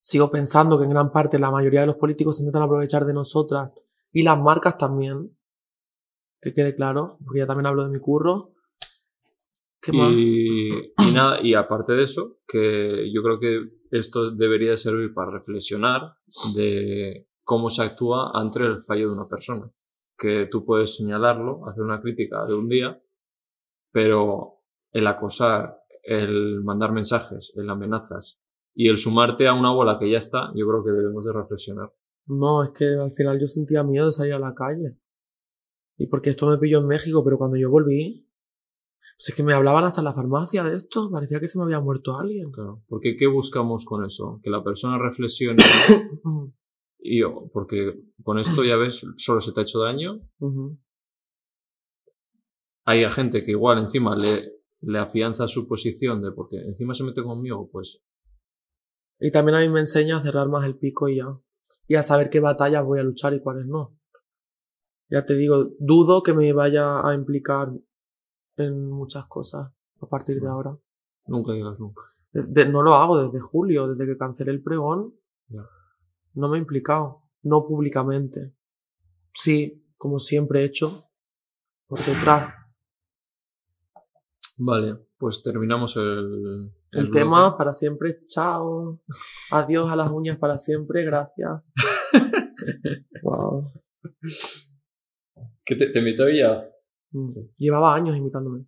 Sigo 0.00 0.30
pensando 0.30 0.78
que 0.78 0.84
en 0.84 0.90
gran 0.90 1.12
parte 1.12 1.38
la 1.38 1.50
mayoría 1.50 1.80
de 1.80 1.86
los 1.88 1.96
políticos 1.96 2.36
se 2.36 2.42
intentan 2.42 2.62
aprovechar 2.62 3.04
de 3.04 3.12
nosotras 3.14 3.70
y 4.12 4.22
las 4.22 4.38
marcas 4.38 4.78
también. 4.78 5.36
Que 6.40 6.54
quede 6.54 6.74
claro, 6.74 7.18
porque 7.24 7.40
ya 7.40 7.46
también 7.46 7.66
hablo 7.66 7.82
de 7.84 7.90
mi 7.90 7.98
curro. 7.98 8.54
Y, 9.92 10.68
y 10.70 11.12
nada, 11.14 11.40
y 11.42 11.54
aparte 11.54 11.94
de 11.94 12.04
eso, 12.04 12.38
que 12.46 13.10
yo 13.12 13.22
creo 13.22 13.38
que 13.38 13.78
esto 13.90 14.30
debería 14.30 14.70
de 14.70 14.76
servir 14.76 15.14
para 15.14 15.30
reflexionar 15.30 16.14
de 16.54 17.28
cómo 17.44 17.70
se 17.70 17.82
actúa 17.82 18.30
ante 18.34 18.60
el 18.60 18.82
fallo 18.82 19.08
de 19.08 19.14
una 19.14 19.28
persona. 19.28 19.72
Que 20.16 20.46
tú 20.50 20.64
puedes 20.64 20.96
señalarlo, 20.96 21.66
hacer 21.66 21.82
una 21.82 22.00
crítica 22.00 22.44
de 22.44 22.54
un 22.54 22.68
día, 22.68 23.02
pero 23.92 24.62
el 24.92 25.06
acosar, 25.06 25.78
el 26.02 26.62
mandar 26.62 26.92
mensajes, 26.92 27.52
el 27.56 27.70
amenazas 27.70 28.40
y 28.74 28.88
el 28.88 28.98
sumarte 28.98 29.48
a 29.48 29.54
una 29.54 29.72
bola 29.72 29.98
que 29.98 30.10
ya 30.10 30.18
está, 30.18 30.52
yo 30.54 30.66
creo 30.66 30.84
que 30.84 30.90
debemos 30.90 31.24
de 31.24 31.32
reflexionar. 31.32 31.92
No, 32.26 32.62
es 32.62 32.70
que 32.70 32.84
al 32.84 33.12
final 33.12 33.40
yo 33.40 33.46
sentía 33.46 33.82
miedo 33.82 34.06
de 34.06 34.12
salir 34.12 34.34
a 34.34 34.38
la 34.38 34.54
calle. 34.54 34.98
Y 35.96 36.06
porque 36.06 36.30
esto 36.30 36.46
me 36.46 36.58
pilló 36.58 36.78
en 36.78 36.86
México, 36.86 37.24
pero 37.24 37.38
cuando 37.38 37.56
yo 37.56 37.70
volví, 37.70 38.27
pues 39.18 39.30
es 39.30 39.34
que 39.34 39.42
me 39.42 39.52
hablaban 39.52 39.84
hasta 39.84 40.00
en 40.00 40.04
la 40.04 40.14
farmacia 40.14 40.62
de 40.62 40.76
esto, 40.76 41.10
parecía 41.10 41.40
que 41.40 41.48
se 41.48 41.58
me 41.58 41.64
había 41.64 41.80
muerto 41.80 42.16
alguien. 42.16 42.52
Claro. 42.52 42.84
Porque 42.86 43.16
¿qué 43.16 43.26
buscamos 43.26 43.84
con 43.84 44.04
eso? 44.04 44.40
Que 44.44 44.48
la 44.48 44.62
persona 44.62 44.96
reflexione 44.96 45.60
y 47.00 47.22
porque 47.52 48.00
con 48.22 48.38
esto 48.38 48.62
ya 48.62 48.76
ves, 48.76 49.04
solo 49.16 49.40
se 49.40 49.52
te 49.52 49.60
ha 49.60 49.62
hecho 49.64 49.80
daño 49.80 50.20
hay 52.88 53.04
a 53.04 53.10
gente 53.10 53.42
que 53.42 53.50
igual 53.50 53.76
encima 53.76 54.16
le, 54.16 54.62
le 54.80 54.98
afianza 54.98 55.46
su 55.46 55.68
posición 55.68 56.22
de 56.22 56.32
porque 56.32 56.56
encima 56.56 56.94
se 56.94 57.04
mete 57.04 57.22
conmigo, 57.22 57.68
pues 57.70 58.02
Y 59.20 59.30
también 59.30 59.56
a 59.56 59.60
mí 59.60 59.68
me 59.68 59.80
enseña 59.80 60.16
a 60.16 60.22
cerrar 60.22 60.48
más 60.48 60.64
el 60.64 60.78
pico 60.78 61.06
y 61.06 61.16
ya. 61.16 61.38
Y 61.86 61.96
a 61.96 62.02
saber 62.02 62.30
qué 62.30 62.40
batallas 62.40 62.86
voy 62.86 62.98
a 62.98 63.02
luchar 63.02 63.34
y 63.34 63.42
cuáles 63.42 63.66
no. 63.66 63.98
Ya 65.10 65.26
te 65.26 65.34
digo, 65.34 65.68
dudo 65.78 66.22
que 66.22 66.32
me 66.32 66.50
vaya 66.54 67.06
a 67.06 67.12
implicar 67.12 67.72
en 68.64 68.90
muchas 68.90 69.26
cosas 69.26 69.70
a 70.00 70.06
partir 70.06 70.40
de 70.40 70.48
ahora. 70.48 70.76
nunca 71.26 71.52
digas 71.52 71.78
nunca. 71.78 72.02
De- 72.32 72.46
de- 72.46 72.68
no 72.70 72.82
lo 72.82 72.94
hago 72.94 73.22
desde 73.22 73.40
julio, 73.40 73.88
desde 73.88 74.06
que 74.06 74.16
cancelé 74.18 74.52
el 74.52 74.62
pregón. 74.62 75.14
Ya. 75.48 75.62
No 76.34 76.48
me 76.48 76.56
he 76.56 76.60
implicado, 76.60 77.22
no 77.42 77.66
públicamente. 77.66 78.54
Sí, 79.34 79.86
como 79.96 80.18
siempre 80.18 80.60
he 80.60 80.64
hecho, 80.64 81.04
por 81.86 81.98
detrás. 82.00 82.54
Vale, 84.58 84.96
pues 85.18 85.42
terminamos 85.42 85.96
el, 85.96 86.72
El, 86.92 87.10
tema 87.10 87.56
para 87.56 87.72
siempre, 87.72 88.18
chao. 88.20 89.00
Adiós 89.52 89.90
a 89.90 89.96
las 89.96 90.10
uñas 90.10 90.36
para 90.38 90.58
siempre, 90.58 91.04
gracias. 91.04 91.50
wow. 93.22 93.64
¿Que 95.64 95.76
te, 95.76 95.90
te 95.90 95.98
invitó 95.98 96.26
ella? 96.26 96.68
Mm. 97.10 97.32
Llevaba 97.56 97.94
años 97.94 98.16
imitándome. 98.16 98.66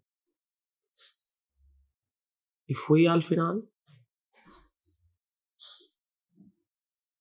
Y 2.66 2.74
fui 2.74 3.06
al 3.06 3.22
final. 3.22 3.64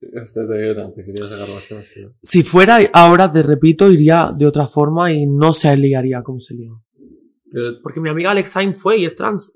Este 0.02 0.46
te, 0.46 0.76
te 0.76 1.04
quería 1.04 1.28
sacar 1.28 1.50
más 1.50 1.68
temas. 1.68 1.86
Si 2.22 2.44
fuera 2.44 2.78
ahora, 2.94 3.30
te 3.30 3.44
repito, 3.44 3.92
iría 3.92 4.32
de 4.36 4.46
otra 4.46 4.66
forma 4.66 5.12
y 5.12 5.26
no 5.26 5.52
se 5.52 5.76
liaría 5.76 6.24
como 6.24 6.40
se 6.40 6.56
lió. 6.56 6.84
Porque 7.84 8.00
mi 8.00 8.10
amiga 8.10 8.32
Alexine 8.32 8.74
fue 8.74 8.98
y 8.98 9.06
es 9.06 9.16
trans. 9.16 9.54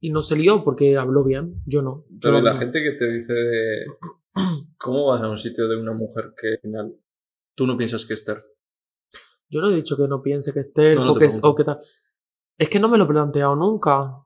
Y 0.00 0.10
no 0.10 0.22
se 0.22 0.36
lió 0.36 0.64
porque 0.64 0.96
habló 0.96 1.24
bien. 1.24 1.62
Yo 1.64 1.80
no. 1.80 2.04
Yo 2.10 2.18
pero 2.20 2.34
no. 2.34 2.42
la 2.42 2.54
gente 2.54 2.82
que 2.82 2.92
te 2.92 3.12
dice 3.12 3.34
¿Cómo 4.78 5.06
vas 5.06 5.22
a 5.22 5.28
un 5.28 5.38
sitio 5.38 5.68
de 5.68 5.76
una 5.76 5.92
mujer 5.92 6.34
que 6.36 6.48
al 6.48 6.58
final 6.58 6.96
tú 7.54 7.66
no 7.66 7.76
piensas 7.76 8.04
que 8.04 8.14
es 8.14 8.24
TERF? 8.24 8.44
Yo 9.52 9.60
no 9.60 9.68
he 9.70 9.74
dicho 9.76 9.96
que 9.96 10.08
no 10.08 10.22
piense 10.22 10.52
que 10.52 10.60
es 10.60 10.72
TERF 10.72 10.98
No, 11.00 11.04
no 11.04 11.10
o, 11.12 11.14
te 11.14 11.20
que, 11.20 11.26
pregunto. 11.26 11.50
o 11.50 11.54
que 11.54 11.64
tal. 11.64 11.78
Es 12.58 12.68
que 12.68 12.80
no 12.80 12.88
me 12.88 12.96
lo 12.98 13.04
he 13.04 13.08
planteado 13.08 13.54
nunca. 13.54 14.24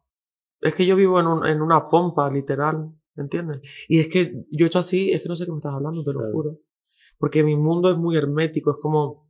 Es 0.61 0.75
que 0.75 0.87
yo 0.87 0.95
vivo 0.97 1.19
en, 1.21 1.27
un- 1.27 1.45
en 1.47 1.61
una 1.61 1.89
pompa, 1.89 2.31
literal. 2.31 2.93
¿Entiendes? 3.17 3.61
Y 3.89 3.99
es 4.01 4.09
que 4.09 4.45
yo 4.51 4.67
he 4.67 4.69
hecho 4.69 4.79
así, 4.79 5.11
es 5.11 5.23
que 5.23 5.29
no 5.29 5.35
sé 5.37 5.47
qué 5.47 5.51
me 5.53 5.57
estás 5.59 5.73
hablando, 5.75 6.05
te 6.05 6.13
lo 6.13 6.19
Claro. 6.21 6.33
juro. 6.35 6.59
Porque 7.19 7.43
mi 7.43 7.57
mundo 7.57 7.89
es 7.91 7.97
muy 7.97 8.15
hermético, 8.17 8.71
es 8.73 8.77
como. 8.81 9.27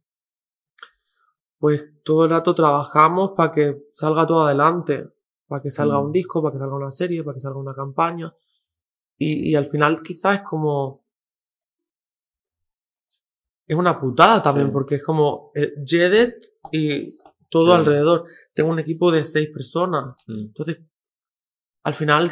Pues 1.58 1.88
todo 2.04 2.24
el 2.24 2.30
rato 2.30 2.54
trabajamos 2.54 3.30
para 3.36 3.50
que 3.50 3.84
salga 3.92 4.26
todo 4.26 4.44
adelante. 4.46 5.08
Para 5.46 5.62
que 5.62 5.70
salga 5.70 6.00
Mm. 6.00 6.04
un 6.06 6.12
disco, 6.12 6.42
para 6.42 6.52
que 6.52 6.58
salga 6.58 6.74
una 6.76 6.90
serie, 6.90 7.22
para 7.22 7.34
que 7.34 7.40
salga 7.40 7.58
una 7.60 7.74
campaña. 7.74 8.34
Y, 9.16 9.50
y 9.50 9.54
al 9.54 9.66
final 9.66 10.02
quizás 10.02 10.36
es 10.36 10.42
como. 10.42 11.05
Es 13.66 13.76
una 13.76 13.98
putada 14.00 14.40
también, 14.42 14.68
Sí. 14.68 14.72
porque 14.72 14.94
es 14.96 15.04
como 15.04 15.50
eh, 15.54 15.72
Jedet 15.84 16.36
y 16.72 17.16
todo 17.50 17.72
Sí. 17.74 17.78
alrededor. 17.80 18.24
Tengo 18.54 18.70
un 18.70 18.78
equipo 18.78 19.10
de 19.10 19.24
seis 19.24 19.48
personas. 19.50 20.14
Mm. 20.26 20.46
Entonces, 20.48 20.82
al 21.84 21.94
final 21.94 22.30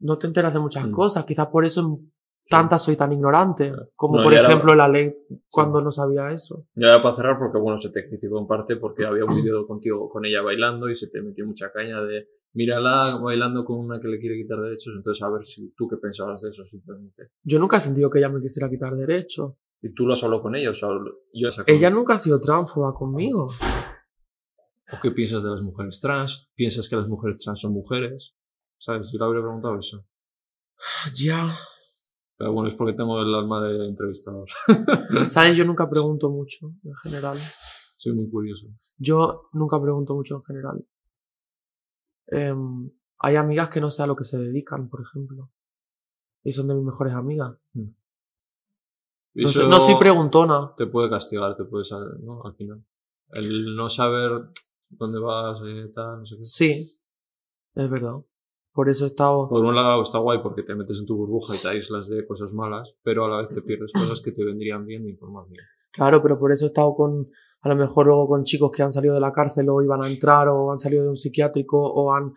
no 0.00 0.18
te 0.18 0.26
enteras 0.26 0.54
de 0.54 0.60
muchas 0.60 0.86
Mm. 0.86 0.92
cosas. 0.92 1.24
Quizás 1.24 1.48
por 1.48 1.64
eso 1.64 2.00
tantas 2.50 2.82
soy 2.84 2.96
tan 2.96 3.12
ignorante. 3.12 3.72
Como 3.94 4.18
No, 4.18 4.22
por 4.24 4.32
ejemplo 4.34 4.74
la 4.74 4.88
ley 4.88 5.14
cuando 5.50 5.82
no 5.82 5.90
sabía 5.90 6.30
eso. 6.32 6.66
Y 6.74 6.84
ahora 6.84 7.02
para 7.02 7.14
cerrar, 7.14 7.38
porque 7.38 7.58
bueno, 7.58 7.78
se 7.78 7.90
te 7.90 8.08
criticó 8.08 8.38
en 8.38 8.46
parte 8.46 8.76
porque 8.76 9.04
había 9.04 9.24
un 9.24 9.34
vídeo 9.36 9.66
contigo 9.66 10.08
con 10.08 10.24
ella 10.24 10.40
bailando 10.42 10.88
y 10.88 10.94
se 10.96 11.08
te 11.08 11.20
metió 11.20 11.44
mucha 11.46 11.70
caña 11.72 12.02
de 12.02 12.26
mírala 12.54 13.18
bailando 13.22 13.64
con 13.64 13.78
una 13.78 14.00
que 14.00 14.08
le 14.08 14.18
quiere 14.18 14.36
quitar 14.36 14.58
derechos, 14.60 14.94
entonces 14.96 15.22
a 15.22 15.28
ver 15.30 15.44
si 15.44 15.74
tú 15.76 15.86
qué 15.86 15.96
pensabas 15.98 16.40
de 16.40 16.48
eso 16.50 16.64
simplemente. 16.64 17.28
Yo 17.44 17.58
nunca 17.58 17.76
he 17.76 17.80
sentido 17.80 18.08
que 18.08 18.18
ella 18.18 18.30
me 18.30 18.40
quisiera 18.40 18.70
quitar 18.70 18.96
derechos. 18.96 19.52
¿Y 19.80 19.94
tú 19.94 20.06
lo 20.06 20.12
has 20.12 20.22
hablado 20.24 20.42
con 20.42 20.56
ella? 20.56 20.70
O 20.70 20.74
sea, 20.74 20.88
yo. 21.32 21.48
Ella 21.66 21.90
nunca 21.90 22.14
ha 22.14 22.18
sido 22.18 22.40
transfoba 22.40 22.92
conmigo. 22.92 23.46
¿O 24.90 24.96
qué 25.00 25.10
piensas 25.10 25.42
de 25.42 25.50
las 25.50 25.60
mujeres 25.60 26.00
trans? 26.00 26.50
¿Piensas 26.54 26.88
que 26.88 26.96
las 26.96 27.06
mujeres 27.06 27.38
trans 27.38 27.60
son 27.60 27.72
mujeres? 27.72 28.34
¿Sabes? 28.78 29.10
Yo 29.12 29.18
le 29.18 29.24
habría 29.24 29.42
preguntado 29.42 29.78
eso. 29.78 30.04
Ya. 31.14 31.46
Pero 32.36 32.52
bueno, 32.52 32.68
es 32.68 32.76
porque 32.76 32.94
tengo 32.94 33.20
el 33.20 33.34
alma 33.34 33.60
de 33.62 33.88
entrevistador. 33.88 34.48
¿Sabes? 35.28 35.56
Yo 35.56 35.64
nunca 35.64 35.88
pregunto 35.90 36.30
mucho 36.30 36.68
en 36.82 36.94
general. 36.94 37.36
Soy 37.96 38.14
muy 38.14 38.30
curioso. 38.30 38.66
Yo 38.96 39.48
nunca 39.52 39.80
pregunto 39.80 40.14
mucho 40.14 40.36
en 40.36 40.42
general. 40.42 40.86
Em, 42.28 42.90
hay 43.18 43.36
amigas 43.36 43.68
que 43.68 43.80
no 43.80 43.90
sé 43.90 44.02
a 44.02 44.06
lo 44.06 44.16
que 44.16 44.24
se 44.24 44.38
dedican, 44.38 44.88
por 44.88 45.02
ejemplo. 45.02 45.50
Y 46.44 46.52
son 46.52 46.68
de 46.68 46.74
mis 46.76 46.84
mejores 46.84 47.14
amigas. 47.14 47.56
Y 47.74 47.92
No, 49.44 49.68
no 49.68 49.80
soy 49.80 49.94
preguntona. 49.96 50.72
Te 50.76 50.86
puede 50.86 51.08
castigar, 51.10 51.56
te 51.56 51.64
puede 51.64 51.84
saber, 51.84 52.18
¿no? 52.20 52.42
Al 52.44 52.54
final. 52.54 52.84
El 53.32 53.76
no 53.76 53.88
saber 53.88 54.30
dónde 54.88 55.18
vas, 55.20 55.60
eh, 55.66 55.90
tal, 55.94 56.20
no 56.20 56.26
sé 56.26 56.36
qué. 56.36 56.44
Sí, 56.44 57.00
es 57.74 57.90
verdad. 57.90 58.14
Por 58.72 58.88
eso 58.88 59.04
he 59.04 59.08
estado... 59.08 59.48
Por 59.48 59.64
un 59.64 59.74
lado 59.74 60.02
está 60.02 60.18
guay 60.18 60.38
porque 60.42 60.62
te 60.62 60.74
metes 60.74 60.98
en 61.00 61.06
tu 61.06 61.16
burbuja 61.16 61.54
y 61.56 61.58
te 61.58 61.68
aíslas 61.68 62.08
de 62.08 62.26
cosas 62.26 62.52
malas, 62.52 62.94
pero 63.02 63.24
a 63.24 63.28
la 63.28 63.38
vez 63.38 63.48
te 63.48 63.60
pierdes 63.62 63.92
cosas 63.92 64.20
que 64.20 64.30
te 64.32 64.44
vendrían 64.44 64.86
bien 64.86 65.02
de 65.04 65.10
informar 65.10 65.46
bien. 65.48 65.62
Claro, 65.92 66.22
pero 66.22 66.38
por 66.38 66.52
eso 66.52 66.64
he 66.64 66.68
estado 66.68 66.94
con, 66.94 67.28
a 67.62 67.68
lo 67.68 67.74
mejor 67.76 68.06
luego 68.06 68.28
con 68.28 68.44
chicos 68.44 68.70
que 68.70 68.82
han 68.82 68.92
salido 68.92 69.14
de 69.14 69.20
la 69.20 69.32
cárcel 69.32 69.68
o 69.68 69.82
iban 69.82 70.02
a 70.04 70.08
entrar 70.08 70.48
o 70.48 70.70
han 70.70 70.78
salido 70.78 71.02
de 71.02 71.08
un 71.10 71.16
psiquiátrico 71.16 71.78
o 71.80 72.14
han 72.14 72.34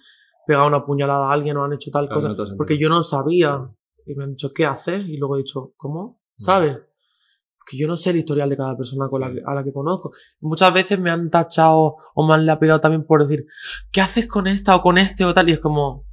pegado 0.47 0.67
una 0.67 0.83
puñalada 0.83 1.29
a 1.29 1.31
alguien 1.33 1.57
o 1.57 1.63
han 1.63 1.73
hecho 1.73 1.91
tal 1.91 2.07
Claro, 2.07 2.21
cosa. 2.21 2.33
no 2.51 2.57
porque 2.57 2.77
yo 2.79 2.89
no 2.89 3.03
sabía. 3.03 3.69
Y 4.05 4.15
me 4.15 4.23
han 4.23 4.31
dicho, 4.31 4.49
¿qué 4.53 4.65
haces? 4.65 5.07
Y 5.07 5.17
luego 5.17 5.35
he 5.35 5.39
dicho, 5.39 5.73
¿cómo? 5.77 6.19
¿Sabes? 6.35 6.79
Porque 7.63 7.77
yo 7.77 7.87
no 7.87 7.95
sé 7.95 8.09
el 8.09 8.17
historial 8.17 8.49
de 8.49 8.57
cada 8.57 8.75
persona 8.75 9.07
con 9.07 9.21
la 9.21 9.31
que- 9.31 9.41
a 9.45 9.53
la 9.53 9.63
que 9.63 9.71
conozco. 9.71 10.11
Muchas 10.39 10.73
veces 10.73 10.99
me 10.99 11.11
han 11.11 11.29
tachado 11.29 11.95
o 12.15 12.27
me 12.27 12.33
han 12.33 12.45
lapidado 12.47 12.81
también 12.81 13.05
por 13.05 13.21
decir, 13.21 13.45
¿qué 13.91 14.01
haces 14.01 14.25
con 14.27 14.47
esta 14.47 14.75
o 14.75 14.81
con 14.81 14.97
este 14.97 15.25
o 15.25 15.33
tal? 15.33 15.47
Y 15.49 15.53
es 15.53 15.59
como, 15.59 16.05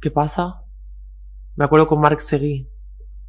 ¿qué 0.00 0.10
pasa? 0.10 0.62
Me 1.56 1.64
acuerdo 1.64 1.86
con 1.86 2.00
Mark 2.00 2.20
Seguí. 2.20 2.68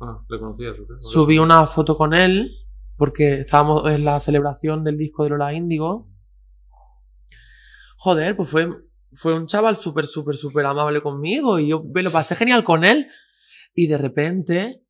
Ah, 0.01 0.21
¿le 0.27 0.37
conocías? 0.39 0.75
Subí 0.99 1.39
una 1.39 1.65
foto 1.65 1.95
con 1.95 2.13
él 2.13 2.51
porque 2.97 3.41
estábamos 3.41 3.89
en 3.89 4.03
la 4.03 4.19
celebración 4.19 4.83
del 4.83 4.97
disco 4.97 5.23
de 5.23 5.29
Lola 5.29 5.53
Índigo. 5.53 6.09
Joder, 7.97 8.35
pues 8.35 8.49
fue, 8.49 8.67
fue 9.13 9.33
un 9.33 9.47
chaval 9.47 9.77
súper, 9.77 10.05
súper, 10.07 10.35
súper 10.35 10.65
amable 10.65 11.01
conmigo 11.01 11.57
y 11.57 11.69
yo 11.69 11.83
me 11.93 12.03
lo 12.03 12.11
pasé 12.11 12.35
genial 12.35 12.63
con 12.65 12.83
él. 12.83 13.07
Y 13.73 13.87
de 13.87 13.97
repente 13.97 14.82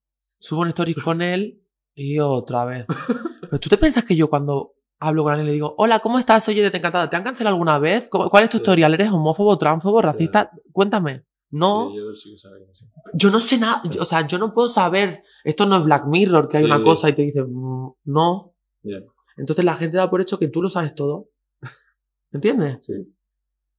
subo 0.44 0.62
un 0.62 0.68
story 0.70 0.94
con 0.94 1.22
él 1.22 1.62
y 1.96 2.20
otra 2.20 2.66
vez. 2.66 2.86
Pero 3.42 3.60
tú 3.60 3.70
te 3.70 3.78
piensas 3.78 4.04
que 4.04 4.16
yo 4.16 4.30
cuando 4.30 4.74
hablo 5.00 5.24
con 5.24 5.32
alguien 5.32 5.48
le 5.48 5.54
digo, 5.54 5.74
hola, 5.78 6.00
¿cómo 6.00 6.20
estás? 6.20 6.48
Oye, 6.50 6.70
te 6.70 6.78
encantada. 6.78 7.10
¿Te 7.10 7.16
han 7.16 7.24
cancelado 7.24 7.54
alguna 7.56 7.80
vez? 7.80 8.08
¿Cómo- 8.10 8.30
¿Cuál 8.30 8.44
es 8.44 8.50
tu 8.50 8.58
historial? 8.58 8.94
¿Eres 8.94 9.10
homófobo, 9.12 9.58
transfobo, 9.58 10.02
racista? 10.02 10.52
Cuéntame. 10.74 11.24
No. 11.52 11.90
Sí, 11.92 11.98
yo 11.98 12.14
sí 12.16 12.32
que 12.32 12.38
sabía 12.38 12.66
que 12.66 12.74
sí. 12.74 12.86
Yo 13.14 13.30
no 13.32 13.40
sé 13.40 13.58
nada, 13.58 13.82
o 14.00 14.06
sea, 14.06 14.26
yo 14.28 14.38
no 14.38 14.54
puedo 14.54 14.68
saber, 14.70 15.24
esto 15.46 15.66
no 15.66 15.78
es 15.78 15.84
Black 15.86 16.06
Mirror, 16.08 16.48
que 16.50 16.58
hay 16.58 16.64
una 16.66 16.84
cosa 16.84 17.10
y 17.10 17.14
te 17.14 17.22
dice, 17.22 17.44
"Mm, 17.44 17.92
no. 18.06 18.54
Ya, 18.82 18.98
Entonces 19.38 19.64
la 19.64 19.76
gente 19.76 19.96
da 19.98 20.10
por 20.10 20.20
hecho 20.20 20.38
que 20.40 20.48
tú 20.50 20.62
lo 20.62 20.70
sabes 20.70 20.94
todo. 20.96 21.30
¿Entiendes? 22.32 22.78
sí. 22.86 22.94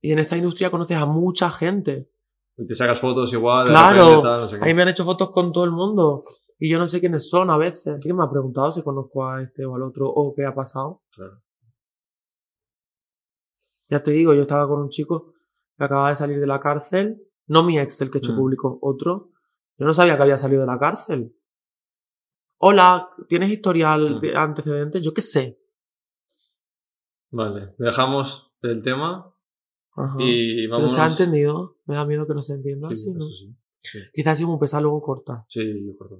Y 0.01 0.13
en 0.13 0.19
esta 0.19 0.37
industria 0.37 0.71
conoces 0.71 0.97
a 0.99 1.07
mucha 1.07 1.51
gente. 1.51 2.11
Y 2.59 2.67
te 2.67 2.75
sacas 2.75 3.01
fotos 3.01 3.33
igual, 3.33 3.67
Claro. 3.67 3.99
repente, 4.05 4.23
tal, 4.23 4.41
no 4.43 4.49
sé 4.49 4.59
qué. 4.59 4.65
Ahí 4.67 4.75
me 4.75 4.83
han 4.83 4.89
hecho 4.89 5.05
fotos 5.05 5.31
con 5.33 5.51
todo 5.51 5.65
el 5.65 5.71
mundo. 5.73 6.25
Y 6.59 6.71
yo 6.71 6.79
no 6.79 6.87
sé 6.87 7.01
quiénes 7.01 7.29
son 7.29 7.51
a 7.51 7.59
veces. 7.59 7.95
Así 7.95 8.09
que 8.09 8.15
me 8.15 8.25
ha 8.25 8.31
preguntado 8.31 8.71
si 8.73 8.83
conozco 8.83 9.27
a 9.27 9.43
este 9.43 9.65
o 9.67 9.75
al 9.75 9.83
otro 9.83 10.07
o 10.09 10.35
qué 10.35 10.45
ha 10.47 10.55
pasado. 10.55 11.03
Claro. 11.11 11.43
Ya 13.91 14.03
te 14.03 14.13
digo, 14.13 14.33
yo 14.35 14.43
estaba 14.43 14.67
con 14.69 14.81
un 14.81 14.89
chico 14.89 15.35
que 15.77 15.85
acababa 15.85 16.09
de 16.11 16.17
salir 16.17 16.41
de 16.41 16.47
la 16.47 16.61
cárcel. 16.61 17.23
No 17.47 17.63
mi 17.63 17.79
ex, 17.79 18.01
el 18.01 18.11
que 18.11 18.19
he 18.19 18.21
hecho 18.21 18.33
Mm. 18.33 18.37
público, 18.37 18.79
otro. 18.83 19.31
Yo 19.77 19.85
no 19.87 19.93
sabía 19.93 20.17
que 20.17 20.23
había 20.23 20.39
salido 20.39 20.63
de 20.63 20.67
la 20.69 20.79
cárcel. 20.79 21.37
Hola, 22.59 23.11
¿tienes 23.29 23.51
historial 23.51 24.17
Mm. 24.17 24.21
de 24.21 24.37
antecedentes? 24.37 25.03
Yo 25.03 25.13
qué 25.13 25.21
sé. 25.21 25.61
Vale, 27.31 27.75
dejamos 27.79 28.53
el 28.63 28.83
tema 28.83 29.35
Ajá. 29.97 30.17
y 30.21 30.63
Pero 30.67 30.77
vamos. 30.77 30.93
se 30.93 31.01
ha 31.01 31.07
entendido. 31.09 31.77
Me 31.85 31.97
da 31.97 32.07
miedo 32.07 32.27
que 32.27 32.35
no 32.35 32.41
se 32.43 32.55
entienda 32.55 32.89
Sí, 32.89 32.95
así, 32.95 33.13
¿no? 33.13 33.25
eso 33.25 33.35
sí. 33.35 33.57
Quizás 34.15 34.39
si 34.39 34.47
muy 34.47 34.59
pesado 34.59 34.85
luego 34.85 35.03
corta. 35.03 35.45
Sí, 35.49 35.61
yo 35.87 35.95
corto. 35.99 36.19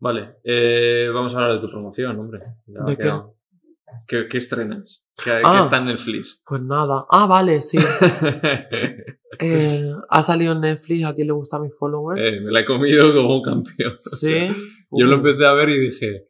Vale, 0.00 0.36
eh, 0.44 1.08
vamos 1.12 1.34
a 1.34 1.38
hablar 1.38 1.54
de 1.54 1.60
tu 1.60 1.70
promoción, 1.70 2.18
hombre. 2.18 2.40
Ya 2.66 2.80
¿De 2.84 2.96
quedado. 2.96 3.34
¿Qué? 4.06 4.28
¿Qué 4.28 4.38
estrenas? 4.38 5.04
¿Qué, 5.22 5.30
Ah. 5.44 5.52
qué 5.54 5.58
está 5.60 5.78
en 5.78 5.86
Netflix? 5.86 6.42
Pues 6.46 6.62
nada. 6.62 7.04
Ah, 7.10 7.26
vale, 7.26 7.60
sí. 7.60 7.78
Eh, 9.40 9.92
ha 10.08 10.22
salido 10.22 10.52
en 10.52 10.60
Netflix. 10.62 11.04
¿A 11.04 11.14
quién 11.14 11.28
le 11.28 11.32
gusta 11.32 11.60
mi 11.60 11.68
follower? 11.70 12.18
Eh, 12.18 12.40
me 12.40 12.50
la 12.50 12.60
he 12.60 12.64
comido 12.64 13.12
como 13.14 13.36
un 13.36 13.42
campeón. 13.42 13.92
o 14.12 14.16
sea, 14.16 14.52
sí. 14.52 14.60
yo 14.90 15.06
lo 15.06 15.16
Uh. 15.16 15.18
empecé 15.18 15.46
a 15.46 15.52
ver 15.52 15.68
y 15.68 15.78
dije. 15.80 16.27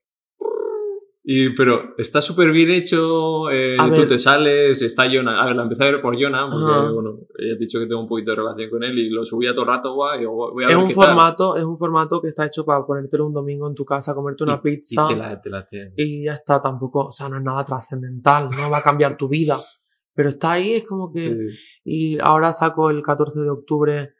Y, 1.30 1.50
pero 1.50 1.94
está 1.98 2.22
súper 2.22 2.52
bien 2.52 2.70
hecho, 2.70 3.50
eh, 3.50 3.76
A 3.78 3.84
tú 3.92 4.00
ver. 4.00 4.06
te 4.06 4.18
sales, 4.18 4.80
está 4.80 5.04
Jonah. 5.12 5.42
A 5.42 5.46
ver, 5.48 5.56
la 5.56 5.64
empecé 5.64 5.82
a 5.84 5.90
ver 5.90 6.00
por 6.00 6.14
Jonah, 6.18 6.48
porque 6.50 6.72
Ajá. 6.72 6.90
bueno, 6.90 7.18
ya 7.38 7.52
he 7.52 7.58
dicho 7.58 7.78
que 7.78 7.84
tengo 7.86 8.00
un 8.00 8.08
poquito 8.08 8.30
de 8.30 8.36
relación 8.38 8.70
con 8.70 8.82
él 8.82 8.98
y 8.98 9.10
lo 9.10 9.26
subía 9.26 9.52
todo 9.52 9.64
el 9.64 9.68
rato, 9.68 9.92
guay, 9.92 10.24
voy 10.24 10.64
a 10.64 10.68
Es 10.68 10.74
ver 10.74 10.82
un 10.82 10.88
qué 10.88 10.94
tal. 10.94 11.04
formato, 11.04 11.56
es 11.58 11.64
un 11.64 11.76
formato 11.76 12.22
que 12.22 12.28
está 12.28 12.46
hecho 12.46 12.64
para 12.64 12.82
ponértelo 12.86 13.26
un 13.26 13.34
domingo 13.34 13.68
en 13.68 13.74
tu 13.74 13.84
casa, 13.84 14.14
comerte 14.14 14.42
una 14.44 14.54
Y- 14.54 14.58
pizza 14.70 15.04
Y 15.04 15.08
te 15.14 15.16
la, 15.16 15.38
te 15.38 15.50
la 15.50 15.66
y 15.96 16.24
ya 16.24 16.32
está. 16.32 16.62
Tampoco, 16.62 17.08
o 17.08 17.12
sea, 17.12 17.28
no 17.28 17.36
es 17.36 17.42
nada 17.42 17.62
trascendental, 17.62 18.48
no 18.48 18.70
va 18.70 18.78
a 18.78 18.82
cambiar 18.82 19.18
tu 19.18 19.28
vida. 19.28 19.58
Pero 20.14 20.30
está 20.30 20.52
ahí, 20.52 20.72
es 20.76 20.84
como 20.84 21.12
que. 21.12 21.22
Sí. 21.24 21.58
Y 21.84 22.18
ahora 22.22 22.54
saco 22.54 22.88
el 22.88 23.02
14 23.02 23.40
de 23.40 23.50
octubre 23.50 24.14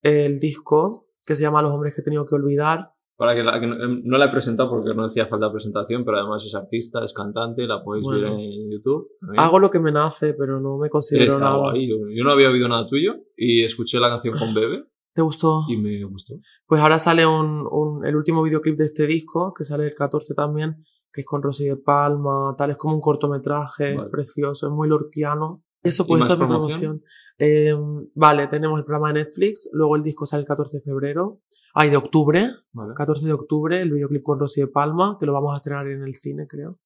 el 0.00 0.38
disco 0.38 1.08
que 1.26 1.34
se 1.34 1.42
llama 1.42 1.60
Los 1.60 1.72
hombres 1.72 1.92
que 1.94 2.02
he 2.02 2.04
tenido 2.04 2.24
que 2.24 2.36
olvidar. 2.36 2.92
Para 3.16 3.34
que, 3.34 3.42
la, 3.42 3.60
que 3.60 3.66
no, 3.66 3.74
em, 3.82 4.02
no 4.04 4.18
la 4.18 4.26
he 4.26 4.30
presentado 4.30 4.70
porque 4.70 4.94
no 4.94 5.04
hacía 5.04 5.26
falta 5.26 5.52
presentación, 5.52 6.04
pero 6.04 6.16
además 6.18 6.44
es 6.44 6.54
artista, 6.54 7.04
es 7.04 7.12
cantante, 7.12 7.66
la 7.66 7.82
podéis 7.84 8.04
Bueno. 8.04 8.36
ver 8.36 8.40
en 8.44 8.70
YouTube. 8.72 9.08
también. 9.20 9.40
Hago 9.44 9.58
lo 9.60 9.70
que 9.70 9.78
me 9.80 9.92
nace, 9.92 10.34
pero 10.34 10.60
no 10.60 10.78
me 10.78 10.88
considero 10.88 11.32
Está 11.32 11.50
nada. 11.50 11.72
Yo, 11.74 11.96
yo 12.10 12.24
no 12.24 12.30
había 12.30 12.50
oído 12.50 12.68
nada 12.68 12.86
tuyo 12.88 13.14
y 13.36 13.62
escuché 13.62 14.00
la 14.00 14.08
canción 14.08 14.36
con 14.38 14.54
Bebe 14.54 14.84
¿Te 15.14 15.20
gustó? 15.22 15.64
y 15.68 15.76
me 15.76 16.02
gustó. 16.04 16.36
Pues 16.66 16.80
ahora 16.80 16.98
sale 16.98 17.26
un, 17.26 17.66
un- 17.70 18.04
el 18.06 18.16
último 18.16 18.42
videoclip 18.42 18.76
de 18.78 18.86
este 18.86 19.06
disco, 19.06 19.52
que 19.52 19.62
sale 19.64 19.84
el 19.84 19.94
14 19.94 20.34
también, 20.34 20.82
que 21.12 21.20
es 21.20 21.26
con 21.26 21.42
Rosy 21.42 21.66
de 21.66 21.76
Palma, 21.76 22.54
tal, 22.56 22.70
es 22.70 22.78
como 22.78 22.94
un 22.94 23.02
cortometraje 23.02 23.94
Vale. 23.94 24.08
precioso, 24.10 24.68
es 24.68 24.72
muy 24.72 24.88
lorquiano. 24.88 25.62
Eso, 25.82 26.04
¿Y 26.04 26.06
pues 26.06 26.22
es 26.22 26.30
mi 26.30 26.36
promoción? 26.36 26.80
promoción. 26.80 27.02
Eh, 27.38 27.74
vale, 28.14 28.46
tenemos 28.46 28.78
el 28.78 28.84
programa 28.84 29.08
de 29.08 29.20
Netflix, 29.20 29.68
luego 29.72 29.96
el 29.96 30.02
disco 30.02 30.26
sale 30.26 30.42
el 30.42 30.46
14 30.46 30.76
de 30.76 30.82
febrero, 30.82 31.40
ay, 31.74 31.90
de 31.90 31.96
octubre, 31.96 32.50
Vale. 32.72 32.94
14 32.94 33.26
de 33.26 33.32
octubre, 33.32 33.80
el 33.80 33.90
videoclip 33.92 34.22
con 34.22 34.38
Rosy 34.38 34.60
de 34.60 34.68
Palma, 34.68 35.16
que 35.18 35.26
lo 35.26 35.32
vamos 35.32 35.52
a 35.54 35.56
estrenar 35.56 35.88
en 35.88 36.02
el 36.02 36.14
cine, 36.14 36.46
creo. 36.46 36.78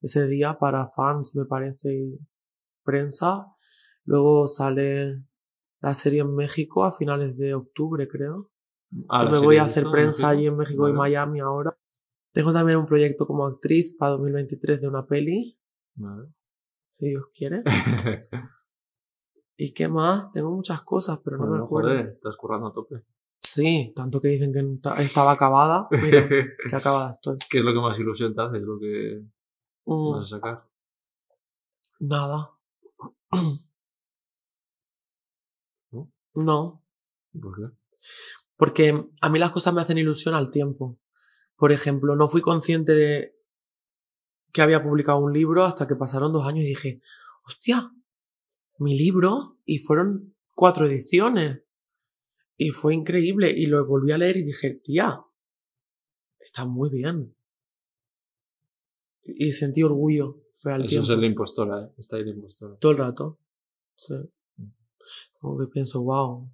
Ese 0.00 0.26
día 0.26 0.58
para 0.58 0.86
fans, 0.86 1.36
me 1.36 1.44
parece, 1.44 1.94
y 1.94 2.18
prensa. 2.82 3.46
Luego 4.04 4.48
sale 4.48 5.22
la 5.80 5.92
serie 5.94 6.20
en 6.20 6.34
México 6.34 6.84
a 6.84 6.92
finales 6.92 7.36
de 7.36 7.54
octubre, 7.54 8.08
creo. 8.08 8.50
Ah, 9.08 9.20
que 9.20 9.24
la 9.26 9.30
me 9.32 9.38
voy 9.44 9.56
a 9.58 9.64
hacer 9.64 9.84
prensa 9.90 10.30
allí 10.30 10.46
en 10.46 10.56
México 10.56 10.88
y. 10.88 10.92
Miami 10.92 11.40
ahora. 11.40 11.76
Tengo 12.32 12.52
también 12.52 12.78
un 12.78 12.86
proyecto 12.86 13.26
como 13.26 13.46
actriz 13.46 13.94
para 13.98 14.12
2023 14.12 14.80
de 14.80 14.88
una 14.88 15.06
peli, 15.06 15.58
Vale. 15.94 16.28
Si 16.90 17.08
Dios 17.08 17.26
quiere. 17.32 17.62
¿Y 19.56 19.72
qué 19.72 19.88
más? 19.88 20.30
Tengo 20.32 20.50
muchas 20.50 20.82
cosas, 20.82 21.20
pero 21.24 21.36
no 21.36 21.44
me 21.44 21.50
Bueno, 21.50 21.64
acuerdo. 21.64 21.88
joder, 21.90 22.06
estás 22.08 22.36
currando 22.36 22.68
a 22.68 22.72
tope. 22.72 23.04
Sí, 23.38 23.92
tanto 23.96 24.20
que 24.20 24.28
dicen 24.28 24.52
que 24.52 25.02
estaba 25.02 25.32
acabada. 25.32 25.88
Mira, 25.90 26.28
que 26.68 26.76
acabada 26.76 27.12
estoy. 27.12 27.36
¿Qué 27.50 27.58
es 27.58 27.64
lo 27.64 27.72
que 27.72 27.80
más 27.80 27.98
ilusión 27.98 28.34
te 28.34 28.42
hace? 28.42 28.56
¿Es 28.58 28.62
lo 28.62 28.78
que 28.78 29.22
Mm, 29.86 30.12
vas 30.12 30.24
a 30.26 30.28
sacar? 30.28 30.66
nada. 32.00 32.50
¿No? 35.92 36.12
No, 36.34 36.84
¿Por 37.40 37.56
qué? 37.56 37.74
porque 38.56 39.04
a 39.20 39.28
mí 39.28 39.38
las 39.38 39.52
cosas 39.52 39.74
me 39.74 39.80
hacen 39.80 39.98
ilusión 39.98 40.34
al 40.34 40.50
tiempo. 40.50 40.98
Por 41.56 41.72
ejemplo, 41.72 42.14
no 42.16 42.28
fui 42.28 42.40
consciente 42.40 42.92
de 42.92 43.34
que 44.52 44.62
había 44.62 44.82
publicado 44.82 45.18
un 45.18 45.32
libro 45.32 45.64
hasta 45.64 45.86
que 45.86 45.96
pasaron 45.96 46.32
dos 46.32 46.46
años 46.46 46.64
y 46.64 46.68
dije, 46.68 47.00
hostia, 47.44 47.92
mi 48.78 48.96
libro 48.98 49.58
y 49.64 49.78
fueron 49.78 50.34
cuatro 50.54 50.86
ediciones. 50.86 51.62
Y 52.56 52.70
fue 52.70 52.94
increíble 52.94 53.50
y 53.50 53.66
lo 53.66 53.86
volví 53.86 54.12
a 54.12 54.18
leer 54.18 54.36
y 54.38 54.44
dije, 54.44 54.74
tía, 54.82 55.20
está 56.38 56.64
muy 56.66 56.90
bien. 56.90 57.34
Y 59.22 59.52
sentí 59.52 59.82
orgullo 59.82 60.42
Eso 60.56 60.86
tiempo. 60.88 61.04
es 61.04 61.08
el 61.10 61.24
impostora, 61.24 61.82
¿eh? 61.84 61.92
Está 61.98 62.16
ahí 62.16 62.22
el 62.22 62.28
impostora. 62.30 62.76
Todo 62.76 62.92
el 62.92 62.98
rato. 62.98 63.38
Sí. 63.94 64.14
Mm. 64.56 64.64
Como 65.38 65.58
que 65.58 65.66
pienso, 65.68 66.02
wow. 66.02 66.50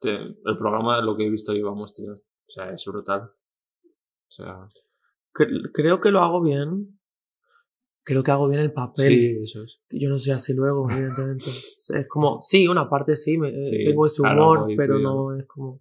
Te- 0.00 0.16
el 0.16 0.58
programa, 0.58 1.00
lo 1.00 1.16
que 1.16 1.26
he 1.26 1.30
visto 1.30 1.54
yo, 1.54 1.66
vamos, 1.66 1.94
tío. 1.94 2.12
O 2.12 2.50
sea, 2.50 2.70
es 2.72 2.84
brutal. 2.86 3.22
O 3.22 4.30
sea, 4.34 4.66
Cre- 5.34 5.70
creo 5.72 6.00
que 6.00 6.10
lo 6.10 6.20
hago 6.20 6.42
bien. 6.42 6.98
Creo 8.04 8.24
que 8.24 8.30
hago 8.32 8.48
bien 8.48 8.60
el 8.60 8.72
papel. 8.72 9.08
sí, 9.12 9.38
eso 9.42 9.62
es. 9.62 9.80
Yo 9.90 10.08
no 10.08 10.18
soy 10.18 10.32
así 10.32 10.54
luego, 10.54 10.86
evidentemente. 10.90 11.44
es 11.44 12.08
como, 12.08 12.40
sí, 12.42 12.66
una 12.66 12.88
parte 12.88 13.14
sí, 13.14 13.38
me- 13.38 13.62
Sí, 13.64 13.84
tengo 13.84 14.06
ese 14.06 14.22
humor, 14.22 14.66
pero 14.76 14.98
no 14.98 15.34
es 15.36 15.46
como. 15.46 15.80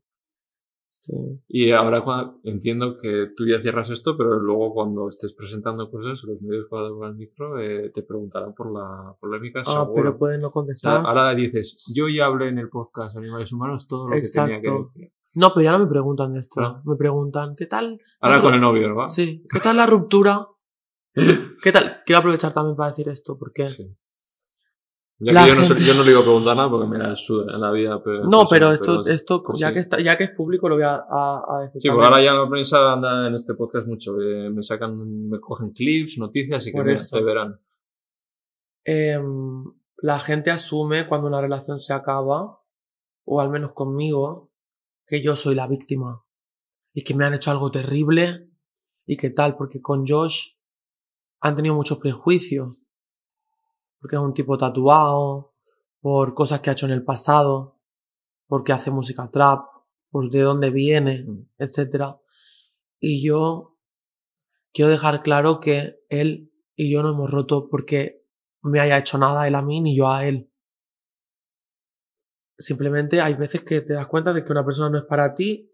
Sí. 0.93 1.13
Y 1.47 1.71
ahora 1.71 2.01
cuando, 2.01 2.41
entiendo 2.43 2.97
que 2.97 3.27
tú 3.35 3.47
ya 3.47 3.61
cierras 3.61 3.89
esto, 3.91 4.17
pero 4.17 4.37
luego 4.39 4.73
cuando 4.73 5.07
estés 5.07 5.33
presentando 5.33 5.89
cosas, 5.89 6.21
los 6.25 6.41
medios 6.41 6.65
cuando 6.69 6.97
van 6.99 7.11
al 7.11 7.15
micro 7.15 7.59
eh, 7.61 7.89
te 7.93 8.03
preguntarán 8.03 8.53
por 8.53 8.73
la 8.73 9.15
polémica. 9.19 9.61
Ah, 9.61 9.63
seguro. 9.85 9.93
pero 9.95 10.17
pueden 10.17 10.41
no 10.41 10.47
O 10.47 10.51
sea, 10.51 10.53
contestar. 10.53 11.05
ahora 11.05 11.33
dices, 11.33 11.89
yo 11.95 12.09
ya 12.09 12.25
hablé 12.25 12.49
en 12.49 12.59
el 12.59 12.67
podcast 12.69 13.15
Animales 13.15 13.53
Humanos 13.53 13.87
todo 13.87 14.09
lo 14.09 14.15
que 14.15 14.21
tenía 14.21 14.47
que 14.61 14.67
Exacto. 14.67 14.91
decir. 14.93 15.11
No, 15.33 15.49
pero 15.53 15.63
ya 15.63 15.71
no 15.71 15.79
me 15.79 15.87
preguntan 15.87 16.33
de 16.33 16.39
esto. 16.41 16.59
Ah. 16.61 16.81
Me 16.85 16.95
preguntan, 16.95 17.55
¿qué 17.55 17.65
tal? 17.65 17.99
Ahora 18.19 18.41
con 18.41 18.53
el 18.53 18.61
novio, 18.61 18.89
¿verdad? 18.95 19.07
Sí, 19.09 19.45
¿qué 19.49 19.59
tal 19.59 19.77
la 19.77 19.85
ruptura? 19.85 20.47
¿Qué 21.63 21.71
tal? 21.71 22.01
Quiero 22.05 22.19
aprovechar 22.19 22.53
también 22.53 22.75
para 22.75 22.89
decir 22.89 23.07
esto, 23.09 23.37
porque. 23.37 23.67
Sí. 23.69 23.95
Ya 25.23 25.33
La 25.33 25.43
que 25.43 25.49
yo 25.49 25.55
no, 25.55 25.61
sé- 25.61 25.67
gente- 25.67 25.83
yo 25.83 25.93
no 25.93 26.03
le 26.03 26.11
iba 26.11 26.19
a 26.19 26.23
preguntar 26.23 26.57
nada 26.57 26.67
porque 26.69 26.87
me 26.87 26.97
la 26.97 27.15
suda 27.15 27.53
en 27.53 27.61
la 27.61 27.69
vida. 27.71 28.01
Pero, 28.03 28.23
No, 28.25 28.45
pero 28.49 28.71
esto, 28.71 29.01
pero- 29.03 29.13
esto 29.15 29.43
pues 29.43 29.59
ya, 29.59 29.67
sí. 29.67 29.73
que 29.75 29.79
está, 29.79 29.99
ya 30.01 30.17
que 30.17 30.23
es 30.23 30.31
público, 30.31 30.67
lo 30.67 30.75
voy 30.75 30.83
a, 30.83 30.95
a- 31.07 31.43
a 31.47 31.61
decir. 31.61 31.79
Sí, 31.79 31.89
porque 31.89 32.07
ahora 32.07 32.23
ya 32.23 32.33
la 32.33 32.49
prensa 32.49 32.93
anda 32.93 33.27
en 33.27 33.35
este 33.35 33.53
podcast 33.53 33.85
mucho. 33.87 34.19
eh, 34.19 34.49
me 34.49 34.63
sacan, 34.63 35.29
me 35.29 35.39
cogen 35.39 35.71
clips, 35.73 36.17
noticias 36.17 36.65
y 36.67 36.71
que 36.71 36.83
me, 36.83 36.95
te 36.95 37.21
verán. 37.23 37.59
La 39.97 40.17
gente 40.19 40.49
asume 40.49 41.05
cuando 41.07 41.27
una 41.27 41.39
relación 41.41 41.77
se 41.77 41.93
acaba, 41.93 42.59
o 43.23 43.39
al 43.41 43.49
menos 43.51 43.73
conmigo, 43.73 44.50
que 45.11 45.21
yo 45.21 45.35
soy 45.35 45.55
la 45.55 45.67
víctima 45.67 46.25
y 46.93 47.03
que 47.03 47.13
me 47.13 47.25
han 47.25 47.33
hecho 47.33 47.51
algo 47.51 47.69
terrible 47.69 48.49
y 49.05 49.17
que 49.17 49.29
tal, 49.29 49.57
porque 49.57 49.81
con 49.81 50.07
Josh 50.07 50.53
han 51.41 51.57
tenido 51.57 51.75
muchos 51.75 51.97
prejuicios, 51.97 52.87
porque 53.99 54.15
es 54.15 54.21
un 54.21 54.33
tipo 54.33 54.57
tatuado, 54.57 55.53
por 55.99 56.33
cosas 56.33 56.61
que 56.61 56.69
ha 56.69 56.73
hecho 56.73 56.85
en 56.85 56.93
el 56.93 57.03
pasado, 57.03 57.77
porque 58.47 58.71
hace 58.71 58.89
música 58.89 59.29
trap, 59.29 59.65
por 60.09 60.29
de 60.29 60.39
dónde 60.43 60.69
viene, 60.69 61.25
Mm. 61.25 61.49
etc. 61.57 62.15
Y 63.01 63.21
yo 63.21 63.77
quiero 64.71 64.91
dejar 64.91 65.23
claro 65.23 65.59
que 65.59 65.99
él 66.07 66.53
y 66.73 66.89
yo 66.89 67.03
no 67.03 67.09
hemos 67.09 67.29
roto 67.29 67.67
porque 67.69 68.25
me 68.61 68.79
haya 68.79 68.97
hecho 68.97 69.17
nada 69.17 69.45
él 69.45 69.55
a 69.55 69.61
mí 69.61 69.81
ni 69.81 69.93
yo 69.97 70.07
a 70.07 70.25
él. 70.25 70.50
Simplemente 72.61 73.19
hay 73.21 73.33
veces 73.33 73.61
que 73.61 73.81
te 73.81 73.93
das 73.93 74.07
cuenta 74.07 74.33
de 74.33 74.43
que 74.43 74.51
una 74.51 74.63
persona 74.63 74.89
no 74.89 74.97
es 74.97 75.03
para 75.05 75.33
ti 75.33 75.67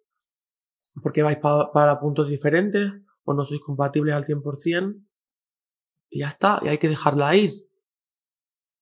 porque 1.04 1.22
vais 1.22 1.38
pa- 1.38 1.72
para 1.72 2.00
puntos 2.00 2.28
diferentes 2.30 2.92
o 3.24 3.34
no 3.34 3.44
sois 3.46 3.62
compatibles 3.62 4.16
al 4.16 4.24
100% 4.26 5.00
y 6.10 6.20
ya 6.22 6.30
está, 6.30 6.60
y 6.64 6.70
hay 6.70 6.78
que 6.78 6.88
dejarla 6.90 7.36
ir. 7.36 7.52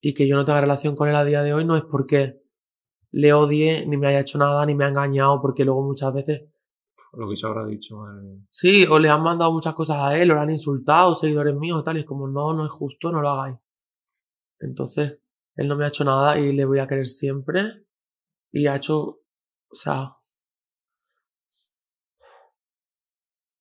Y 0.01 0.13
que 0.13 0.27
yo 0.27 0.35
no 0.35 0.45
tenga 0.45 0.61
relación 0.61 0.95
con 0.95 1.09
él 1.09 1.15
a 1.15 1.25
día 1.25 1.41
de 1.41 1.53
hoy 1.53 1.65
no 1.65 1.75
es 1.75 1.83
porque 1.83 2.41
le 3.11 3.33
odie, 3.33 3.85
ni 3.87 3.97
me 3.97 4.07
haya 4.07 4.19
hecho 4.19 4.37
nada, 4.37 4.65
ni 4.65 4.75
me 4.75 4.85
ha 4.85 4.89
engañado, 4.89 5.41
porque 5.41 5.65
luego 5.65 5.81
muchas 5.83 6.13
veces 6.13 6.43
Lo 7.13 7.27
que 7.29 7.35
se 7.35 7.47
habrá 7.47 7.65
dicho. 7.65 8.05
eh, 8.07 8.39
Sí, 8.51 8.85
o 8.89 8.99
le 8.99 9.09
han 9.09 9.23
mandado 9.23 9.51
muchas 9.51 9.73
cosas 9.73 9.97
a 9.99 10.17
él, 10.19 10.29
o 10.31 10.35
le 10.35 10.41
han 10.41 10.51
insultado, 10.51 11.15
seguidores 11.15 11.55
míos, 11.55 11.81
tal, 11.83 11.97
y 11.97 12.01
es 12.01 12.05
como, 12.05 12.27
no, 12.27 12.53
no 12.53 12.65
es 12.65 12.71
justo, 12.71 13.11
no 13.11 13.21
lo 13.21 13.29
hagáis. 13.29 13.55
Entonces, 14.59 15.21
él 15.55 15.67
no 15.67 15.75
me 15.75 15.85
ha 15.85 15.87
hecho 15.87 16.03
nada 16.03 16.37
y 16.37 16.51
le 16.53 16.65
voy 16.65 16.79
a 16.79 16.87
querer 16.87 17.05
siempre. 17.07 17.84
Y 18.55 18.67
ha 18.67 18.77
hecho, 18.77 19.19
o 19.67 19.75
sea, 19.75 20.15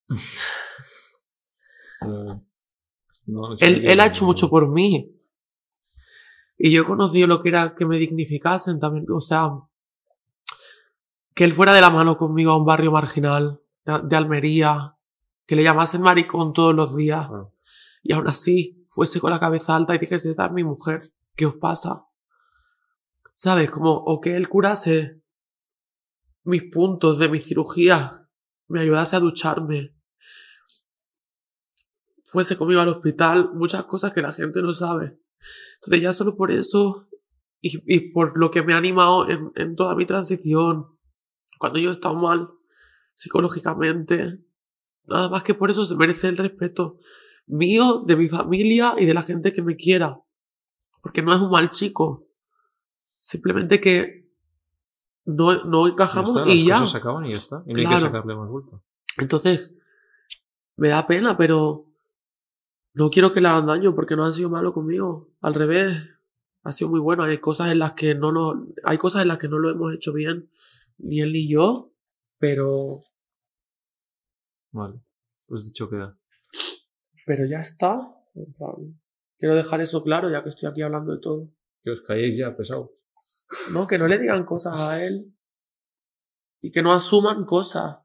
no, 3.27 3.57
él, 3.59 3.87
él 3.87 3.99
ha 3.99 4.07
hecho 4.07 4.25
mucho 4.25 4.49
por 4.49 4.69
mí. 4.69 5.11
Y 6.57 6.71
yo 6.71 6.83
he 6.83 6.85
conocido 6.85 7.27
lo 7.27 7.41
que 7.41 7.49
era 7.49 7.75
que 7.75 7.87
me 7.87 7.99
dignificasen 7.99 8.79
también, 8.79 9.05
o 9.11 9.21
sea, 9.21 9.51
que 11.35 11.43
él 11.43 11.53
fuera 11.53 11.75
de 11.75 11.81
la 11.81 11.91
mano 11.91 12.17
conmigo 12.17 12.53
a 12.53 12.57
un 12.57 12.65
barrio 12.65 12.93
marginal 12.93 13.61
de, 13.85 13.99
de 14.05 14.15
Almería, 14.15 14.97
que 15.45 15.57
le 15.57 15.65
llamasen 15.65 16.03
maricón 16.03 16.53
todos 16.53 16.73
los 16.73 16.95
días. 16.95 17.27
Claro. 17.27 17.53
y 18.05 18.13
aún 18.13 18.29
así 18.29 18.85
fuese 18.87 19.19
con 19.19 19.33
la 19.33 19.41
cabeza 19.41 19.75
alta 19.75 19.93
y 19.97 19.99
dijese, 19.99 20.31
esta 20.31 20.47
es 20.47 20.53
mi 20.53 20.63
mujer, 20.63 21.01
¿qué 21.35 21.47
os 21.47 21.57
pasa? 21.57 22.07
¿Sabes? 23.35 23.71
Como, 23.71 23.93
o 23.93 24.21
que 24.21 24.37
él 24.37 24.49
curase 24.49 25.21
mis 26.45 26.63
puntos 26.65 27.19
de 27.19 27.29
mi 27.29 27.41
cirugía, 27.41 28.29
me 28.69 28.81
ayudase 28.81 29.17
a 29.17 29.21
ducharme, 29.21 29.95
fuese 32.25 32.57
conmigo 32.57 32.81
al 32.81 32.89
hospital, 32.89 33.51
muchas 33.55 33.85
cosas 33.85 34.13
que 34.13 34.23
la 34.23 34.33
gente 34.33 34.63
no 34.63 34.73
sabe. 34.73 35.19
Entonces 35.77 36.03
ya 36.03 36.13
solo 36.13 36.37
por 36.37 36.51
eso 36.51 37.09
y, 37.61 38.13
por 38.13 38.39
lo 38.39 38.51
que 38.51 38.63
me 38.63 38.75
ha 38.75 38.77
animado 38.77 39.29
en, 39.29 39.51
en 39.55 39.75
toda 39.75 39.95
mi 39.95 40.05
transición, 40.05 40.99
cuando 41.59 41.79
yo 41.79 41.91
he 41.91 41.95
estado 41.95 42.15
mal 42.15 42.51
psicológicamente, 43.15 44.41
nada 45.07 45.29
más 45.29 45.43
que 45.43 45.55
por 45.55 45.71
eso 45.71 45.85
se 45.85 45.95
merece 45.97 46.29
el 46.29 46.37
respeto 46.37 46.99
mío, 47.47 48.03
de 48.07 48.17
mi 48.17 48.29
familia 48.29 48.95
y 48.99 49.07
de 49.07 49.15
la 49.15 49.23
gente 49.23 49.53
que 49.53 49.63
me 49.63 49.77
quiera. 49.77 50.21
Porque 51.03 51.23
no 51.23 51.35
es 51.35 51.41
un 51.41 51.51
mal 51.51 51.71
chico. 51.71 52.27
Simplemente 53.25 53.81
que 53.81 54.29
no, 55.25 55.65
no 55.65 55.87
Ya 55.87 55.93
encajamos 55.93 56.37
está, 56.37 56.47
y 56.51 56.59
las 56.59 56.67
ya. 56.67 56.75
cosas 56.75 56.91
se 56.91 56.97
acaban 56.99 57.25
y 57.25 57.31
ya 57.31 57.37
está. 57.39 57.63
Y 57.67 57.73
no 57.73 57.81
hay 57.81 57.87
que 57.87 58.01
sacarle 58.01 58.35
más 58.35 58.49
vuelta. 58.51 58.83
Entonces, 59.17 59.73
me 60.77 60.89
da 60.89 61.07
pena, 61.07 61.35
pero 61.39 61.87
no 62.93 63.09
quiero 63.09 63.33
que 63.33 63.41
le 63.41 63.49
hagan 63.49 63.65
daño 63.65 63.95
porque 63.95 64.15
no 64.15 64.27
han 64.27 64.35
sido 64.35 64.51
malos 64.51 64.75
conmigo. 64.75 65.31
Al 65.41 65.55
revés, 65.55 65.97
ha 66.65 66.73
sido 66.73 66.91
muy 66.91 67.01
bueno. 67.01 67.23
Hay 67.23 67.39
cosas 67.39 67.73
en 67.73 67.79
las 67.79 67.93
que 67.95 68.15
no 68.15 68.31
nos, 68.31 68.57
hay 68.85 68.99
cosas 68.99 69.23
en 69.23 69.29
las 69.29 69.39
que 69.39 69.49
no 69.49 69.59
lo 69.59 69.71
hemos 69.71 69.95
hecho 69.95 70.13
bien, 70.13 70.51
ni 70.99 71.21
él 71.23 71.33
ni 71.33 71.49
yo, 71.49 71.95
pero, 72.39 73.05
Vale. 74.71 75.01
Pues 75.47 75.65
dicho 75.65 75.89
queda. 75.89 76.19
pero 77.25 77.47
ya 77.47 77.61
está. 77.63 78.07
Quiero 79.39 79.55
dejar 79.55 79.81
eso 79.81 80.03
claro 80.05 80.29
ya 80.31 80.43
que 80.43 80.51
estoy 80.51 80.69
aquí 80.69 80.83
hablando 80.83 81.13
de 81.13 81.21
todo. 81.21 81.49
Que 81.83 81.91
os 81.91 82.03
calléis 82.03 82.37
ya, 82.37 82.55
pesados. 82.55 82.91
No, 83.73 83.87
que 83.87 83.99
no 83.99 84.07
le 84.07 84.19
digan 84.19 84.45
cosas 84.45 84.79
a 84.79 85.05
él. 85.05 85.35
Y 86.61 86.71
que 86.71 86.83
no 86.83 86.93
asuman 86.93 87.45
cosas. 87.45 87.99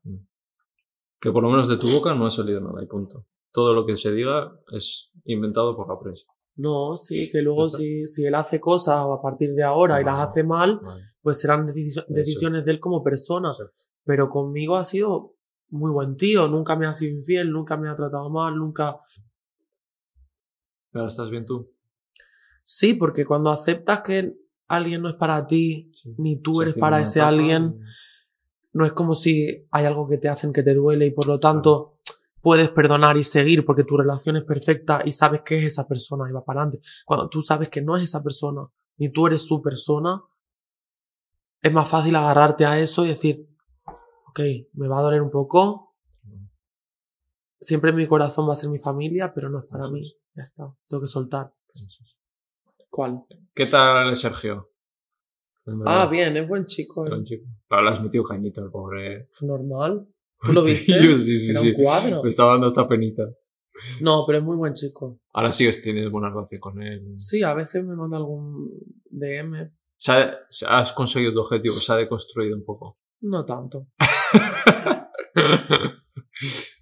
Que 1.20 1.32
por 1.32 1.44
lo 1.44 1.50
menos 1.50 1.68
de 1.68 1.78
tu 1.78 1.90
boca 1.90 2.14
no 2.14 2.26
ha 2.26 2.32
salido 2.32 2.60
nada 2.62 2.84
y 2.84 2.88
punto. 2.88 3.26
Todo 3.52 3.74
lo 3.74 3.86
que 3.86 3.96
se 3.96 4.12
diga 4.12 4.52
es 4.72 5.12
inventado 5.26 5.76
por 5.76 5.88
la 5.88 6.00
prensa. 6.00 6.26
No, 6.56 6.98
sí, 6.98 7.30
que 7.32 7.42
luego 7.42 7.70
si, 7.70 8.06
si 8.06 8.26
él 8.26 8.36
hace 8.36 8.60
cosas 8.60 8.98
a 8.98 9.22
partir 9.22 9.54
de 9.54 9.64
ahora 9.64 10.02
y 10.02 10.04
las 10.04 10.20
hace 10.20 10.44
mal, 10.44 10.80
Vale. 10.84 11.04
pues 11.22 11.40
serán 11.40 11.66
decisiones 11.66 12.66
de 12.66 12.72
él 12.72 12.80
como 12.80 13.02
persona. 13.02 13.50
Exacto. 13.52 13.84
Pero 14.04 14.30
conmigo 14.30 14.76
ha 14.76 14.84
sido 14.84 15.36
muy 15.70 15.92
buen 15.92 16.18
tío, 16.18 16.48
nunca 16.48 16.76
me 16.76 16.86
ha 16.86 16.94
sido 16.94 17.16
infiel, 17.16 17.52
nunca 17.52 17.78
me 17.78 17.90
ha 17.90 17.96
tratado 17.96 18.30
mal, 18.30 18.56
nunca... 18.56 19.00
Ahora 20.94 21.08
estás 21.08 21.30
bien 21.30 21.46
tú. 21.46 21.72
Sí, 22.64 22.94
porque 22.94 23.26
cuando 23.26 23.52
aceptas 23.52 24.02
que 24.02 24.36
alguien 24.70 25.02
no 25.02 25.10
es 25.10 25.16
para 25.16 25.46
ti, 25.48 25.92
Sí. 25.96 26.16
ni 26.18 26.42
tú 26.42 26.58
Se 26.58 26.64
eres 26.64 26.76
para 26.78 27.02
ese 27.02 27.20
etapa 27.20 27.30
alguien, 27.30 27.82
no 28.72 28.86
es 28.86 28.94
como 28.94 29.16
si 29.16 29.68
hay 29.72 29.86
algo 29.86 30.08
que 30.08 30.18
te 30.18 30.30
hacen 30.30 30.54
que 30.54 30.64
te 30.64 30.74
duele 30.74 31.08
y 31.08 31.12
por 31.12 31.28
lo 31.28 31.40
tanto 31.40 31.98
puedes 32.42 32.70
perdonar 32.70 33.18
y 33.18 33.24
seguir 33.24 33.66
porque 33.66 33.84
tu 33.84 33.98
relación 33.98 34.38
es 34.38 34.44
perfecta 34.44 35.02
y 35.04 35.12
sabes 35.12 35.42
que 35.42 35.58
es 35.58 35.66
esa 35.66 35.88
persona 35.88 36.30
y 36.30 36.32
va 36.34 36.46
para 36.46 36.62
adelante. 36.62 36.88
Cuando 37.06 37.28
tú 37.28 37.42
sabes 37.42 37.68
que 37.70 37.82
no 37.82 37.98
es 37.98 38.04
esa 38.04 38.24
persona, 38.24 38.62
ni 38.98 39.10
tú 39.10 39.28
eres 39.28 39.46
su 39.46 39.62
persona, 39.62 40.22
es 41.62 41.74
más 41.74 41.90
fácil 41.90 42.16
agarrarte 42.16 42.66
a 42.66 42.80
eso 42.80 43.04
y 43.06 43.10
decir, 43.10 43.50
ok, 44.30 44.40
me 44.74 44.88
va 44.88 45.00
a 45.00 45.02
doler 45.02 45.22
un 45.22 45.32
poco. 45.32 45.98
Siempre 47.60 47.92
mi 47.92 48.08
corazón 48.08 48.48
va 48.48 48.54
a 48.54 48.56
ser 48.56 48.70
mi 48.70 48.80
familia, 48.80 49.34
pero 49.34 49.50
no 49.50 49.60
es 49.60 49.66
para 49.66 49.90
mí. 49.90 50.04
Ya 50.36 50.44
está, 50.44 50.74
tengo 50.88 51.02
que 51.02 51.08
soltar. 51.08 51.54
¿Qué 53.54 53.66
tal 53.66 54.16
Sergio? 54.18 54.72
Ah, 55.86 56.08
bien, 56.08 56.36
es 56.38 56.48
buen 56.48 56.66
chico. 56.66 57.06
Buen 57.06 57.22
¿eh? 57.22 57.24
chico. 57.24 57.46
Claro, 57.68 57.84
le 57.84 57.90
has 57.92 58.02
metido 58.02 58.24
cañito, 58.24 58.64
el 58.64 58.72
pobre. 58.72 59.30
Normal. 59.42 60.08
¿Tú 60.42 60.54
lo 60.54 60.64
viste? 60.64 61.00
Sí, 61.20 61.38
sí, 61.38 61.52
Era 61.52 61.62
sí. 61.62 61.70
un 61.70 61.74
cuadro. 61.76 62.24
Me 62.24 62.30
estaba 62.30 62.52
dando 62.54 62.68
esta 62.68 62.88
penita. 62.88 63.24
No, 64.02 64.24
pero 64.26 64.40
es 64.40 64.44
muy 64.44 64.58
buen 64.58 64.74
chico. 64.74 65.20
Ahora 65.34 65.52
sí 65.52 65.66
que 65.66 65.74
tienes 65.74 66.10
buena 66.12 66.30
relación 66.30 66.60
con 66.60 66.82
él. 66.82 67.14
Sí, 67.18 67.44
a 67.44 67.54
veces 67.54 67.86
me 67.86 67.96
manda 67.96 68.18
algún 68.18 68.70
DM. 69.10 69.72
Has 70.68 70.92
conseguido 70.94 71.34
tu 71.34 71.40
objetivo, 71.42 71.76
se 71.76 71.94
ha 71.94 71.96
deconstruido 71.96 72.58
un 72.58 72.66
poco. 72.66 73.00
No 73.22 73.46
tanto. 73.46 73.88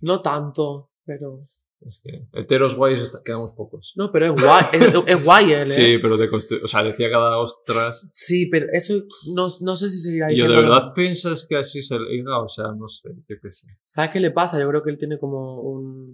No 0.01 0.21
tanto, 0.21 0.91
pero. 1.03 1.37
Es 1.81 2.01
que 2.03 2.27
heteros 2.33 2.75
guays 2.75 2.99
está- 2.99 3.21
quedamos 3.23 3.51
pocos. 3.55 3.93
No, 3.95 4.11
pero 4.11 4.25
es 4.25 4.31
guay. 4.31 4.63
Es, 4.73 4.93
es 5.17 5.23
guay 5.25 5.51
él, 5.53 5.67
¿eh? 5.67 5.71
Sí, 5.71 5.97
pero 6.01 6.17
deconstru- 6.17 6.61
O 6.63 6.67
sea, 6.67 6.83
decía 6.83 7.09
cada 7.11 7.37
ostras. 7.37 8.07
Sí, 8.11 8.47
pero 8.47 8.65
eso 8.73 8.95
no, 9.35 9.47
no 9.61 9.75
sé 9.75 9.87
si 9.89 9.99
seguirá 10.01 10.31
yo, 10.31 10.47
¿de 10.47 10.55
verdad 10.55 10.91
piensas 10.95 11.45
que 11.47 11.55
así 11.57 11.83
se 11.83 11.99
le 11.99 12.09
diga? 12.17 12.41
O 12.41 12.49
sea, 12.49 12.65
no 12.75 12.87
sé, 12.87 13.09
yo 13.29 13.35
qué 13.41 13.51
sé. 13.51 13.67
¿Sabes 13.85 14.11
qué 14.11 14.19
le 14.19 14.31
pasa? 14.31 14.59
Yo 14.59 14.67
creo 14.69 14.81
que 14.83 14.89
él 14.89 14.97
tiene 14.97 15.19
como 15.19 15.61
un. 15.61 16.05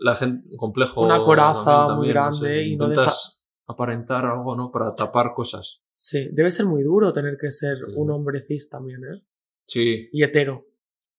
La 0.00 0.16
gente, 0.16 0.48
un 0.50 0.56
complejo. 0.56 1.02
Una 1.04 1.18
coraza 1.22 1.86
también, 1.86 1.96
muy 1.96 2.08
grande 2.08 2.38
sé, 2.48 2.62
y 2.66 2.76
no 2.76 2.86
Intentas 2.86 3.44
aparentar 3.66 4.26
algo, 4.26 4.56
¿no? 4.56 4.70
Para 4.72 4.94
tapar 4.94 5.32
cosas. 5.34 5.80
Sí, 5.94 6.28
debe 6.32 6.50
ser 6.50 6.66
muy 6.66 6.82
duro 6.82 7.12
tener 7.12 7.36
que 7.40 7.50
ser 7.52 7.76
Sí. 7.78 7.92
un 7.94 8.10
hombre 8.10 8.40
cis 8.40 8.68
también, 8.68 9.00
¿eh? 9.04 9.22
Sí. 9.66 10.08
Y 10.12 10.22
hetero. 10.24 10.66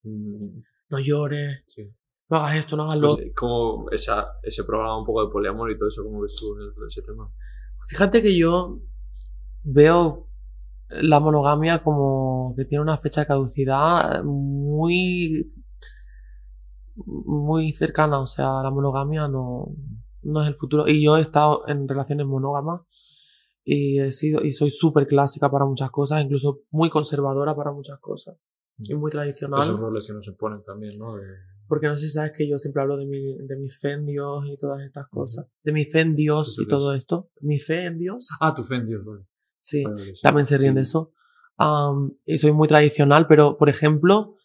Mm, 0.02 0.60
No 0.90 1.00
llores, 1.00 1.62
sí. 1.66 1.90
No 2.28 2.36
hagas 2.38 2.56
esto, 2.56 2.76
no 2.76 2.84
hagas 2.84 2.98
lo 2.98 3.14
Pues, 3.16 3.32
como 3.34 3.90
esa, 3.90 4.38
ese 4.42 4.64
programa 4.64 4.98
un 4.98 5.04
poco 5.06 5.24
de 5.24 5.30
poliamor 5.32 5.70
y 5.70 5.76
todo 5.76 5.88
eso, 5.88 6.02
¿cómo 6.04 6.20
ves 6.22 6.36
tú 6.36 6.56
el- 6.58 6.86
ese 6.86 7.02
tema? 7.02 7.30
Fíjate 7.88 8.22
que 8.22 8.36
yo 8.36 8.80
veo 9.62 10.28
la 10.88 11.20
monogamia 11.20 11.82
como 11.82 12.54
que 12.56 12.64
tiene 12.64 12.82
una 12.82 12.96
fecha 12.98 13.20
de 13.22 13.26
caducidad 13.26 14.22
muy 14.24 15.52
muy 17.04 17.72
cercana, 17.72 18.20
o 18.20 18.26
sea, 18.26 18.62
la 18.62 18.70
monogamia 18.70 19.28
no, 19.28 19.66
no 20.22 20.42
es 20.42 20.48
el 20.48 20.54
futuro. 20.54 20.88
Y 20.88 21.02
yo 21.04 21.16
he 21.16 21.20
estado 21.20 21.66
en 21.68 21.86
relaciones 21.88 22.26
monógamas 22.26 22.80
y 23.64 23.98
he 24.00 24.10
sido 24.12 24.42
y 24.44 24.52
soy 24.52 24.70
súper 24.70 25.06
clásica 25.06 25.50
para 25.50 25.66
muchas 25.66 25.90
cosas, 25.90 26.22
incluso 26.24 26.60
muy 26.70 26.88
conservadora 26.88 27.54
para 27.54 27.72
muchas 27.72 27.98
cosas 27.98 28.36
y 28.78 28.94
muy 28.94 29.10
tradicional. 29.10 29.62
Esos 29.62 29.78
roles 29.80 30.06
que 30.06 30.12
nos 30.14 30.26
imponen 30.26 30.62
también, 30.62 30.98
¿no? 30.98 31.16
De- 31.16 31.22
Porque 31.68 31.86
no 31.88 31.96
sé 31.96 32.06
si 32.06 32.12
sabes 32.12 32.32
que 32.32 32.48
yo 32.48 32.58
siempre 32.58 32.82
hablo 32.82 32.96
de 32.96 33.06
mi, 33.06 33.36
de 33.38 33.56
mi 33.56 33.68
fe 33.68 33.92
en 33.92 34.06
Dios 34.06 34.44
y 34.46 34.56
todas 34.56 34.82
estas 34.82 35.08
cosas. 35.08 35.46
De 35.62 35.72
mi 35.72 35.84
fe 35.84 36.00
en 36.00 36.14
Dios 36.14 36.52
¿Eso 36.52 36.62
y 36.62 36.68
todo 36.68 36.94
esto. 36.94 37.30
Mi 37.40 37.58
fe 37.58 37.86
en 37.86 37.98
Dios. 37.98 38.28
Ah, 38.40 38.54
tu 38.54 38.62
fe 38.62 38.76
en 38.76 38.86
Dios, 38.86 39.04
vale. 39.04 39.24
Sí. 39.58 39.82
Vale. 39.84 40.12
También 40.22 40.46
se 40.46 40.58
ríen 40.58 40.74
de 40.74 40.84
Sí. 40.84 40.90
eso. 40.90 41.12
Am, 41.58 42.12
y 42.24 42.36
soy 42.36 42.52
muy 42.52 42.68
tradicional, 42.68 43.26
pero, 43.26 43.56
por 43.56 43.68
ejemplo, 43.68 44.36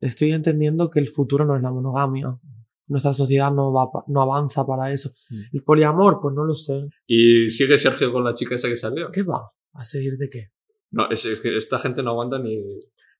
estoy 0.00 0.32
entendiendo 0.32 0.90
que 0.90 0.98
el 1.00 1.08
futuro 1.08 1.44
no 1.44 1.56
es 1.56 1.62
la 1.62 1.70
monogamia. 1.70 2.38
Nuestra 2.86 3.12
sociedad 3.12 3.52
no, 3.52 3.72
va, 3.72 3.88
no 4.08 4.20
avanza 4.22 4.66
para 4.66 4.92
eso. 4.92 5.10
Mm. 5.30 5.56
El 5.56 5.62
poliamor, 5.62 6.18
pues 6.20 6.34
no 6.34 6.44
lo 6.44 6.54
sé. 6.54 6.88
¿Y 7.06 7.48
sigue 7.48 7.78
Sergio 7.78 8.12
con 8.12 8.24
la 8.24 8.34
chica 8.34 8.54
esa 8.56 8.68
que 8.68 8.76
salió? 8.76 9.10
¿Qué 9.12 9.22
va? 9.22 9.50
¿A 9.72 9.84
seguir 9.84 10.16
de 10.16 10.28
qué? 10.28 10.48
No, 10.90 11.08
es, 11.10 11.24
es 11.24 11.40
que 11.40 11.56
esta 11.56 11.78
gente 11.78 12.02
no 12.02 12.10
aguanta 12.10 12.38
ni... 12.38 12.62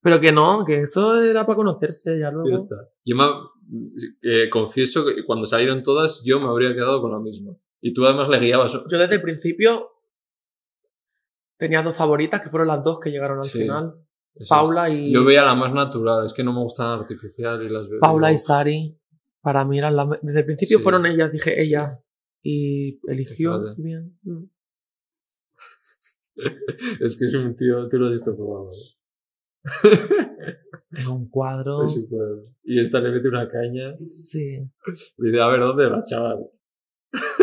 Pero 0.05 0.21
que 0.21 0.33
no, 0.33 0.65
que 0.67 0.83
eso 0.83 1.19
era 1.21 1.47
para 1.47 1.57
conocerse 1.57 2.19
ya 2.19 2.31
luego. 2.31 2.51
Ya 2.51 2.57
está. 2.57 2.77
Yo 3.07 3.17
me, 3.17 3.25
eh, 4.23 4.51
confieso 4.51 5.03
que 5.07 5.25
cuando 5.25 5.47
salieron 5.47 5.83
todas, 5.83 6.23
yo 6.27 6.39
me 6.39 6.47
habría 6.47 6.75
quedado 6.75 7.01
con 7.01 7.11
la 7.11 7.19
misma. 7.19 7.57
Y 7.81 7.95
tú 7.95 8.05
además 8.05 8.29
le 8.29 8.39
guiabas. 8.39 8.73
Yo 8.73 8.99
desde 8.99 9.15
el 9.15 9.23
principio 9.23 9.89
tenía 11.59 11.83
dos 11.83 11.97
favoritas, 11.97 12.43
que 12.43 12.51
fueron 12.51 12.69
las 12.69 12.85
dos 12.85 13.01
que 13.01 13.11
llegaron 13.11 13.39
al 13.39 13.45
Sí. 13.45 13.63
final. 13.63 13.95
Paula 14.49 14.89
es. 14.89 14.95
y... 14.95 15.11
Yo 15.13 15.25
veía 15.25 15.43
la 15.43 15.55
más 15.55 15.73
natural, 15.73 16.27
es 16.27 16.35
que 16.35 16.45
no 16.45 16.53
me 16.53 16.61
gustan 16.61 16.89
la 16.89 16.95
artificial 16.97 17.63
y 17.63 17.71
las 17.71 17.89
veo. 17.89 18.01
Paula 18.01 18.31
y 18.31 18.37
Sari, 18.37 19.01
para 19.41 19.65
mí 19.65 19.79
eran 19.79 19.97
las... 19.97 20.07
Desde 20.21 20.41
el 20.41 20.45
principio 20.47 20.77
Sí. 20.79 20.83
fueron 20.83 21.07
ellas, 21.07 21.33
dije 21.33 21.63
ella. 21.63 21.99
Y 22.43 23.01
eligió 23.11 23.59
Fíjate. 23.59 23.83
bien. 23.83 24.19
Mm. 24.23 24.45
Es 27.01 27.17
que 27.17 27.27
es 27.27 27.35
un 27.35 27.57
tío, 27.57 27.89
tú 27.89 27.97
lo 27.99 28.07
has 28.07 28.13
visto 28.13 28.37
probado. 28.37 28.69
Es 30.91 31.07
un 31.07 31.29
cuadro. 31.29 31.85
Es 31.87 31.95
súper- 31.95 32.53
Y 32.65 32.81
esta 32.81 33.01
le 33.01 33.11
mete 33.11 33.29
una 33.29 33.49
caña. 33.49 33.97
Sí. 34.07 34.59
Dice, 35.19 35.41
a 35.41 35.49
ver, 35.49 35.61
¿dónde 35.61 35.89
va, 35.89 36.03
chaval? 36.03 36.39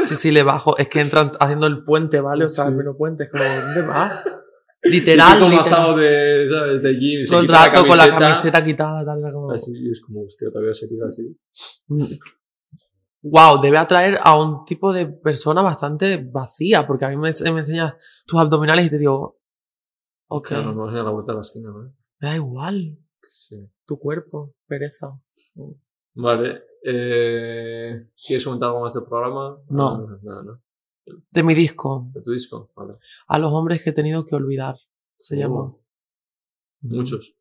Sí, 0.05 0.15
sí, 0.15 0.31
le 0.31 0.43
bajo. 0.43 0.77
Es 0.77 0.87
que 0.89 1.01
entran 1.01 1.31
haciendo 1.39 1.67
el 1.67 1.83
puente, 1.83 2.19
¿vale? 2.21 2.45
O 2.45 2.49
sea, 2.49 2.65
Sí. 2.65 2.71
el 2.71 2.77
menos 2.77 2.95
puente. 2.97 3.23
Es 3.23 3.29
como, 3.29 3.43
¿dónde 3.43 3.81
vas? 3.87 4.23
Literal, 4.83 5.37
tipo 5.37 5.49
literal. 5.49 5.95
de, 5.99 6.47
¿sabes? 6.49 6.81
De 6.81 6.93
gym. 6.95 7.23
Todo 7.29 7.41
el 7.41 7.47
rato 7.47 7.85
con 7.87 7.95
la 7.97 8.09
camiseta 8.17 8.65
quitada, 8.65 9.05
tal, 9.05 9.21
como... 9.31 9.51
Así, 9.51 9.71
y 9.75 9.91
es 9.91 10.01
como, 10.01 10.23
hostia, 10.23 10.49
todavía 10.51 10.73
se 10.73 10.89
queda 10.89 11.07
así. 11.07 11.37
Wow, 13.21 13.61
debe 13.61 13.77
atraer 13.77 14.17
a 14.23 14.39
un 14.41 14.65
tipo 14.65 14.91
de 14.91 15.05
persona 15.05 15.61
bastante 15.61 16.27
vacía, 16.31 16.87
porque 16.87 17.05
a 17.05 17.09
mí 17.09 17.15
me, 17.17 17.29
me 17.51 17.59
enseñas 17.59 17.93
tus 18.25 18.39
abdominales 18.39 18.87
y 18.87 18.89
te 18.89 18.97
digo, 18.97 19.39
ok, 20.27 20.47
Claro, 20.47 20.71
no 20.73 20.85
vas 20.87 20.95
a 20.95 21.03
la 21.03 21.11
vuelta 21.11 21.33
de 21.33 21.35
la 21.35 21.41
esquina, 21.41 21.69
¿no? 21.69 21.93
Me 22.21 22.27
da 22.29 22.35
igual 22.35 22.97
Sí. 23.25 23.69
tu 23.85 23.97
cuerpo, 23.99 24.53
pereza. 24.67 25.19
Vale. 26.13 26.63
Eh, 26.83 28.09
¿Quieres 28.27 28.43
comentar 28.43 28.69
algo 28.69 28.81
más 28.81 28.93
del 28.93 29.03
programa? 29.03 29.61
No. 29.69 30.07
Nada, 30.21 30.43
no. 30.43 30.61
De 31.29 31.43
mi 31.43 31.53
disco, 31.55 32.09
¿De 32.13 32.21
tu 32.21 32.31
disco? 32.31 32.71
Vale. 32.75 32.95
a 33.27 33.39
los 33.39 33.51
hombres 33.51 33.83
que 33.83 33.89
he 33.89 33.93
tenido 33.93 34.25
que 34.25 34.35
olvidar, 34.35 34.75
se 35.17 35.35
Oh. 35.35 35.39
llama. 35.39 35.75
Muchos. 36.81 37.35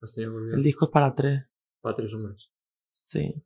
Has 0.00 0.14
tenido 0.14 0.32
que 0.32 0.38
olvidar. 0.38 0.58
El 0.58 0.64
disco 0.64 0.84
es 0.86 0.90
para 0.90 1.14
tres, 1.14 1.44
Para 1.80 1.96
tres 1.96 2.12
hombres. 2.14 2.50
sí. 2.90 3.42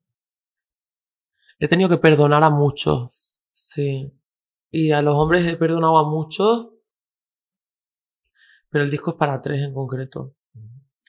He 1.62 1.68
tenido 1.68 1.90
que 1.90 1.98
perdonar 1.98 2.42
a 2.42 2.48
muchos, 2.50 3.38
sí. 3.52 4.12
Y 4.70 4.92
a 4.92 5.02
los 5.02 5.14
hombres 5.14 5.46
he 5.46 5.56
perdonado 5.58 5.98
a 5.98 6.08
muchos, 6.08 6.70
pero 8.70 8.84
el 8.84 8.90
disco 8.90 9.10
es 9.10 9.16
para 9.16 9.40
tres 9.42 9.62
en 9.62 9.74
concreto. 9.74 10.34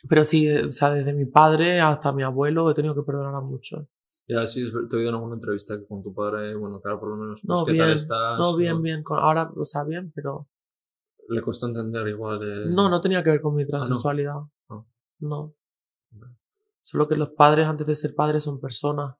Pero 0.10 0.24
sí, 0.24 0.48
eh, 0.48 0.66
o 0.66 0.72
sea, 0.72 0.90
desde 0.92 1.14
mi 1.14 1.26
padre 1.26 1.80
hasta 1.80 2.12
mi 2.12 2.24
abuelo 2.24 2.70
he 2.70 2.74
tenido 2.74 2.96
que 2.96 3.04
perdonar 3.04 3.36
a 3.36 3.42
muchos. 3.42 3.86
Y 4.28 4.36
así 4.36 4.66
es, 4.66 4.72
te 4.90 4.96
he 4.96 5.00
oído 5.00 5.10
en 5.10 5.16
alguna 5.16 5.36
entrevista 5.36 5.78
que 5.78 5.86
con 5.86 6.02
tu 6.02 6.14
padre, 6.14 6.56
bueno, 6.56 6.80
claro, 6.82 7.00
por 7.00 7.10
lo 7.10 7.18
menos, 7.18 7.40
pues, 7.42 7.48
No, 7.48 7.66
¿qué 7.66 7.74
bien. 7.74 7.86
tal 7.86 7.96
estás? 7.96 8.40
No, 8.40 8.56
bien, 8.56 8.82
bien. 8.82 9.04
Con, 9.04 9.20
ahora, 9.20 9.52
o 9.56 9.66
sea, 9.66 9.84
bien, 9.84 10.12
pero. 10.16 10.48
Le 11.30 11.42
costó 11.42 11.68
entender 11.68 12.08
igual. 12.08 12.40
eh, 12.44 12.66
No, 12.70 12.90
no 12.90 13.00
tenía 13.00 13.22
que 13.24 13.30
ver 13.30 13.42
con 13.42 13.56
mi 13.56 13.66
transexualidad. 13.66 14.38
Ah. 14.70 14.84
No. 15.20 15.54
Vale. 16.12 16.36
Solo 16.82 17.08
que 17.08 17.16
los 17.16 17.30
padres, 17.30 17.68
antes 17.68 17.86
de 17.88 17.96
ser 17.96 18.16
padres, 18.16 18.44
son 18.44 18.60
personas. 18.60 19.16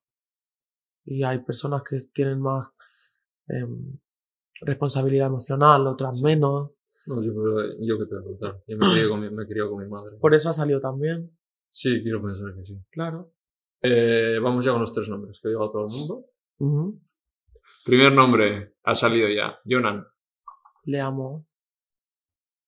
Y 1.06 1.24
hay 1.24 1.40
personas 1.40 1.84
que 1.84 1.98
tienen 2.14 2.40
más 2.42 2.70
em, 3.48 3.98
responsabilidad 4.62 5.28
emocional, 5.28 5.88
otras 5.88 6.22
menos. 6.22 6.72
No, 7.08 7.24
yo, 7.24 7.34
pero 7.34 7.74
yo 7.80 7.98
que 7.98 8.06
te 8.06 8.16
voy 8.16 8.24
a 8.24 8.26
contar. 8.26 8.64
Yo 8.68 8.78
me 8.78 8.92
crié 8.92 9.10
con 9.10 9.20
mi, 9.20 9.30
me 9.30 9.46
crié 9.48 9.68
con 9.68 9.84
mi 9.84 9.90
madre. 9.90 10.18
Por 10.20 10.34
eso 10.34 10.50
ha 10.50 10.54
salido 10.54 10.80
también. 10.80 11.36
Sí, 11.72 12.02
quiero 12.04 12.22
pensar 12.22 12.54
que 12.56 12.64
sí. 12.64 12.78
Claro. 12.92 13.34
Eh, 13.82 14.40
vamos 14.42 14.64
ya 14.64 14.72
con 14.72 14.82
los 14.82 14.94
tres 14.94 15.10
nombres 15.10 15.40
que 15.42 15.50
digo 15.50 15.64
a 15.64 15.70
todo 15.70 15.88
el 15.88 15.94
mundo. 15.94 16.26
Primer 17.84 18.12
nombre, 18.12 18.76
ha 18.84 18.94
salido 18.94 19.28
ya. 19.30 19.60
Jonan. 19.66 20.06
Le 20.84 21.00
amo. 21.00 21.48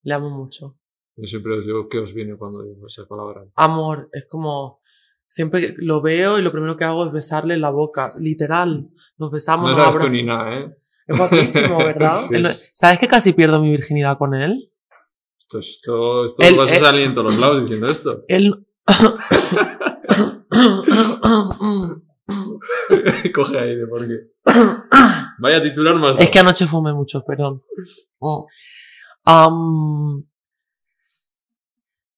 Le 0.02 0.14
amo 0.14 0.30
mucho. 0.30 0.80
Yo 1.16 1.28
siempre 1.28 1.58
os 1.58 1.66
digo 1.66 1.88
qué 1.88 2.00
os 2.00 2.14
viene 2.14 2.36
cuando 2.36 2.64
digo 2.64 2.88
esa 2.88 3.06
palabra. 3.08 3.46
Amor, 3.56 4.10
es 4.12 4.26
como. 4.26 4.82
Siempre 5.28 5.74
lo 5.78 6.02
veo 6.02 6.38
y 6.38 6.44
lo 6.44 6.52
primero 6.52 6.78
que 6.78 6.84
hago 6.84 7.06
es 7.06 7.12
besarle 7.12 7.58
la 7.58 7.72
boca. 7.72 8.14
Literal. 8.20 8.90
Nos 9.18 9.32
besamos. 9.32 9.70
No 9.70 9.76
sabes 9.76 10.00
tú 10.00 10.10
ni 10.10 10.24
nada, 10.24 10.60
¿eh? 10.60 10.78
Es 11.08 11.18
guapísimo, 11.18 11.78
¿verdad? 11.80 12.22
Sí, 12.30 12.42
¿Sabes 12.74 13.00
que 13.00 13.08
casi 13.08 13.34
pierdo 13.34 13.60
mi 13.60 13.70
virginidad 13.72 14.18
con 14.18 14.34
él? 14.34 14.72
Esto, 15.40 15.60
esto, 15.60 16.26
esto 16.26 16.44
Él- 16.44 16.56
vas 16.58 16.72
a 16.72 16.76
él- 16.76 16.82
salir 16.82 17.04
en 17.04 17.14
todos 17.14 17.32
los 17.32 17.40
lados 17.40 17.62
diciendo 17.62 17.88
esto. 17.88 18.24
Él. 18.28 18.66
Coge 23.34 23.60
aire, 23.60 23.88
porque. 23.88 24.32
Vaya 25.40 25.62
titular 25.62 25.96
más. 25.96 26.18
es 26.20 26.30
que 26.30 26.40
anoche 26.40 26.66
fumé 26.66 26.94
mucho, 26.94 27.24
perdón. 27.26 27.64
Am, 29.26 30.24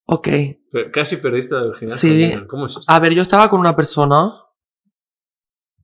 Ok. 0.07 0.27
Pero 0.71 0.91
casi 0.91 1.17
perdiste 1.17 1.55
la 1.55 1.63
virginidad. 1.63 1.95
Sí. 1.97 2.33
¿Cómo 2.47 2.67
es 2.67 2.77
esto? 2.77 2.91
A 2.91 2.99
ver, 2.99 3.13
yo 3.13 3.23
estaba 3.23 3.49
con 3.49 3.59
una 3.59 3.75
persona, 3.75 4.31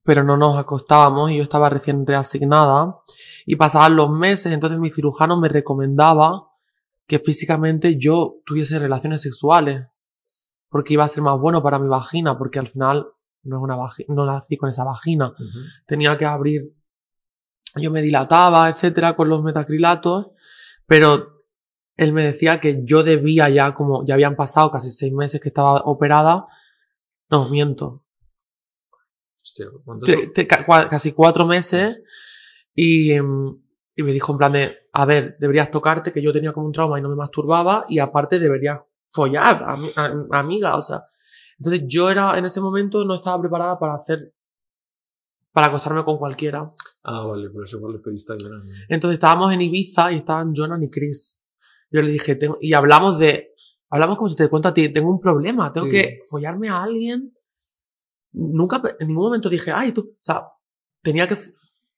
pero 0.04 0.24
no 0.24 0.38
nos 0.38 0.58
acostábamos 0.58 1.32
y 1.32 1.38
yo 1.38 1.44
estaba 1.44 1.70
recién 1.70 2.06
reasignada 2.06 2.98
y 3.46 3.56
pasaban 3.56 3.96
los 3.96 4.10
meses, 4.10 4.54
entonces 4.54 4.80
mi 4.80 4.92
cirujano 4.92 5.40
me 5.40 5.48
recomendaba 5.48 6.48
que 7.08 7.20
físicamente 7.20 7.98
yo 7.98 8.38
tuviese 8.46 8.80
relaciones 8.80 9.22
sexuales 9.22 9.88
porque 10.70 10.94
iba 10.94 11.04
a 11.04 11.08
ser 11.10 11.22
más 11.22 11.38
bueno 11.38 11.62
para 11.62 11.80
mi 11.80 11.90
vagina, 11.90 12.38
porque 12.38 12.60
al 12.60 12.68
final 12.68 13.08
no 13.44 13.58
es 13.58 13.64
una 13.64 13.78
no 14.08 14.26
nací 14.26 14.56
con 14.56 14.70
esa 14.70 14.86
vagina. 14.86 15.34
Tenía 15.86 16.18
que 16.18 16.26
abrir, 16.26 16.74
yo 17.76 17.92
me 17.92 18.02
dilataba, 18.02 18.70
etcétera, 18.70 19.16
con 19.16 19.28
los 19.28 19.44
metacrilatos, 19.44 20.28
pero 20.86 21.44
él 21.98 22.14
me 22.14 22.24
decía 22.24 22.60
que 22.60 22.82
yo 22.84 23.04
debía 23.04 23.50
ya, 23.50 23.74
como 23.74 24.06
ya 24.06 24.14
habían 24.14 24.36
pasado 24.38 24.72
casi 24.72 24.90
seis 24.90 25.12
meses 25.14 25.42
que 25.42 25.50
estaba 25.50 25.82
operada, 25.82 26.48
no, 27.30 27.50
miento, 27.50 28.04
Hostia, 29.42 29.68
¿cuánto 29.84 30.06
te- 30.06 30.28
te- 30.28 30.48
ca- 30.48 30.64
casi 30.90 31.12
cuatro 31.14 31.46
meses, 31.46 32.00
y, 32.76 33.12
em, 33.12 33.58
y 33.96 34.04
me 34.04 34.12
dijo 34.14 34.32
en 34.32 34.38
plan 34.38 34.52
de, 34.54 34.78
a 34.94 35.06
ver, 35.06 35.36
deberías 35.40 35.72
tocarte, 35.72 36.12
que 36.12 36.22
yo 36.22 36.32
tenía 36.32 36.52
como 36.54 36.68
un 36.68 36.72
trauma 36.74 37.00
y 37.00 37.02
no 37.02 37.10
me 37.10 37.16
masturbaba, 37.16 37.86
y 37.90 38.00
aparte 38.00 38.40
deberías 38.40 38.80
follar, 39.10 39.64
ami- 39.66 39.92
a- 39.96 40.40
amiga, 40.40 40.76
o 40.78 40.82
sea. 40.82 41.04
Entonces 41.58 41.84
yo 41.88 42.10
era, 42.10 42.38
en 42.38 42.46
ese 42.46 42.62
momento 42.62 43.04
no 43.06 43.16
estaba 43.16 43.40
preparada 43.42 43.78
para 43.80 43.96
hacer, 43.96 44.34
para 45.52 45.68
acostarme 45.68 46.04
con 46.06 46.18
cualquiera. 46.18 46.72
Ah, 47.04 47.26
vale, 47.26 47.50
por 47.50 47.64
eso 47.66 47.80
pediste 48.04 48.34
a 48.34 48.38
Jonah. 48.40 48.62
Entonces 48.90 49.16
estábamos 49.16 49.52
en 49.54 49.62
Ibiza 49.62 50.12
y 50.12 50.18
estaban 50.18 50.54
Jonan 50.56 50.82
y 50.84 50.90
Chris. 50.90 51.44
Yo 51.90 52.02
le 52.02 52.12
dije, 52.12 52.36
tengo, 52.36 52.58
y 52.62 52.74
hablamos 52.74 53.20
de, 53.20 53.54
hablamos 53.90 54.18
como 54.18 54.30
si 54.30 54.36
te 54.36 54.48
cuento 54.50 54.70
a 54.70 54.74
ti, 54.74 54.90
tengo 54.90 55.10
un 55.10 55.20
problema, 55.20 55.74
tengo 55.74 55.88
Sí. 55.88 55.92
que 55.94 56.20
follarme 56.28 56.70
a 56.70 56.84
alguien. 56.84 57.36
Nunca, 58.34 58.82
en 59.00 59.08
ningún 59.08 59.26
momento 59.26 59.50
dije, 59.50 59.72
ay, 59.72 59.92
tú, 59.92 60.02
o 60.02 60.18
sea, 60.20 60.44
tenía 61.02 61.28
que, 61.28 61.36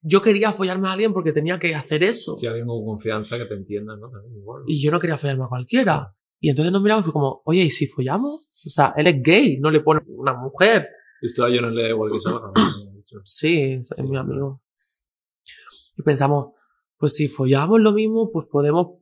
yo 0.02 0.22
quería 0.22 0.52
follarme 0.52 0.88
a 0.88 0.94
alguien 0.94 1.14
porque 1.14 1.32
tenía 1.32 1.60
que 1.60 1.76
hacer 1.76 2.04
eso. 2.04 2.36
Si 2.38 2.48
alguien 2.48 2.68
con 2.68 2.84
confianza 2.86 3.38
que 3.38 3.46
te 3.46 3.54
entienda, 3.54 3.96
¿no? 3.96 4.10
También 4.10 4.36
igual. 4.36 4.64
Y 4.68 4.82
yo 4.82 4.92
no 4.92 5.00
quería 5.00 5.18
follarme 5.18 5.46
a 5.46 5.48
cualquiera. 5.48 6.16
Y 6.40 6.50
entonces 6.50 6.74
nos 6.74 6.82
miramos 6.82 7.04
y 7.04 7.06
fue 7.06 7.14
como, 7.14 7.42
oye, 7.46 7.64
¿y 7.64 7.70
si 7.70 7.88
follamos? 7.88 8.50
O 8.66 8.70
sea, 8.70 8.94
él 8.98 9.08
es 9.08 9.22
gay, 9.22 9.60
no 9.60 9.72
le 9.72 9.80
pone 9.80 10.02
una 10.08 10.34
mujer. 10.34 10.88
Esto 11.22 11.46
a 11.46 11.48
Jonah 11.48 11.70
le 11.70 11.84
da 11.84 11.90
igual 11.90 12.12
que 12.12 12.20
salga. 12.20 12.48
¿no? 12.48 12.54
Sí, 13.24 13.78
es, 13.80 13.90
Sí, 13.96 14.04
mi 14.04 14.18
amigo. 14.18 14.62
Y 15.96 16.02
pensamos, 16.02 16.54
pues 16.98 17.14
si 17.16 17.28
follamos 17.28 17.80
lo 17.80 17.92
mismo, 17.92 18.32
pues 18.32 18.48
podemos, 18.50 19.00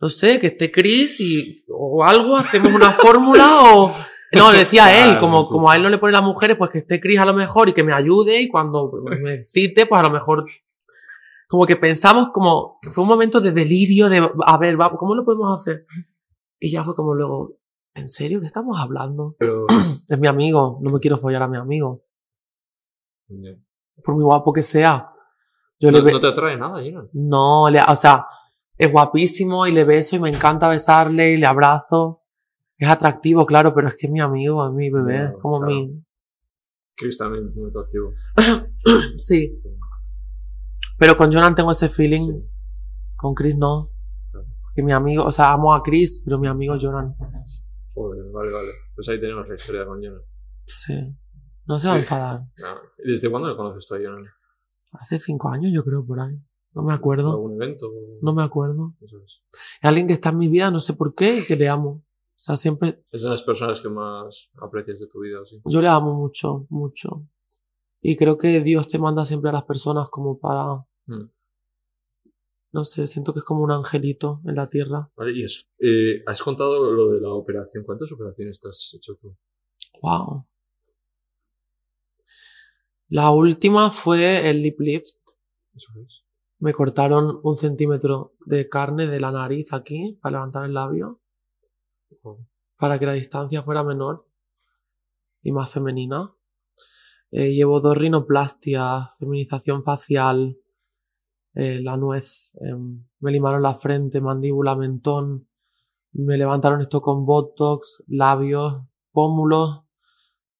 no 0.00 0.08
sé, 0.08 0.40
que 0.40 0.48
esté 0.48 0.70
Chris 0.72 1.20
y, 1.20 1.64
o 1.68 2.04
algo, 2.04 2.36
hacemos 2.36 2.72
una 2.72 2.90
fórmula 2.90 3.74
o... 3.74 3.94
No, 4.32 4.52
le 4.52 4.58
decía 4.58 4.86
a 4.86 4.98
él, 4.98 5.10
Claro, 5.10 5.20
como, 5.20 5.44
sí. 5.44 5.50
como 5.50 5.70
a 5.70 5.76
él 5.76 5.82
no 5.82 5.88
le 5.88 5.98
pone 5.98 6.12
las 6.12 6.22
mujeres, 6.22 6.56
pues 6.56 6.70
que 6.70 6.78
esté 6.78 7.00
Chris 7.00 7.18
a 7.18 7.24
lo 7.24 7.34
mejor 7.34 7.68
y 7.68 7.72
que 7.72 7.84
me 7.84 7.92
ayude 7.92 8.40
y 8.40 8.48
cuando 8.48 8.92
me 9.20 9.42
cite, 9.42 9.86
pues 9.86 9.98
a 9.98 10.02
lo 10.02 10.10
mejor... 10.10 10.44
Como 11.48 11.64
que 11.64 11.76
pensamos 11.76 12.30
como, 12.32 12.80
fue 12.90 13.04
un 13.04 13.08
momento 13.08 13.40
de 13.40 13.52
delirio, 13.52 14.08
de, 14.08 14.28
a 14.44 14.58
ver, 14.58 14.80
va, 14.80 14.90
¿cómo 14.96 15.14
lo 15.14 15.24
podemos 15.24 15.56
hacer? 15.56 15.86
Y 16.58 16.72
ya 16.72 16.82
fue 16.82 16.96
como 16.96 17.14
luego, 17.14 17.56
¿en 17.94 18.08
serio? 18.08 18.40
¿Qué 18.40 18.46
estamos 18.46 18.80
hablando? 18.80 19.36
Pero. 19.38 19.66
Es 20.08 20.18
mi 20.18 20.26
amigo, 20.26 20.78
no 20.82 20.90
me 20.90 21.00
quiero 21.00 21.16
follar 21.16 21.42
a 21.42 21.48
mi 21.48 21.56
amigo, 21.56 22.04
por 24.04 24.14
muy 24.14 24.24
guapo 24.24 24.52
que 24.52 24.62
sea. 24.62 25.12
Yo 25.80 25.90
no, 25.90 26.00
le 26.00 26.12
no 26.12 26.20
te 26.20 26.28
atrae 26.28 26.56
nada, 26.56 26.80
Jonah. 26.80 27.08
No, 27.12 27.68
le, 27.70 27.80
o 27.82 27.96
sea, 27.96 28.26
es 28.78 28.90
guapísimo 28.90 29.66
y 29.66 29.72
le 29.72 29.84
beso 29.84 30.16
y 30.16 30.20
me 30.20 30.28
encanta 30.28 30.68
besarle 30.68 31.32
y 31.32 31.36
le 31.36 31.46
abrazo. 31.46 32.22
Es 32.78 32.88
atractivo, 32.88 33.46
claro, 33.46 33.72
pero 33.74 33.88
es 33.88 33.96
que 33.96 34.06
es 34.06 34.12
mi 34.12 34.20
amigo, 34.20 34.66
es 34.66 34.72
mi 34.72 34.90
bebé, 34.90 35.26
es 35.26 35.36
como 35.40 35.60
claro. 35.60 35.74
mi... 35.74 36.04
Chris 36.96 37.18
también 37.18 37.48
es 37.48 37.56
muy 37.56 37.70
atractivo. 37.70 38.12
Sí. 39.18 39.60
Pero 40.98 41.16
con 41.16 41.32
Jonan 41.32 41.54
tengo 41.54 41.72
ese 41.72 41.88
feeling, 41.88 42.26
Sí. 42.32 42.48
con 43.16 43.34
Chris 43.34 43.56
no. 43.56 43.90
Claro. 44.30 44.46
Que 44.74 44.82
mi 44.82 44.92
amigo, 44.92 45.24
o 45.24 45.32
sea, 45.32 45.52
amo 45.52 45.74
a 45.74 45.82
Chris, 45.82 46.22
pero 46.24 46.38
mi 46.38 46.46
amigo 46.46 46.76
Jonan. 46.80 47.14
Joder, 47.94 48.24
vale, 48.32 48.52
vale. 48.52 48.68
Pues 48.94 49.08
ahí 49.08 49.20
tenemos 49.20 49.48
la 49.48 49.54
historia 49.54 49.84
con 49.86 50.02
Jonah. 50.02 50.20
Sí. 50.66 51.16
No 51.66 51.78
se 51.78 51.88
va 51.88 51.94
a 51.94 51.98
enfadar. 51.98 52.40
No. 52.58 52.66
¿Y 53.04 53.10
¿Desde 53.10 53.30
cuándo 53.30 53.48
le 53.48 53.56
conoces 53.56 53.86
tú 53.86 53.94
a 53.94 53.98
Jonah? 53.98 54.32
Hace 54.92 55.18
cinco 55.18 55.48
años 55.48 55.72
yo 55.74 55.82
creo 55.84 56.04
por 56.06 56.20
ahí. 56.20 56.38
No 56.72 56.82
me 56.82 56.92
acuerdo. 56.94 57.32
¿Algún 57.32 57.54
evento? 57.60 57.90
No 58.22 58.34
me 58.34 58.42
acuerdo. 58.42 58.94
Eso 59.00 59.16
es. 59.24 59.42
Es 59.52 59.88
alguien 59.88 60.06
que 60.06 60.12
está 60.12 60.28
en 60.30 60.38
mi 60.38 60.48
vida, 60.48 60.70
no 60.70 60.80
sé 60.80 60.94
por 60.94 61.14
qué, 61.14 61.38
y 61.38 61.44
que 61.44 61.56
le 61.56 61.68
amo. 61.68 62.02
O 62.36 62.38
sea, 62.38 62.56
siempre, 62.56 63.02
Es 63.10 63.22
de 63.22 63.30
las 63.30 63.42
personas 63.42 63.80
que 63.80 63.88
más 63.88 64.50
aprecias 64.60 65.00
de 65.00 65.06
tu 65.06 65.20
vida, 65.20 65.38
¿sí? 65.46 65.60
Yo 65.64 65.80
le 65.80 65.88
amo 65.88 66.12
mucho, 66.14 66.66
mucho. 66.68 67.26
Y 68.02 68.14
creo 68.16 68.36
que 68.36 68.60
Dios 68.60 68.88
te 68.88 68.98
manda 68.98 69.24
siempre 69.24 69.48
a 69.48 69.54
las 69.54 69.64
personas 69.64 70.08
como 70.10 70.38
para, 70.38 70.86
Mm. 71.06 71.30
no 72.72 72.84
sé, 72.84 73.06
siento 73.06 73.32
que 73.32 73.38
es 73.38 73.44
como 73.44 73.62
un 73.64 73.70
angelito 73.72 74.42
en 74.44 74.54
la 74.56 74.66
tierra. 74.68 75.10
Vale, 75.16 75.32
y 75.32 75.44
eso. 75.44 75.62
Eh, 75.78 76.22
has 76.26 76.42
contado 76.42 76.92
lo 76.92 77.08
de 77.10 77.20
la 77.22 77.30
operación. 77.30 77.84
¿Cuántas 77.84 78.12
operaciones 78.12 78.60
te 78.60 78.68
has 78.68 78.92
hecho 78.94 79.14
tú? 79.16 79.34
Wow. 80.02 80.46
La 83.08 83.30
última 83.30 83.90
fue 83.90 84.50
el 84.50 84.62
lip 84.62 84.78
lift. 84.80 85.16
Eso 85.74 85.92
es. 86.04 86.24
Me 86.58 86.72
cortaron 86.72 87.40
un 87.42 87.56
centímetro 87.56 88.34
de 88.44 88.68
carne 88.68 89.06
de 89.06 89.20
la 89.20 89.30
nariz 89.30 89.72
aquí 89.72 90.18
para 90.20 90.32
levantar 90.38 90.64
el 90.64 90.74
labio. 90.74 91.20
Para 92.76 92.98
que 92.98 93.06
la 93.06 93.12
distancia 93.12 93.62
fuera 93.62 93.84
menor 93.84 94.26
y 95.42 95.52
más 95.52 95.72
femenina. 95.72 96.34
Eh, 97.30 97.52
llevo 97.52 97.80
dos 97.80 97.96
rinoplastias, 97.96 99.16
feminización 99.18 99.82
facial, 99.82 100.58
eh, 101.54 101.80
la 101.82 101.96
nuez, 101.96 102.56
em, 102.60 103.06
me 103.20 103.32
limaron 103.32 103.62
la 103.62 103.74
frente, 103.74 104.20
mandíbula, 104.20 104.76
mentón, 104.76 105.48
me 106.12 106.36
levantaron 106.36 106.80
esto 106.80 107.00
con 107.00 107.26
botox, 107.26 108.04
labios, 108.06 108.82
pómulos, 109.10 109.82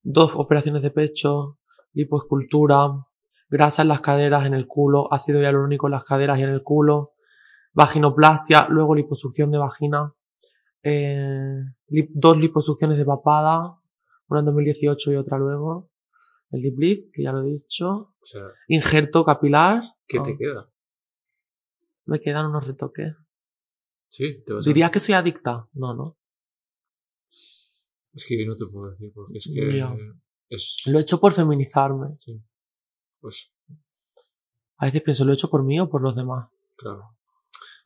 dos 0.03 0.35
operaciones 0.35 0.83
de 0.83 0.91
pecho, 0.91 1.59
lipoescultura, 1.93 3.07
grasa 3.49 3.83
en 3.83 3.89
las 3.89 4.01
caderas, 4.01 4.47
en 4.47 4.55
el 4.55 4.67
culo, 4.67 5.13
ácido 5.13 5.41
hialurónico 5.41 5.87
en 5.87 5.93
las 5.93 6.05
caderas 6.05 6.39
y 6.39 6.43
en 6.43 6.51
el 6.51 6.63
culo, 6.63 7.13
vaginoplastia, 7.73 8.67
luego 8.71 8.95
liposucción 8.95 9.51
de 9.51 9.59
vagina, 9.59 10.15
eh, 10.89 11.65
lip- 11.89 12.11
dos 12.15 12.37
liposucciones 12.39 12.97
de 12.99 13.05
papada, 13.05 13.81
una 14.29 14.41
en 14.41 14.47
2018 14.47 15.13
y 15.13 15.17
otra 15.17 15.37
luego, 15.39 15.91
el 16.51 16.61
lip 16.63 16.79
lift, 16.79 17.11
que 17.13 17.23
ya 17.25 17.33
lo 17.33 17.43
he 17.43 17.47
dicho, 17.51 18.15
O 18.21 18.27
sea, 18.27 18.43
injerto 18.69 19.25
capilar, 19.25 19.83
¿qué 20.07 20.19
Ah, 20.19 20.23
te 20.23 20.37
queda? 20.37 20.71
me 22.05 22.21
quedan 22.21 22.47
unos 22.47 22.67
retoques. 22.67 23.15
Sí, 24.09 24.43
te 24.45 24.53
vas 24.53 24.65
a- 24.65 24.69
¿Diría 24.69 24.91
que 24.91 25.01
soy 25.01 25.15
adicta? 25.17 25.69
No, 25.73 25.93
no. 25.95 26.17
Es 27.29 28.25
que 28.27 28.47
no 28.47 28.55
te 28.55 28.65
puedo 28.67 28.91
decir, 28.93 29.13
porque 29.15 29.39
es 29.39 29.51
que. 29.53 29.83
Es. 30.49 30.83
Lo 30.87 30.99
he 30.99 31.03
hecho 31.03 31.19
por 31.21 31.33
feminizarme. 31.33 32.17
Sí. 32.21 32.41
Pues, 33.21 33.53
A 34.79 34.85
veces 34.87 35.03
pienso, 35.03 35.25
¿lo 35.25 35.33
he 35.33 35.35
hecho 35.35 35.51
por 35.51 35.65
mí 35.65 35.81
o 35.81 35.89
por 35.89 36.01
los 36.03 36.15
demás? 36.15 36.49
claro. 36.77 37.16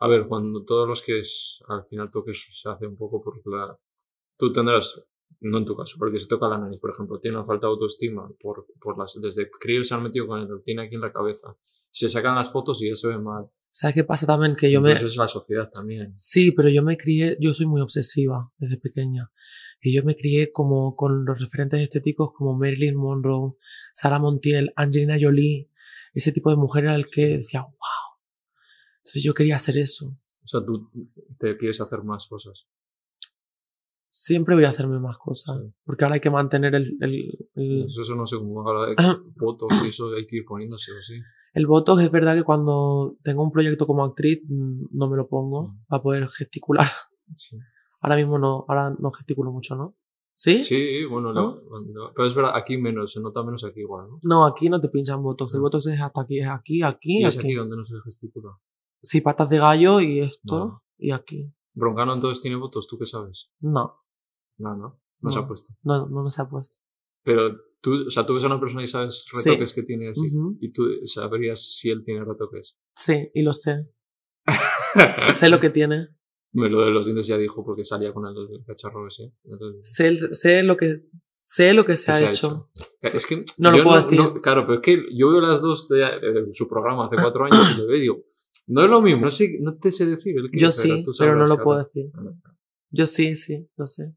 A 0.00 0.08
ver, 0.08 0.26
cuando 0.26 0.64
todos 0.64 0.88
los 0.88 1.02
que 1.02 1.20
es, 1.20 1.62
al 1.68 1.84
final 1.84 2.10
toques 2.10 2.46
se 2.50 2.68
hace 2.68 2.86
un 2.86 2.96
poco 2.96 3.22
porque 3.22 3.42
la. 3.44 3.78
Tú 4.36 4.52
tendrás. 4.52 5.02
No 5.42 5.58
en 5.58 5.64
tu 5.64 5.76
caso, 5.76 5.96
porque 5.98 6.18
se 6.18 6.26
toca 6.26 6.48
la 6.48 6.58
nariz, 6.58 6.80
por 6.80 6.90
ejemplo, 6.90 7.18
tiene 7.18 7.38
una 7.38 7.46
falta 7.46 7.66
de 7.66 7.72
autoestima 7.72 8.28
por, 8.40 8.66
por 8.78 8.98
las, 8.98 9.18
desde 9.22 9.48
crío 9.48 9.82
se 9.84 9.94
han 9.94 10.02
metido 10.02 10.26
con 10.26 10.40
el 10.40 10.62
tiene 10.62 10.82
aquí 10.82 10.96
en 10.96 11.00
la 11.00 11.12
cabeza. 11.12 11.56
Se 11.90 12.10
sacan 12.10 12.34
las 12.34 12.50
fotos 12.50 12.82
y 12.82 12.88
ya 12.88 12.96
se 12.96 13.08
ve 13.08 13.18
mal. 13.18 13.48
¿Sabes 13.70 13.94
qué 13.94 14.04
pasa 14.04 14.26
también? 14.26 14.56
Que 14.56 14.70
yo 14.70 14.80
me... 14.80 14.90
Entonces 14.90 15.12
es 15.12 15.16
la 15.16 15.28
sociedad 15.28 15.70
también. 15.72 16.12
Sí, 16.16 16.50
pero 16.50 16.68
yo 16.68 16.82
me 16.82 16.96
crié, 16.96 17.36
yo 17.40 17.52
soy 17.52 17.66
muy 17.66 17.80
obsesiva 17.80 18.52
desde 18.58 18.76
pequeña. 18.76 19.30
Y 19.80 19.94
yo 19.94 20.02
me 20.02 20.16
crié 20.16 20.50
como 20.50 20.96
con 20.96 21.24
los 21.24 21.40
referentes 21.40 21.80
estéticos 21.80 22.32
como 22.32 22.58
Marilyn 22.58 22.96
Monroe, 22.96 23.54
Sarah 23.94 24.18
Montiel, 24.18 24.72
Angelina 24.76 25.16
Jolie. 25.20 25.70
Ese 26.12 26.32
tipo 26.32 26.50
de 26.50 26.56
mujer 26.56 26.86
el 26.86 27.08
que 27.08 27.38
decía, 27.38 27.62
wow. 27.62 27.99
Entonces 29.10 29.24
yo 29.24 29.34
quería 29.34 29.56
hacer 29.56 29.76
eso. 29.76 30.06
O 30.44 30.46
sea, 30.46 30.64
tú 30.64 30.88
te 31.38 31.56
quieres 31.56 31.80
hacer 31.80 32.02
más 32.04 32.28
cosas. 32.28 32.66
Siempre 34.08 34.54
voy 34.54 34.64
a 34.64 34.70
hacerme 34.70 34.98
más 34.98 35.18
cosas. 35.18 35.56
Sí. 35.60 35.72
Porque 35.84 36.04
ahora 36.04 36.14
hay 36.14 36.20
que 36.20 36.30
mantener 36.30 36.74
el, 36.74 36.96
el, 37.00 37.48
el, 37.54 37.84
Eso, 37.86 38.02
eso 38.02 38.14
no 38.14 38.26
sé 38.26 38.36
cómo 38.36 38.60
ahora 38.66 38.90
de 38.90 38.96
fotos 39.38 39.68
y 39.84 39.88
eso 39.88 40.12
hay 40.14 40.26
que 40.26 40.36
ir 40.36 40.44
poniéndose 40.44 40.90
o 40.92 41.02
sí. 41.02 41.14
el 41.54 41.66
Botox. 41.66 42.02
Es 42.02 42.10
verdad 42.10 42.34
que 42.36 42.42
cuando 42.44 43.16
tengo 43.22 43.42
un 43.44 43.50
proyecto 43.52 43.86
como 43.86 44.04
actriz 44.04 44.42
mm, 44.48 44.86
no 44.92 45.08
me 45.08 45.16
lo 45.16 45.28
pongo 45.28 45.68
Mm. 45.68 45.84
para 45.88 46.02
poder 46.02 46.28
gesticular. 46.28 46.86
Sí. 47.36 47.56
Ahora 48.00 48.16
mismo 48.16 48.38
no, 48.40 48.64
ahora 48.66 48.92
no 48.98 49.10
gesticulo 49.12 49.52
mucho, 49.52 49.76
¿no? 49.76 49.96
¿Sí? 50.32 50.64
Sí, 50.64 51.04
bueno, 51.04 51.32
¿No? 51.32 51.60
pero 52.16 52.26
es 52.26 52.34
verdad, 52.34 52.52
aquí 52.56 52.76
menos, 52.76 53.12
se 53.12 53.20
nota 53.20 53.44
menos 53.44 53.62
aquí 53.62 53.80
igual, 53.80 54.08
¿no? 54.08 54.18
No, 54.22 54.46
aquí 54.46 54.68
no 54.68 54.80
te 54.80 54.88
pinchan 54.88 55.22
Botox. 55.22 55.54
El. 55.54 55.60
Botox 55.60 55.86
es 55.86 56.00
hasta 56.00 56.22
aquí, 56.22 56.40
es 56.40 56.48
aquí, 56.48 56.82
aquí, 56.82 57.20
Y 57.20 57.24
es 57.24 57.36
aquí. 57.36 57.48
aquí 57.48 57.54
donde 57.54 57.76
no 57.76 57.84
se 57.84 57.94
gesticula. 58.04 58.50
Sí, 59.02 59.20
patas 59.20 59.50
de 59.50 59.58
gallo 59.58 60.00
y 60.00 60.20
esto 60.20 60.56
No. 60.66 60.84
y 60.98 61.10
aquí. 61.12 61.52
Broncano 61.74 62.12
entonces 62.14 62.42
tiene 62.42 62.56
votos, 62.56 62.86
¿tú 62.86 62.98
qué 62.98 63.06
sabes? 63.06 63.50
No, 63.60 63.96
No, 64.58 64.76
no, 64.76 65.00
no, 65.20 65.32
se 65.32 65.38
ha 65.38 65.42
No. 65.42 65.48
puesto. 65.48 65.72
no, 65.82 66.06
no, 66.08 66.22
no 66.22 66.30
se 66.30 66.42
ha 66.42 66.48
puesto. 66.48 66.76
Pero 67.22 67.56
tú, 67.80 68.06
o 68.06 68.10
sea, 68.10 68.26
tú 68.26 68.34
ves 68.34 68.44
a 68.44 68.46
una 68.48 68.60
persona 68.60 68.82
y 68.82 68.86
sabes 68.86 69.24
Sí. 69.32 69.48
retoques 69.48 69.72
que 69.72 69.82
tiene 69.82 70.08
así. 70.10 70.36
Ujú. 70.36 70.58
Y 70.60 70.72
tú 70.72 70.86
sabrías 71.04 71.62
si 71.76 71.90
él 71.90 72.02
tiene 72.04 72.24
retoques. 72.24 72.76
Sí, 72.96 73.30
y 73.34 73.42
lo 73.42 73.52
sé. 73.54 73.90
sé 75.34 75.48
lo 75.48 75.60
que 75.60 75.70
tiene. 75.70 76.08
Me 76.52 76.68
lo 76.68 76.84
de 76.84 76.90
los 76.90 77.06
dientes 77.06 77.26
ya 77.28 77.38
dijo 77.38 77.64
porque 77.64 77.84
salía 77.84 78.12
con 78.12 78.26
el 78.26 78.64
cacharro 78.66 79.06
ese. 79.06 79.32
Entonces, 79.44 79.88
Sé, 79.94 80.34
sé 80.34 80.62
lo 80.64 80.76
que 80.76 80.96
sé 81.40 81.72
lo 81.74 81.84
que 81.84 81.96
se, 81.96 82.06
¿qué 82.06 82.12
ha, 82.12 82.30
hecho. 82.30 82.70
Es 83.00 83.24
que 83.26 83.44
No 83.58 83.70
lo 83.70 83.82
puedo 83.84 83.96
decir. 84.02 84.20
claro, 84.42 84.66
pero 84.66 84.74
es 84.74 84.80
que 84.82 85.02
yo 85.16 85.30
veo 85.30 85.40
las 85.40 85.62
dos 85.62 85.88
de 85.88 86.02
eh, 86.02 86.46
su 86.52 86.68
programa 86.68 87.06
hace 87.06 87.16
cuatro 87.22 87.44
años 87.44 87.70
y 87.74 87.78
lo 87.80 87.86
veo 87.86 87.96
y 87.96 88.00
digo, 88.00 88.16
no 88.70 88.84
es 88.84 88.90
lo 88.90 89.02
mismo, 89.02 89.22
no, 89.22 89.30
sé, 89.30 89.58
no 89.60 89.76
te 89.76 89.90
sé 89.92 90.06
decir 90.06 90.34
el 90.38 90.50
que 90.50 90.58
Yo 90.58 90.70
sí, 90.70 91.04
pero 91.18 91.36
no 91.36 91.46
lo 91.46 91.62
puedo 91.62 91.78
decir. 91.78 92.06
No. 92.14 92.32
Yo 92.90 93.06
sí, 93.06 93.36
sí, 93.36 93.68
lo 93.76 93.86
sé. 93.86 94.14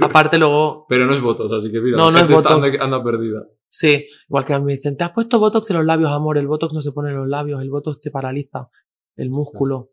Aparte 0.00 0.38
luego, 0.38 0.86
Pero 0.88 1.06
no 1.06 1.14
es 1.14 1.20
votos, 1.20 1.50
así 1.52 1.70
que 1.70 1.80
mira, 1.80 1.96
No, 1.98 2.10
la 2.10 2.10
no 2.10 2.18
es 2.18 2.30
está- 2.38 2.54
Botox. 2.56 2.72
anda, 2.74 2.84
anda 2.84 3.04
perdida. 3.04 3.46
sí, 3.68 4.06
igual 4.28 4.44
que 4.44 4.52
a 4.54 4.58
mí 4.58 4.64
me 4.66 4.72
dicen, 4.72 4.96
te 4.96 5.04
has 5.04 5.10
puesto 5.12 5.38
Botox 5.38 5.70
en 5.70 5.76
los 5.78 5.86
labios, 5.86 6.10
amor, 6.10 6.38
el 6.38 6.46
Botox 6.46 6.72
no 6.74 6.80
se 6.80 6.92
pone 6.92 7.10
en 7.10 7.16
los 7.18 7.28
labios, 7.28 7.60
el 7.62 7.70
Botox 7.70 8.00
te 8.00 8.10
paraliza 8.10 8.68
el 9.16 9.30
músculo. 9.30 9.90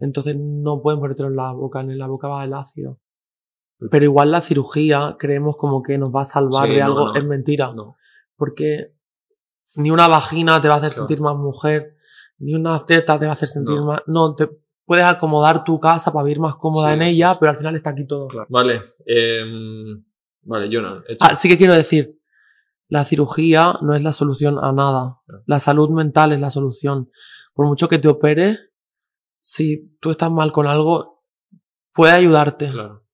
Entonces 0.00 0.36
no 0.36 0.82
pueden 0.82 0.98
ponértelo 0.98 1.28
en 1.28 1.36
la 1.36 1.52
boca, 1.52 1.80
en 1.80 1.96
la 1.96 2.08
boca 2.08 2.26
va 2.26 2.44
el 2.44 2.52
ácido. 2.54 2.98
Pero 3.90 4.04
igual 4.04 4.30
la 4.32 4.40
cirugía 4.40 5.16
creemos 5.18 5.56
como 5.56 5.80
que 5.82 5.96
nos 5.96 6.10
va 6.14 6.22
a 6.22 6.24
salvar 6.24 6.66
Sí, 6.68 6.74
de 6.74 6.80
no, 6.80 6.86
algo, 6.86 7.06
no. 7.08 7.14
es 7.14 7.24
mentira. 7.24 7.72
No. 7.72 7.96
Porque 8.36 8.94
ni 9.76 9.92
una 9.92 10.08
vagina 10.08 10.60
te 10.60 10.66
va 10.68 10.74
a 10.74 10.76
hacer 10.78 10.90
Claro. 10.90 11.02
sentir 11.06 11.22
más 11.22 11.36
mujer, 11.36 11.94
ni 12.40 12.54
una 12.54 12.78
teta 12.84 13.18
te 13.18 13.26
va 13.26 13.32
a 13.32 13.34
hacer 13.34 13.48
sentir 13.48 13.76
No. 13.76 13.86
más. 13.86 14.00
No, 14.06 14.34
te 14.34 14.48
puedes 14.84 15.04
acomodar 15.04 15.62
tu 15.64 15.78
casa 15.78 16.12
para 16.12 16.24
vivir 16.24 16.40
más 16.40 16.56
cómoda 16.56 16.88
Sí, 16.88 16.94
en 16.94 17.02
ella, 17.02 17.36
pero 17.38 17.50
al 17.50 17.56
final 17.56 17.76
está 17.76 17.90
aquí 17.90 18.06
todo. 18.06 18.26
Claro. 18.28 18.46
Vale, 18.50 18.82
em, 19.06 20.04
vale, 20.42 20.68
Jonan. 20.74 21.02
hecho. 21.08 21.18
Ah, 21.20 21.34
sí 21.34 21.48
que 21.48 21.56
quiero 21.56 21.74
decir, 21.74 22.06
la 22.88 23.04
cirugía 23.04 23.78
no 23.82 23.94
es 23.94 24.02
la 24.02 24.12
solución 24.12 24.58
a 24.60 24.72
nada. 24.72 25.20
Claro. 25.26 25.42
La 25.46 25.58
salud 25.60 25.90
mental 25.90 26.32
es 26.32 26.40
la 26.40 26.50
solución. 26.50 27.08
Por 27.54 27.66
mucho 27.66 27.88
que 27.88 27.98
te 27.98 28.08
operes, 28.08 28.58
si 29.40 29.96
tú 30.00 30.10
estás 30.10 30.30
mal 30.30 30.50
con 30.52 30.66
algo, 30.66 31.22
puede 31.94 32.12
ayudarte, 32.12 32.70
Claro, 32.70 33.04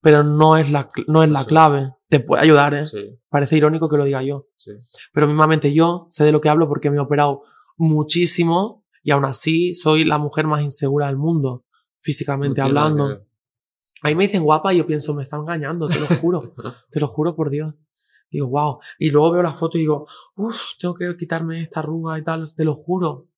pero 0.00 0.22
no 0.22 0.56
es 0.56 0.70
la, 0.70 0.88
no 1.08 1.22
es 1.22 1.30
la 1.30 1.40
Sí. 1.40 1.46
clave. 1.46 1.94
Te 2.08 2.20
puede 2.20 2.42
ayudar, 2.42 2.74
¿eh? 2.74 2.84
sí, 2.84 3.18
Parece 3.28 3.56
irónico 3.56 3.88
que 3.88 3.96
lo 3.96 4.04
diga 4.04 4.22
yo. 4.22 4.46
sí. 4.56 4.70
Pero 5.12 5.26
mismamente 5.26 5.72
yo 5.74 6.06
sé 6.10 6.22
de 6.24 6.30
lo 6.32 6.40
que 6.40 6.48
hablo 6.48 6.68
porque 6.68 6.90
me 6.90 6.98
he 6.98 7.00
operado 7.00 7.42
muchísimo 7.76 8.84
y 9.02 9.10
aún 9.10 9.24
así 9.24 9.74
soy 9.74 10.04
la 10.04 10.18
mujer 10.18 10.46
más 10.46 10.62
insegura 10.62 11.06
del 11.06 11.16
mundo, 11.16 11.64
físicamente 12.00 12.60
No 12.60 12.66
hablando. 12.66 13.08
que 13.08 13.14
ver. 13.14 13.26
A 14.02 14.08
mí 14.08 14.14
me 14.16 14.24
dicen 14.24 14.42
guapa 14.44 14.74
y 14.74 14.78
yo 14.78 14.86
pienso, 14.86 15.14
me 15.14 15.22
están 15.22 15.40
engañando, 15.40 15.88
te 15.88 15.98
lo 15.98 16.06
juro. 16.06 16.54
Te 16.90 17.00
lo 17.00 17.08
juro 17.08 17.34
por 17.34 17.48
Dios. 17.50 17.74
Digo, 18.30 18.48
wow. 18.48 18.78
Y 18.98 19.10
luego 19.10 19.32
veo 19.32 19.42
la 19.42 19.52
foto 19.52 19.78
y 19.78 19.82
digo, 19.82 20.06
uff, 20.36 20.76
tengo 20.78 20.94
que 20.94 21.16
quitarme 21.16 21.62
esta 21.62 21.80
arruga 21.80 22.18
y 22.18 22.22
tal. 22.22 22.44
Te 22.54 22.64
lo 22.64 22.74
juro. 22.74 23.28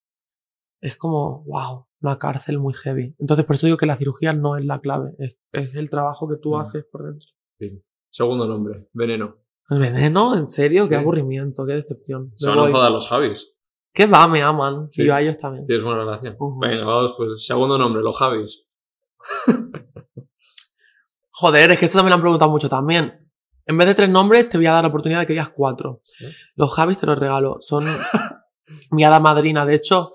Es 0.80 0.96
como, 0.96 1.44
wow, 1.44 1.86
una 2.00 2.18
cárcel 2.18 2.58
muy 2.58 2.74
heavy. 2.74 3.14
Entonces, 3.18 3.46
por 3.46 3.54
eso 3.56 3.66
digo 3.66 3.76
que 3.76 3.86
la 3.86 3.96
cirugía 3.96 4.32
no 4.32 4.56
es 4.56 4.64
la 4.64 4.80
clave. 4.80 5.14
Es, 5.18 5.38
es 5.52 5.74
el 5.74 5.88
trabajo 5.90 6.28
que 6.28 6.36
tú 6.36 6.52
Mm. 6.56 6.60
haces 6.60 6.84
por 6.90 7.04
dentro. 7.04 7.28
Bien. 7.60 7.84
Segundo 8.10 8.46
nombre, 8.46 8.88
Veneno. 8.92 9.36
¿El 9.68 9.78
veneno? 9.78 10.36
¿En 10.36 10.48
serio? 10.48 10.84
Qué 10.88 10.94
Sí. 10.96 11.00
aburrimiento, 11.00 11.64
qué 11.66 11.74
decepción. 11.74 12.32
Se 12.36 12.48
van 12.48 12.58
a 12.58 12.66
enfadar 12.66 12.90
los 12.92 13.08
Javis. 13.08 13.55
¿Qué 13.96 14.04
va? 14.04 14.28
Me 14.28 14.42
aman. 14.42 14.88
Sí. 14.90 15.02
Y 15.02 15.06
yo 15.06 15.14
a 15.14 15.22
ellos 15.22 15.38
también. 15.38 15.64
Tienes 15.64 15.82
buena 15.82 16.00
relación. 16.00 16.36
Venga, 16.60 16.84
vamos, 16.84 17.14
pues 17.16 17.46
segundo 17.46 17.78
nombre, 17.78 18.02
los 18.02 18.14
Javis. 18.18 18.66
Joder, 21.30 21.70
es 21.70 21.78
que 21.78 21.86
eso 21.86 21.96
también 21.96 22.10
lo 22.10 22.16
han 22.16 22.20
preguntado 22.20 22.50
mucho 22.50 22.68
también. 22.68 23.26
En 23.64 23.78
vez 23.78 23.88
de 23.88 23.94
tres 23.94 24.10
nombres, 24.10 24.50
te 24.50 24.58
voy 24.58 24.66
a 24.66 24.72
dar 24.72 24.84
la 24.84 24.88
oportunidad 24.88 25.20
de 25.20 25.26
que 25.26 25.32
digas 25.32 25.48
cuatro. 25.48 26.02
Los 26.56 26.74
Javis 26.74 26.98
te 26.98 27.06
los 27.06 27.18
regalo. 27.18 27.56
Son 27.60 27.86
mi 28.90 29.02
hada 29.02 29.18
madrina. 29.18 29.64
De 29.64 29.76
hecho, 29.76 30.12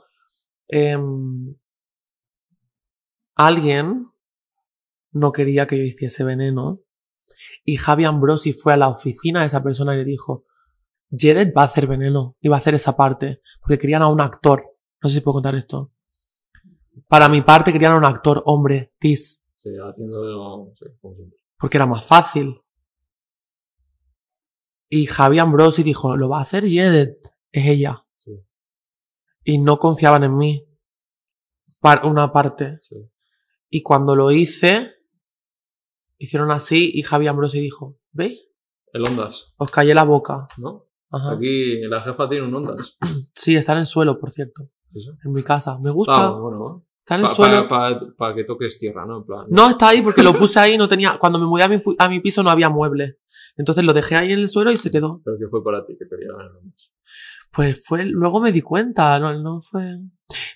em, 0.68 1.56
alguien 3.34 4.12
no 5.12 5.32
quería 5.32 5.66
que 5.66 5.80
yo 5.80 5.84
hiciese 5.84 6.24
veneno. 6.24 6.82
Y 7.66 7.78
Javi 7.78 8.06
Ambrosi 8.06 8.54
fue 8.54 8.74
a 8.74 8.78
la 8.78 8.90
oficina 8.90 9.42
de 9.42 9.48
esa 9.48 9.64
persona 9.64 9.96
y 9.96 9.98
le 9.98 10.06
dijo: 10.06 10.46
Jedet 11.12 11.56
va 11.56 11.64
a 11.64 11.66
hacer 11.66 11.88
veneno 11.88 12.38
y 12.40 12.48
va 12.48 12.56
a 12.56 12.60
hacer 12.60 12.74
esa 12.74 12.96
parte. 12.96 13.42
Porque 13.62 13.78
querían 13.78 14.02
a 14.02 14.08
un 14.08 14.22
actor. 14.22 14.62
No 15.02 15.10
sé 15.10 15.16
si 15.16 15.22
puedo 15.22 15.34
contar 15.36 15.56
esto. 15.56 15.92
Para 17.08 17.28
mi 17.30 17.42
parte, 17.42 17.72
querían 17.74 17.94
a 17.94 17.98
un 17.98 18.06
actor, 18.06 18.42
hombre, 18.46 18.94
tis. 19.00 19.48
Sí, 19.56 19.70
haciendo. 19.82 20.72
Sí, 20.78 20.86
porque 21.58 21.78
era 21.78 21.86
más 21.86 22.06
fácil. 22.06 22.62
Y 24.90 25.06
Javi 25.06 25.40
Ambrosi 25.40 25.84
dijo, 25.84 26.18
lo 26.18 26.28
va 26.30 26.40
a 26.40 26.42
hacer 26.42 26.66
Yedet, 26.68 27.18
es 27.52 27.66
ella. 27.68 28.06
Sí, 28.18 28.32
Y 29.46 29.58
no 29.58 29.80
confiaban 29.80 30.24
en 30.24 30.36
mí. 30.36 30.68
Par- 31.82 32.06
una 32.06 32.32
parte. 32.32 32.78
sí. 32.82 32.96
Y 33.70 33.84
cuando 33.84 34.18
lo 34.18 34.32
hice, 34.32 34.92
hicieron 36.18 36.52
así 36.52 36.92
y 36.94 37.04
Javi 37.04 37.28
Ambrosi 37.28 37.62
dijo, 37.62 37.98
¿veis? 38.12 38.48
El 38.92 39.08
Ondas, 39.08 39.54
Os 39.58 39.72
callé 39.72 39.94
la 39.94 40.04
boca. 40.04 40.46
¿no? 40.58 40.88
Ajá. 41.12 41.34
Aquí 41.34 41.82
la 41.88 42.02
jefa 42.02 42.30
tiene 42.30 42.48
un 42.48 42.56
Ondas. 42.56 42.98
Sí, 43.36 43.56
está 43.56 43.74
en 43.74 43.80
el 43.80 43.86
suelo, 43.86 44.20
por 44.20 44.32
cierto. 44.32 44.70
¿Eso? 44.94 45.12
En 45.24 45.32
mi 45.32 45.42
casa. 45.44 45.78
Me 45.80 45.90
gusta. 45.90 46.28
Ah, 46.28 46.32
bueno. 46.32 46.86
está 47.00 47.16
en 47.16 47.22
el 47.22 47.68
Para 47.68 48.00
suelo. 48.00 48.36
que 48.36 48.44
toques 48.44 48.78
tierra, 48.78 49.06
¿no? 49.06 49.18
En 49.18 49.26
plan, 49.26 49.46
No, 49.50 49.70
está 49.70 49.90
ahí 49.90 50.02
porque 50.02 50.22
lo 50.24 50.34
puse 50.34 50.60
ahí, 50.60 50.78
no 50.78 50.88
tenía. 50.88 51.18
Cuando 51.20 51.40
me 51.40 51.46
mudé 51.46 51.64
a 51.64 51.68
mi, 51.68 51.82
a 51.98 52.10
mi 52.10 52.20
piso 52.20 52.44
no 52.44 52.50
había 52.50 52.70
mueble. 52.70 53.18
Entonces 53.58 53.84
lo 53.84 53.94
dejé 53.94 54.16
ahí 54.16 54.32
en 54.32 54.40
el 54.40 54.48
suelo 54.48 54.72
y 54.72 54.76
se 54.78 54.92
quedó. 54.92 55.22
Pero 55.26 55.38
que 55.40 55.48
fue 55.48 55.64
para 55.64 55.86
ti 55.86 55.98
que 55.98 56.06
te 56.06 56.18
dieran 56.18 56.40
el 56.42 56.56
Ondas. 56.56 56.92
Pues 57.52 57.86
fue, 57.86 58.06
luego 58.06 58.40
me 58.40 58.52
di 58.52 58.62
cuenta, 58.62 59.20
no, 59.20 59.34
no 59.42 59.60
fue. 59.62 59.98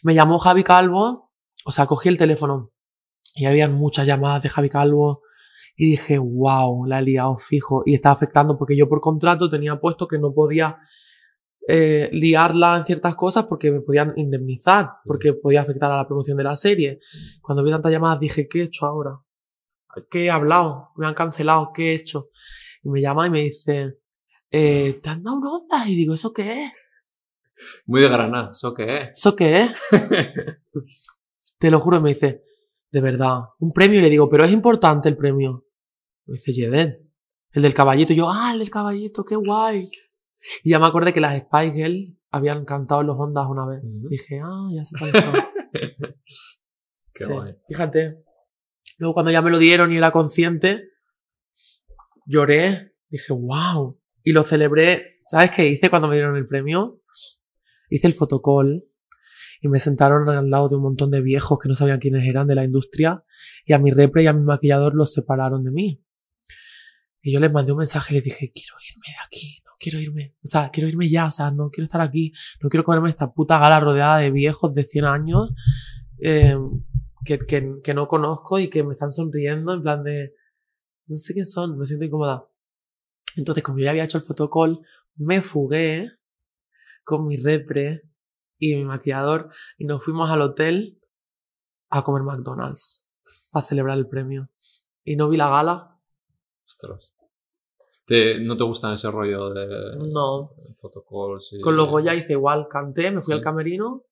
Me 0.04 0.14
llamó 0.14 0.40
Javi 0.40 0.64
Calvo, 0.64 1.32
o 1.66 1.72
sea, 1.72 1.88
cogí 1.88 2.08
el 2.08 2.18
teléfono 2.18 2.72
y 3.36 3.46
habían 3.46 3.74
muchas 3.74 4.06
llamadas 4.08 4.44
de 4.44 4.50
Javi 4.50 4.70
Calvo 4.70 5.22
y 5.76 5.92
dije, 5.92 6.18
wow, 6.18 6.86
la 6.86 7.00
he 7.00 7.04
liado 7.04 7.36
fijo. 7.38 7.84
Y 7.86 7.96
estaba 7.96 8.16
afectando 8.16 8.58
porque 8.58 8.78
yo 8.78 8.88
por 8.88 9.02
contrato 9.02 9.50
tenía 9.50 9.80
puesto 9.80 10.08
que 10.08 10.18
no 10.18 10.34
podía 10.34 10.78
eh, 11.68 12.10
liarla 12.14 12.78
en 12.78 12.86
ciertas 12.86 13.16
cosas 13.16 13.46
porque 13.46 13.72
me 13.72 13.82
podían 13.82 14.14
indemnizar, 14.16 14.90
porque 15.04 15.34
podía 15.34 15.62
afectar 15.62 15.92
a 15.92 15.98
la 15.98 16.08
promoción 16.08 16.38
de 16.38 16.44
la 16.44 16.56
serie. 16.56 17.00
Cuando 17.42 17.64
vi 17.64 17.72
tantas 17.72 17.92
llamadas 17.92 18.20
dije, 18.20 18.48
¿qué 18.48 18.62
he 18.62 18.64
hecho 18.64 18.86
ahora? 18.86 19.20
¿Qué 20.10 20.26
he 20.26 20.30
hablado? 20.30 20.92
Me 20.96 21.08
han 21.08 21.14
cancelado, 21.14 21.72
¿qué 21.74 21.92
he 21.92 21.96
hecho? 21.96 22.26
Y 22.84 22.90
me 22.90 23.02
llama 23.02 23.28
y 23.28 23.30
me 23.30 23.42
dice, 23.42 24.00
eh, 24.52 25.00
¿te 25.02 25.10
han 25.10 25.24
dado 25.24 25.38
una 25.38 25.52
onda? 25.52 25.90
Y 25.90 25.96
digo, 25.96 26.14
¿eso 26.14 26.32
qué 26.32 26.66
es? 26.66 26.72
Muy 27.86 28.02
de 28.02 28.10
Granada, 28.10 28.52
¿eso 28.52 28.74
qué 28.74 28.84
es? 28.84 29.10
¿Eso 29.16 29.36
qué 29.36 29.64
es? 29.64 29.72
Te 31.58 31.72
lo 31.72 31.80
juro, 31.80 31.98
y 31.98 32.02
me 32.02 32.10
dice, 32.10 32.44
de 32.92 33.02
verdad, 33.02 33.40
un 33.60 33.72
premio. 33.72 34.00
Y 34.00 34.04
le 34.04 34.10
digo, 34.10 34.30
pero 34.30 34.46
es 34.46 34.52
importante 34.52 35.10
el 35.10 35.18
premio. 35.18 35.65
Me 36.26 36.34
dice, 36.34 37.00
el 37.52 37.62
del 37.62 37.74
caballito. 37.74 38.14
Y 38.14 38.18
yo, 38.18 38.30
ah, 38.30 38.52
el 38.54 38.60
del 38.60 38.70
caballito, 38.70 39.24
qué 39.24 39.36
guay. 39.36 39.90
Y 40.64 40.72
ya 40.72 40.80
me 40.80 40.86
acordé 40.86 41.14
que 41.14 41.22
las 41.22 41.38
Spice 41.38 41.72
Girls 41.72 42.14
habían 42.30 42.66
cantado 42.66 43.02
en 43.02 43.08
los 43.08 43.18
Ondas 43.18 43.48
una 43.50 43.66
vez. 43.66 43.82
Dije, 44.10 44.42
ah, 44.44 44.68
ya 44.74 44.82
cuáles 45.00 45.24
son. 45.24 45.34
Qué 47.14 47.24
Sí, 47.24 47.32
guay. 47.32 47.56
Fíjate. 47.68 48.24
Luego 48.98 49.14
cuando 49.14 49.32
ya 49.32 49.42
me 49.42 49.52
lo 49.52 49.58
dieron 49.58 49.92
y 49.92 49.98
era 49.98 50.12
consciente, 50.12 50.90
lloré. 52.26 52.94
Dije, 53.10 53.34
wow. 53.34 54.00
Y 54.24 54.32
lo 54.32 54.44
celebré. 54.44 55.18
¿Sabes 55.22 55.52
qué 55.52 55.68
hice 55.68 55.90
cuando 55.90 56.08
me 56.08 56.16
dieron 56.16 56.36
el 56.36 56.46
premio? 56.46 57.02
Hice 57.90 58.08
el 58.08 58.14
fotocall 58.14 58.84
y 59.62 59.68
me 59.68 59.80
sentaron 59.80 60.28
al 60.30 60.50
lado 60.50 60.68
de 60.70 60.76
un 60.76 60.84
montón 60.84 61.12
de 61.12 61.22
viejos 61.22 61.58
que 61.60 61.70
no 61.70 61.76
sabían 61.76 62.00
quiénes 62.00 62.28
eran 62.28 62.48
de 62.48 62.56
la 62.56 62.66
industria 62.66 63.24
y 63.66 63.74
a 63.74 63.80
mi 63.80 63.92
repre 63.92 64.24
y 64.24 64.28
a 64.28 64.34
mi 64.34 64.44
maquillador 64.44 64.94
los 64.94 65.14
separaron 65.14 65.64
de 65.64 65.72
mí. 65.72 66.05
Y 67.26 67.34
yo 67.34 67.40
les 67.40 67.52
mandé 67.52 67.72
un 67.72 67.80
mensaje 67.80 68.14
y 68.14 68.18
les 68.18 68.24
dije, 68.24 68.52
quiero 68.54 68.76
irme 68.88 69.08
de 69.08 69.26
aquí, 69.26 69.60
no 69.66 69.72
quiero 69.80 70.00
irme. 70.00 70.36
O 70.44 70.48
sea, 70.48 70.70
quiero 70.70 70.88
irme 70.88 71.10
ya, 71.10 71.26
o 71.26 71.32
sea, 71.32 71.50
no 71.50 71.72
quiero 71.72 71.86
estar 71.86 72.00
aquí, 72.00 72.32
no 72.62 72.70
quiero 72.70 72.84
comerme 72.84 73.10
esta 73.10 73.34
puta 73.34 73.58
gala 73.58 73.80
rodeada 73.80 74.20
de 74.20 74.30
viejos 74.30 74.72
de 74.74 74.84
100 74.84 75.06
años. 75.06 75.50
eh, 76.20 76.56
que, 77.26 77.40
que, 77.40 77.82
que 77.84 77.94
no 77.96 78.08
conozco 78.08 78.60
y 78.60 78.70
que 78.70 78.84
me 78.84 78.94
están 78.94 79.10
sonriendo 79.10 79.74
en 79.74 79.82
plan 79.82 80.04
de, 80.04 80.36
no 81.08 81.18
sé 81.18 81.34
quién 81.34 81.46
son, 81.46 81.80
me 81.80 81.88
siento 81.88 82.06
incómoda. 82.06 82.48
Entonces, 83.36 83.64
como 83.64 83.80
yo 83.80 83.86
ya 83.86 83.90
había 83.90 84.04
hecho 84.04 84.20
el 84.20 84.24
fotocall, 84.24 84.80
me 85.16 85.42
fugué 85.42 86.12
con 87.04 87.26
mi 87.26 87.38
repre 87.38 88.04
y 88.60 88.76
mi 88.76 88.86
maquillador 88.86 89.50
y 89.80 89.86
nos 89.86 90.06
fuimos 90.06 90.30
al 90.30 90.44
hotel 90.44 91.02
a 91.90 92.04
comer 92.04 92.22
McDonald's 92.22 93.08
para 93.52 93.66
celebrar 93.66 93.98
el 93.98 94.08
premio. 94.08 94.52
Y 95.04 95.16
no 95.16 95.28
vi 95.28 95.38
la 95.38 95.50
gala. 95.50 96.00
Ostras. 96.66 97.15
Te- 98.06 98.40
¿No 98.40 98.56
te 98.56 98.64
gustan 98.64 98.94
ese 98.94 99.10
rollo 99.10 99.50
de 99.50 99.98
No. 100.12 100.52
y- 101.52 101.62
Con 101.62 101.76
los 101.76 101.90
Goya 101.90 102.14
hice 102.14 102.34
igual, 102.34 102.68
canté, 102.70 103.12
me 103.12 103.22
fui 103.22 103.32
Sí. 103.32 103.38
al 103.38 103.42
camerino. 103.42 104.04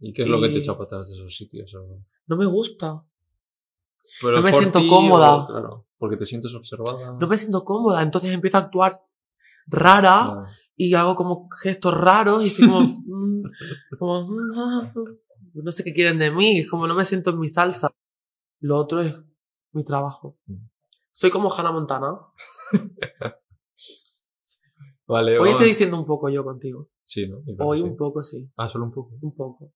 ¿Y 0.00 0.12
qué 0.12 0.22
es 0.22 0.28
lo 0.28 0.40
que 0.40 0.48
te 0.48 0.54
y- 0.54 0.58
echa 0.58 0.72
para 0.72 0.84
atrás 0.84 1.08
de 1.10 1.14
esos 1.16 1.34
sitios? 1.36 1.74
o- 1.74 2.02
No 2.26 2.36
me 2.36 2.46
gusta. 2.46 3.04
Pero 4.20 4.36
No 4.36 4.42
me 4.42 4.52
siento 4.52 4.78
ti 4.80 4.88
cómoda. 4.88 5.34
o- 5.36 5.46
claro, 5.46 5.86
porque 5.98 6.16
te 6.16 6.24
sientes 6.26 6.54
observada. 6.54 7.16
No 7.20 7.26
me 7.26 7.36
siento 7.36 7.64
cómoda, 7.64 8.02
entonces 8.02 8.32
empiezo 8.32 8.56
a 8.58 8.60
actuar 8.60 9.00
rara 9.66 10.22
Claro. 10.24 10.42
y 10.76 10.94
hago 10.94 11.14
como 11.16 11.48
gestos 11.62 11.92
raros 11.94 12.44
y 12.44 12.46
estoy 12.48 12.68
como, 12.68 12.80
mm, 13.06 13.42
como 13.98 14.22
mm, 14.22 14.38
ah, 14.56 14.92
mm. 14.94 15.62
no 15.64 15.72
sé 15.72 15.82
qué 15.84 15.92
quieren 15.92 16.18
de 16.18 16.30
mí, 16.30 16.60
es 16.60 16.70
como 16.70 16.86
no 16.86 16.94
me 16.94 17.04
siento 17.04 17.30
en 17.30 17.38
mi 17.40 17.48
salsa. 17.48 17.90
Lo 18.60 18.76
otro 18.78 19.00
es 19.02 19.14
mi 19.72 19.84
trabajo. 19.84 20.38
Mm. 20.46 20.54
Soy 21.16 21.30
como 21.30 21.50
Hannah 21.50 21.72
Montana. 21.72 22.14
Vale, 25.06 25.38
Hoy 25.38 25.48
estoy 25.50 25.68
diciendo 25.68 25.96
un 25.98 26.04
poco 26.04 26.28
yo 26.28 26.44
contigo. 26.44 26.90
Sí, 27.04 27.26
¿no? 27.26 27.38
Yo 27.46 27.54
Hoy 27.60 27.78
sí. 27.78 27.84
un 27.84 27.96
poco 27.96 28.22
sí, 28.22 28.52
Ah, 28.56 28.68
solo 28.68 28.84
un 28.84 28.92
poco. 28.92 29.14
un 29.22 29.34
poco. 29.34 29.72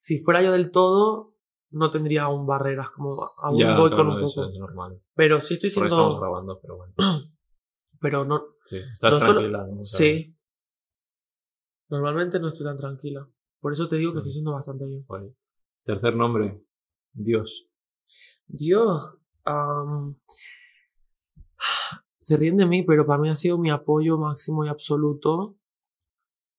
Si 0.00 0.18
fuera 0.24 0.42
yo 0.42 0.50
del 0.50 0.72
todo, 0.72 1.36
no 1.70 1.92
tendría 1.92 2.22
aún 2.24 2.44
barreras, 2.44 2.90
como 2.90 3.30
aún 3.36 3.56
Ya, 3.60 3.76
voy 3.76 3.88
claro, 3.90 3.96
con 4.04 4.16
un 4.16 4.24
eso 4.24 4.34
poco. 4.40 4.50
es 4.52 4.58
normal. 4.58 5.00
Pero 5.14 5.40
sí 5.40 5.54
estoy 5.54 5.70
Porque 5.70 5.88
estamos 5.88 6.12
siendo... 6.14 6.20
grabando, 6.20 6.58
pero 6.60 6.76
bueno. 6.76 6.94
Pero 8.00 8.24
no... 8.24 8.42
Sí, 8.64 8.78
estás 8.92 9.14
No 9.14 9.20
solo- 9.20 9.32
tranquila. 9.40 9.66
¿no? 9.66 9.78
O 9.80 9.82
sea, 9.84 9.98
Sí. 9.98 10.36
Normalmente 11.88 12.40
no 12.40 12.48
estoy 12.48 12.66
tan 12.66 12.76
tranquila. 12.76 13.30
Por 13.60 13.72
eso 13.72 13.88
te 13.88 13.94
digo 13.96 14.12
que 14.12 14.18
estoy 14.18 14.32
siendo 14.32 14.52
bastante 14.52 14.86
bien. 14.86 15.04
guay. 15.06 15.32
Tercer 15.84 16.16
nombre. 16.16 16.62
Dios. 17.12 17.68
Dios, 18.46 19.18
se 22.18 22.36
ríen 22.36 22.56
de 22.56 22.66
mí, 22.66 22.82
pero 22.82 23.06
para 23.06 23.20
mí 23.20 23.28
ha 23.28 23.36
sido 23.36 23.58
mi 23.58 23.70
apoyo 23.70 24.18
máximo 24.18 24.64
y 24.64 24.68
absoluto 24.68 25.58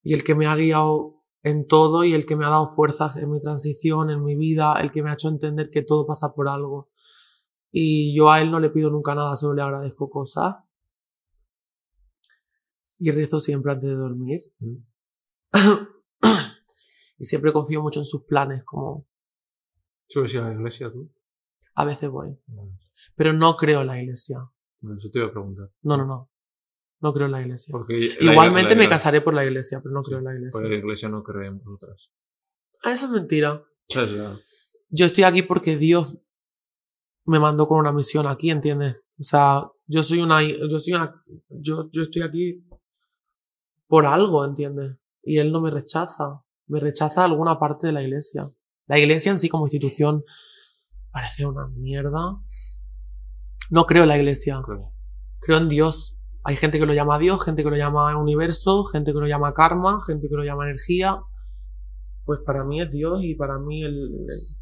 y 0.03 0.13
el 0.13 0.23
que 0.23 0.35
me 0.35 0.45
ha 0.45 0.55
guiado 0.55 1.21
en 1.43 1.67
todo 1.67 2.05
y 2.05 2.13
el 2.13 2.25
que 2.25 2.37
me 2.37 2.45
ha 2.45 2.49
dado 2.49 2.67
fuerzas 2.67 3.17
en 3.17 3.29
mi 3.29 3.41
transición, 3.41 4.09
en 4.09 4.23
mi 4.23 4.35
vida, 4.35 4.79
el 4.79 4.91
que 4.91 5.03
me 5.03 5.09
ha 5.09 5.13
hecho 5.13 5.27
entender 5.27 5.69
que 5.69 5.81
todo 5.81 6.05
pasa 6.05 6.33
por 6.33 6.47
algo. 6.47 6.89
Y 7.71 8.15
yo 8.15 8.31
a 8.31 8.41
él 8.41 8.49
no 8.49 8.59
le 8.59 8.69
pido 8.69 8.89
nunca 8.89 9.15
nada, 9.15 9.35
solo 9.35 9.53
le 9.53 9.61
agradezco 9.61 10.09
cosas. 10.09 10.55
Y 12.97 13.11
rezo 13.11 13.39
siempre 13.39 13.73
antes 13.73 13.89
de 13.89 13.95
dormir. 13.95 14.41
Y 17.19 17.25
siempre 17.25 17.51
confío 17.51 17.81
mucho 17.81 17.99
en 17.99 18.05
sus 18.05 18.25
planes, 18.25 18.63
como 18.63 19.07
¿Sueles 20.07 20.35
ir 20.35 20.39
a 20.39 20.49
la 20.49 20.53
iglesia 20.53 20.91
tú? 20.91 21.11
A 21.79 21.85
veces 21.85 22.09
voy. 22.09 22.35
Bueno, 22.47 22.77
Pero 23.15 23.33
no 23.33 23.55
creo 23.55 23.81
en 23.81 23.87
la 23.87 24.01
iglesia. 24.01 24.39
eso 24.97 25.09
te 25.11 25.19
iba 25.19 25.27
a 25.27 25.31
preguntar. 25.31 25.69
No, 25.83 25.95
no, 25.97 26.05
no. 26.05 26.31
No 26.99 27.13
creo 27.13 27.27
en 27.27 27.31
la 27.33 27.41
iglesia. 27.41 27.71
Porque 27.71 28.17
la- 28.19 28.31
Igualmente 28.31 28.73
la- 28.75 28.81
me 28.81 28.89
casaré 28.89 29.21
por 29.21 29.33
la 29.35 29.45
iglesia, 29.45 29.79
pero 29.83 29.93
no 29.93 30.01
creo 30.01 30.17
en 30.17 30.23
la 30.25 30.33
iglesia. 30.33 30.59
Porque 30.59 30.69
la 30.73 30.79
iglesia 30.79 31.09
no 31.09 31.21
cree 31.23 31.47
en 31.47 31.59
vosotras. 31.59 32.11
Ah, 32.83 32.91
eso 32.91 33.05
es 33.05 33.11
mentira. 33.11 33.63
O 33.89 33.93
sea, 33.93 34.39
Yo 34.89 35.05
estoy 35.05 35.23
aquí 35.25 35.43
porque 35.43 35.77
Dios 35.77 36.17
me 37.25 37.39
mandó 37.39 37.67
con 37.67 37.77
una 37.79 37.91
misión 37.91 38.25
aquí, 38.25 38.49
¿entiendes? 38.49 38.95
O 39.19 39.23
sea, 39.23 39.69
yo 39.85 40.01
soy 40.01 40.19
una, 40.21 40.41
yo 40.41 40.79
soy 40.79 40.93
una, 40.93 41.23
yo, 41.49 41.89
yo 41.91 42.03
estoy 42.03 42.21
aquí 42.23 42.63
por 43.87 44.05
algo, 44.05 44.43
¿entiendes? 44.45 44.97
Y 45.23 45.37
él 45.37 45.51
no 45.51 45.61
me 45.61 45.69
rechaza. 45.71 46.41
Me 46.67 46.79
rechaza 46.79 47.23
alguna 47.25 47.59
parte 47.59 47.87
de 47.87 47.93
la 47.93 48.01
iglesia. 48.01 48.43
La 48.87 48.97
iglesia 48.97 49.31
en 49.31 49.37
sí 49.37 49.49
como 49.49 49.65
institución 49.67 50.23
parece 51.17 51.45
una 51.47 51.67
mierda. 51.67 52.37
No 53.71 53.85
creo 53.85 54.03
en 54.03 54.09
la 54.09 54.17
iglesia. 54.17 54.61
creo. 54.63 54.93
Creo 55.39 55.57
en 55.57 55.67
Dios. 55.69 56.19
Hay 56.43 56.55
gente 56.57 56.77
que 56.79 56.85
lo 56.85 56.93
llama 56.93 57.17
Dios, 57.17 57.43
gente 57.43 57.63
que 57.63 57.69
lo 57.71 57.75
llama 57.75 58.15
universo, 58.17 58.83
gente 58.85 59.11
que 59.13 59.19
lo 59.19 59.27
llama 59.27 59.53
karma, 59.53 59.99
gente 60.05 60.29
que 60.29 60.35
lo 60.35 60.43
llama 60.43 60.65
energía. 60.65 61.21
Pues 62.23 62.39
para 62.45 62.63
mí 62.63 62.81
es 62.81 62.91
Dios 62.91 63.19
y 63.23 63.33
para 63.35 63.57
mí 63.57 63.83
el, 63.83 63.95
el- 64.29 64.57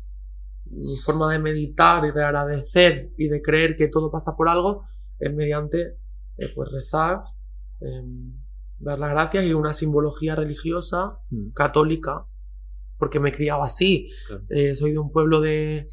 mi 0.71 0.97
forma 0.97 1.31
de 1.31 1.39
meditar 1.39 2.05
y 2.05 2.11
de 2.11 2.23
agradecer 2.23 3.11
y 3.17 3.27
de 3.27 3.41
creer 3.41 3.75
que 3.75 3.87
todo 3.87 4.09
pasa 4.11 4.35
por 4.35 4.47
algo 4.49 4.83
es 5.19 5.31
mediante 5.33 5.97
eh, 6.37 6.51
pues 6.55 6.69
rezar, 6.71 7.19
em, 7.81 8.33
dar 8.79 8.97
las 8.99 9.09
gracias 9.11 9.45
y 9.45 9.53
una 9.53 9.73
simbología 9.73 10.35
religiosa 10.35 11.19
Mm, 11.29 11.49
católica, 11.51 12.25
porque 12.97 13.19
me 13.19 13.29
he 13.29 13.33
criado 13.33 13.61
así. 13.63 14.09
claro. 14.27 14.43
Eh, 14.49 14.73
soy 14.75 14.91
de 14.93 14.97
un 14.99 15.11
pueblo 15.11 15.39
de... 15.41 15.87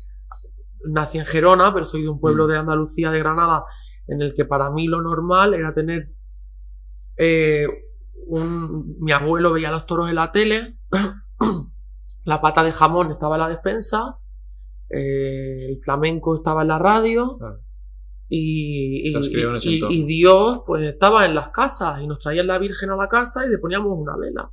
Nací 0.91 1.19
en 1.19 1.27
Gerona, 1.27 1.73
pero 1.73 1.85
soy 1.85 2.03
de 2.03 2.09
un 2.09 2.21
pueblo 2.21 2.47
Mm. 2.47 2.49
de 2.51 2.59
Andalucía, 2.59 3.11
de 3.11 3.19
Granada, 3.19 3.65
en 4.07 4.21
el 4.23 4.35
que 4.35 4.45
para 4.45 4.71
mí 4.71 4.87
lo 4.89 5.01
normal 5.03 5.55
era 5.55 5.73
tener... 5.75 6.13
eh, 7.17 7.67
un, 8.27 8.97
mi 9.01 9.13
abuelo 9.13 9.53
veía 9.53 9.71
los 9.71 9.85
toros 9.87 10.09
en 10.09 10.15
la 10.15 10.31
tele, 10.33 10.79
la 12.25 12.41
pata 12.41 12.63
de 12.63 12.73
jamón 12.73 13.11
estaba 13.11 13.35
en 13.37 13.41
la 13.43 13.49
despensa, 13.49 14.19
eh, 14.89 15.67
el 15.71 15.79
flamenco 15.83 16.37
estaba 16.37 16.63
en 16.63 16.69
la 16.69 16.79
radio 16.79 17.37
y, 18.29 19.11
y, 19.91 20.05
Dios 20.07 20.63
pues 20.67 20.83
estaba 20.85 21.27
en 21.27 21.35
las 21.35 21.51
casas 21.51 22.01
y 22.01 22.07
nos 22.07 22.21
traían 22.21 22.47
la 22.47 22.59
Virgen 22.59 22.91
a 22.91 22.97
la 22.97 23.09
casa 23.09 23.45
y 23.45 23.51
le 23.51 23.59
poníamos 23.59 23.91
una 23.99 24.17
vela. 24.17 24.51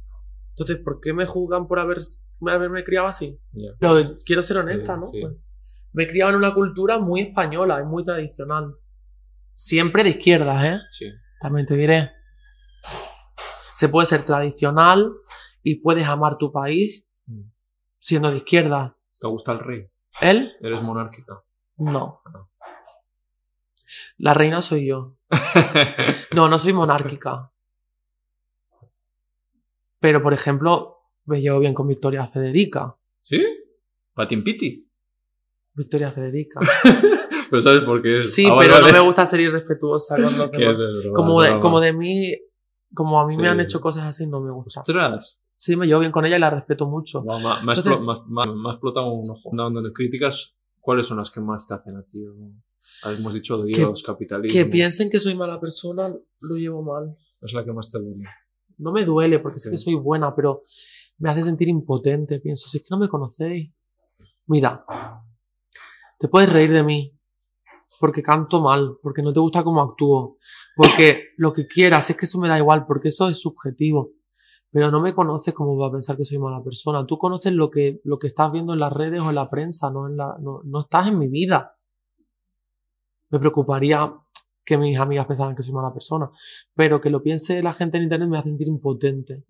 Entonces, 0.49 0.77
¿por 0.77 0.99
qué 0.99 1.13
me 1.13 1.25
juzgan 1.25 1.67
por 1.67 1.79
haber, 1.79 1.99
haberme 2.47 2.83
criado 2.83 3.07
así? 3.07 3.39
Pero 3.79 3.93
quiero 4.25 4.41
ser 4.41 4.57
honesta, 4.57 4.95
Sí, 4.95 4.99
¿no? 4.99 5.05
sí. 5.07 5.21
Pues, 5.21 5.33
me 5.93 6.03
he 6.03 6.07
criado 6.07 6.31
en 6.31 6.37
una 6.37 6.53
cultura 6.53 6.99
muy 6.99 7.21
española 7.21 7.79
y 7.81 7.85
muy 7.85 8.03
tradicional. 8.03 8.75
Siempre 9.53 10.03
de 10.03 10.11
izquierdas, 10.11 10.63
¿eh? 10.65 10.79
Sí. 10.89 11.09
También 11.41 11.65
te 11.65 11.75
diré. 11.75 12.11
Se 13.73 13.89
puede 13.89 14.07
ser 14.07 14.23
tradicional 14.23 15.11
y 15.63 15.75
puedes 15.81 16.05
amar 16.07 16.37
tu 16.37 16.51
país 16.51 17.05
Mm. 17.25 17.51
siendo 17.97 18.31
de 18.31 18.37
izquierda. 18.37 18.97
¿Te 19.21 19.27
gusta 19.27 19.51
el 19.51 19.59
rey? 19.59 19.87
¿Él? 20.21 20.53
¿Eres 20.61 20.81
monárquica? 20.81 21.43
No. 21.77 22.21
No. 22.33 22.49
La 24.17 24.33
reina 24.33 24.61
soy 24.61 24.87
yo. 24.87 25.15
No, 26.33 26.47
no 26.49 26.57
soy 26.59 26.73
monárquica. 26.73 27.51
Pero, 29.99 30.21
por 30.23 30.33
ejemplo, 30.33 30.97
me 31.25 31.41
llevo 31.41 31.59
bien 31.59 31.73
con 31.73 31.87
Victoria 31.87 32.25
Federica. 32.25 32.95
¿Sí? 33.21 33.41
¿Patin 34.13 34.43
Piti? 34.43 34.88
Victoria 35.79 36.11
Federica. 36.11 36.59
Pero 37.49 37.61
¿sabes 37.63 37.83
por 37.83 38.01
qué? 38.03 38.23
Sí, 38.23 38.45
Ah, 38.45 38.53
vale, 38.53 38.67
pero 38.67 38.79
no 38.81 38.85
vale. 38.87 38.99
me 38.99 39.05
gusta 39.05 39.25
ser 39.25 39.39
irrespetuosa 39.39 40.15
con 40.15 40.23
los 40.23 40.33
¿Qué 40.51 40.57
demás. 40.59 40.77
es 40.79 40.85
eso? 41.05 41.13
Como 41.13 41.41
de, 41.41 41.59
como 41.59 41.79
de 41.79 41.93
mí, 41.93 42.35
como 42.93 43.19
a 43.19 43.25
mí 43.25 43.33
Sí. 43.33 43.41
me 43.41 43.47
han 43.47 43.59
hecho 43.59 43.81
cosas 43.81 44.03
así, 44.03 44.27
no 44.27 44.39
me 44.39 44.51
gusta. 44.51 44.81
Ostras. 44.81 45.39
Sí, 45.55 45.75
me 45.75 45.87
llevo 45.87 45.99
bien 46.01 46.11
con 46.11 46.25
ella 46.25 46.37
y 46.37 46.39
la 46.39 46.51
respeto 46.51 46.85
mucho. 46.85 47.23
Me, 47.23 47.33
me- 47.65 47.71
ha 47.71 48.71
explotado 48.71 49.11
un 49.13 49.31
ojo. 49.31 49.49
Onda 49.49 49.81
de 49.81 49.91
críticas. 49.91 50.55
¿Cuáles 50.79 51.07
son 51.07 51.17
las 51.17 51.31
que 51.31 51.41
más 51.41 51.65
te 51.67 51.73
hacen 51.73 51.97
a 51.97 52.03
ti? 52.03 52.23
Hemos 53.17 53.33
dicho 53.33 53.61
Dios, 53.63 54.03
capitalismo. 54.03 54.53
Que 54.57 54.65
piensen 54.69 55.09
que 55.09 55.19
soy 55.19 55.33
mala 55.35 55.59
persona, 55.59 56.07
lo 56.41 56.55
llevo 56.55 56.83
mal. 56.83 57.17
Es 57.41 57.53
la 57.53 57.63
que 57.65 57.73
más 57.73 57.89
te 57.91 57.97
duele. 57.99 58.23
No 58.77 58.91
me 58.91 59.03
duele 59.05 59.39
porque 59.39 59.59
sé 59.59 59.69
que 59.71 59.77
soy 59.77 59.95
buena, 59.95 60.35
pero 60.35 60.63
me 61.17 61.29
hace 61.31 61.43
sentir 61.43 61.67
impotente. 61.67 62.39
Pienso, 62.39 62.67
si 62.69 62.77
es 62.77 62.83
que 62.83 62.89
no 62.91 62.97
me 62.99 63.09
conocéis. 63.09 63.71
Mira, 64.47 64.85
te 66.19 66.27
puedes 66.27 66.51
reír 66.51 66.71
de 66.71 66.83
mí 66.83 67.19
porque 67.99 68.23
canto 68.23 68.61
mal, 68.61 68.97
porque 69.01 69.21
no 69.21 69.33
te 69.33 69.39
gusta 69.39 69.63
cómo 69.63 69.81
actúo, 69.81 70.37
porque 70.75 71.29
lo 71.37 71.51
que 71.51 71.67
quieras, 71.67 72.09
es 72.09 72.15
que 72.15 72.25
eso 72.25 72.39
me 72.39 72.47
da 72.47 72.57
igual, 72.57 72.85
porque 72.85 73.09
eso 73.09 73.27
es 73.27 73.41
subjetivo. 73.41 74.11
Pero 74.71 74.91
no 74.91 75.01
me 75.01 75.13
conoces 75.13 75.53
como 75.53 75.75
va 75.77 75.87
a 75.87 75.91
pensar 75.91 76.15
que 76.15 76.23
soy 76.23 76.37
mala 76.37 76.63
persona. 76.63 77.05
Tú 77.05 77.17
conoces 77.17 77.51
lo 77.53 77.69
que, 77.69 77.99
lo 78.03 78.19
que 78.19 78.27
estás 78.27 78.51
viendo 78.51 78.73
en 78.73 78.79
las 78.79 78.93
redes 78.93 79.21
o 79.21 79.29
en 79.29 79.35
la 79.35 79.49
prensa, 79.49 79.89
no, 79.89 80.07
en 80.07 80.15
la, 80.15 80.37
no, 80.39 80.61
no 80.63 80.81
estás 80.81 81.07
en 81.07 81.17
mi 81.17 81.27
vida. 81.27 81.75
Me 83.29 83.39
preocuparía 83.39 84.13
que 84.63 84.77
mis 84.77 84.97
amigas 84.97 85.25
pensaran 85.25 85.55
que 85.55 85.63
soy 85.63 85.73
mala 85.73 85.91
persona. 85.91 86.29
Pero 86.75 87.01
que 87.01 87.09
lo 87.09 87.23
piense 87.23 87.63
la 87.63 87.73
gente 87.73 87.97
en 87.97 88.03
internet 88.03 88.29
me 88.29 88.37
hace 88.37 88.49
sentir 88.49 88.67
impotente. 88.67 89.43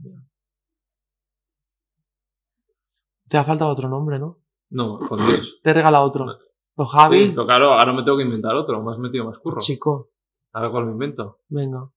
Te 3.28 3.38
ha 3.38 3.44
faltado 3.44 3.72
otro 3.72 3.90
nombre, 3.90 4.18
¿no? 4.18 4.40
No, 4.70 4.98
con 5.00 5.20
Dios. 5.20 5.60
Te 5.62 5.72
he 5.72 5.74
regalado 5.74 6.06
otro. 6.06 6.49
Los 6.80 6.92
Javi. 6.94 7.20
Sí, 7.26 7.30
pero 7.32 7.46
claro, 7.46 7.74
ahora 7.74 7.92
me 7.94 8.04
tengo 8.04 8.18
que 8.18 8.24
inventar 8.24 8.56
otro. 8.56 8.82
Me 8.82 8.92
has 8.92 8.98
metido 9.00 9.26
más 9.26 9.38
curro. 9.38 9.60
Chico, 9.60 10.12
Ahora 10.54 10.72
cuál 10.72 10.86
me 10.86 10.92
invento. 10.94 11.40
venga. 11.50 11.92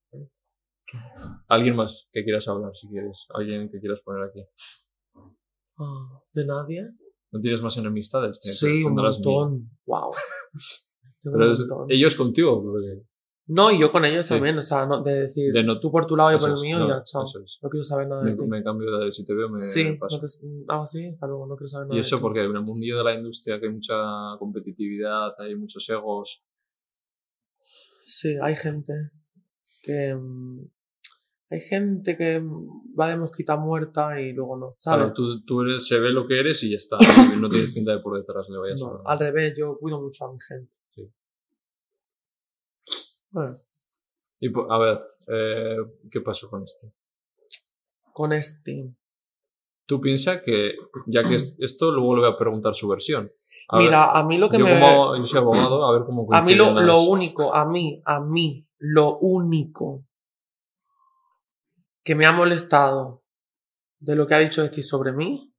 Alguien 1.48 1.76
más 1.76 2.08
que 2.12 2.22
quieras 2.24 2.48
hablar, 2.48 2.74
si 2.74 2.88
quieres. 2.88 3.26
Alguien 3.30 3.70
que 3.70 3.78
quieras 3.80 4.00
poner 4.02 4.24
aquí. 4.24 4.40
Ah, 5.78 6.20
¿De 6.34 6.44
nadie? 6.46 6.82
¿No 7.30 7.40
tienes 7.40 7.62
más 7.62 7.76
enemistades? 7.78 8.38
Sí, 8.42 8.84
un 8.84 8.94
montón. 8.94 9.70
Wow. 9.86 10.10
Pero 11.22 11.36
un 11.46 11.50
es- 11.52 11.60
montón. 11.60 11.86
ellos 11.90 12.14
contigo, 12.16 12.62
porque... 12.62 13.06
No, 13.46 13.70
y 13.72 13.78
yo 13.80 13.90
con 13.90 14.04
ellos 14.04 14.26
Sí. 14.26 14.34
también. 14.34 14.56
O 14.56 14.62
sea, 14.62 14.86
no, 14.86 15.02
de 15.02 15.22
decir, 15.22 15.52
De 15.52 15.62
no- 15.64 15.80
tú 15.80 15.90
por 15.90 16.06
tu 16.06 16.16
lado 16.16 16.30
y 16.30 16.34
yo 16.34 16.38
por 16.38 16.50
el 16.50 16.60
mío 16.60 16.78
no, 16.78 16.86
y 16.86 16.88
ya, 16.88 17.02
chao. 17.02 17.24
es. 17.26 17.58
No 17.60 17.68
quiero 17.68 17.82
saber 17.84 18.06
nada 18.08 18.22
de 18.22 18.30
Me, 18.30 18.36
ti. 18.36 18.46
me 18.46 18.62
cambio 18.62 18.96
de... 18.98 19.12
Si 19.12 19.24
te 19.24 19.34
veo, 19.34 19.48
me 19.48 19.60
sí, 19.60 19.92
paso. 19.98 20.16
no 20.16 20.20
te- 20.20 20.64
ah, 20.68 20.86
sí, 20.86 21.06
hasta 21.06 21.26
luego, 21.26 21.46
no 21.46 21.56
quiero 21.56 21.68
saber 21.68 21.88
nada 21.88 21.96
Y 21.96 22.00
eso 22.00 22.20
porque 22.20 22.40
en 22.44 22.54
el 22.56 22.62
mundillo 22.62 22.98
de 22.98 23.04
la 23.04 23.14
industria 23.14 23.58
que 23.58 23.66
hay 23.66 23.72
mucha 23.72 23.94
competitividad, 24.38 25.34
hay 25.40 25.56
muchos 25.56 25.88
egos. 25.90 26.42
Sí, 28.04 28.36
hay 28.40 28.54
gente 28.56 28.92
que... 29.84 30.14
mm, 30.14 30.68
Hay 31.50 31.60
gente 31.60 32.16
que 32.16 32.40
va 32.98 33.08
de 33.10 33.18
mosquita 33.18 33.56
muerta 33.56 34.18
y 34.20 34.32
luego 34.32 34.56
no, 34.56 34.74
¿sabes? 34.78 34.98
Claro, 35.00 35.12
tú, 35.12 35.44
tú 35.44 35.60
eres, 35.62 35.86
se 35.86 35.98
ve 36.00 36.10
lo 36.10 36.26
que 36.26 36.38
eres 36.40 36.62
y 36.62 36.70
ya 36.70 36.76
está. 36.76 36.96
no 37.38 37.50
tienes 37.50 37.74
pinta 37.74 37.92
de 37.92 37.98
por 37.98 38.16
detrás 38.16 38.46
le 38.48 38.56
vayas 38.56 38.80
No, 38.80 39.02
a... 39.04 39.12
al 39.12 39.18
revés, 39.18 39.54
yo 39.58 39.76
cuido 39.78 40.00
mucho 40.00 40.24
a 40.24 40.32
mi 40.32 40.38
gente. 40.40 40.72
Bueno, 43.32 43.56
Y, 44.40 44.48
a 44.70 44.78
ver, 44.78 44.98
eh, 45.28 45.76
¿qué 46.10 46.20
pasó 46.20 46.48
con 46.48 46.62
este? 46.64 46.92
con 48.12 48.32
este. 48.32 48.94
Tú 49.86 50.00
piensas 50.00 50.42
que, 50.42 50.74
ya 51.06 51.22
que 51.22 51.36
es- 51.36 51.56
esto, 51.60 51.90
luego 51.90 52.16
le 52.16 52.22
voy 52.22 52.30
a 52.32 52.38
preguntar 52.38 52.74
su 52.74 52.88
versión. 52.88 53.32
A 53.68 53.78
ver, 53.78 53.86
Mira, 53.86 54.12
a 54.12 54.22
mí 54.24 54.36
lo 54.38 54.50
que 54.50 54.58
yo, 54.58 54.64
me. 54.64 54.72
como, 54.72 55.16
yo 55.16 55.26
soy 55.26 55.38
abogado, 55.38 55.86
a 55.86 55.92
ver 55.92 56.04
cómo 56.04 56.26
A 56.32 56.42
mí 56.42 56.54
lo, 56.54 56.78
lo 56.80 57.02
único, 57.02 57.54
a 57.54 57.66
mí, 57.68 58.02
a 58.04 58.20
mí, 58.20 58.68
lo 58.78 59.18
único 59.18 60.04
que 62.04 62.14
me 62.14 62.26
ha 62.26 62.32
molestado 62.32 63.24
de 64.00 64.16
lo 64.16 64.26
que 64.26 64.34
ha 64.34 64.38
dicho 64.40 64.62
este 64.64 64.82
sobre 64.82 65.12
mí, 65.12 65.54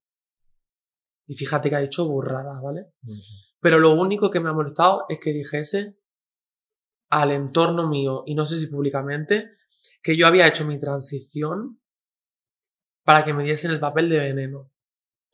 y 1.25 1.35
fíjate 1.35 1.69
que 1.69 1.75
ha 1.77 1.79
dicho 1.79 2.05
burradas, 2.07 2.61
¿vale? 2.61 2.91
Pero 3.61 3.79
lo 3.79 3.93
único 3.93 4.29
que 4.29 4.41
me 4.41 4.49
ha 4.49 4.53
molestado 4.53 5.05
es 5.07 5.19
que 5.19 5.31
dijese 5.31 5.97
al 7.09 7.31
entorno 7.31 7.87
mío, 7.87 8.23
y 8.25 8.35
no 8.35 8.45
sé 8.45 8.59
si 8.59 8.67
públicamente, 8.67 9.51
que 10.01 10.17
yo 10.17 10.27
había 10.27 10.47
hecho 10.47 10.65
mi 10.65 10.79
transición 10.79 11.79
para 13.03 13.23
que 13.23 13.33
me 13.33 13.43
diesen 13.43 13.71
el 13.71 13.79
papel 13.79 14.09
de 14.09 14.19
veneno. 14.19 14.71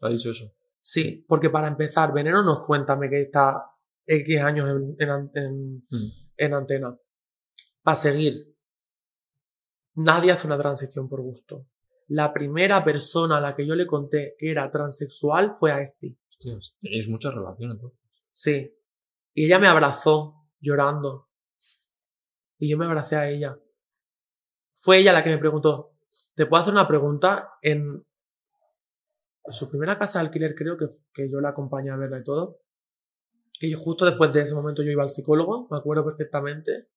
¿Ha 0.02 0.10
dicho 0.10 0.32
eso? 0.32 0.52
Sí, 0.82 1.26
porque 1.28 1.50
para 1.50 1.68
empezar, 1.68 2.14
Veneno 2.14 2.42
nos 2.44 2.66
cuéntame 2.66 3.10
que 3.10 3.22
está 3.22 3.72
X 4.06 4.40
años 4.42 4.70
en, 4.98 5.30
en 5.36 5.86
Mm. 5.90 6.12
en 6.38 6.54
antena. 6.54 6.98
Para 7.84 7.96
seguir, 7.96 8.34
nadie 9.96 10.32
hace 10.32 10.48
una 10.48 10.58
transición 10.58 11.08
por 11.08 11.22
gusto. 11.22 11.68
La 12.08 12.34
primera 12.34 12.84
persona 12.84 13.38
a 13.38 13.42
la 13.42 13.56
que 13.56 13.68
yo 13.68 13.76
le 13.76 13.86
conté 13.86 14.36
que 14.38 14.50
era 14.50 14.72
transexual 14.72 15.52
fue 15.56 15.72
a 15.72 15.82
este. 15.82 16.18
Hostias, 16.32 16.76
tenéis 16.82 17.08
mucha 17.08 17.30
relación 17.30 17.72
entonces. 17.72 18.00
Sí. 18.32 18.74
Y 19.34 19.46
ella 19.46 19.60
me 19.60 19.68
abrazó 19.68 20.48
llorando. 20.60 21.29
Y 22.60 22.70
yo 22.70 22.78
me 22.78 22.86
abracé 22.86 23.16
a 23.16 23.30
ella. 23.30 23.60
Fue 24.74 25.00
ella 25.00 25.14
la 25.14 25.24
que 25.24 25.32
me 25.32 25.38
preguntó, 25.38 25.96
¿te 26.36 26.46
puedo 26.46 26.62
hacer 26.62 26.74
una 26.74 26.88
pregunta? 26.88 27.54
En 27.62 28.06
su 29.50 29.70
primera 29.70 29.98
casa 29.98 30.20
de 30.20 30.26
alquiler 30.26 30.54
creo 30.54 30.78
que, 30.78 30.86
que 31.12 31.30
yo 31.32 31.42
la 31.42 31.50
acompañé 31.50 31.90
a 31.90 31.96
verla 31.96 32.20
y 32.20 32.24
todo. 32.24 32.62
Y 33.62 33.74
justo 33.74 34.06
después 34.06 34.32
de 34.32 34.42
ese 34.42 34.56
momento 34.56 34.84
yo 34.84 34.92
iba 34.92 35.04
al 35.04 35.10
psicólogo, 35.10 35.68
me 35.72 35.78
acuerdo 35.78 36.06
perfectamente. 36.06 36.90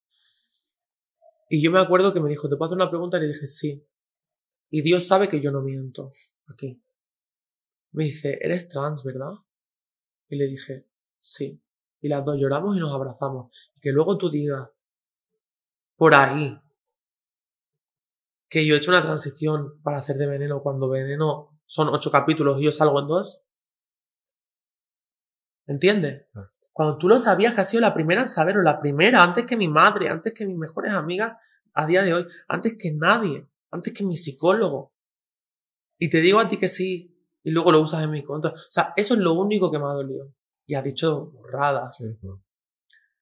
Y 1.49 1.63
yo 1.63 1.71
me 1.71 1.79
acuerdo 1.79 2.13
que 2.13 2.21
me 2.21 2.29
dijo, 2.29 2.49
¿te 2.49 2.57
puedo 2.57 2.67
hacer 2.67 2.77
una 2.77 2.91
pregunta? 2.91 3.19
Y 3.19 3.23
le 3.23 3.29
dije, 3.29 3.47
sí. 3.47 3.87
Y 4.71 4.83
Dios 4.83 5.07
sabe 5.07 5.29
que 5.29 5.41
yo 5.41 5.51
no 5.51 5.61
miento. 5.63 6.11
Aquí. 6.47 6.83
Me 7.91 8.05
dice, 8.05 8.39
eres 8.41 8.69
trans, 8.69 9.05
¿verdad? 9.05 9.33
Y 10.29 10.37
le 10.37 10.47
dije, 10.47 10.89
sí. 11.19 11.63
Y 12.01 12.09
las 12.09 12.25
dos 12.25 12.41
lloramos 12.41 12.77
y 12.77 12.81
nos 12.81 12.93
abrazamos. 12.93 13.71
Y 13.77 13.81
que 13.81 13.93
luego 13.93 14.17
tú 14.17 14.31
digas, 14.31 14.71
por 16.03 16.17
ahí, 16.17 16.61
que 18.51 18.67
yo 18.67 18.75
he 18.75 18.79
hecho 18.79 18.91
una 18.91 19.05
transición 19.05 19.81
para 19.85 19.99
hacer 19.99 20.17
de 20.17 20.27
veneno 20.27 20.61
cuando 20.61 20.89
veneno 20.89 21.61
son 21.65 21.91
ocho 21.91 22.11
capítulos 22.11 22.61
y 22.61 22.65
yo 22.65 22.73
salgo 22.73 22.99
en 22.99 23.07
dos. 23.07 23.47
¿Entiendes? 25.69 26.27
Claro. 26.33 26.51
Cuando 26.73 26.99
tú 26.99 27.07
lo 27.07 27.21
sabías 27.21 27.55
que 27.55 27.61
has 27.61 27.71
sido 27.71 27.83
la 27.83 27.95
primera 27.95 28.23
en 28.23 28.27
saberlo, 28.27 28.63
la 28.63 28.81
primera, 28.81 29.23
antes 29.23 29.47
que 29.47 29.57
mi 29.57 29.69
madre, 29.69 30.09
antes 30.09 30.33
que 30.35 30.45
mis 30.45 30.57
mejores 30.57 30.93
amigas 30.93 31.37
a 31.73 31.87
día 31.87 32.03
de 32.03 32.15
hoy, 32.15 32.27
antes 32.49 32.75
que 32.77 32.93
nadie, 32.93 33.49
antes 33.71 33.93
que 33.93 34.03
mi 34.03 34.17
psicólogo. 34.17 34.93
Y 36.01 36.11
te 36.11 36.21
digo 36.21 36.41
a 36.41 36.49
ti 36.49 36.57
que 36.57 36.67
sí, 36.67 37.17
y 37.45 37.53
luego 37.53 37.71
lo 37.71 37.81
usas 37.81 38.03
en 38.03 38.11
mi 38.11 38.25
contra. 38.25 38.51
O 38.51 38.71
sea, 38.71 38.93
eso 38.97 39.15
es 39.15 39.21
lo 39.21 39.35
único 39.35 39.71
que 39.71 39.79
me 39.79 39.85
ha 39.85 39.93
dolido. 39.93 40.35
Y 40.67 40.75
has 40.75 40.83
dicho 40.83 41.27
burradas. 41.27 41.97
Sí, 41.97 42.07
no. 42.23 42.43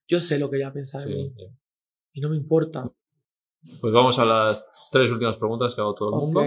Yo 0.09 0.19
sé 0.19 0.39
lo 0.39 0.49
que 0.49 0.57
ella 0.57 0.73
piensa 0.73 0.99
de 1.01 1.05
Sí, 1.05 1.13
mí. 1.13 1.35
Y 2.13 2.21
no 2.21 2.29
me 2.31 2.37
importa. 2.37 2.91
Pues 3.81 3.93
vamos 3.93 4.19
a 4.19 4.25
las 4.25 4.67
tres 4.91 5.11
últimas 5.11 5.37
preguntas 5.37 5.75
que 5.75 5.81
ha 5.81 5.85
dado 5.85 5.95
todo 5.95 6.09
el 6.11 6.21
mundo. 6.21 6.41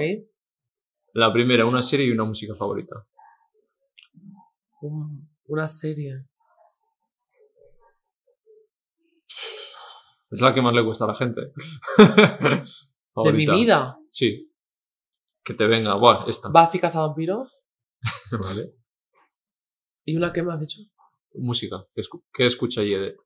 La 1.14 1.32
primera, 1.32 1.66
una 1.66 1.82
serie 1.82 2.08
y 2.08 2.12
una 2.12 2.24
música 2.24 2.56
favorita. 2.56 3.08
Un- 4.82 5.30
una 5.46 5.68
serie. 5.68 6.26
Es 10.32 10.42
la 10.42 10.54
que 10.54 10.62
más 10.62 10.74
le 10.74 10.84
cuesta 10.84 11.06
a 11.06 11.08
la 11.10 11.16
gente. 11.16 11.42
De 13.24 13.32
mi 13.34 13.46
vida. 13.46 13.98
Sí. 14.10 14.52
Que 15.44 15.54
te 15.54 15.68
venga. 15.68 15.96
Buah, 15.96 16.26
esta. 16.28 16.50
Buffy 16.50 16.80
Cazavampiros. 16.80 17.56
Vale. 18.32 18.74
¿Y 20.06 20.18
una 20.18 20.34
que 20.34 20.42
me 20.42 20.54
has 20.54 20.60
dicho? 20.60 20.80
Música. 21.36 21.86
¿Qué, 21.94 22.02
escu- 22.02 22.24
qué 22.34 22.46
escucha 22.48 22.82
Yede? 22.82 23.18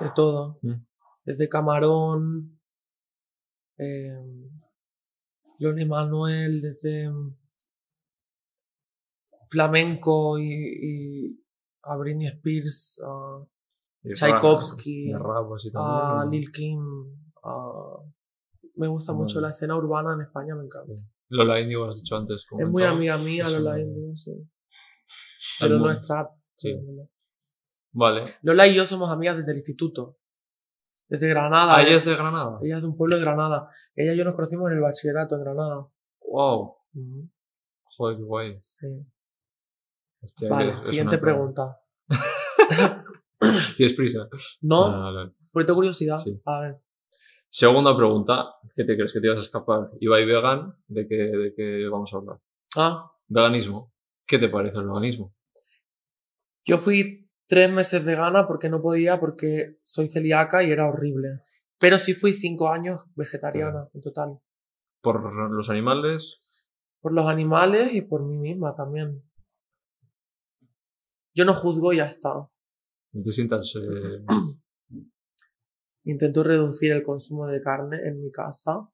De 0.00 0.10
todo. 0.14 0.58
Mm. 0.62 0.72
Desde 1.24 1.48
Camarón. 1.48 2.60
Eh, 3.78 4.16
Leone 5.58 5.86
Manuel. 5.86 6.60
Desde. 6.60 7.10
mm, 7.10 7.36
Flamenco 9.48 10.38
y. 10.38 10.44
y 10.46 11.40
a 11.82 11.96
Britney 11.96 12.26
Spears. 12.28 13.00
a 13.04 13.44
Tchaikovsky, 14.12 15.12
a. 15.12 16.24
Lil 16.30 16.50
Kim. 16.52 16.80
a- 17.42 17.98
me 18.76 18.88
gusta 18.88 19.12
mucho 19.12 19.40
la 19.40 19.50
escena 19.50 19.76
urbana 19.76 20.14
en 20.14 20.22
España, 20.22 20.54
me 20.56 20.64
encanta. 20.64 20.92
Lola 21.28 21.60
Indigo 21.60 21.86
has 21.86 22.02
dicho 22.02 22.16
antes. 22.16 22.44
Es 22.58 22.68
muy 22.68 22.82
amiga 22.82 23.16
mía, 23.18 23.48
Lola 23.48 23.80
Indio, 23.80 24.14
sí. 24.14 24.32
Pero 25.60 25.78
no 25.78 25.90
es 25.90 26.02
trap. 26.02 26.32
Sí. 26.56 26.74
pero. 26.74 27.08
Vale. 27.94 28.36
Lola 28.42 28.66
y 28.66 28.74
yo 28.74 28.84
somos 28.84 29.10
amigas 29.10 29.36
desde 29.36 29.52
el 29.52 29.58
instituto. 29.58 30.18
Desde 31.08 31.28
Granada. 31.28 31.76
Ah, 31.76 31.82
¿eh? 31.82 31.86
ella 31.86 31.96
es 31.96 32.04
de 32.04 32.14
Granada. 32.14 32.58
Ella 32.62 32.76
es 32.76 32.82
de 32.82 32.88
un 32.88 32.96
pueblo 32.96 33.16
de 33.16 33.22
Granada. 33.22 33.70
Ella 33.94 34.12
y 34.12 34.16
yo 34.16 34.24
nos 34.24 34.34
conocimos 34.34 34.70
en 34.70 34.76
el 34.76 34.82
bachillerato 34.82 35.36
en 35.36 35.44
Granada. 35.44 35.86
Wow. 36.20 36.74
Joder, 37.84 38.16
qué 38.16 38.22
guay. 38.22 38.58
Sí. 38.62 39.06
Hostia, 40.20 40.48
Vale, 40.48 40.82
siguiente 40.82 41.18
pregunta. 41.18 41.80
¿Tienes 43.76 43.94
prisa? 43.94 44.28
¿No? 44.62 44.86
Ah, 44.86 45.10
vale. 45.12 45.32
Por 45.52 45.64
tengo 45.64 45.76
curiosidad. 45.76 46.18
Sí. 46.18 46.40
A 46.46 46.60
ver. 46.60 46.80
Segunda 47.48 47.96
pregunta. 47.96 48.56
¿Qué 48.74 48.82
te 48.84 48.96
crees 48.96 49.12
que 49.12 49.20
te 49.20 49.26
ibas 49.26 49.38
a 49.38 49.42
escapar? 49.42 49.90
Ibai 50.00 50.24
vegan. 50.24 50.74
¿De 50.88 51.06
qué, 51.06 51.14
de 51.14 51.54
qué 51.54 51.86
vamos 51.88 52.12
a 52.12 52.16
hablar? 52.16 52.40
Ah, 52.76 53.12
Veganismo. 53.28 53.92
¿Qué 54.26 54.38
te 54.38 54.48
parece 54.48 54.78
el 54.78 54.88
veganismo? 54.88 55.32
yo 56.66 56.78
fui 56.78 57.23
tres 57.46 57.70
meses 57.70 58.04
vegana 58.04 58.46
porque 58.46 58.68
no 58.68 58.80
podía, 58.80 59.20
porque 59.20 59.78
soy 59.82 60.08
celíaca 60.08 60.62
y 60.62 60.70
era 60.70 60.86
horrible. 60.88 61.40
Pero 61.78 61.98
sí 61.98 62.14
fui 62.14 62.32
cinco 62.32 62.68
años 62.70 63.04
vegetariana 63.14 63.88
en 63.92 64.00
total. 64.00 64.38
¿Por 65.02 65.22
los 65.52 65.68
animales? 65.70 66.40
Por 67.00 67.12
los 67.12 67.26
animales 67.26 67.92
y 67.92 68.02
por 68.02 68.24
mí 68.24 68.38
misma 68.38 68.74
también. 68.74 69.22
Yo 71.34 71.44
no 71.44 71.52
juzgo 71.52 71.92
y 71.92 71.98
ya 71.98 72.06
está. 72.06 72.30
¿No 73.12 73.22
te 73.22 73.32
sientas... 73.32 73.74
eh, 73.76 74.24
Intento 76.04 76.42
reducir 76.44 76.92
el 76.92 77.02
consumo 77.02 77.46
de 77.46 77.60
carne 77.62 77.98
en 78.06 78.20
mi 78.20 78.30
casa. 78.30 78.88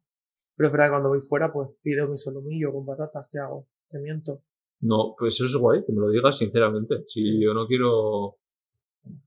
Pero 0.57 0.69
es 0.69 0.73
verdad 0.73 0.87
que 0.87 0.91
cuando 0.91 1.09
voy 1.11 1.21
fuera, 1.21 1.53
pues 1.53 1.69
pido 1.83 2.09
mi 2.09 2.17
solomillo 2.17 2.73
con 2.73 2.87
patatas. 2.87 3.27
¿Qué 3.31 3.39
hago? 3.39 3.69
Te 3.89 3.99
miento. 3.99 4.45
No, 4.81 5.15
pues 5.19 5.35
eso 5.35 5.45
es 5.47 5.55
guay, 5.57 5.85
que 5.85 5.93
me 5.93 6.01
lo 6.01 6.09
digas 6.09 6.39
sinceramente. 6.39 7.03
Si 7.07 7.23
Sí. 7.23 7.43
yo 7.45 7.53
no 7.55 7.67
quiero 7.67 8.37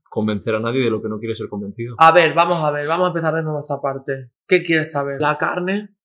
convencer 0.09 0.55
a 0.55 0.59
nadie 0.59 0.83
de 0.83 0.89
lo 0.89 1.01
que 1.01 1.09
no 1.09 1.19
quiere 1.19 1.35
ser 1.35 1.49
convencido. 1.49 1.95
A 1.97 2.11
ver, 2.11 2.33
vamos 2.33 2.63
a 2.63 2.71
ver. 2.71 2.87
Vamos 2.87 3.05
a 3.05 3.07
empezar 3.09 3.33
de 3.33 3.43
nuevo 3.43 3.59
esta 3.59 3.81
parte. 3.81 4.31
¿Qué 4.47 4.61
quieres 4.61 4.91
saber? 4.91 5.19
La 5.19 5.37
carne. 5.37 5.95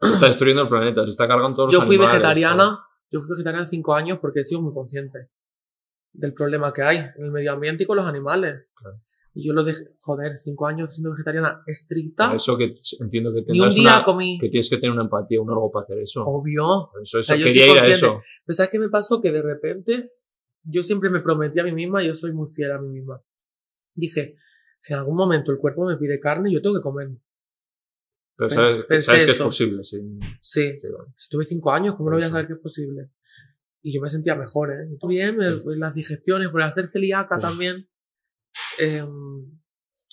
Está 0.00 0.26
destruyendo 0.26 0.62
el 0.62 0.68
planeta, 0.68 1.04
se 1.04 1.10
está 1.10 1.26
cargando 1.26 1.54
todos 1.56 1.72
Yo 1.72 1.78
los 1.78 1.86
fui 1.86 1.96
animales, 1.96 2.14
vegetariana. 2.14 2.86
Yo 3.10 3.20
fui 3.20 3.30
vegetariana 3.30 3.66
cinco 3.66 3.94
años 3.94 4.18
porque 4.20 4.40
he 4.40 4.44
sido 4.44 4.60
muy 4.60 4.74
consciente 4.74 5.30
del 6.12 6.34
problema 6.34 6.72
que 6.72 6.82
hay 6.82 6.96
en 6.98 7.24
el 7.24 7.30
medio 7.30 7.52
ambiente 7.52 7.84
y 7.84 7.86
con 7.86 7.96
los 7.96 8.06
animales. 8.06 8.66
Claro. 8.74 9.00
Y 9.36 9.48
yo 9.48 9.52
lo 9.52 9.64
dejé, 9.64 9.84
joder, 10.00 10.38
cinco 10.38 10.66
años 10.68 10.94
siendo 10.94 11.10
vegetariana 11.10 11.56
Por 11.64 11.70
estricta. 11.70 12.32
eso 12.34 12.56
que 12.56 12.72
entiendo 13.00 13.32
que 13.32 13.40
Ni 13.48 13.58
un 13.58 13.66
tendrás 13.70 13.74
día 13.74 13.96
una- 13.96 14.04
comí. 14.04 14.38
que 14.40 14.48
tienes 14.48 14.70
que 14.70 14.76
tener 14.76 14.92
una 14.92 15.02
empatía, 15.02 15.40
un 15.40 15.50
algo 15.50 15.72
para 15.72 15.82
hacer 15.84 15.98
eso. 15.98 16.22
Obvio. 16.24 16.88
Por 16.92 17.02
eso, 17.02 17.18
eso 17.18 17.26
sea, 17.32 17.36
yo 17.36 17.46
quería 17.46 17.72
ir 17.72 17.78
a 17.78 17.86
eso. 17.88 18.20
Pero 18.46 18.54
¿sabes 18.54 18.70
qué 18.70 18.78
me 18.78 18.88
pasó? 18.88 19.20
Que 19.20 19.32
de 19.32 19.42
repente 19.42 20.10
yo 20.62 20.82
siempre 20.84 21.10
me 21.10 21.20
prometí 21.20 21.58
a 21.58 21.64
mí 21.64 21.72
misma, 21.72 22.02
yo 22.04 22.14
soy 22.14 22.32
muy 22.32 22.48
fiel 22.48 22.70
a 22.72 22.78
mí 22.80 22.88
misma. 22.88 23.20
Dije, 23.94 24.36
si 24.78 24.92
en 24.92 25.00
algún 25.00 25.16
momento 25.16 25.50
el 25.50 25.58
cuerpo 25.58 25.84
me 25.84 25.96
pide 25.96 26.20
carne, 26.20 26.52
yo 26.52 26.62
tengo 26.62 26.76
que 26.76 26.82
comer. 26.82 27.08
Pero 28.36 28.50
Pens- 28.50 28.54
sabes, 28.54 28.84
pensé 28.88 29.02
sabes 29.06 29.24
que 29.26 29.30
es 29.32 29.38
posible, 29.38 29.84
sí. 29.84 30.00
Sí. 30.40 30.78
Si 31.16 31.28
tuve 31.28 31.44
cinco 31.44 31.70
años, 31.72 31.94
¿cómo 31.96 32.10
no 32.10 32.14
Por 32.14 32.20
voy 32.20 32.28
a 32.28 32.30
saber 32.30 32.46
que 32.46 32.52
es 32.54 32.58
posible? 32.60 33.10
Y 33.82 33.92
yo 33.94 34.00
me 34.00 34.08
sentía 34.08 34.34
mejor, 34.36 34.72
¿eh? 34.72 34.88
Y 34.92 34.98
tú 34.98 35.08
bien, 35.08 35.36
me- 35.36 35.50
las 35.76 35.94
digestiones, 35.94 36.48
por 36.50 36.62
hacer 36.62 36.88
celíaca 36.88 37.36
Sí. 37.36 37.42
también. 37.42 37.88
Em, 38.78 39.60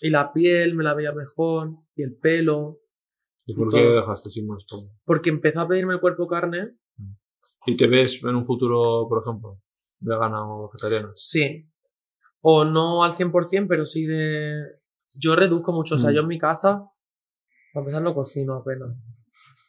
y 0.02 0.10
la 0.10 0.32
piel 0.34 0.76
me 0.76 0.84
la 0.84 0.94
veía 0.94 1.14
mejor, 1.14 1.72
y 1.96 2.04
el 2.04 2.16
pelo. 2.16 2.80
¿Y 3.46 3.54
por 3.56 3.68
Y 3.68 3.72
qué 3.78 3.84
todo. 3.84 3.96
dejaste 3.96 4.30
sin 4.30 4.48
más? 4.48 4.64
por- 4.70 4.80
Porque 5.06 5.30
empezó 5.30 5.62
a 5.62 5.68
pedirme 5.68 5.94
el 5.94 6.00
cuerpo 6.00 6.28
carne. 6.28 6.78
¿Y 7.66 7.76
te 7.76 7.88
ves 7.88 8.24
en 8.24 8.36
un 8.36 8.46
futuro, 8.46 9.08
por 9.08 9.22
ejemplo, 9.24 9.62
vegana 10.00 10.48
o 10.48 10.68
vegetariana? 10.68 11.12
Sí. 11.16 11.68
O 12.42 12.66
no 12.66 13.04
al 13.04 13.14
100%, 13.14 13.68
pero 13.68 13.86
sí 13.86 14.06
de... 14.06 14.60
Yo 15.20 15.36
reduzco 15.36 15.72
mucho. 15.74 15.96
O 15.96 15.98
sea, 16.00 16.10
Mm. 16.10 16.14
yo 16.14 16.22
en 16.22 16.28
mi 16.28 16.38
casa, 16.40 16.90
para 17.74 17.82
empezar, 17.84 18.02
no 18.02 18.16
cocino 18.16 18.56
apenas. 18.56 18.90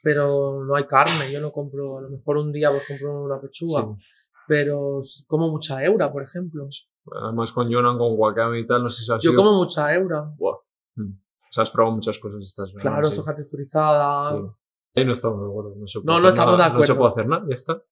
Pero 0.03 0.65
no 0.65 0.75
hay 0.75 0.85
carne. 0.85 1.31
Yo 1.31 1.41
no 1.41 1.53
compro, 1.53 1.99
a 1.99 2.03
lo 2.03 2.09
mejor 2.11 2.39
un 2.39 2.51
día 2.53 2.71
pues 2.71 2.87
compro 2.89 3.25
una 3.25 3.41
pechuga. 3.41 3.83
Sí. 3.83 4.05
Pero 4.49 5.01
como 5.27 5.51
mucha 5.51 5.85
eura, 5.85 6.11
por 6.11 6.23
ejemplo. 6.23 6.67
Además 7.11 7.53
con 7.53 7.73
Jonan, 7.73 7.99
con 7.99 8.15
Wakame 8.17 8.61
y 8.61 8.67
tal, 8.67 8.83
no 8.83 8.89
sé 8.89 9.05
si 9.05 9.13
has 9.13 9.23
Yo 9.23 9.31
sido- 9.31 9.43
como 9.43 9.59
mucha 9.59 9.93
eura. 9.95 10.33
Buah. 10.37 10.57
Mm. 10.97 11.11
O 11.13 11.53
sea, 11.53 11.63
has 11.63 11.71
probado 11.71 11.95
muchas 11.97 12.19
cosas 12.19 12.45
estas 12.45 12.73
veganas, 12.73 12.93
Claro, 13.01 13.07
sí. 13.11 13.17
soja 13.17 13.35
texturizada. 13.35 14.31
Sí. 14.39 14.47
Ahí 14.95 15.05
no 15.05 15.13
estamos 15.13 15.41
de 15.41 15.47
acuerdo. 15.49 15.75
No, 15.77 15.87
se 15.87 16.01
puede 16.01 16.15
No, 16.17 16.23
no 16.23 16.29
estamos 16.29 16.59
nada, 16.59 16.69
de 16.71 16.75
No 16.77 16.83
se 16.83 16.93
acuerdo. 16.93 16.99
puede 17.01 17.11
hacer 17.13 17.27
nada, 17.29 17.45
ya 17.49 17.55
está. 17.55 17.83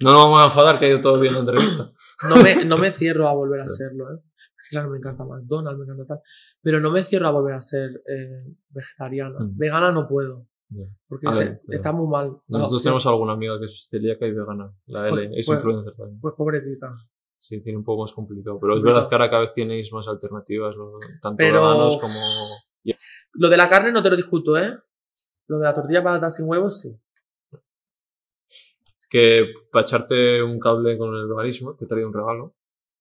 No 0.00 0.12
nos 0.12 0.22
vamos 0.24 0.40
a 0.42 0.44
enfadar 0.46 0.78
que 0.78 0.86
ha 0.86 0.88
ido 0.88 1.00
todo 1.00 1.20
bien 1.20 1.34
la 1.34 1.40
entrevista. 1.40 1.90
No 2.28 2.36
me, 2.36 2.64
no 2.64 2.78
me 2.78 2.90
cierro 2.92 3.28
a 3.28 3.34
volver 3.34 3.60
a 3.60 3.64
hacerlo, 3.64 4.10
¿eh? 4.12 4.20
Claro, 4.70 4.88
me 4.88 4.96
encanta 4.96 5.26
McDonald's, 5.26 5.78
me 5.78 5.84
encanta 5.84 6.06
tal. 6.06 6.20
Pero 6.62 6.80
no 6.80 6.90
me 6.90 7.04
cierro 7.04 7.28
a 7.28 7.32
volver 7.32 7.54
a 7.54 7.60
ser 7.60 7.90
eh, 8.08 8.54
vegetariana. 8.70 9.38
Mm. 9.40 9.58
Vegana 9.58 9.92
no 9.92 10.06
puedo. 10.08 10.46
Porque 11.06 11.30
se- 11.32 11.44
ver, 11.44 11.60
está 11.68 11.92
muy 11.92 12.08
mal. 12.08 12.28
Nosotros 12.48 12.74
opción. 12.78 12.82
tenemos 12.82 13.06
alguna 13.06 13.32
amiga 13.34 13.58
que 13.58 13.66
es 13.66 13.86
celíaca 13.88 14.26
y 14.26 14.32
vegana. 14.32 14.74
La 14.86 15.00
Pues- 15.08 15.12
L, 15.12 15.38
es 15.38 15.46
pues- 15.46 15.58
influencer 15.58 15.92
también. 15.92 16.20
Pues 16.20 16.34
pobrecita. 16.34 16.90
Sí, 17.46 17.60
tiene 17.60 17.76
un 17.76 17.84
poco 17.84 18.02
más 18.04 18.12
complicado. 18.14 18.58
Pero 18.58 18.78
es 18.78 18.82
verdad 18.82 19.06
que 19.06 19.14
ahora 19.14 19.28
cada 19.28 19.42
vez 19.42 19.52
tenéis 19.52 19.92
más 19.92 20.08
alternativas, 20.08 20.74
¿no? 20.78 20.92
tanto 21.20 21.36
Pero- 21.36 21.60
veganos 21.60 21.98
como. 21.98 22.14
Lo 23.34 23.48
de 23.50 23.56
la 23.58 23.68
carne 23.68 23.92
no 23.92 24.02
te 24.02 24.08
lo 24.08 24.16
discuto, 24.16 24.56
¿eh? 24.56 24.78
Lo 25.48 25.58
de 25.58 25.64
la 25.64 25.74
tortilla 25.74 25.98
de 25.98 26.04
patatas 26.04 26.36
sin 26.36 26.48
huevos, 26.48 26.80
sí. 26.80 26.98
Que 29.10 29.44
para 29.70 29.82
echarte 29.82 30.42
un 30.42 30.58
cable 30.58 30.96
con 30.96 31.14
el 31.14 31.28
veganismo, 31.28 31.74
te 31.76 31.84
traía 31.86 32.06
un 32.06 32.14
regalo. 32.14 32.56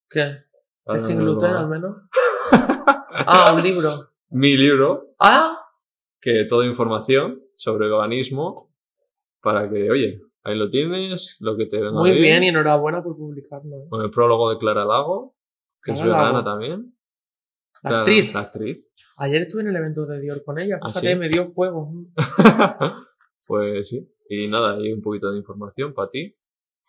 ¿Qué? 0.09 0.43
Ahora 0.85 0.97
¿Es 0.97 1.05
sin 1.07 1.19
no 1.19 1.23
gluten 1.23 1.53
al 1.53 1.69
menos? 1.69 1.95
Ah, 3.15 3.53
un 3.55 3.63
libro. 3.63 3.89
Mi 4.31 4.57
libro, 4.57 5.15
Ah, 5.19 5.57
que 6.19 6.45
toda 6.49 6.65
información 6.65 7.41
sobre 7.55 7.87
veganismo, 7.87 8.73
para 9.39 9.69
que, 9.69 9.89
oye, 9.89 10.21
ahí 10.43 10.57
lo 10.57 10.69
tienes, 10.69 11.37
lo 11.39 11.57
que 11.57 11.65
te 11.65 11.81
muy 11.91 12.13
bien 12.19 12.43
y 12.43 12.47
enhorabuena 12.49 13.03
por 13.03 13.17
publicarlo. 13.17 13.83
¿eh? 13.83 13.87
Con 13.89 14.01
el 14.01 14.09
prólogo 14.09 14.49
de 14.49 14.57
Clara 14.57 14.85
Lago, 14.85 15.35
que 15.81 15.91
es 15.93 16.01
vegana 16.01 16.31
Lago. 16.31 16.43
también. 16.43 16.97
La 17.81 17.89
Clara- 17.89 17.99
actriz. 17.99 18.33
La 18.33 18.39
actriz. 18.41 18.85
Ayer 19.17 19.41
estuve 19.41 19.61
en 19.61 19.67
el 19.69 19.75
evento 19.75 20.05
de 20.05 20.19
Dior 20.21 20.43
con 20.43 20.59
ella. 20.59 20.79
¿Ah, 20.81 20.89
Fíjate, 20.89 21.13
sí? 21.13 21.19
me 21.19 21.29
dio 21.29 21.45
fuego. 21.45 21.91
pues 23.47 23.87
sí. 23.89 24.09
Y 24.29 24.47
nada, 24.47 24.75
hay 24.75 24.91
un 24.91 25.01
poquito 25.01 25.31
de 25.31 25.37
información 25.37 25.93
para 25.93 26.09
ti. 26.09 26.35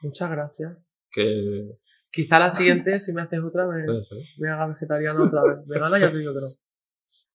Muchas 0.00 0.30
gracias. 0.30 0.78
Que. 1.10 1.78
Quizá 2.10 2.38
la 2.38 2.48
siguiente, 2.48 2.98
si 3.00 3.12
me 3.12 3.22
haces 3.22 3.40
otra, 3.42 3.66
me, 3.66 4.48
haga 4.48 4.68
vegetariana 4.68 5.24
otra 5.24 5.42
vez. 5.42 5.56
Vegana 5.66 5.98
ya 5.98 6.12
te 6.12 6.18
digo 6.18 6.32
que 6.32 6.38
no. 6.38 6.46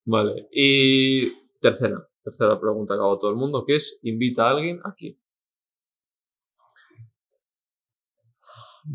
Vale. 0.06 0.48
Y 0.54 1.30
tercera, 1.60 2.08
tercera 2.24 2.58
pregunta 2.60 2.94
que 2.94 3.00
hago 3.02 3.16
a 3.16 3.20
todo 3.20 3.32
el 3.32 3.36
mundo, 3.36 3.66
que 3.66 3.76
es, 3.76 4.00
invita 4.04 4.48
a 4.48 4.52
alguien 4.52 4.80
aquí. 4.86 5.20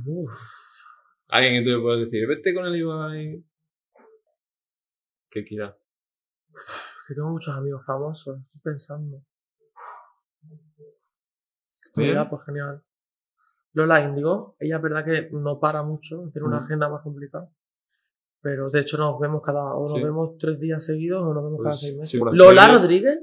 Uf. 0.06 0.32
Alguien 1.28 1.54
que 1.64 1.70
tú 1.70 1.76
le 1.76 1.82
puedes 1.82 2.00
decir, 2.04 2.26
vete 2.26 2.54
con 2.54 2.66
el 2.66 2.76
Ibai. 2.76 3.44
Que 5.30 5.44
quiera. 5.44 5.76
Que 7.08 7.14
tengo 7.14 7.28
muchos 7.30 7.54
amigos 7.56 7.84
famosos. 7.84 8.38
Estoy 8.40 8.60
pensando. 8.62 9.22
Mira, 11.96 12.28
pues 12.28 12.44
genial. 12.44 12.82
Lola 13.72 14.00
Índigo, 14.04 14.56
ella 14.58 14.76
es 14.76 14.82
verdad 14.82 15.04
que 15.04 15.28
no 15.32 15.58
para 15.58 15.82
mucho, 15.82 16.28
tiene 16.32 16.46
una 16.48 16.60
Mm. 16.60 16.64
agenda 16.64 16.88
más 16.88 17.02
complicada. 17.02 17.50
Pero 18.40 18.68
de 18.68 18.80
hecho 18.80 18.96
nos 18.98 19.18
vemos 19.18 19.42
cada, 19.42 19.74
o 19.74 19.88
nos 19.88 19.98
Sí. 19.98 20.02
vemos 20.04 20.36
tres 20.38 20.60
días 20.60 20.84
seguidos 20.84 21.22
o 21.22 21.34
nos 21.34 21.42
vemos 21.44 21.58
cada 21.62 21.70
Pues, 21.70 21.80
seis 21.80 21.96
meses. 21.96 22.10
sí, 22.20 22.36
Lola. 22.36 22.68
Rodríguez, 22.68 23.18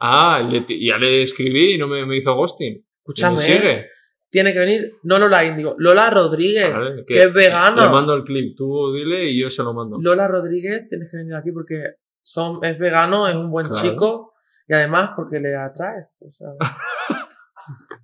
Ah, 0.00 0.40
le- 0.48 0.64
ya 0.86 0.96
le 0.96 1.22
escribí 1.24 1.74
y 1.74 1.78
no 1.78 1.88
me, 1.88 2.06
me 2.06 2.16
hizo 2.18 2.32
ghosting. 2.36 2.86
Escúchame, 2.98 3.36
me 3.36 3.42
¿eh? 3.42 3.46
sigue. 3.58 3.86
Tiene 4.30 4.52
que 4.52 4.58
venir, 4.58 4.90
no 5.04 5.18
Lola 5.18 5.44
Índigo, 5.44 5.74
Lola 5.78 6.10
Rodríguez, 6.10 6.72
Vale, 6.72 7.04
que 7.06 7.22
es 7.22 7.32
vegana. 7.32 7.86
Le 7.86 7.90
mando 7.92 8.14
el 8.14 8.24
clip, 8.24 8.56
tú 8.56 8.92
dile 8.92 9.30
y 9.30 9.40
yo 9.40 9.48
se 9.50 9.62
lo 9.62 9.72
mando. 9.72 9.96
Lola 10.00 10.28
Rodríguez, 10.28 10.86
tienes 10.88 11.10
que 11.10 11.18
venir 11.18 11.34
aquí 11.34 11.50
porque 11.52 11.82
son, 12.22 12.62
es 12.62 12.78
vegano, 12.78 13.26
es 13.26 13.34
un 13.34 13.50
buen 13.50 13.68
Claro. 13.68 13.80
chico 13.90 14.34
y 14.68 14.74
además 14.74 15.10
porque 15.16 15.40
le 15.40 15.56
atraes. 15.56 16.22
O 16.26 16.28
sea. 16.28 16.48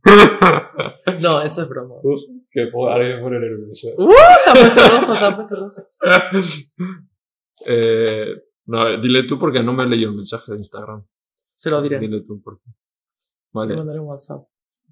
no, 1.20 1.42
eso 1.42 1.62
es 1.62 1.68
broma. 1.68 1.94
Uf, 2.02 2.22
que 2.50 2.70
ahora 2.72 3.04
me 3.16 3.20
pone 3.22 3.38
nervioso. 3.40 3.88
¡Uh! 3.98 4.12
Se 4.42 4.50
ha 4.50 4.52
puesto 4.54 4.80
rojo, 4.80 5.14
se 5.14 5.24
ha 5.24 5.36
puesto 5.36 5.56
rojo. 5.56 5.88
eh, 7.66 8.26
no, 8.66 8.98
dile 9.00 9.24
tú 9.24 9.38
porque 9.38 9.62
no 9.62 9.72
me 9.72 9.86
leído 9.86 10.10
el 10.10 10.16
mensaje 10.16 10.52
de 10.52 10.58
Instagram. 10.58 11.06
Se 11.52 11.70
lo 11.70 11.80
diré. 11.82 11.98
Dile 11.98 12.22
tú 12.22 12.40
porque. 12.42 12.62
Le 12.66 12.74
Vale. 13.52 13.76
mandaré 13.76 14.00
un 14.00 14.06
WhatsApp. 14.08 14.42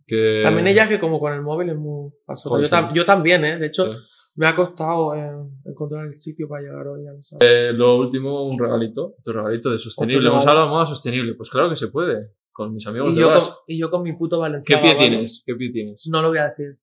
Que... 0.06 0.40
También 0.42 0.66
ella 0.66 0.88
que 0.88 0.98
como 1.00 1.18
con 1.20 1.32
el 1.32 1.42
móvil 1.42 1.70
es 1.70 1.76
muy. 1.76 2.10
Joder, 2.26 2.68
Yo, 2.68 2.76
tam- 2.76 2.88
sí. 2.88 2.94
yo 2.94 3.04
también, 3.04 3.44
¿eh? 3.44 3.58
De 3.58 3.66
hecho, 3.66 3.92
Sí. 3.92 3.98
me 4.36 4.46
ha 4.46 4.54
costado 4.56 5.14
eh, 5.14 5.30
encontrar 5.64 6.06
el 6.06 6.12
sitio 6.12 6.48
para 6.48 6.62
llegar 6.62 6.86
hoy. 6.88 7.04
Sabes. 7.20 7.46
Eh, 7.48 7.72
lo 7.72 7.96
último, 7.98 8.44
un 8.44 8.58
regalito. 8.58 9.14
Otro 9.18 9.32
regalito 9.34 9.70
de 9.70 9.78
sostenible. 9.78 10.28
Hemos 10.28 10.46
hablado 10.46 10.66
de 10.66 10.72
moda 10.72 10.86
sostenible. 10.86 11.34
Pues 11.34 11.50
claro 11.50 11.68
que 11.70 11.76
se 11.76 11.88
puede. 11.88 12.32
Con 12.54 12.74
mis 12.74 12.86
amigos 12.86 13.12
y, 13.12 13.14
de 13.14 13.20
yo 13.22 13.32
con, 13.32 13.42
y 13.66 13.78
yo 13.78 13.90
con 13.90 14.02
mi 14.02 14.12
puto 14.12 14.36
¿Qué 14.36 14.40
Valenciaga. 14.42 14.82
pie 14.82 14.94
¿vale? 14.94 15.08
tienes? 15.08 15.42
¿Qué 15.46 15.54
pie 15.54 15.70
tienes? 15.70 16.06
No 16.08 16.20
lo 16.20 16.28
voy 16.28 16.38
a 16.38 16.44
decir. 16.44 16.78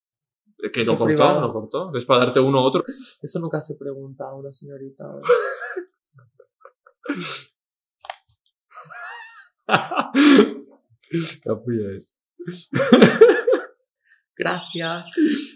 Que 0.73 0.79
Eso 0.81 0.93
lo 0.93 0.97
cortó, 0.97 1.41
lo 1.41 1.53
cortó. 1.53 1.95
¿Es 1.95 2.05
para 2.05 2.25
darte 2.25 2.39
uno 2.39 2.59
u 2.59 2.63
otro? 2.65 2.83
Eso 3.21 3.39
nunca 3.39 3.59
se 3.61 3.75
pregunta 3.77 4.25
a 4.25 4.35
una 4.35 4.51
señorita. 4.51 5.05
¿eh? 5.05 5.21
Capilla 11.43 11.91
es. 11.97 12.15
Gracias. 14.37 15.11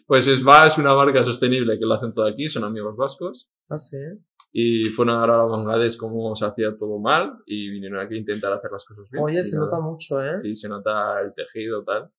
Pues 0.06 0.28
es 0.28 0.44
VAS, 0.44 0.78
una 0.78 0.94
marca 0.94 1.24
sostenible 1.24 1.80
que 1.80 1.86
lo 1.86 1.94
hacen 1.94 2.12
todo 2.12 2.26
aquí, 2.26 2.50
son 2.50 2.66
amigos 2.66 2.98
vascos. 2.98 3.50
No 3.70 3.78
sé. 3.78 4.20
Y 4.52 4.90
fueron 4.92 5.16
ahora 5.16 5.42
a 5.42 5.46
Bangladesh 5.46 5.96
como 5.98 6.36
se 6.36 6.46
hacía 6.46 6.76
todo 6.78 7.00
mal 7.00 7.34
y 7.46 7.70
vinieron 7.70 8.00
aquí 8.00 8.16
a 8.16 8.20
intentar 8.20 8.52
hacer 8.54 8.70
las 8.72 8.84
cosas 8.86 9.10
bien. 9.10 9.24
Oye, 9.24 9.44
se 9.44 9.56
nada. 9.56 9.66
nota 9.68 9.80
mucho, 9.80 10.22
¿eh? 10.22 10.42
Y 10.44 10.56
se 10.56 10.68
nota 10.68 11.22
el 11.22 11.34
tejido, 11.34 11.84
tal. 11.84 12.12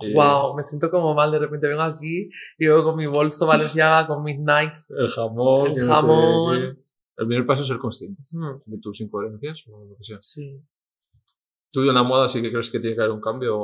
Y 0.00 0.12
Wow, 0.14 0.54
me 0.56 0.62
siento 0.62 0.90
como 0.90 1.14
mal. 1.14 1.30
De 1.32 1.40
repente 1.40 1.66
vengo 1.68 1.82
aquí 1.82 2.30
y 2.58 2.66
vengo 2.66 2.84
con 2.84 2.96
mi 2.96 3.06
bolso 3.06 3.46
valenciaga, 3.46 4.06
con 4.06 4.22
mis 4.22 4.38
Nike. 4.38 4.72
El 4.88 5.08
jamón. 5.08 5.66
El 5.66 5.74
que 5.74 5.80
no 5.80 5.86
sé 5.86 5.92
jamón. 6.00 6.56
El 7.16 7.26
primer 7.28 7.46
paso 7.46 7.62
es 7.62 7.68
ser 7.68 7.78
consciente 7.78 8.22
Hmm, 8.32 8.58
de 8.64 8.78
tus 8.78 9.00
incoherencias 9.00 9.64
o 9.68 9.84
lo 9.84 9.96
que 9.96 10.04
sea. 10.04 10.18
sí. 10.20 10.60
¿Tú 11.74 11.80
en 11.80 11.92
la 11.94 12.04
moda 12.04 12.28
sí 12.28 12.40
que 12.40 12.52
crees 12.52 12.70
que 12.70 12.78
tiene 12.78 12.94
que 12.94 13.02
haber 13.02 13.12
un 13.12 13.20
cambio? 13.20 13.58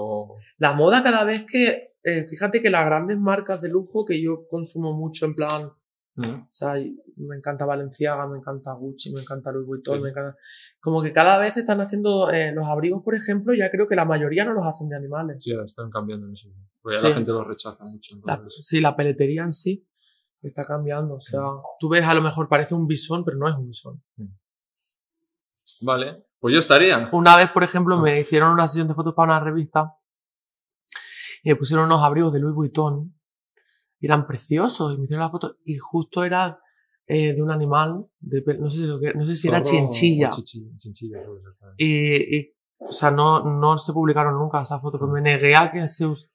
La 0.58 0.72
moda 0.74 1.00
cada 1.00 1.22
vez 1.22 1.44
que, 1.46 1.94
eh, 2.02 2.26
fíjate 2.26 2.60
que 2.60 2.68
las 2.68 2.84
grandes 2.84 3.16
marcas 3.18 3.60
de 3.62 3.70
lujo 3.70 4.04
que 4.04 4.20
yo 4.20 4.48
consumo 4.48 4.92
mucho 4.92 5.26
en 5.26 5.34
plan, 5.36 5.70
Mm. 6.16 6.24
o 6.24 6.48
sea, 6.50 6.76
y- 6.80 7.00
me 7.18 7.36
encanta 7.36 7.64
Valenciaga, 7.66 8.26
me 8.26 8.38
encanta 8.38 8.72
Gucci, 8.72 9.12
me 9.14 9.20
encanta 9.20 9.52
Louis 9.52 9.64
Vuitton, 9.64 9.98
Sí. 9.98 10.02
me 10.02 10.10
encanta, 10.10 10.36
como 10.80 11.02
que 11.02 11.12
cada 11.12 11.38
vez 11.38 11.56
están 11.56 11.80
haciendo 11.80 12.30
eh, 12.32 12.50
los 12.52 12.66
abrigos, 12.66 13.02
por 13.04 13.14
ejemplo, 13.14 13.54
ya 13.54 13.70
creo 13.70 13.86
que 13.86 13.94
la 13.94 14.04
mayoría 14.04 14.44
no 14.44 14.52
los 14.54 14.66
hacen 14.66 14.88
de 14.88 14.96
animales. 14.96 15.36
Sí, 15.38 15.52
están 15.64 15.88
cambiando 15.88 16.26
en 16.26 16.32
eso. 16.32 16.48
Porque 16.82 16.96
ya 16.96 17.00
Sí. 17.02 17.08
la 17.10 17.14
gente 17.14 17.30
los 17.30 17.46
rechaza 17.46 17.84
mucho. 17.84 18.16
La, 18.26 18.42
sí, 18.58 18.80
la 18.80 18.96
peletería 18.96 19.42
en 19.44 19.52
sí 19.52 19.86
está 20.42 20.64
cambiando, 20.64 21.14
o 21.14 21.20
sea, 21.20 21.42
tú 21.78 21.88
ves 21.88 22.02
a 22.02 22.12
lo 22.14 22.22
mejor 22.22 22.48
parece 22.48 22.74
un 22.74 22.88
bisón, 22.88 23.24
pero 23.24 23.36
no 23.38 23.48
es 23.48 23.54
un 23.54 23.66
bisón. 23.68 24.02
Vale, 25.82 26.24
pues 26.40 26.52
ya 26.54 26.58
estaría. 26.58 27.08
Una 27.12 27.36
vez, 27.36 27.50
por 27.50 27.62
ejemplo, 27.62 27.98
me 27.98 28.20
hicieron 28.20 28.52
una 28.52 28.66
sesión 28.66 28.88
de 28.88 28.94
fotos 28.94 29.14
para 29.14 29.36
una 29.36 29.44
revista 29.44 29.94
y 31.42 31.50
me 31.50 31.56
pusieron 31.56 31.86
unos 31.86 32.02
abrigos 32.02 32.32
de 32.32 32.40
Louis 32.40 32.54
Vuitton 32.54 33.14
y 33.98 34.06
eran 34.06 34.26
preciosos 34.26 34.94
y 34.94 34.98
me 34.98 35.04
hicieron 35.04 35.24
la 35.24 35.30
foto 35.30 35.56
y 35.64 35.76
justo 35.78 36.24
era 36.24 36.58
eh, 37.06 37.34
de 37.34 37.42
un 37.42 37.50
animal, 37.50 38.06
de, 38.18 38.42
no 38.58 38.70
sé, 38.70 38.86
no 38.86 39.24
sé 39.26 39.36
si 39.36 39.48
era 39.48 39.58
Zorro 39.62 39.70
chinchilla. 39.88 40.30
chinchilla. 40.30 41.18
Y, 41.76 42.36
y, 42.38 42.54
o 42.78 42.92
sea, 42.92 43.10
no, 43.10 43.42
no 43.44 43.76
se 43.76 43.92
publicaron 43.92 44.38
nunca 44.38 44.62
esas 44.62 44.80
fotos, 44.80 45.00
pero 45.00 45.12
me 45.12 45.20
negué 45.20 45.54
a 45.56 45.70
que 45.70 45.86
se 45.88 46.06
us- 46.06 46.32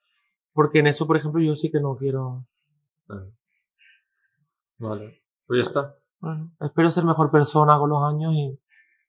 Porque 0.54 0.80
en 0.80 0.88
eso, 0.88 1.08
por 1.08 1.18
ejemplo, 1.18 1.42
yo 1.42 1.56
sí 1.56 1.72
que 1.72 1.80
no 1.80 1.96
quiero. 1.96 2.46
Vale. 3.08 3.34
Vale, 4.78 5.24
pues 5.48 5.58
ya 5.58 5.62
está. 5.64 5.96
Bueno, 6.20 6.52
espero 6.60 6.92
ser 6.92 7.06
mejor 7.06 7.32
persona 7.32 7.78
con 7.80 7.90
los 7.90 8.04
años 8.04 8.34
y 8.34 8.60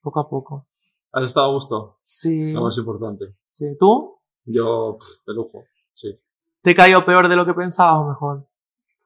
poco 0.01 0.19
a 0.21 0.29
poco. 0.29 0.67
¿Has 1.11 1.23
estado 1.23 1.47
a 1.49 1.53
gusto? 1.53 1.99
Sí. 2.03 2.53
Lo 2.53 2.63
más 2.63 2.77
importante. 2.77 3.35
sí. 3.45 3.65
¿Tú? 3.79 4.15
Yo, 4.45 4.97
pff, 4.99 5.25
de 5.27 5.33
lujo, 5.33 5.63
sí. 5.93 6.17
¿Te 6.61 6.73
cayó 6.73 7.05
peor 7.05 7.27
de 7.27 7.35
lo 7.35 7.45
que 7.45 7.53
pensabas 7.53 7.97
o 8.03 8.07
mejor? 8.07 8.47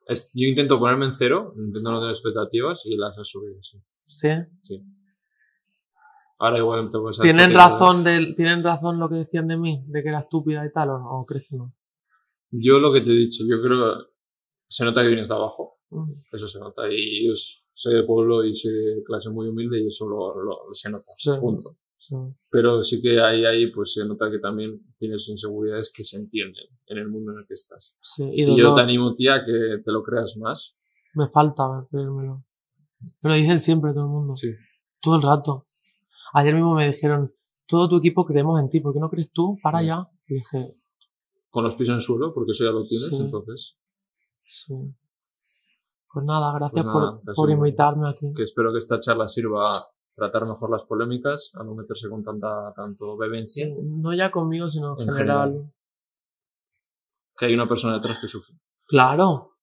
Es- 0.05 0.31
Yo 0.35 0.47
intento 0.47 0.77
ponerme 0.79 1.05
en 1.05 1.13
cero, 1.13 1.47
intento 1.57 1.91
no 1.91 1.99
tener 1.99 2.13
expectativas 2.13 2.81
y 2.85 2.95
las 2.95 3.17
he 3.17 3.25
subido, 3.25 3.61
sí. 3.63 3.77
Sí. 4.03 4.29
sí. 4.61 4.83
Ahora 6.39 6.57
igual 6.57 6.89
te 6.89 6.97
puedes 6.99 7.19
¿Tienen 7.19 7.53
razón, 7.53 8.03
de, 8.03 8.33
¿Tienen 8.35 8.63
razón 8.63 8.99
lo 8.99 9.07
que 9.09 9.15
decían 9.15 9.47
de 9.47 9.57
mí? 9.57 9.83
¿De 9.87 10.01
que 10.01 10.09
era 10.09 10.19
estúpida 10.19 10.65
y 10.65 10.71
tal 10.71 10.89
o 10.89 10.99
no? 10.99 11.19
¿O 11.21 11.25
crees 11.25 11.45
que 11.49 11.55
no? 11.55 11.73
Yo 12.49 12.79
lo 12.79 12.91
que 12.91 13.01
te 13.01 13.11
he 13.11 13.13
dicho, 13.13 13.43
yo 13.47 13.61
creo 13.61 13.95
se 14.67 14.83
nota 14.85 15.01
que 15.01 15.07
vienes 15.07 15.27
de 15.27 15.35
abajo. 15.35 15.79
Mm. 15.91 16.11
Eso 16.31 16.47
se 16.47 16.59
nota. 16.59 16.83
Y 16.91 17.27
yo 17.27 17.33
soy 17.35 17.95
de 17.95 18.03
pueblo 18.03 18.43
y 18.43 18.55
soy 18.55 18.71
de 18.73 19.03
clase 19.03 19.29
muy 19.29 19.47
humilde 19.49 19.81
y 19.81 19.87
eso 19.87 20.07
lo, 20.09 20.35
lo- 20.41 20.59
se 20.73 20.89
nota. 20.89 21.11
Sí. 21.15 21.29
Punto. 21.39 21.77
Sí. 22.03 22.15
Pero 22.49 22.81
sí 22.81 22.99
que 22.99 23.21
ahí, 23.21 23.45
ahí 23.45 23.67
pues 23.71 23.93
se 23.93 24.03
nota 24.05 24.31
que 24.31 24.39
también 24.39 24.81
tienes 24.97 25.29
inseguridades 25.29 25.91
que 25.93 26.03
se 26.03 26.17
entienden 26.17 26.65
en 26.87 26.97
el 26.97 27.07
mundo 27.07 27.31
en 27.31 27.37
el 27.39 27.45
que 27.45 27.53
estás. 27.53 27.95
sí. 27.99 28.23
Y 28.33 28.43
Y 28.43 28.57
yo 28.57 28.73
te 28.73 28.81
animo, 28.81 29.13
tía, 29.13 29.35
a 29.35 29.45
que 29.45 29.51
te 29.85 29.91
lo 29.91 30.01
creas 30.01 30.35
más. 30.37 30.75
Me 31.13 31.27
falta 31.27 31.85
creérmelo. 31.91 32.43
Me 33.21 33.29
lo 33.29 33.35
dicen 33.35 33.59
siempre 33.59 33.91
todo 33.93 34.05
el 34.05 34.09
mundo. 34.09 34.35
Sí. 34.35 34.49
Todo 34.99 35.17
el 35.17 35.21
rato. 35.21 35.67
Ayer 36.33 36.55
mismo 36.55 36.73
me 36.73 36.87
dijeron, 36.87 37.35
todo 37.67 37.87
tu 37.87 37.97
equipo 37.97 38.25
creemos 38.25 38.59
en 38.59 38.67
ti, 38.69 38.79
¿por 38.79 38.93
qué 38.93 38.99
no 38.99 39.09
crees 39.11 39.31
tú? 39.31 39.59
Para 39.61 39.81
Sí. 39.81 39.85
ya. 39.85 40.09
Y 40.27 40.33
dije, 40.35 40.75
Con 41.51 41.63
los 41.65 41.75
pies 41.75 41.89
en 41.89 41.95
el 41.95 42.01
suelo, 42.01 42.33
porque 42.33 42.53
eso 42.53 42.63
ya 42.63 42.71
lo 42.71 42.83
tienes, 42.83 43.09
Sí. 43.09 43.17
entonces. 43.19 43.77
sí. 44.47 44.73
Pues 46.11 46.25
nada, 46.25 46.51
gracias 46.55 46.83
Pues 46.83 46.93
por, 46.93 47.03
nada, 47.03 47.21
por 47.35 47.47
casi- 47.47 47.53
invitarme 47.57 48.09
aquí. 48.09 48.33
Que 48.35 48.43
espero 48.43 48.71
que 48.73 48.79
esta 48.79 48.99
charla 48.99 49.27
sirva 49.27 49.71
tratar 50.15 50.45
mejor 50.45 50.69
las 50.69 50.83
polémicas, 50.83 51.51
a 51.55 51.63
no 51.63 51.73
meterse 51.75 52.09
con 52.09 52.23
tanta 52.23 52.73
tanto 52.75 53.17
bebencia. 53.17 53.65
Sí, 53.65 53.73
no 53.83 54.13
ya 54.13 54.29
conmigo, 54.31 54.69
sino 54.69 54.95
en 54.99 55.07
En 55.09 55.13
general. 55.15 55.49
general. 55.51 55.73
Que 57.37 57.45
hay 57.47 57.53
una 57.53 57.67
persona 57.67 57.93
detrás 57.95 58.19
que 58.19 58.27
sufre. 58.27 58.55
Claro. 58.87 59.57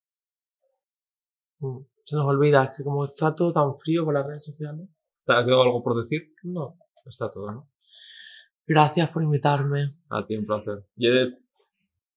Mm, 1.61 1.79
Se 2.05 2.17
nos 2.17 2.25
olvida, 2.27 2.65
es 2.65 2.77
que 2.77 2.83
como 2.85 3.05
está 3.05 3.35
todo 3.35 3.53
tan 3.53 3.75
frío 3.75 4.05
con 4.05 4.15
las 4.15 4.27
redes 4.27 4.45
sociales. 4.45 4.89
¿Te 5.27 5.33
ha 5.35 5.45
quedado 5.45 5.63
algo 5.63 5.83
por 5.83 6.03
decir? 6.03 6.33
No. 6.43 6.79
Está 7.05 7.31
todo, 7.31 7.53
¿no? 7.53 7.71
Gracias 8.67 9.11
por 9.11 9.23
invitarme. 9.23 9.95
A 10.11 10.27
ti, 10.27 10.37
un 10.37 10.47
placer. 10.47 10.87
Yedet, 10.97 11.39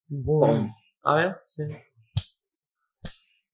Boom. 0.08 0.74
A 1.04 1.16
ver, 1.16 1.38
sí. 1.46 1.64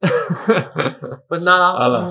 Pues 1.27 1.43
nada. 1.43 2.07